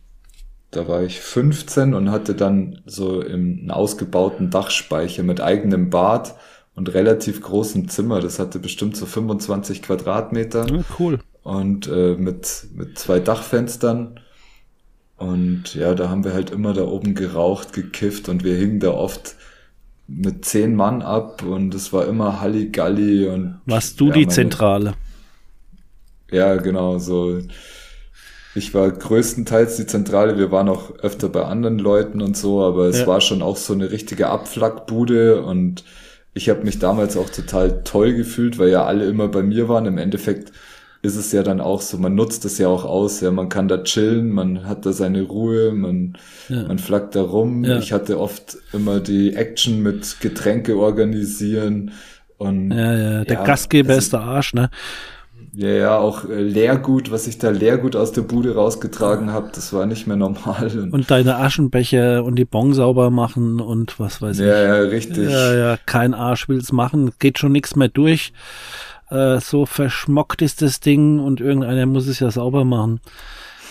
da 0.71 0.87
war 0.87 1.03
ich 1.03 1.19
15 1.19 1.93
und 1.93 2.09
hatte 2.09 2.33
dann 2.33 2.81
so 2.85 3.21
im, 3.21 3.59
einen 3.59 3.71
ausgebauten 3.71 4.49
Dachspeicher 4.49 5.23
mit 5.23 5.41
eigenem 5.41 5.89
Bad 5.89 6.35
und 6.75 6.93
relativ 6.93 7.41
großem 7.41 7.89
Zimmer. 7.89 8.21
Das 8.21 8.39
hatte 8.39 8.59
bestimmt 8.59 8.95
so 8.97 9.05
25 9.05 9.83
Quadratmeter. 9.83 10.67
Ja, 10.67 10.83
cool. 10.97 11.19
Und 11.43 11.87
äh, 11.87 12.15
mit, 12.15 12.67
mit 12.73 12.97
zwei 12.97 13.19
Dachfenstern. 13.19 14.19
Und 15.17 15.75
ja, 15.75 15.93
da 15.93 16.09
haben 16.09 16.23
wir 16.23 16.33
halt 16.33 16.49
immer 16.49 16.73
da 16.73 16.85
oben 16.85 17.13
geraucht, 17.13 17.73
gekifft 17.73 18.29
und 18.29 18.43
wir 18.43 18.55
hingen 18.55 18.79
da 18.79 18.91
oft 18.91 19.35
mit 20.07 20.45
zehn 20.45 20.75
Mann 20.75 21.01
ab 21.01 21.43
und 21.43 21.73
es 21.75 21.93
war 21.93 22.07
immer 22.07 22.41
Halligalli 22.41 23.27
und. 23.27 23.59
Warst 23.65 23.99
du 23.99 24.07
ja, 24.07 24.13
die 24.13 24.27
Zentrale? 24.27 24.95
Ja, 26.33 26.55
genau, 26.55 26.97
so. 26.97 27.39
Ich 28.55 28.73
war 28.73 28.91
größtenteils 28.91 29.77
die 29.77 29.87
Zentrale, 29.87 30.37
wir 30.37 30.51
waren 30.51 30.69
auch 30.69 30.97
öfter 30.99 31.29
bei 31.29 31.43
anderen 31.43 31.79
Leuten 31.79 32.21
und 32.21 32.37
so, 32.37 32.61
aber 32.61 32.85
es 32.85 33.01
ja. 33.01 33.07
war 33.07 33.21
schon 33.21 33.41
auch 33.41 33.57
so 33.57 33.73
eine 33.73 33.91
richtige 33.91 34.27
Abflackbude 34.27 35.41
und 35.41 35.83
ich 36.33 36.49
habe 36.49 36.63
mich 36.63 36.79
damals 36.79 37.17
auch 37.17 37.29
total 37.29 37.83
toll 37.83 38.13
gefühlt, 38.13 38.57
weil 38.59 38.69
ja 38.69 38.85
alle 38.85 39.05
immer 39.05 39.27
bei 39.27 39.43
mir 39.43 39.69
waren. 39.69 39.85
Im 39.85 39.97
Endeffekt 39.97 40.51
ist 41.03 41.15
es 41.15 41.31
ja 41.31 41.43
dann 41.43 41.61
auch 41.61 41.81
so, 41.81 41.97
man 41.97 42.15
nutzt 42.15 42.45
es 42.45 42.57
ja 42.57 42.67
auch 42.67 42.85
aus, 42.85 43.21
ja, 43.21 43.29
man 43.29 43.49
kann 43.49 43.67
da 43.67 43.83
chillen, 43.83 44.31
man 44.31 44.67
hat 44.67 44.85
da 44.85 44.93
seine 44.93 45.21
Ruhe, 45.23 45.71
man, 45.71 46.17
ja. 46.49 46.63
man 46.63 46.79
flackt 46.79 47.15
da 47.15 47.21
rum. 47.21 47.63
Ja. 47.63 47.77
Ich 47.77 47.91
hatte 47.91 48.19
oft 48.19 48.57
immer 48.71 48.99
die 48.99 49.35
Action 49.35 49.83
mit 49.83 50.21
Getränke 50.21 50.77
organisieren 50.77 51.91
und. 52.37 52.71
Ja, 52.71 52.97
ja, 52.97 53.23
der 53.25 53.43
Gastgeber 53.43 53.89
also, 53.89 53.99
ist 53.99 54.13
der 54.13 54.21
Arsch, 54.21 54.53
ne? 54.53 54.69
Ja, 55.55 55.69
ja, 55.69 55.97
auch 55.99 56.27
äh, 56.27 56.41
Leergut, 56.41 57.11
was 57.11 57.27
ich 57.27 57.37
da 57.37 57.51
Leergut 57.51 57.95
aus 57.95 58.11
der 58.11 58.23
Bude 58.23 58.55
rausgetragen 58.55 59.31
habe, 59.31 59.51
das 59.53 59.71
war 59.71 59.85
nicht 59.85 60.07
mehr 60.07 60.17
normal. 60.17 60.71
Und, 60.73 60.93
und, 60.93 61.11
deine 61.11 61.37
Aschenbecher 61.37 62.23
und 62.23 62.37
die 62.37 62.45
Bon 62.45 62.73
sauber 62.73 63.11
machen 63.11 63.61
und 63.61 63.99
was 63.99 64.19
weiß 64.19 64.39
ja, 64.39 64.45
ich. 64.45 64.51
Ja, 64.51 64.63
ja, 64.63 64.89
richtig. 64.89 65.29
Ja, 65.29 65.53
ja, 65.53 65.77
kein 65.85 66.15
Arsch 66.15 66.49
will's 66.49 66.71
machen, 66.71 67.11
geht 67.19 67.37
schon 67.37 67.51
nichts 67.51 67.75
mehr 67.75 67.87
durch. 67.87 68.33
Äh, 69.11 69.39
so 69.41 69.67
verschmockt 69.67 70.41
ist 70.41 70.63
das 70.63 70.79
Ding 70.79 71.19
und 71.19 71.39
irgendeiner 71.39 71.85
muss 71.85 72.07
es 72.07 72.19
ja 72.19 72.31
sauber 72.31 72.65
machen. 72.65 72.99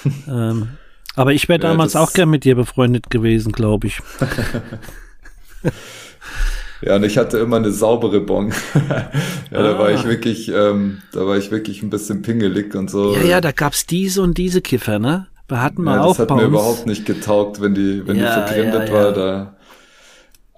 ähm, 0.28 0.68
Aber 1.16 1.32
ich 1.32 1.48
wäre 1.48 1.58
damals 1.58 1.96
auch 1.96 2.12
gern 2.12 2.30
mit 2.30 2.44
dir 2.44 2.54
befreundet 2.54 3.10
gewesen, 3.10 3.50
glaube 3.50 3.88
ich. 3.88 4.00
Ja, 6.84 6.96
und 6.96 7.04
ich 7.04 7.16
hatte 7.16 7.38
immer 7.38 7.56
eine 7.56 7.70
saubere 7.70 8.20
Bon. 8.20 8.50
ja, 8.88 9.10
ah. 9.52 9.62
da 9.62 9.78
war 9.78 9.90
ich 9.92 10.00
ah. 10.00 10.08
wirklich, 10.08 10.48
ähm, 10.48 11.02
da 11.12 11.26
war 11.26 11.36
ich 11.36 11.50
wirklich 11.50 11.82
ein 11.82 11.90
bisschen 11.90 12.22
pingelig 12.22 12.74
und 12.74 12.90
so. 12.90 13.14
Ja, 13.14 13.22
ja, 13.22 13.40
da 13.40 13.52
gab's 13.52 13.86
diese 13.86 14.22
und 14.22 14.36
diese 14.36 14.60
Kiffer, 14.60 14.98
ne? 14.98 15.28
Wir 15.48 15.62
hatten 15.62 15.82
mal 15.82 15.96
ja, 15.96 16.02
auch 16.02 16.16
Das 16.16 16.30
hat 16.30 16.36
mir 16.36 16.44
überhaupt 16.44 16.86
nicht 16.86 17.04
getaugt, 17.04 17.60
wenn 17.60 17.74
die, 17.74 18.06
wenn 18.06 18.16
ja, 18.16 18.40
die 18.40 18.52
vergründet 18.52 18.88
ja, 18.88 18.94
war, 18.94 19.12
da. 19.12 19.56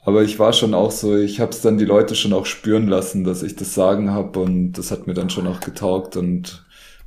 Aber 0.04 0.22
ich 0.22 0.38
war 0.38 0.52
schon 0.52 0.74
auch 0.74 0.90
so, 0.90 1.16
ich 1.16 1.40
habe 1.40 1.50
es 1.52 1.62
dann 1.62 1.78
die 1.78 1.84
Leute 1.86 2.14
schon 2.14 2.32
auch 2.32 2.46
spüren 2.46 2.88
lassen, 2.88 3.24
dass 3.24 3.42
ich 3.42 3.56
das 3.56 3.74
Sagen 3.74 4.10
habe 4.10 4.38
und 4.38 4.72
das 4.72 4.90
hat 4.90 5.06
mir 5.06 5.14
dann 5.14 5.30
schon 5.30 5.46
auch 5.46 5.60
getaugt 5.60 6.16
und 6.16 6.64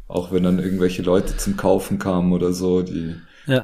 auch 0.08 0.32
wenn 0.32 0.44
dann 0.44 0.60
irgendwelche 0.60 1.04
Leute 1.04 1.38
zum 1.38 1.58
Kaufen 1.58 2.00
kamen 2.00 2.34
oder 2.34 2.54
so, 2.54 2.82
die, 2.82 3.16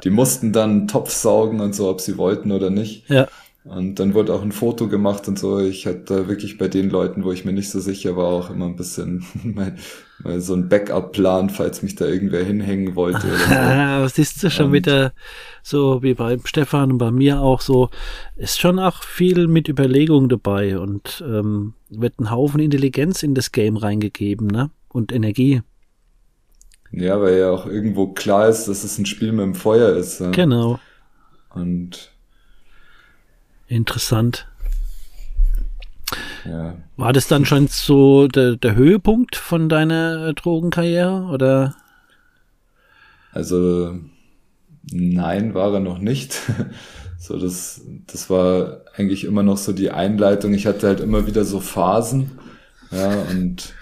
die 0.04 0.10
mussten 0.10 0.54
dann 0.54 0.88
Topf 0.88 1.10
saugen 1.10 1.62
und 1.62 1.74
so, 1.74 1.90
ob 1.90 2.00
sie 2.00 2.18
wollten 2.18 2.52
oder 2.52 2.70
nicht. 2.70 3.10
Ja. 3.10 3.28
Und 3.66 3.96
dann 4.00 4.14
wurde 4.14 4.34
auch 4.34 4.42
ein 4.42 4.52
Foto 4.52 4.90
gemacht 4.90 5.30
und 5.30 5.40
so. 5.40 5.60
Ich 5.60 5.88
hatte 5.88 6.28
wirklich 6.28 6.58
bei 6.58 6.68
den 6.68 6.90
Leuten, 6.90 7.24
wo 7.24 7.32
ich 7.32 7.46
mir 7.46 7.54
nicht 7.54 7.70
so 7.70 7.80
sicher 7.80 8.18
war, 8.18 8.26
auch 8.26 8.50
immer 8.50 8.66
ein 8.66 8.76
bisschen 8.76 9.26
mal, 9.44 9.76
mal 10.22 10.42
so 10.42 10.54
ein 10.54 10.68
Backup-Plan, 10.68 11.50
falls 11.50 11.82
mich 11.82 11.96
da 11.96 12.06
irgendwer 12.06 12.44
hinhängen 12.44 12.96
wollte. 12.96 13.26
Oder 13.26 13.38
so. 13.38 13.54
Was 14.04 14.20
ist 14.20 14.44
das 14.44 14.54
schon 14.54 14.68
und, 14.68 14.74
wieder 14.74 15.14
so 15.62 16.04
wie 16.04 16.14
bei 16.14 16.38
Stefan 16.44 16.92
und 16.92 16.98
bei 16.98 17.12
mir 17.12 17.40
auch 17.40 17.62
so? 17.62 17.90
Ist 18.36 18.60
schon 18.60 18.80
auch 18.80 19.02
viel 19.02 19.48
mit 19.48 19.70
Überlegung 19.70 20.28
dabei 20.28 20.78
und 20.78 21.24
ähm, 21.26 21.74
wird 21.90 22.20
ein 22.20 22.32
Haufen 22.32 22.60
Intelligenz 22.60 23.24
in 23.24 23.34
das 23.34 23.54
Game 23.54 23.78
reingegeben, 23.78 24.48
ne? 24.48 24.72
Und 24.90 25.14
Energie. 25.14 25.62
Ja, 26.92 27.20
weil 27.20 27.40
ja 27.40 27.50
auch 27.50 27.66
irgendwo 27.66 28.08
klar 28.08 28.50
ist, 28.50 28.68
dass 28.68 28.84
es 28.84 29.00
ein 29.00 29.06
Spiel 29.06 29.32
mit 29.32 29.46
dem 29.46 29.56
Feuer 29.56 29.96
ist. 29.96 30.20
Ja? 30.20 30.30
Genau. 30.32 30.80
Und 31.50 32.13
Interessant. 33.74 34.48
Ja. 36.46 36.78
War 36.96 37.12
das 37.12 37.28
dann 37.28 37.44
schon 37.44 37.68
so 37.68 38.28
der, 38.28 38.56
der 38.56 38.76
Höhepunkt 38.76 39.36
von 39.36 39.68
deiner 39.68 40.32
Drogenkarriere 40.34 41.24
oder? 41.32 41.76
Also 43.32 43.98
nein, 44.92 45.56
war 45.56 45.74
er 45.74 45.80
noch 45.80 46.00
nicht. 46.00 46.40
So, 47.18 47.40
das, 47.40 47.80
das 48.06 48.30
war 48.30 48.82
eigentlich 48.98 49.24
immer 49.24 49.44
noch 49.44 49.56
so 49.56 49.72
die 49.72 49.92
Einleitung. 49.92 50.54
Ich 50.54 50.68
hatte 50.68 50.88
halt 50.88 51.00
immer 51.00 51.26
wieder 51.26 51.46
so 51.46 51.62
Phasen. 51.62 52.32
Ja, 52.92 53.14
und 53.32 53.74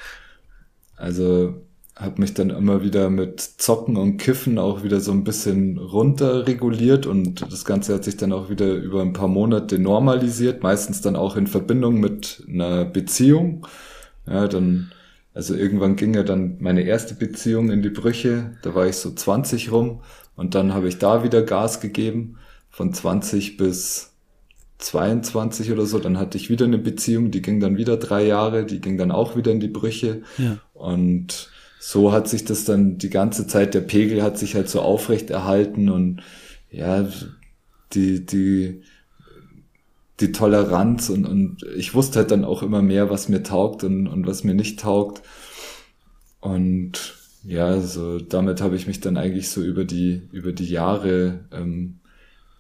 also 0.96 1.66
habe 2.02 2.20
mich 2.20 2.34
dann 2.34 2.50
immer 2.50 2.84
wieder 2.84 3.10
mit 3.10 3.40
Zocken 3.40 3.96
und 3.96 4.18
Kiffen 4.18 4.58
auch 4.58 4.84
wieder 4.84 5.00
so 5.00 5.12
ein 5.12 5.24
bisschen 5.24 5.78
runterreguliert 5.78 7.06
und 7.06 7.42
das 7.52 7.64
Ganze 7.64 7.94
hat 7.94 8.04
sich 8.04 8.18
dann 8.18 8.34
auch 8.34 8.50
wieder 8.50 8.74
über 8.74 9.02
ein 9.02 9.14
paar 9.14 9.28
Monate 9.28 9.78
normalisiert, 9.78 10.64
meistens 10.64 11.02
dann 11.02 11.16
auch 11.16 11.38
in 11.38 11.46
Verbindung 11.46 12.00
mit 12.00 12.44
einer 12.50 12.86
Beziehung. 12.86 13.68
Ja, 14.26 14.48
dann, 14.48 14.92
also 15.36 15.56
irgendwann 15.56 15.96
ging 15.96 16.16
ja 16.16 16.24
dann 16.24 16.58
meine 16.60 16.82
erste 16.82 17.14
Beziehung 17.14 17.70
in 17.70 17.84
die 17.84 17.90
Brüche, 17.90 18.58
da 18.64 18.74
war 18.74 18.88
ich 18.88 18.98
so 18.98 19.12
20 19.12 19.72
rum 19.72 20.02
und 20.36 20.56
dann 20.56 20.74
habe 20.74 20.88
ich 20.88 20.98
da 20.98 21.24
wieder 21.24 21.44
Gas 21.44 21.82
gegeben, 21.82 22.38
von 22.70 22.94
20 22.94 23.58
bis 23.58 24.14
22 24.80 25.72
oder 25.72 25.86
so, 25.86 26.00
dann 26.00 26.18
hatte 26.18 26.38
ich 26.38 26.50
wieder 26.50 26.66
eine 26.66 26.80
Beziehung, 26.80 27.30
die 27.30 27.44
ging 27.44 27.60
dann 27.60 27.78
wieder 27.78 27.98
drei 27.98 28.26
Jahre, 28.26 28.66
die 28.66 28.82
ging 28.82 28.98
dann 28.98 29.12
auch 29.12 29.36
wieder 29.36 29.52
in 29.52 29.60
die 29.60 29.68
Brüche 29.68 30.24
ja. 30.40 30.58
und 30.74 31.52
so 31.84 32.12
hat 32.12 32.30
sich 32.30 32.46
das 32.46 32.64
dann 32.64 33.00
die 33.00 33.10
ganze 33.10 33.48
Zeit, 33.48 33.74
der 33.74 33.82
Pegel 33.82 34.22
hat 34.22 34.38
sich 34.38 34.54
halt 34.54 34.70
so 34.70 34.82
aufrecht 34.82 35.32
erhalten 35.32 35.90
und 35.90 36.22
ja, 36.70 37.10
die, 37.94 38.24
die, 38.24 38.84
die 40.20 40.32
Toleranz 40.32 41.10
und, 41.10 41.26
und 41.26 41.66
ich 41.76 41.96
wusste 41.96 42.20
halt 42.20 42.30
dann 42.30 42.46
auch 42.46 42.62
immer 42.62 42.84
mehr, 42.84 43.10
was 43.10 43.30
mir 43.30 43.42
taugt 43.42 43.84
und, 43.84 44.08
und 44.08 44.28
was 44.28 44.44
mir 44.44 44.54
nicht 44.54 44.80
taugt. 44.80 45.24
Und 46.40 47.16
ja, 47.44 47.82
so 47.82 48.20
damit 48.20 48.62
habe 48.62 48.76
ich 48.76 48.86
mich 48.86 49.00
dann 49.00 49.18
eigentlich 49.18 49.50
so 49.50 49.64
über 49.64 49.84
die, 49.84 50.22
über 50.32 50.52
die 50.52 50.70
Jahre, 50.70 51.46
ähm, 51.52 51.96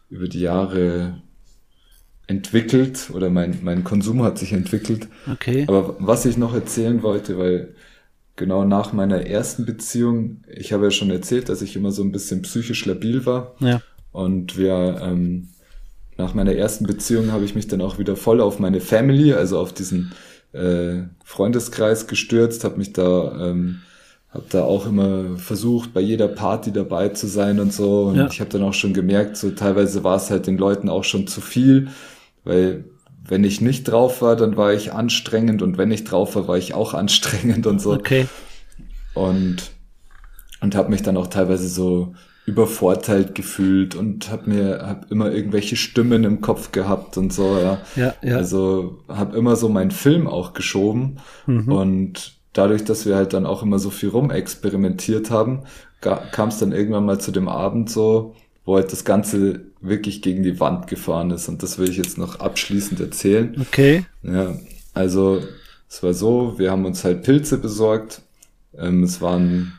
über 0.10 0.30
die 0.30 0.42
Jahre 0.42 1.22
entwickelt 2.26 3.12
oder 3.14 3.30
mein, 3.30 3.60
mein 3.62 3.84
Konsum 3.84 4.24
hat 4.24 4.40
sich 4.40 4.52
entwickelt. 4.54 5.10
Okay. 5.32 5.66
Aber 5.68 5.96
was 6.00 6.26
ich 6.26 6.38
noch 6.38 6.56
erzählen 6.56 7.04
wollte, 7.04 7.38
weil 7.38 7.76
genau 8.36 8.64
nach 8.64 8.94
meiner 8.94 9.26
ersten 9.26 9.66
Beziehung, 9.66 10.44
ich 10.48 10.74
habe 10.74 10.86
ja 10.86 10.92
schon 10.92 11.12
erzählt, 11.12 11.50
dass 11.50 11.62
ich 11.62 11.76
immer 11.76 11.92
so 11.92 12.04
ein 12.04 12.12
bisschen 12.12 12.42
psychisch 12.42 12.86
labil 12.86 13.26
war. 13.26 13.56
Ja. 13.60 13.82
Und 14.12 14.58
wir, 14.58 15.00
ähm, 15.02 15.50
nach 16.18 16.34
meiner 16.34 16.54
ersten 16.54 16.86
Beziehung 16.86 17.32
habe 17.32 17.46
ich 17.46 17.56
mich 17.56 17.68
dann 17.68 17.82
auch 17.82 17.98
wieder 17.98 18.16
voll 18.16 18.42
auf 18.42 18.60
meine 18.60 18.82
Family, 18.82 19.34
also 19.34 19.60
auf 19.60 19.74
diesen 19.74 20.12
äh, 20.54 21.04
Freundeskreis 21.24 22.08
gestürzt, 22.08 22.64
habe 22.64 22.78
mich 22.78 22.94
da, 22.94 23.50
ähm, 23.50 23.80
habe 24.30 24.46
da 24.50 24.64
auch 24.64 24.86
immer 24.86 25.38
versucht, 25.38 25.94
bei 25.94 26.02
jeder 26.02 26.28
Party 26.28 26.72
dabei 26.72 27.10
zu 27.10 27.28
sein 27.28 27.60
und 27.60 27.74
so. 27.74 28.06
Und 28.06 28.16
ja. 28.16 28.28
ich 28.28 28.40
habe 28.40 28.50
dann 28.50 28.64
auch 28.64 28.74
schon 28.74 28.94
gemerkt, 28.94 29.38
so 29.38 29.52
teilweise 29.52 30.04
war 30.04 30.18
es 30.18 30.30
halt 30.30 30.48
den 30.48 30.58
Leuten 30.58 30.90
auch 30.90 31.04
schon 31.04 31.28
zu 31.28 31.42
viel, 31.42 31.90
weil 32.44 32.86
wenn 33.24 33.44
ich 33.44 33.62
nicht 33.62 33.84
drauf 33.84 34.22
war, 34.22 34.36
dann 34.36 34.58
war 34.58 34.74
ich 34.74 34.94
anstrengend 34.94 35.62
und 35.62 35.78
wenn 35.78 35.92
ich 35.92 36.04
drauf 36.04 36.36
war, 36.36 36.48
war 36.48 36.58
ich 36.58 36.74
auch 36.74 36.94
anstrengend 36.96 37.68
und 37.68 37.80
so. 37.80 37.94
Okay. 37.94 38.28
Und 39.14 39.72
und 40.62 40.76
habe 40.76 40.90
mich 40.90 41.02
dann 41.02 41.18
auch 41.18 41.28
teilweise 41.28 41.68
so 41.68 42.14
übervorteilt 42.46 43.36
gefühlt 43.36 43.96
und 43.96 44.32
habe 44.32 44.50
mir 44.50 44.86
hab 44.86 45.12
immer 45.12 45.32
irgendwelche 45.32 45.76
Stimmen 45.76 46.24
im 46.24 46.42
Kopf 46.42 46.72
gehabt 46.72 47.18
und 47.18 47.32
so 47.32 47.58
ja. 47.58 47.82
Ja, 47.96 48.14
ja. 48.22 48.38
Also 48.38 49.00
habe 49.08 49.38
immer 49.38 49.56
so 49.56 49.70
meinen 49.70 49.92
Film 49.92 50.28
auch 50.28 50.54
geschoben 50.54 51.18
mhm. 51.46 51.72
und 51.72 52.34
dadurch, 52.54 52.84
dass 52.84 53.06
wir 53.06 53.16
halt 53.16 53.34
dann 53.34 53.46
auch 53.46 53.64
immer 53.64 53.80
so 53.80 53.90
viel 53.90 54.10
rumexperimentiert 54.10 55.32
haben, 55.32 55.62
kam 56.02 56.50
es 56.50 56.58
dann 56.58 56.72
irgendwann 56.72 57.06
mal 57.06 57.20
zu 57.20 57.32
dem 57.32 57.48
Abend 57.48 57.90
so, 57.90 58.36
wo 58.66 58.76
halt 58.76 58.92
das 58.92 59.06
Ganze 59.06 59.62
wirklich 59.82 60.22
gegen 60.22 60.44
die 60.44 60.60
Wand 60.60 60.88
gefahren 60.88 61.32
ist. 61.32 61.48
Und 61.50 61.64
das 61.64 61.78
will 61.78 61.90
ich 61.90 61.98
jetzt 61.98 62.18
noch 62.18 62.40
abschließend 62.40 63.00
erzählen. 63.00 63.56
Okay. 63.60 64.06
Ja, 64.24 64.56
also 64.94 65.42
es 65.90 66.04
war 66.04 66.14
so, 66.14 66.58
wir 66.58 66.72
haben 66.72 66.86
uns 66.86 67.04
halt 67.04 67.24
Pilze 67.24 67.58
besorgt. 67.58 68.22
Ähm, 68.78 69.04
es 69.04 69.22
waren, 69.22 69.74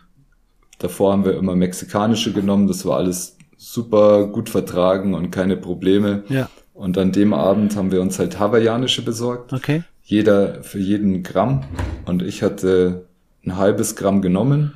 davor 0.79 1.13
haben 1.13 1.25
wir 1.25 1.37
immer 1.37 1.57
mexikanische 1.57 2.33
genommen. 2.33 2.67
Das 2.67 2.85
war 2.85 2.99
alles 2.99 3.37
super 3.57 4.27
gut 4.27 4.49
vertragen 4.49 5.15
und 5.15 5.31
keine 5.31 5.57
Probleme. 5.57 6.25
Ja. 6.29 6.51
Und 6.75 6.99
an 6.99 7.13
dem 7.13 7.33
Abend 7.33 7.77
haben 7.77 7.93
wir 7.93 8.01
uns 8.01 8.19
halt 8.19 8.39
hawaiianische 8.39 9.03
besorgt. 9.03 9.53
Okay. 9.53 9.85
Jeder 10.03 10.65
für 10.65 10.81
jeden 10.81 11.23
Gramm. 11.23 11.65
Und 12.07 12.23
ich 12.23 12.43
hatte 12.43 13.07
ein 13.45 13.57
halbes 13.57 13.95
Gramm 13.95 14.21
genommen 14.21 14.73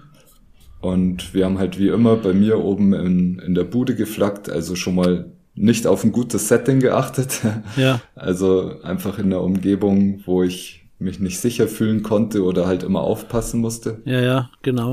und 0.86 1.34
wir 1.34 1.44
haben 1.44 1.58
halt 1.58 1.80
wie 1.80 1.88
immer 1.88 2.14
bei 2.14 2.32
mir 2.32 2.62
oben 2.62 2.92
in, 2.92 3.40
in 3.40 3.56
der 3.56 3.64
Bude 3.64 3.96
geflaggt, 3.96 4.48
also 4.48 4.76
schon 4.76 4.94
mal 4.94 5.32
nicht 5.56 5.84
auf 5.84 6.04
ein 6.04 6.12
gutes 6.12 6.46
Setting 6.46 6.78
geachtet. 6.78 7.40
Ja. 7.76 8.00
Also 8.14 8.80
einfach 8.82 9.18
in 9.18 9.30
der 9.30 9.42
Umgebung, 9.42 10.22
wo 10.26 10.44
ich 10.44 10.86
mich 11.00 11.18
nicht 11.18 11.40
sicher 11.40 11.66
fühlen 11.66 12.04
konnte 12.04 12.44
oder 12.44 12.68
halt 12.68 12.84
immer 12.84 13.00
aufpassen 13.00 13.60
musste. 13.60 14.00
Ja, 14.04 14.20
ja, 14.20 14.50
genau. 14.62 14.92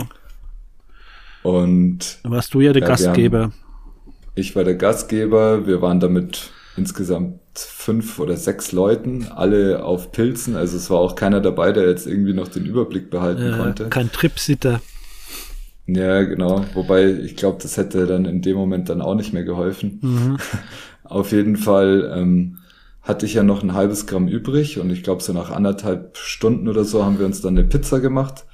Und 1.44 2.20
Dann 2.24 2.32
warst 2.32 2.56
du 2.56 2.61
ja 2.61 2.74
der 2.74 2.82
ja, 2.82 2.88
Gastgeber. 2.88 3.44
Haben, 3.44 3.53
ich 4.34 4.56
war 4.56 4.64
der 4.64 4.76
Gastgeber. 4.76 5.68
Wir 5.68 5.82
waren 5.84 5.99
damit 5.99 6.49
insgesamt 6.76 7.40
fünf 7.53 8.18
oder 8.18 8.36
sechs 8.36 8.72
Leuten, 8.72 9.28
alle 9.30 9.86
auf 9.86 10.11
Pilzen. 10.11 10.56
Also 10.56 10.76
es 10.76 10.90
war 10.90 10.98
auch 10.98 11.15
keiner 11.15 11.40
dabei, 11.40 11.72
der 11.72 11.88
jetzt 11.88 12.07
irgendwie 12.07 12.34
noch 12.34 12.48
den 12.48 12.65
Überblick 12.65 13.11
behalten 13.11 13.44
ja, 13.44 13.57
konnte. 13.57 13.90
Kein 13.90 14.11
Tripsitter. 14.11 14.82
Ja, 15.85 16.23
genau. 16.23 16.64
Wobei 16.73 17.11
ich 17.11 17.35
glaube, 17.35 17.60
das 17.61 17.77
hätte 17.77 18.07
dann 18.07 18.26
in 18.26 18.41
dem 18.41 18.55
Moment 18.55 18.89
dann 18.89 19.01
auch 19.01 19.15
nicht 19.15 19.34
mehr 19.34 19.43
geholfen. 19.43 19.99
Mhm. 20.01 20.38
Auf 21.03 21.31
jeden 21.31 21.57
Fall 21.57 22.11
ähm, 22.15 22.60
hatte 23.01 23.26
ich 23.26 23.34
ja 23.34 23.43
noch 23.43 23.64
ein 23.64 23.73
halbes 23.73 24.07
Gramm 24.07 24.27
übrig 24.27 24.80
und 24.80 24.89
ich 24.89 25.03
glaube, 25.03 25.22
so 25.22 25.34
nach 25.34 25.51
anderthalb 25.51 26.18
Stunden 26.18 26.69
oder 26.69 26.85
so 26.85 27.03
haben 27.03 27.19
wir 27.19 27.26
uns 27.26 27.41
dann 27.41 27.57
eine 27.57 27.68
Pizza 27.68 27.99
gemacht. 27.99 28.45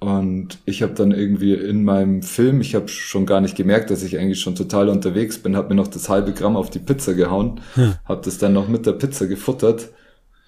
Und 0.00 0.58
ich 0.66 0.82
habe 0.82 0.92
dann 0.92 1.12
irgendwie 1.12 1.54
in 1.54 1.82
meinem 1.82 2.20
Film, 2.20 2.60
ich 2.60 2.74
habe 2.74 2.88
schon 2.88 3.24
gar 3.24 3.40
nicht 3.40 3.56
gemerkt, 3.56 3.90
dass 3.90 4.02
ich 4.02 4.18
eigentlich 4.18 4.40
schon 4.40 4.54
total 4.54 4.90
unterwegs 4.90 5.38
bin, 5.38 5.56
habe 5.56 5.70
mir 5.70 5.76
noch 5.76 5.88
das 5.88 6.10
halbe 6.10 6.34
Gramm 6.34 6.56
auf 6.56 6.68
die 6.68 6.78
Pizza 6.78 7.14
gehauen, 7.14 7.62
hm. 7.74 7.94
habe 8.04 8.20
das 8.22 8.36
dann 8.36 8.52
noch 8.52 8.68
mit 8.68 8.84
der 8.84 8.92
Pizza 8.92 9.26
gefuttert 9.26 9.88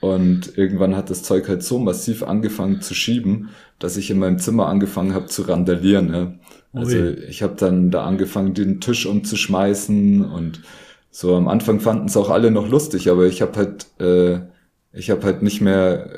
und 0.00 0.58
irgendwann 0.58 0.94
hat 0.94 1.08
das 1.08 1.22
Zeug 1.22 1.48
halt 1.48 1.62
so 1.62 1.78
massiv 1.78 2.22
angefangen 2.22 2.82
zu 2.82 2.94
schieben, 2.94 3.48
dass 3.78 3.96
ich 3.96 4.10
in 4.10 4.18
meinem 4.18 4.38
Zimmer 4.38 4.66
angefangen 4.68 5.14
habe 5.14 5.26
zu 5.26 5.42
randalieren. 5.42 6.12
Ja. 6.12 6.32
Also 6.72 6.96
Ui. 6.96 7.14
ich 7.28 7.42
habe 7.42 7.54
dann 7.56 7.90
da 7.90 8.04
angefangen, 8.04 8.54
den 8.54 8.80
Tisch 8.80 9.06
umzuschmeißen 9.06 10.24
und 10.24 10.62
so 11.10 11.34
am 11.34 11.48
Anfang 11.48 11.80
fanden 11.80 12.06
es 12.06 12.16
auch 12.16 12.28
alle 12.28 12.50
noch 12.50 12.68
lustig, 12.68 13.10
aber 13.10 13.26
ich 13.26 13.40
habe 13.40 13.56
halt, 13.56 13.86
äh, 14.00 14.40
ich 14.92 15.10
habe 15.10 15.22
halt 15.24 15.42
nicht 15.42 15.62
mehr, 15.62 16.10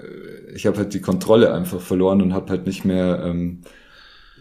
ich 0.52 0.66
habe 0.66 0.78
halt 0.78 0.92
die 0.92 1.00
Kontrolle 1.00 1.54
einfach 1.54 1.80
verloren 1.80 2.20
und 2.20 2.34
habe 2.34 2.50
halt 2.50 2.66
nicht 2.66 2.84
mehr, 2.84 3.22
ähm, 3.24 3.60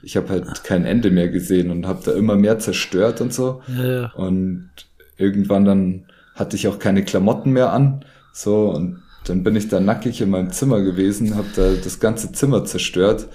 ich 0.02 0.18
habe 0.18 0.30
halt 0.30 0.64
kein 0.64 0.86
Ende 0.86 1.12
mehr 1.12 1.30
gesehen 1.30 1.70
und 1.70 1.86
habe 1.86 2.02
da 2.04 2.14
immer 2.14 2.36
mehr 2.36 2.58
zerstört 2.58 3.22
und 3.22 3.34
so. 3.34 3.62
Ja, 3.68 3.86
ja. 3.86 4.12
Und 4.14 4.70
irgendwann 5.18 5.66
dann 5.66 6.06
hatte 6.34 6.56
ich 6.56 6.68
auch 6.68 6.80
keine 6.80 7.04
Klamotten 7.04 7.52
mehr 7.52 7.72
an. 7.72 8.06
So, 8.34 8.70
und 8.70 9.04
dann 9.30 9.44
bin 9.44 9.56
ich 9.56 9.68
da 9.68 9.80
nackig 9.80 10.22
in 10.22 10.30
meinem 10.30 10.52
Zimmer 10.52 10.82
gewesen, 10.82 11.36
habe 11.36 11.48
da 11.56 11.74
das 11.74 12.00
ganze 12.00 12.32
Zimmer 12.32 12.66
zerstört. 12.66 13.28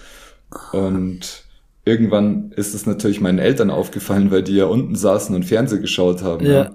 Und 0.73 1.44
irgendwann 1.85 2.52
ist 2.52 2.74
es 2.74 2.86
natürlich 2.86 3.20
meinen 3.20 3.39
Eltern 3.39 3.70
aufgefallen, 3.70 4.31
weil 4.31 4.43
die 4.43 4.56
ja 4.56 4.66
unten 4.66 4.94
saßen 4.94 5.35
und 5.35 5.44
Fernseh 5.44 5.78
geschaut 5.78 6.23
haben. 6.23 6.47
Ja. 6.47 6.52
ja. 6.52 6.70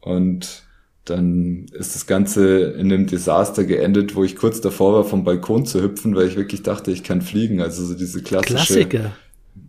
Und 0.00 0.64
dann 1.04 1.66
ist 1.72 1.94
das 1.94 2.06
Ganze 2.06 2.72
in 2.72 2.92
einem 2.92 3.06
Desaster 3.06 3.64
geendet, 3.64 4.16
wo 4.16 4.24
ich 4.24 4.36
kurz 4.36 4.60
davor 4.60 4.94
war, 4.94 5.04
vom 5.04 5.24
Balkon 5.24 5.66
zu 5.66 5.82
hüpfen, 5.82 6.16
weil 6.16 6.28
ich 6.28 6.36
wirklich 6.36 6.62
dachte, 6.62 6.90
ich 6.90 7.02
kann 7.02 7.20
fliegen. 7.20 7.60
Also 7.60 7.84
so 7.84 7.94
diese 7.94 8.22
klassische 8.22 8.54
Klassiker. 8.54 9.12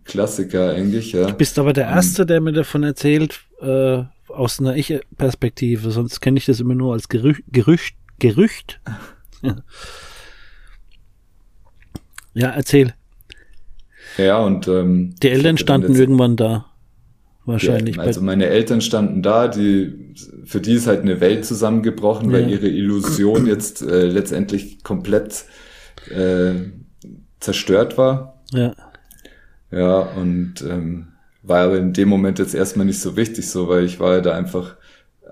Klassiker 0.04 0.70
eigentlich, 0.70 1.12
ja. 1.12 1.26
Du 1.26 1.34
bist 1.34 1.58
aber 1.58 1.72
der 1.72 1.88
Erste, 1.88 2.24
der 2.24 2.40
mir 2.40 2.52
davon 2.52 2.82
erzählt, 2.82 3.40
äh, 3.60 4.02
aus 4.28 4.60
einer 4.60 4.76
Ich-Perspektive. 4.76 5.90
Sonst 5.90 6.20
kenne 6.20 6.38
ich 6.38 6.46
das 6.46 6.60
immer 6.60 6.74
nur 6.74 6.94
als 6.94 7.08
Gerücht. 7.08 7.42
Gerücht. 7.52 7.96
Gerücht. 8.18 8.80
ja, 12.34 12.50
erzähl. 12.50 12.94
Ja, 14.16 14.38
und 14.38 14.66
ähm, 14.68 15.14
die 15.22 15.28
Eltern 15.28 15.58
standen 15.58 15.94
irgendwann 15.94 16.36
da. 16.36 16.66
Wahrscheinlich. 17.44 17.96
Ja, 17.96 18.02
also 18.02 18.20
meine 18.22 18.46
Eltern 18.46 18.80
standen 18.80 19.22
da, 19.22 19.46
die 19.46 20.14
für 20.44 20.60
die 20.60 20.74
ist 20.74 20.88
halt 20.88 21.02
eine 21.02 21.20
Welt 21.20 21.44
zusammengebrochen, 21.44 22.30
ja. 22.30 22.38
weil 22.38 22.50
ihre 22.50 22.68
Illusion 22.68 23.46
jetzt 23.46 23.82
äh, 23.82 24.06
letztendlich 24.06 24.82
komplett 24.82 25.44
äh, 26.10 26.54
zerstört 27.38 27.98
war. 27.98 28.42
Ja. 28.52 28.74
Ja, 29.70 29.98
und 29.98 30.62
ähm, 30.62 31.08
war 31.42 31.60
aber 31.60 31.78
in 31.78 31.92
dem 31.92 32.08
Moment 32.08 32.38
jetzt 32.38 32.54
erstmal 32.54 32.86
nicht 32.86 33.00
so 33.00 33.16
wichtig, 33.16 33.48
so, 33.48 33.68
weil 33.68 33.84
ich 33.84 34.00
war 34.00 34.14
ja 34.14 34.20
da 34.20 34.34
einfach 34.34 34.76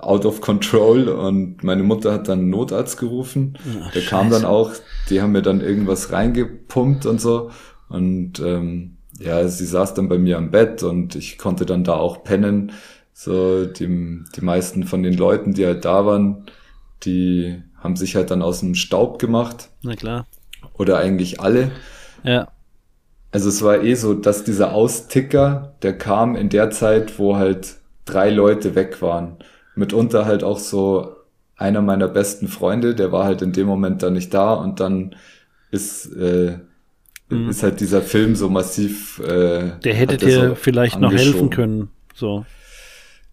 out 0.01 0.27
of 0.27 0.41
control 0.41 1.09
und 1.09 1.63
meine 1.63 1.83
Mutter 1.83 2.13
hat 2.13 2.29
dann 2.29 2.41
einen 2.41 2.51
Notarzt 2.51 2.99
gerufen. 2.99 3.57
Ach, 3.83 3.93
der 3.93 4.03
kam 4.03 4.31
dann 4.31 4.45
auch, 4.45 4.73
die 5.09 5.23
haben 5.23 5.33
mir 5.33 5.43
dann 5.43 5.61
irgendwas 5.61 6.13
reingepumpt 6.13 7.07
und 7.07 7.21
so. 7.21 7.51
Und 7.89 8.41
ähm, 8.41 8.97
ja, 9.19 9.47
sie 9.47 9.67
saß 9.67 9.95
dann 9.95 10.09
bei 10.09 10.19
mir 10.19 10.37
am 10.37 10.51
Bett 10.51 10.83
und 10.83 11.15
ich 11.15 11.39
konnte 11.39 11.67
dann 11.67 11.85
da 11.85 11.95
auch 11.95 12.25
pennen. 12.25 12.73
So, 13.13 13.65
die, 13.67 14.25
die 14.35 14.41
meisten 14.41 14.85
von 14.85 15.03
den 15.03 15.15
Leuten, 15.15 15.55
die 15.55 15.65
halt 15.65 15.85
da 15.85 16.05
waren, 16.05 16.47
die 17.05 17.63
haben 17.79 17.97
sich 17.97 18.17
halt 18.17 18.31
dann 18.31 18.43
aus 18.43 18.61
dem 18.61 18.75
Staub 18.75 19.19
gemacht. 19.19 19.69
Na 19.83 19.95
klar. 19.95 20.27
Oder 20.77 20.99
eigentlich 20.99 21.41
alle. 21.41 21.71
Ja. 22.25 22.49
Also 23.31 23.49
es 23.49 23.63
war 23.63 23.83
eh 23.83 23.95
so, 23.95 24.15
dass 24.15 24.45
dieser 24.45 24.73
Austicker, 24.73 25.75
der 25.83 25.97
kam 25.97 26.35
in 26.35 26.49
der 26.49 26.71
Zeit, 26.71 27.19
wo 27.19 27.37
halt 27.37 27.77
drei 28.05 28.31
Leute 28.31 28.75
weg 28.75 29.03
waren. 29.03 29.37
Mitunter 29.75 30.25
halt 30.27 30.45
auch 30.45 30.59
so 30.59 31.17
einer 31.57 31.83
meiner 31.83 32.09
besten 32.09 32.49
Freunde, 32.49 32.95
der 32.95 33.13
war 33.13 33.25
halt 33.25 33.43
in 33.43 33.53
dem 33.53 33.67
Moment 33.67 34.03
da 34.03 34.11
nicht 34.11 34.35
da 34.35 34.55
und 34.55 34.81
dann 34.81 35.15
ist 35.71 36.07
äh, 36.07 36.59
mhm. 37.29 37.49
ist 37.49 37.63
halt 37.63 37.81
dieser 37.81 38.03
Film 38.03 38.35
so 38.35 38.49
massiv. 38.49 39.21
Äh, 39.21 39.79
der 39.83 39.95
hätte 39.95 40.17
dir 40.17 40.49
so 40.51 40.55
vielleicht 40.55 41.01
noch 41.01 41.13
helfen 41.13 41.51
können. 41.51 41.91
So. 42.15 42.45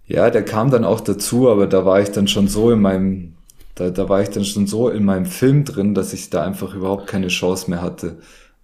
Ja, 0.08 0.30
der 0.30 0.44
kam 0.44 0.72
dann 0.72 0.84
auch 0.84 1.00
dazu, 1.00 1.50
aber 1.50 1.68
da 1.68 1.86
war 1.86 2.02
ich 2.02 2.12
dann 2.12 2.28
schon 2.28 2.48
so 2.48 2.72
in 2.72 2.82
meinem, 2.82 3.34
da, 3.76 3.90
da 3.90 4.10
war 4.10 4.22
ich 4.22 4.30
dann 4.30 4.44
schon 4.44 4.68
so 4.68 4.90
in 4.90 5.06
meinem 5.06 5.26
Film 5.26 5.64
drin, 5.64 5.94
dass 5.94 6.14
ich 6.14 6.30
da 6.30 6.44
einfach 6.44 6.74
überhaupt 6.74 7.08
keine 7.08 7.30
Chance 7.30 7.70
mehr 7.70 7.82
hatte. 7.82 8.18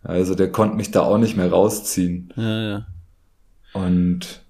Also 0.04 0.36
der 0.36 0.52
konnte 0.52 0.76
mich 0.76 0.92
da 0.92 1.02
auch 1.02 1.18
nicht 1.18 1.38
mehr 1.38 1.50
rausziehen. 1.50 2.34
Ja, 2.36 2.70
ja. 2.70 2.86
Und 3.74 4.42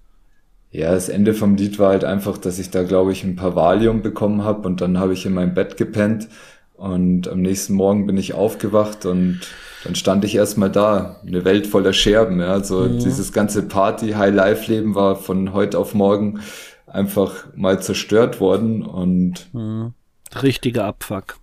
ja, 0.70 0.92
das 0.92 1.08
Ende 1.08 1.34
vom 1.34 1.56
Lied 1.56 1.78
war 1.78 1.90
halt 1.90 2.04
einfach, 2.04 2.36
dass 2.38 2.58
ich 2.58 2.70
da, 2.70 2.82
glaube 2.82 3.12
ich, 3.12 3.24
ein 3.24 3.36
paar 3.36 3.56
Valium 3.56 4.02
bekommen 4.02 4.44
habe 4.44 4.66
und 4.66 4.80
dann 4.80 4.98
habe 4.98 5.14
ich 5.14 5.24
in 5.24 5.34
meinem 5.34 5.54
Bett 5.54 5.76
gepennt 5.76 6.28
und 6.74 7.26
am 7.28 7.40
nächsten 7.40 7.74
Morgen 7.74 8.06
bin 8.06 8.16
ich 8.16 8.34
aufgewacht 8.34 9.06
und 9.06 9.40
dann 9.84 9.94
stand 9.94 10.24
ich 10.24 10.34
erstmal 10.34 10.70
da, 10.70 11.20
eine 11.26 11.44
Welt 11.44 11.66
voller 11.66 11.92
Scherben. 11.92 12.40
Ja. 12.40 12.52
Also 12.52 12.80
mhm. 12.80 12.98
dieses 12.98 13.32
ganze 13.32 13.62
Party, 13.62 14.12
High-Life-Leben 14.12 14.94
war 14.94 15.16
von 15.16 15.52
heute 15.52 15.78
auf 15.78 15.94
morgen 15.94 16.40
einfach 16.86 17.46
mal 17.54 17.80
zerstört 17.80 18.40
worden 18.40 18.84
und 18.84 19.52
mhm. 19.54 19.94
richtiger 20.42 20.84
Abfuck. 20.84 21.38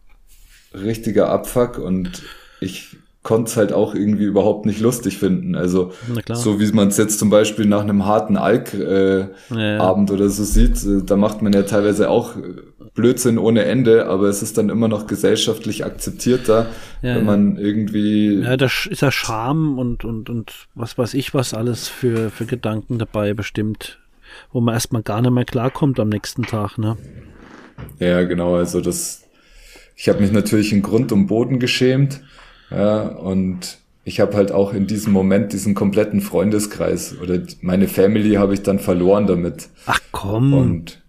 Richtiger 0.74 1.30
Abfuck 1.30 1.78
und 1.78 2.24
ich 2.60 2.98
konnte 3.26 3.50
es 3.50 3.58
halt 3.58 3.74
auch 3.74 3.96
irgendwie 3.96 4.24
überhaupt 4.24 4.68
nicht 4.68 4.80
lustig 4.80 5.18
finden. 5.18 5.56
Also 5.56 5.92
so 6.26 6.60
wie 6.60 6.72
man 6.72 6.90
es 6.90 6.98
jetzt 6.98 7.18
zum 7.18 7.32
Beispiel 7.32 7.66
nach 7.66 7.82
einem 7.82 8.06
harten 8.06 8.38
Alk-Abend 8.38 8.80
äh, 9.52 9.68
ja, 9.68 9.92
oder 9.92 10.30
so 10.30 10.44
sieht, 10.44 10.86
äh, 10.86 11.04
da 11.04 11.18
macht 11.18 11.42
man 11.42 11.52
ja 11.52 11.64
teilweise 11.64 12.10
auch 12.10 12.36
Blödsinn 12.94 13.40
ohne 13.40 13.66
Ende, 13.66 14.06
aber 14.06 14.28
es 14.28 14.44
ist 14.44 14.60
dann 14.60 14.70
immer 14.70 14.88
noch 14.88 15.08
gesellschaftlich 15.08 15.84
akzeptierter, 15.84 16.68
ja, 17.02 17.16
wenn 17.16 17.26
man 17.26 17.58
irgendwie. 17.58 18.42
Ja, 18.42 18.58
da 18.58 18.68
ist 18.68 19.02
ja 19.02 19.12
Scham 19.12 19.80
und, 19.80 20.06
und, 20.06 20.30
und 20.30 20.54
was 20.76 20.96
weiß 20.98 21.16
ich, 21.16 21.34
was 21.34 21.56
alles 21.56 21.88
für, 21.88 22.30
für 22.30 22.46
Gedanken 22.46 23.00
dabei 23.00 23.34
bestimmt, 23.34 24.00
wo 24.54 24.62
man 24.62 24.76
erstmal 24.76 25.02
gar 25.02 25.22
nicht 25.22 25.32
mehr 25.32 25.46
klarkommt 25.46 26.00
am 26.00 26.10
nächsten 26.10 26.44
Tag, 26.44 26.78
ne? 26.78 26.96
Ja, 28.00 28.24
genau, 28.24 28.56
also 28.56 28.82
das, 28.82 29.24
ich 29.96 30.10
habe 30.10 30.22
mich 30.22 30.32
natürlich 30.32 30.72
in 30.72 30.84
Grund 30.84 31.12
und 31.12 31.26
Boden 31.26 31.60
geschämt 31.60 32.22
ja, 32.72 33.02
und 33.02 33.78
ich 34.04 34.20
habe 34.20 34.36
halt 34.36 34.52
auch 34.52 34.74
in 34.74 34.88
diesem 34.88 35.14
Moment 35.14 35.52
diesen 35.52 35.74
kompletten 35.74 36.22
Freundeskreis 36.22 37.18
oder 37.20 37.40
meine 37.62 37.88
Family 37.88 38.36
habe 38.36 38.54
ich 38.54 38.62
dann 38.62 38.80
verloren 38.80 39.28
damit. 39.28 39.70
Ach 39.88 40.00
komm. 40.12 40.54
Und 40.54 41.02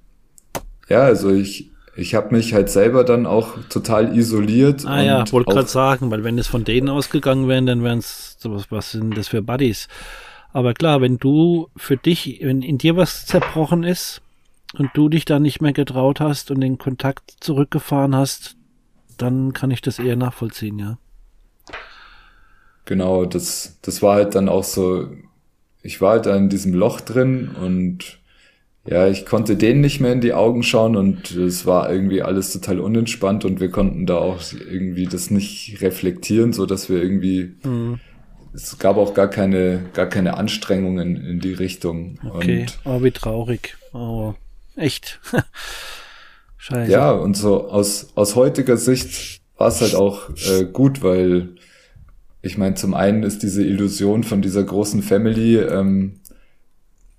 ja, 0.88 1.00
also 1.00 1.30
ich 1.30 1.70
ich 1.96 2.14
habe 2.14 2.34
mich 2.34 2.52
halt 2.52 2.68
selber 2.68 3.04
dann 3.04 3.26
auch 3.26 3.54
total 3.70 4.16
isoliert. 4.16 4.84
Ah 4.86 5.02
ja, 5.02 5.32
wollte 5.32 5.52
gerade 5.52 5.68
sagen, 5.68 6.10
weil 6.10 6.24
wenn 6.24 6.38
es 6.38 6.46
von 6.46 6.64
denen 6.64 6.88
ausgegangen 6.90 7.48
wären, 7.48 7.66
dann 7.66 7.82
wären 7.82 7.98
es 7.98 8.36
sowas, 8.38 8.66
was 8.70 8.92
sind 8.92 9.16
das 9.16 9.28
für 9.28 9.42
Buddies? 9.42 9.88
Aber 10.52 10.74
klar, 10.74 11.00
wenn 11.00 11.18
du 11.18 11.68
für 11.76 11.96
dich, 11.96 12.40
wenn 12.42 12.62
in 12.62 12.78
dir 12.78 12.96
was 12.96 13.26
zerbrochen 13.26 13.82
ist 13.82 14.20
und 14.74 14.90
du 14.94 15.08
dich 15.08 15.24
da 15.24 15.38
nicht 15.38 15.60
mehr 15.60 15.72
getraut 15.72 16.20
hast 16.20 16.50
und 16.50 16.60
den 16.60 16.78
Kontakt 16.78 17.34
zurückgefahren 17.40 18.14
hast, 18.14 18.56
dann 19.16 19.54
kann 19.54 19.70
ich 19.70 19.80
das 19.80 19.98
eher 19.98 20.16
nachvollziehen, 20.16 20.78
ja. 20.78 20.98
Genau, 22.86 23.24
das, 23.24 23.78
das 23.82 24.00
war 24.00 24.14
halt 24.14 24.34
dann 24.34 24.48
auch 24.48 24.64
so, 24.64 25.08
ich 25.82 26.00
war 26.00 26.12
halt 26.12 26.26
da 26.26 26.36
in 26.36 26.48
diesem 26.48 26.72
Loch 26.72 27.00
drin 27.00 27.50
und 27.60 28.18
ja, 28.86 29.08
ich 29.08 29.26
konnte 29.26 29.56
denen 29.56 29.80
nicht 29.80 30.00
mehr 30.00 30.12
in 30.12 30.20
die 30.20 30.32
Augen 30.32 30.62
schauen 30.62 30.94
und 30.94 31.32
es 31.32 31.66
war 31.66 31.92
irgendwie 31.92 32.22
alles 32.22 32.52
total 32.52 32.78
unentspannt 32.78 33.44
und 33.44 33.58
wir 33.58 33.70
konnten 33.70 34.06
da 34.06 34.18
auch 34.18 34.40
irgendwie 34.52 35.06
das 35.06 35.30
nicht 35.30 35.82
reflektieren, 35.82 36.52
so 36.52 36.66
dass 36.66 36.88
wir 36.88 37.02
irgendwie, 37.02 37.54
mhm. 37.64 37.98
es 38.54 38.78
gab 38.78 38.96
auch 38.96 39.14
gar 39.14 39.28
keine, 39.28 39.86
gar 39.92 40.06
keine 40.06 40.36
Anstrengungen 40.36 41.16
in 41.16 41.40
die 41.40 41.54
Richtung. 41.54 42.20
Okay, 42.24 42.60
und, 42.60 42.78
oh, 42.84 43.02
wie 43.02 43.10
traurig. 43.10 43.76
Oh, 43.92 44.34
echt. 44.76 45.18
Scheiße. 46.58 46.92
Ja, 46.92 47.10
und 47.10 47.36
so 47.36 47.68
aus, 47.68 48.12
aus 48.14 48.36
heutiger 48.36 48.76
Sicht 48.76 49.40
war 49.58 49.68
es 49.68 49.80
halt 49.80 49.96
auch 49.96 50.30
äh, 50.48 50.64
gut, 50.64 51.02
weil 51.02 51.55
ich 52.46 52.56
meine, 52.56 52.76
zum 52.76 52.94
einen 52.94 53.22
ist 53.22 53.42
diese 53.42 53.64
Illusion 53.64 54.22
von 54.22 54.40
dieser 54.40 54.62
großen 54.62 55.02
Family 55.02 55.56
ähm, 55.56 56.20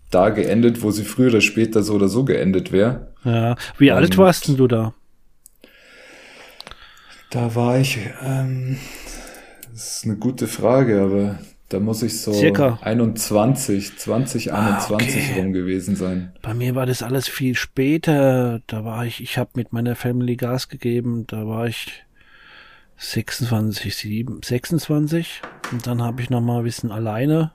da 0.10 0.30
geendet, 0.30 0.82
wo 0.82 0.92
sie 0.92 1.04
früher 1.04 1.30
oder 1.30 1.42
später 1.42 1.84
so 1.84 1.94
oder 1.94 2.08
so 2.08 2.24
geendet 2.24 2.72
wäre. 2.72 3.14
Ja. 3.24 3.56
Wie 3.78 3.92
Und 3.92 3.98
alt 3.98 4.18
warst 4.18 4.48
denn 4.48 4.58
du 4.58 4.68
da? 4.68 4.94
Da 7.30 7.56
war 7.56 7.78
ich, 7.78 8.00
ähm, 8.24 8.78
das 9.74 9.98
ist 9.98 10.06
eine 10.06 10.16
gute 10.16 10.48
Frage, 10.48 11.02
aber 11.02 11.40
da 11.68 11.82
muss 11.82 12.02
ich 12.02 12.22
so 12.22 12.32
Circa. 12.32 12.80
21, 12.82 13.98
20, 13.98 14.54
21 14.54 15.16
ah, 15.16 15.32
okay. 15.32 15.40
rum 15.42 15.52
gewesen 15.52 15.98
sein. 15.98 16.32
Bei 16.42 16.54
mir 16.54 16.76
war 16.76 16.86
das 16.86 17.04
alles 17.04 17.28
viel 17.28 17.56
später. 17.56 18.62
Da 18.68 18.86
war 18.86 19.06
ich, 19.06 19.22
ich 19.22 19.38
habe 19.38 19.50
mit 19.56 19.74
meiner 19.74 19.98
Family 19.98 20.38
Gas 20.38 20.70
gegeben. 20.70 21.26
Da 21.28 21.46
war 21.46 21.68
ich 21.68 22.06
26, 22.98 23.96
7, 23.96 24.42
26. 24.44 25.42
Und 25.72 25.88
dann 25.88 26.02
habe 26.02 26.22
ich 26.22 26.30
noch 26.30 26.42
mal 26.42 26.60
ein 26.60 26.64
bisschen 26.64 26.92
alleine 26.92 27.52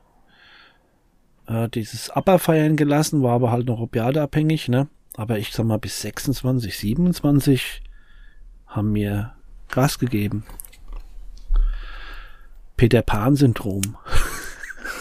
äh, 1.47 1.69
dieses 1.69 2.11
Upper 2.11 2.39
feiern 2.39 2.77
gelassen, 2.77 3.23
war 3.23 3.35
aber 3.35 3.51
halt 3.51 3.67
noch 3.67 3.81
opiadeabhängig, 3.81 4.69
ne? 4.69 4.89
Aber 5.17 5.39
ich 5.39 5.53
sag 5.53 5.67
mal, 5.67 5.79
bis 5.79 6.01
26, 6.01 6.79
27 6.79 7.83
haben 8.67 8.93
mir 8.93 9.35
Gas 9.69 9.99
gegeben. 9.99 10.45
Peter 12.77 13.03
Pan-Syndrom. 13.03 13.97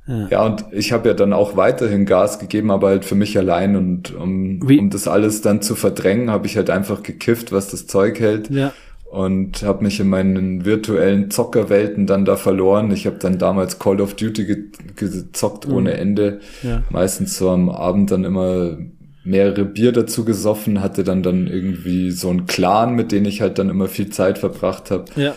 ja. 0.06 0.28
ja, 0.30 0.46
und 0.46 0.64
ich 0.70 0.92
habe 0.92 1.08
ja 1.08 1.14
dann 1.14 1.32
auch 1.32 1.56
weiterhin 1.56 2.06
Gas 2.06 2.38
gegeben, 2.38 2.70
aber 2.70 2.88
halt 2.88 3.04
für 3.04 3.14
mich 3.16 3.36
allein. 3.36 3.76
Und 3.76 4.14
um, 4.14 4.60
um 4.62 4.90
das 4.90 5.08
alles 5.08 5.40
dann 5.40 5.62
zu 5.62 5.74
verdrängen, 5.74 6.30
habe 6.30 6.46
ich 6.46 6.56
halt 6.56 6.70
einfach 6.70 7.02
gekifft, 7.02 7.52
was 7.52 7.70
das 7.70 7.86
Zeug 7.86 8.20
hält. 8.20 8.50
Ja. 8.50 8.72
und 9.10 9.62
habe 9.62 9.84
mich 9.84 9.98
in 10.00 10.08
meinen 10.08 10.64
virtuellen 10.64 11.30
Zockerwelten 11.30 12.06
dann 12.06 12.24
da 12.24 12.36
verloren. 12.36 12.90
Ich 12.90 13.06
habe 13.06 13.16
dann 13.18 13.38
damals 13.38 13.78
Call 13.78 14.00
of 14.00 14.14
Duty 14.14 14.44
ge 14.44 14.64
gezockt 14.94 15.66
mhm. 15.66 15.74
ohne 15.74 15.94
Ende. 15.94 16.40
Ja. 16.62 16.82
Meistens 16.90 17.36
so 17.36 17.50
am 17.50 17.68
Abend 17.68 18.10
dann 18.10 18.24
immer 18.24 18.78
mehrere 19.26 19.64
Bier 19.64 19.92
dazu 19.92 20.24
gesoffen, 20.24 20.80
hatte 20.80 21.02
dann 21.02 21.22
dann 21.22 21.48
irgendwie 21.48 22.12
so 22.12 22.30
einen 22.30 22.46
Clan, 22.46 22.94
mit 22.94 23.10
dem 23.10 23.24
ich 23.24 23.40
halt 23.40 23.58
dann 23.58 23.70
immer 23.70 23.88
viel 23.88 24.10
Zeit 24.10 24.38
verbracht 24.38 24.90
habe. 24.90 25.06
Ja. 25.16 25.34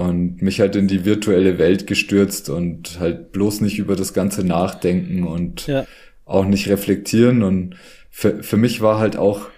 Und 0.00 0.40
mich 0.40 0.60
halt 0.60 0.76
in 0.76 0.88
die 0.88 1.04
virtuelle 1.04 1.58
Welt 1.58 1.86
gestürzt 1.86 2.48
und 2.48 2.98
halt 3.00 3.32
bloß 3.32 3.60
nicht 3.60 3.78
über 3.78 3.96
das 3.96 4.14
Ganze 4.14 4.44
nachdenken 4.44 5.24
und 5.24 5.66
ja. 5.66 5.84
auch 6.24 6.46
nicht 6.46 6.68
reflektieren. 6.70 7.42
Und 7.42 7.76
für, 8.10 8.42
für 8.42 8.56
mich 8.56 8.80
war 8.80 8.98
halt 8.98 9.18
auch, 9.18 9.48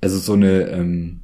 also 0.00 0.16
so 0.16 0.32
eine, 0.32 0.70
ähm, 0.70 1.20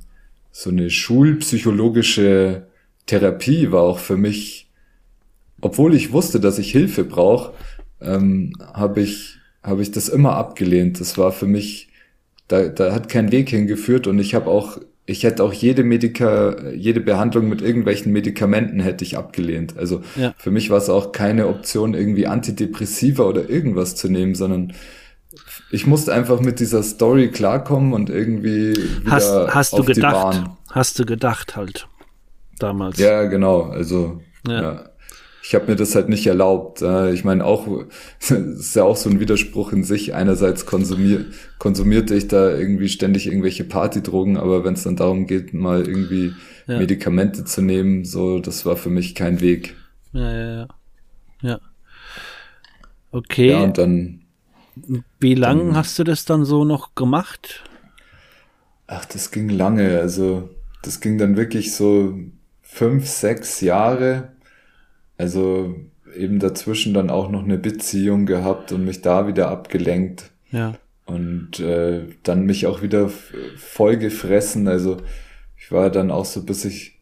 so 0.51 0.69
eine 0.69 0.91
schulpsychologische 0.91 2.67
Therapie 3.07 3.73
war 3.73 3.81
auch 3.81 3.99
für 3.99 4.19
mich, 4.19 4.71
obwohl 5.63 5.95
ich 5.95 6.13
wusste, 6.13 6.39
dass 6.39 6.59
ich 6.59 6.71
Hilfe 6.71 7.05
brauche, 7.05 7.55
ähm, 8.03 8.53
habe 8.75 9.01
ich, 9.01 9.39
habe 9.63 9.81
ich 9.81 9.91
das 9.91 10.11
immer 10.11 10.37
abgelehnt. 10.37 11.01
Das 11.01 11.17
war 11.17 11.33
für 11.33 11.47
mich, 11.47 11.89
da, 12.47 12.69
da 12.69 12.93
hat 12.93 13.09
kein 13.09 13.33
Weg 13.33 13.49
hingeführt 13.49 14.07
und 14.07 14.19
ich 14.19 14.35
habe 14.35 14.51
auch, 14.51 14.79
ich 15.07 15.23
hätte 15.23 15.45
auch 15.45 15.53
jede 15.53 15.85
Medika, 15.85 16.57
jede 16.73 17.01
Behandlung 17.01 17.49
mit 17.49 17.63
irgendwelchen 17.63 18.13
Medikamenten 18.13 18.81
hätte 18.81 19.05
ich 19.05 19.17
abgelehnt. 19.17 19.79
Also 19.79 20.03
ja. 20.17 20.35
für 20.37 20.51
mich 20.51 20.69
war 20.69 20.79
es 20.79 20.91
auch 20.91 21.13
keine 21.13 21.47
Option, 21.47 21.95
irgendwie 21.95 22.27
Antidepressiva 22.27 23.23
oder 23.23 23.49
irgendwas 23.49 23.95
zu 23.95 24.09
nehmen, 24.09 24.35
sondern 24.35 24.73
ich 25.71 25.87
musste 25.87 26.13
einfach 26.13 26.41
mit 26.41 26.59
dieser 26.59 26.83
Story 26.83 27.29
klarkommen 27.29 27.93
und 27.93 28.11
irgendwie 28.11 28.77
wieder 28.77 29.11
hast, 29.11 29.33
hast 29.55 29.75
auf 29.75 29.87
du 29.87 29.95
gedacht, 29.95 30.35
die 30.35 30.39
Bahn. 30.41 30.57
Hast 30.71 30.99
du 30.99 31.07
gedacht 31.07 31.57
halt 31.57 31.87
damals? 32.59 32.99
Ja, 32.99 33.25
genau. 33.25 33.63
Also 33.63 34.21
ja. 34.47 34.63
ja. 34.63 34.85
Ich 35.47 35.55
habe 35.55 35.67
mir 35.67 35.77
das 35.77 35.95
halt 35.95 36.09
nicht 36.09 36.27
erlaubt. 36.27 36.83
Ich 36.83 37.23
meine, 37.23 37.45
auch 37.45 37.69
ist 38.21 38.75
ja 38.75 38.83
auch 38.83 38.97
so 38.97 39.09
ein 39.09 39.21
Widerspruch 39.21 39.73
in 39.73 39.85
sich. 39.85 40.15
Einerseits 40.15 40.67
konsumier, 40.67 41.27
konsumierte 41.59 42.15
ich 42.15 42.27
da 42.27 42.51
irgendwie 42.51 42.89
ständig 42.89 43.29
irgendwelche 43.29 43.63
Partydrogen, 43.63 44.37
aber 44.37 44.65
wenn 44.65 44.75
es 44.75 44.83
dann 44.83 44.97
darum 44.97 45.27
geht, 45.27 45.55
mal 45.55 45.87
irgendwie 45.87 46.33
ja. 46.67 46.79
Medikamente 46.79 47.45
zu 47.45 47.63
nehmen, 47.63 48.05
so, 48.05 48.41
das 48.41 48.67
war 48.67 48.77
für 48.77 48.91
mich 48.91 49.15
kein 49.15 49.41
Weg. 49.41 49.77
Ja, 50.13 50.33
ja, 50.33 50.55
ja. 50.55 50.69
Ja. 51.43 51.61
Okay. 53.13 53.51
Ja, 53.51 53.63
und 53.63 53.79
dann 53.79 54.27
wie 55.21 55.35
lang 55.35 55.75
hast 55.75 55.99
du 55.99 56.05
das 56.05 56.25
dann 56.25 56.45
so 56.45 56.65
noch 56.65 56.95
gemacht? 56.95 57.65
Ach, 58.87 59.05
das 59.07 59.31
ging 59.31 59.49
lange. 59.49 59.99
Also, 59.99 60.51
das 60.83 61.01
ging 61.01 61.19
dann 61.19 61.37
wirklich 61.37 61.75
so 61.75 62.19
fünf, 62.63 63.07
sechs 63.07 63.61
Jahre. 63.61 64.33
Also, 65.19 65.75
eben 66.15 66.39
dazwischen 66.39 66.95
dann 66.95 67.11
auch 67.11 67.31
noch 67.31 67.45
eine 67.45 67.59
Beziehung 67.59 68.27
gehabt 68.27 68.73
und 68.73 68.85
mich 68.85 69.03
da 69.03 69.27
wieder 69.27 69.49
abgelenkt. 69.49 70.31
Ja. 70.51 70.75
Und 71.05 71.61
äh, 71.61 72.03
dann 72.23 72.47
mich 72.47 72.67
auch 72.67 72.83
wieder 72.83 73.11
voll 73.57 73.97
gefressen. 73.97 74.69
Also, 74.69 74.99
ich 75.57 75.73
war 75.73 75.91
dann 75.91 76.11
auch 76.11 76.25
so, 76.25 76.45
bis 76.45 76.65
ich, 76.65 76.99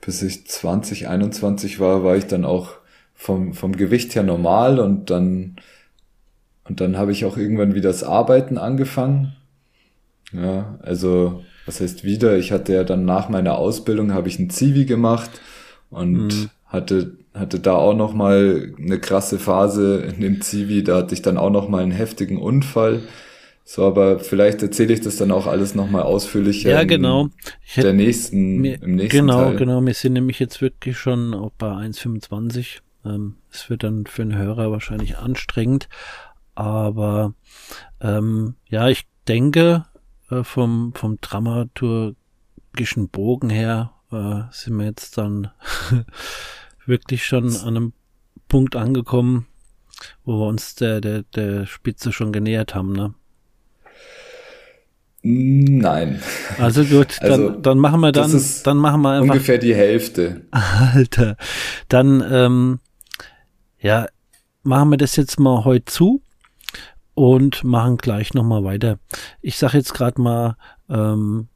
bis 0.00 0.22
ich 0.22 0.46
20, 0.46 1.08
21 1.08 1.80
war, 1.80 2.04
war 2.04 2.16
ich 2.16 2.26
dann 2.26 2.44
auch 2.44 2.74
vom, 3.14 3.54
vom 3.54 3.76
Gewicht 3.76 4.14
her 4.14 4.22
normal 4.22 4.80
und 4.80 5.10
dann 5.10 5.56
und 6.64 6.80
dann 6.80 6.96
habe 6.96 7.12
ich 7.12 7.24
auch 7.24 7.36
irgendwann 7.36 7.74
wieder 7.74 7.90
das 7.90 8.04
Arbeiten 8.04 8.58
angefangen. 8.58 9.34
Ja, 10.32 10.78
also 10.82 11.44
was 11.66 11.80
heißt 11.80 12.04
wieder? 12.04 12.36
Ich 12.38 12.52
hatte 12.52 12.72
ja 12.72 12.84
dann 12.84 13.04
nach 13.04 13.28
meiner 13.28 13.58
Ausbildung 13.58 14.12
habe 14.12 14.28
ich 14.28 14.38
ein 14.38 14.50
Zivi 14.50 14.84
gemacht 14.84 15.30
und 15.92 16.26
mhm. 16.26 16.50
hatte 16.66 17.16
hatte 17.34 17.60
da 17.60 17.74
auch 17.74 17.94
noch 17.94 18.12
mal 18.12 18.74
eine 18.78 18.98
krasse 18.98 19.38
Phase 19.38 19.98
in 20.00 20.20
dem 20.20 20.40
Zivi. 20.42 20.84
Da 20.84 20.98
hatte 20.98 21.14
ich 21.14 21.22
dann 21.22 21.38
auch 21.38 21.50
noch 21.50 21.68
mal 21.68 21.82
einen 21.82 21.92
heftigen 21.92 22.38
Unfall. 22.38 23.00
So, 23.64 23.86
aber 23.86 24.18
vielleicht 24.18 24.62
erzähle 24.62 24.92
ich 24.92 25.00
das 25.00 25.16
dann 25.16 25.30
auch 25.30 25.46
alles 25.46 25.74
noch 25.74 25.88
mal 25.88 26.02
ausführlicher. 26.02 26.70
Ja, 26.70 26.84
genau. 26.84 27.28
Ich 27.64 27.74
der 27.74 27.92
nächsten, 27.92 28.58
mir, 28.58 28.82
im 28.82 28.96
nächsten 28.96 29.18
Genau, 29.18 29.44
Teil. 29.44 29.56
genau. 29.56 29.80
Wir 29.84 29.94
sind 29.94 30.14
nämlich 30.14 30.38
jetzt 30.40 30.60
wirklich 30.60 30.98
schon 30.98 31.50
bei 31.58 31.68
1,25. 31.68 32.80
Ähm, 33.04 33.36
es 33.50 33.70
wird 33.70 33.84
dann 33.84 34.06
für 34.06 34.22
einen 34.22 34.36
Hörer 34.36 34.70
wahrscheinlich 34.70 35.16
anstrengend. 35.16 35.88
Aber 36.54 37.34
ähm, 38.00 38.56
ja, 38.68 38.88
ich 38.88 39.04
denke, 39.26 39.86
äh, 40.30 40.42
vom, 40.42 40.92
vom 40.94 41.18
dramaturgischen 41.20 43.08
Bogen 43.10 43.48
her 43.48 43.92
äh, 44.12 44.42
sind 44.50 44.76
wir 44.76 44.86
jetzt 44.86 45.18
dann 45.18 45.50
wirklich 46.86 47.24
schon 47.24 47.56
an 47.56 47.68
einem 47.68 47.92
Punkt 48.48 48.76
angekommen, 48.76 49.46
wo 50.24 50.40
wir 50.40 50.46
uns 50.46 50.74
der, 50.74 51.00
der, 51.00 51.22
der 51.34 51.66
Spitze 51.66 52.12
schon 52.12 52.32
genähert 52.32 52.74
haben, 52.74 52.92
ne? 52.92 53.14
Nein. 55.24 56.20
Also 56.58 56.84
gut, 56.84 57.18
dann, 57.20 57.30
also, 57.30 57.50
dann 57.50 57.78
machen 57.78 58.00
wir 58.00 58.10
dann, 58.10 58.44
dann 58.64 58.76
machen 58.76 59.02
wir 59.02 59.10
einfach 59.10 59.34
ungefähr 59.34 59.58
die 59.58 59.74
Hälfte. 59.74 60.42
Alter, 60.50 61.36
dann 61.88 62.24
ähm, 62.28 62.80
ja, 63.78 64.08
machen 64.64 64.90
wir 64.90 64.96
das 64.96 65.14
jetzt 65.14 65.38
mal 65.38 65.64
heute 65.64 65.84
zu 65.84 66.22
und 67.14 67.62
machen 67.62 67.98
gleich 67.98 68.34
nochmal 68.34 68.64
weiter. 68.64 68.98
Ich 69.40 69.58
sage 69.58 69.78
jetzt 69.78 69.94
gerade 69.94 70.20
mal, 70.20 70.56
ähm, 70.88 71.48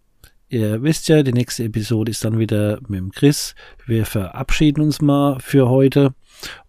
ihr 0.48 0.82
wisst 0.82 1.08
ja, 1.08 1.22
die 1.22 1.32
nächste 1.32 1.64
Episode 1.64 2.10
ist 2.10 2.24
dann 2.24 2.38
wieder 2.38 2.78
mit 2.88 3.00
dem 3.00 3.12
Chris. 3.12 3.54
Wir 3.86 4.06
verabschieden 4.06 4.82
uns 4.82 5.00
mal 5.00 5.38
für 5.40 5.68
heute 5.68 6.14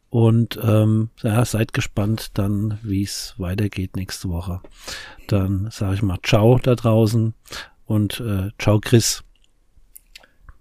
und 0.10 0.60
ähm, 0.64 1.10
ja, 1.22 1.44
seid 1.46 1.74
gespannt 1.74 2.38
dann, 2.38 2.80
wie 2.84 3.04
es 3.04 3.36
weitergeht 3.38 3.96
nächste 3.96 4.30
Woche. 4.30 4.62
Dann 5.28 5.70
sage 5.72 5.96
ich 5.96 6.02
mal 6.02 6.18
Ciao 6.24 6.60
da 6.62 6.76
draußen 6.76 7.34
und 7.86 8.20
äh, 8.20 8.50
Ciao 8.58 8.80
Chris. 8.80 9.24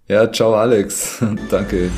Ja, 0.08 0.30
ciao 0.30 0.54
Alex. 0.54 1.24
Danke. 1.50 1.90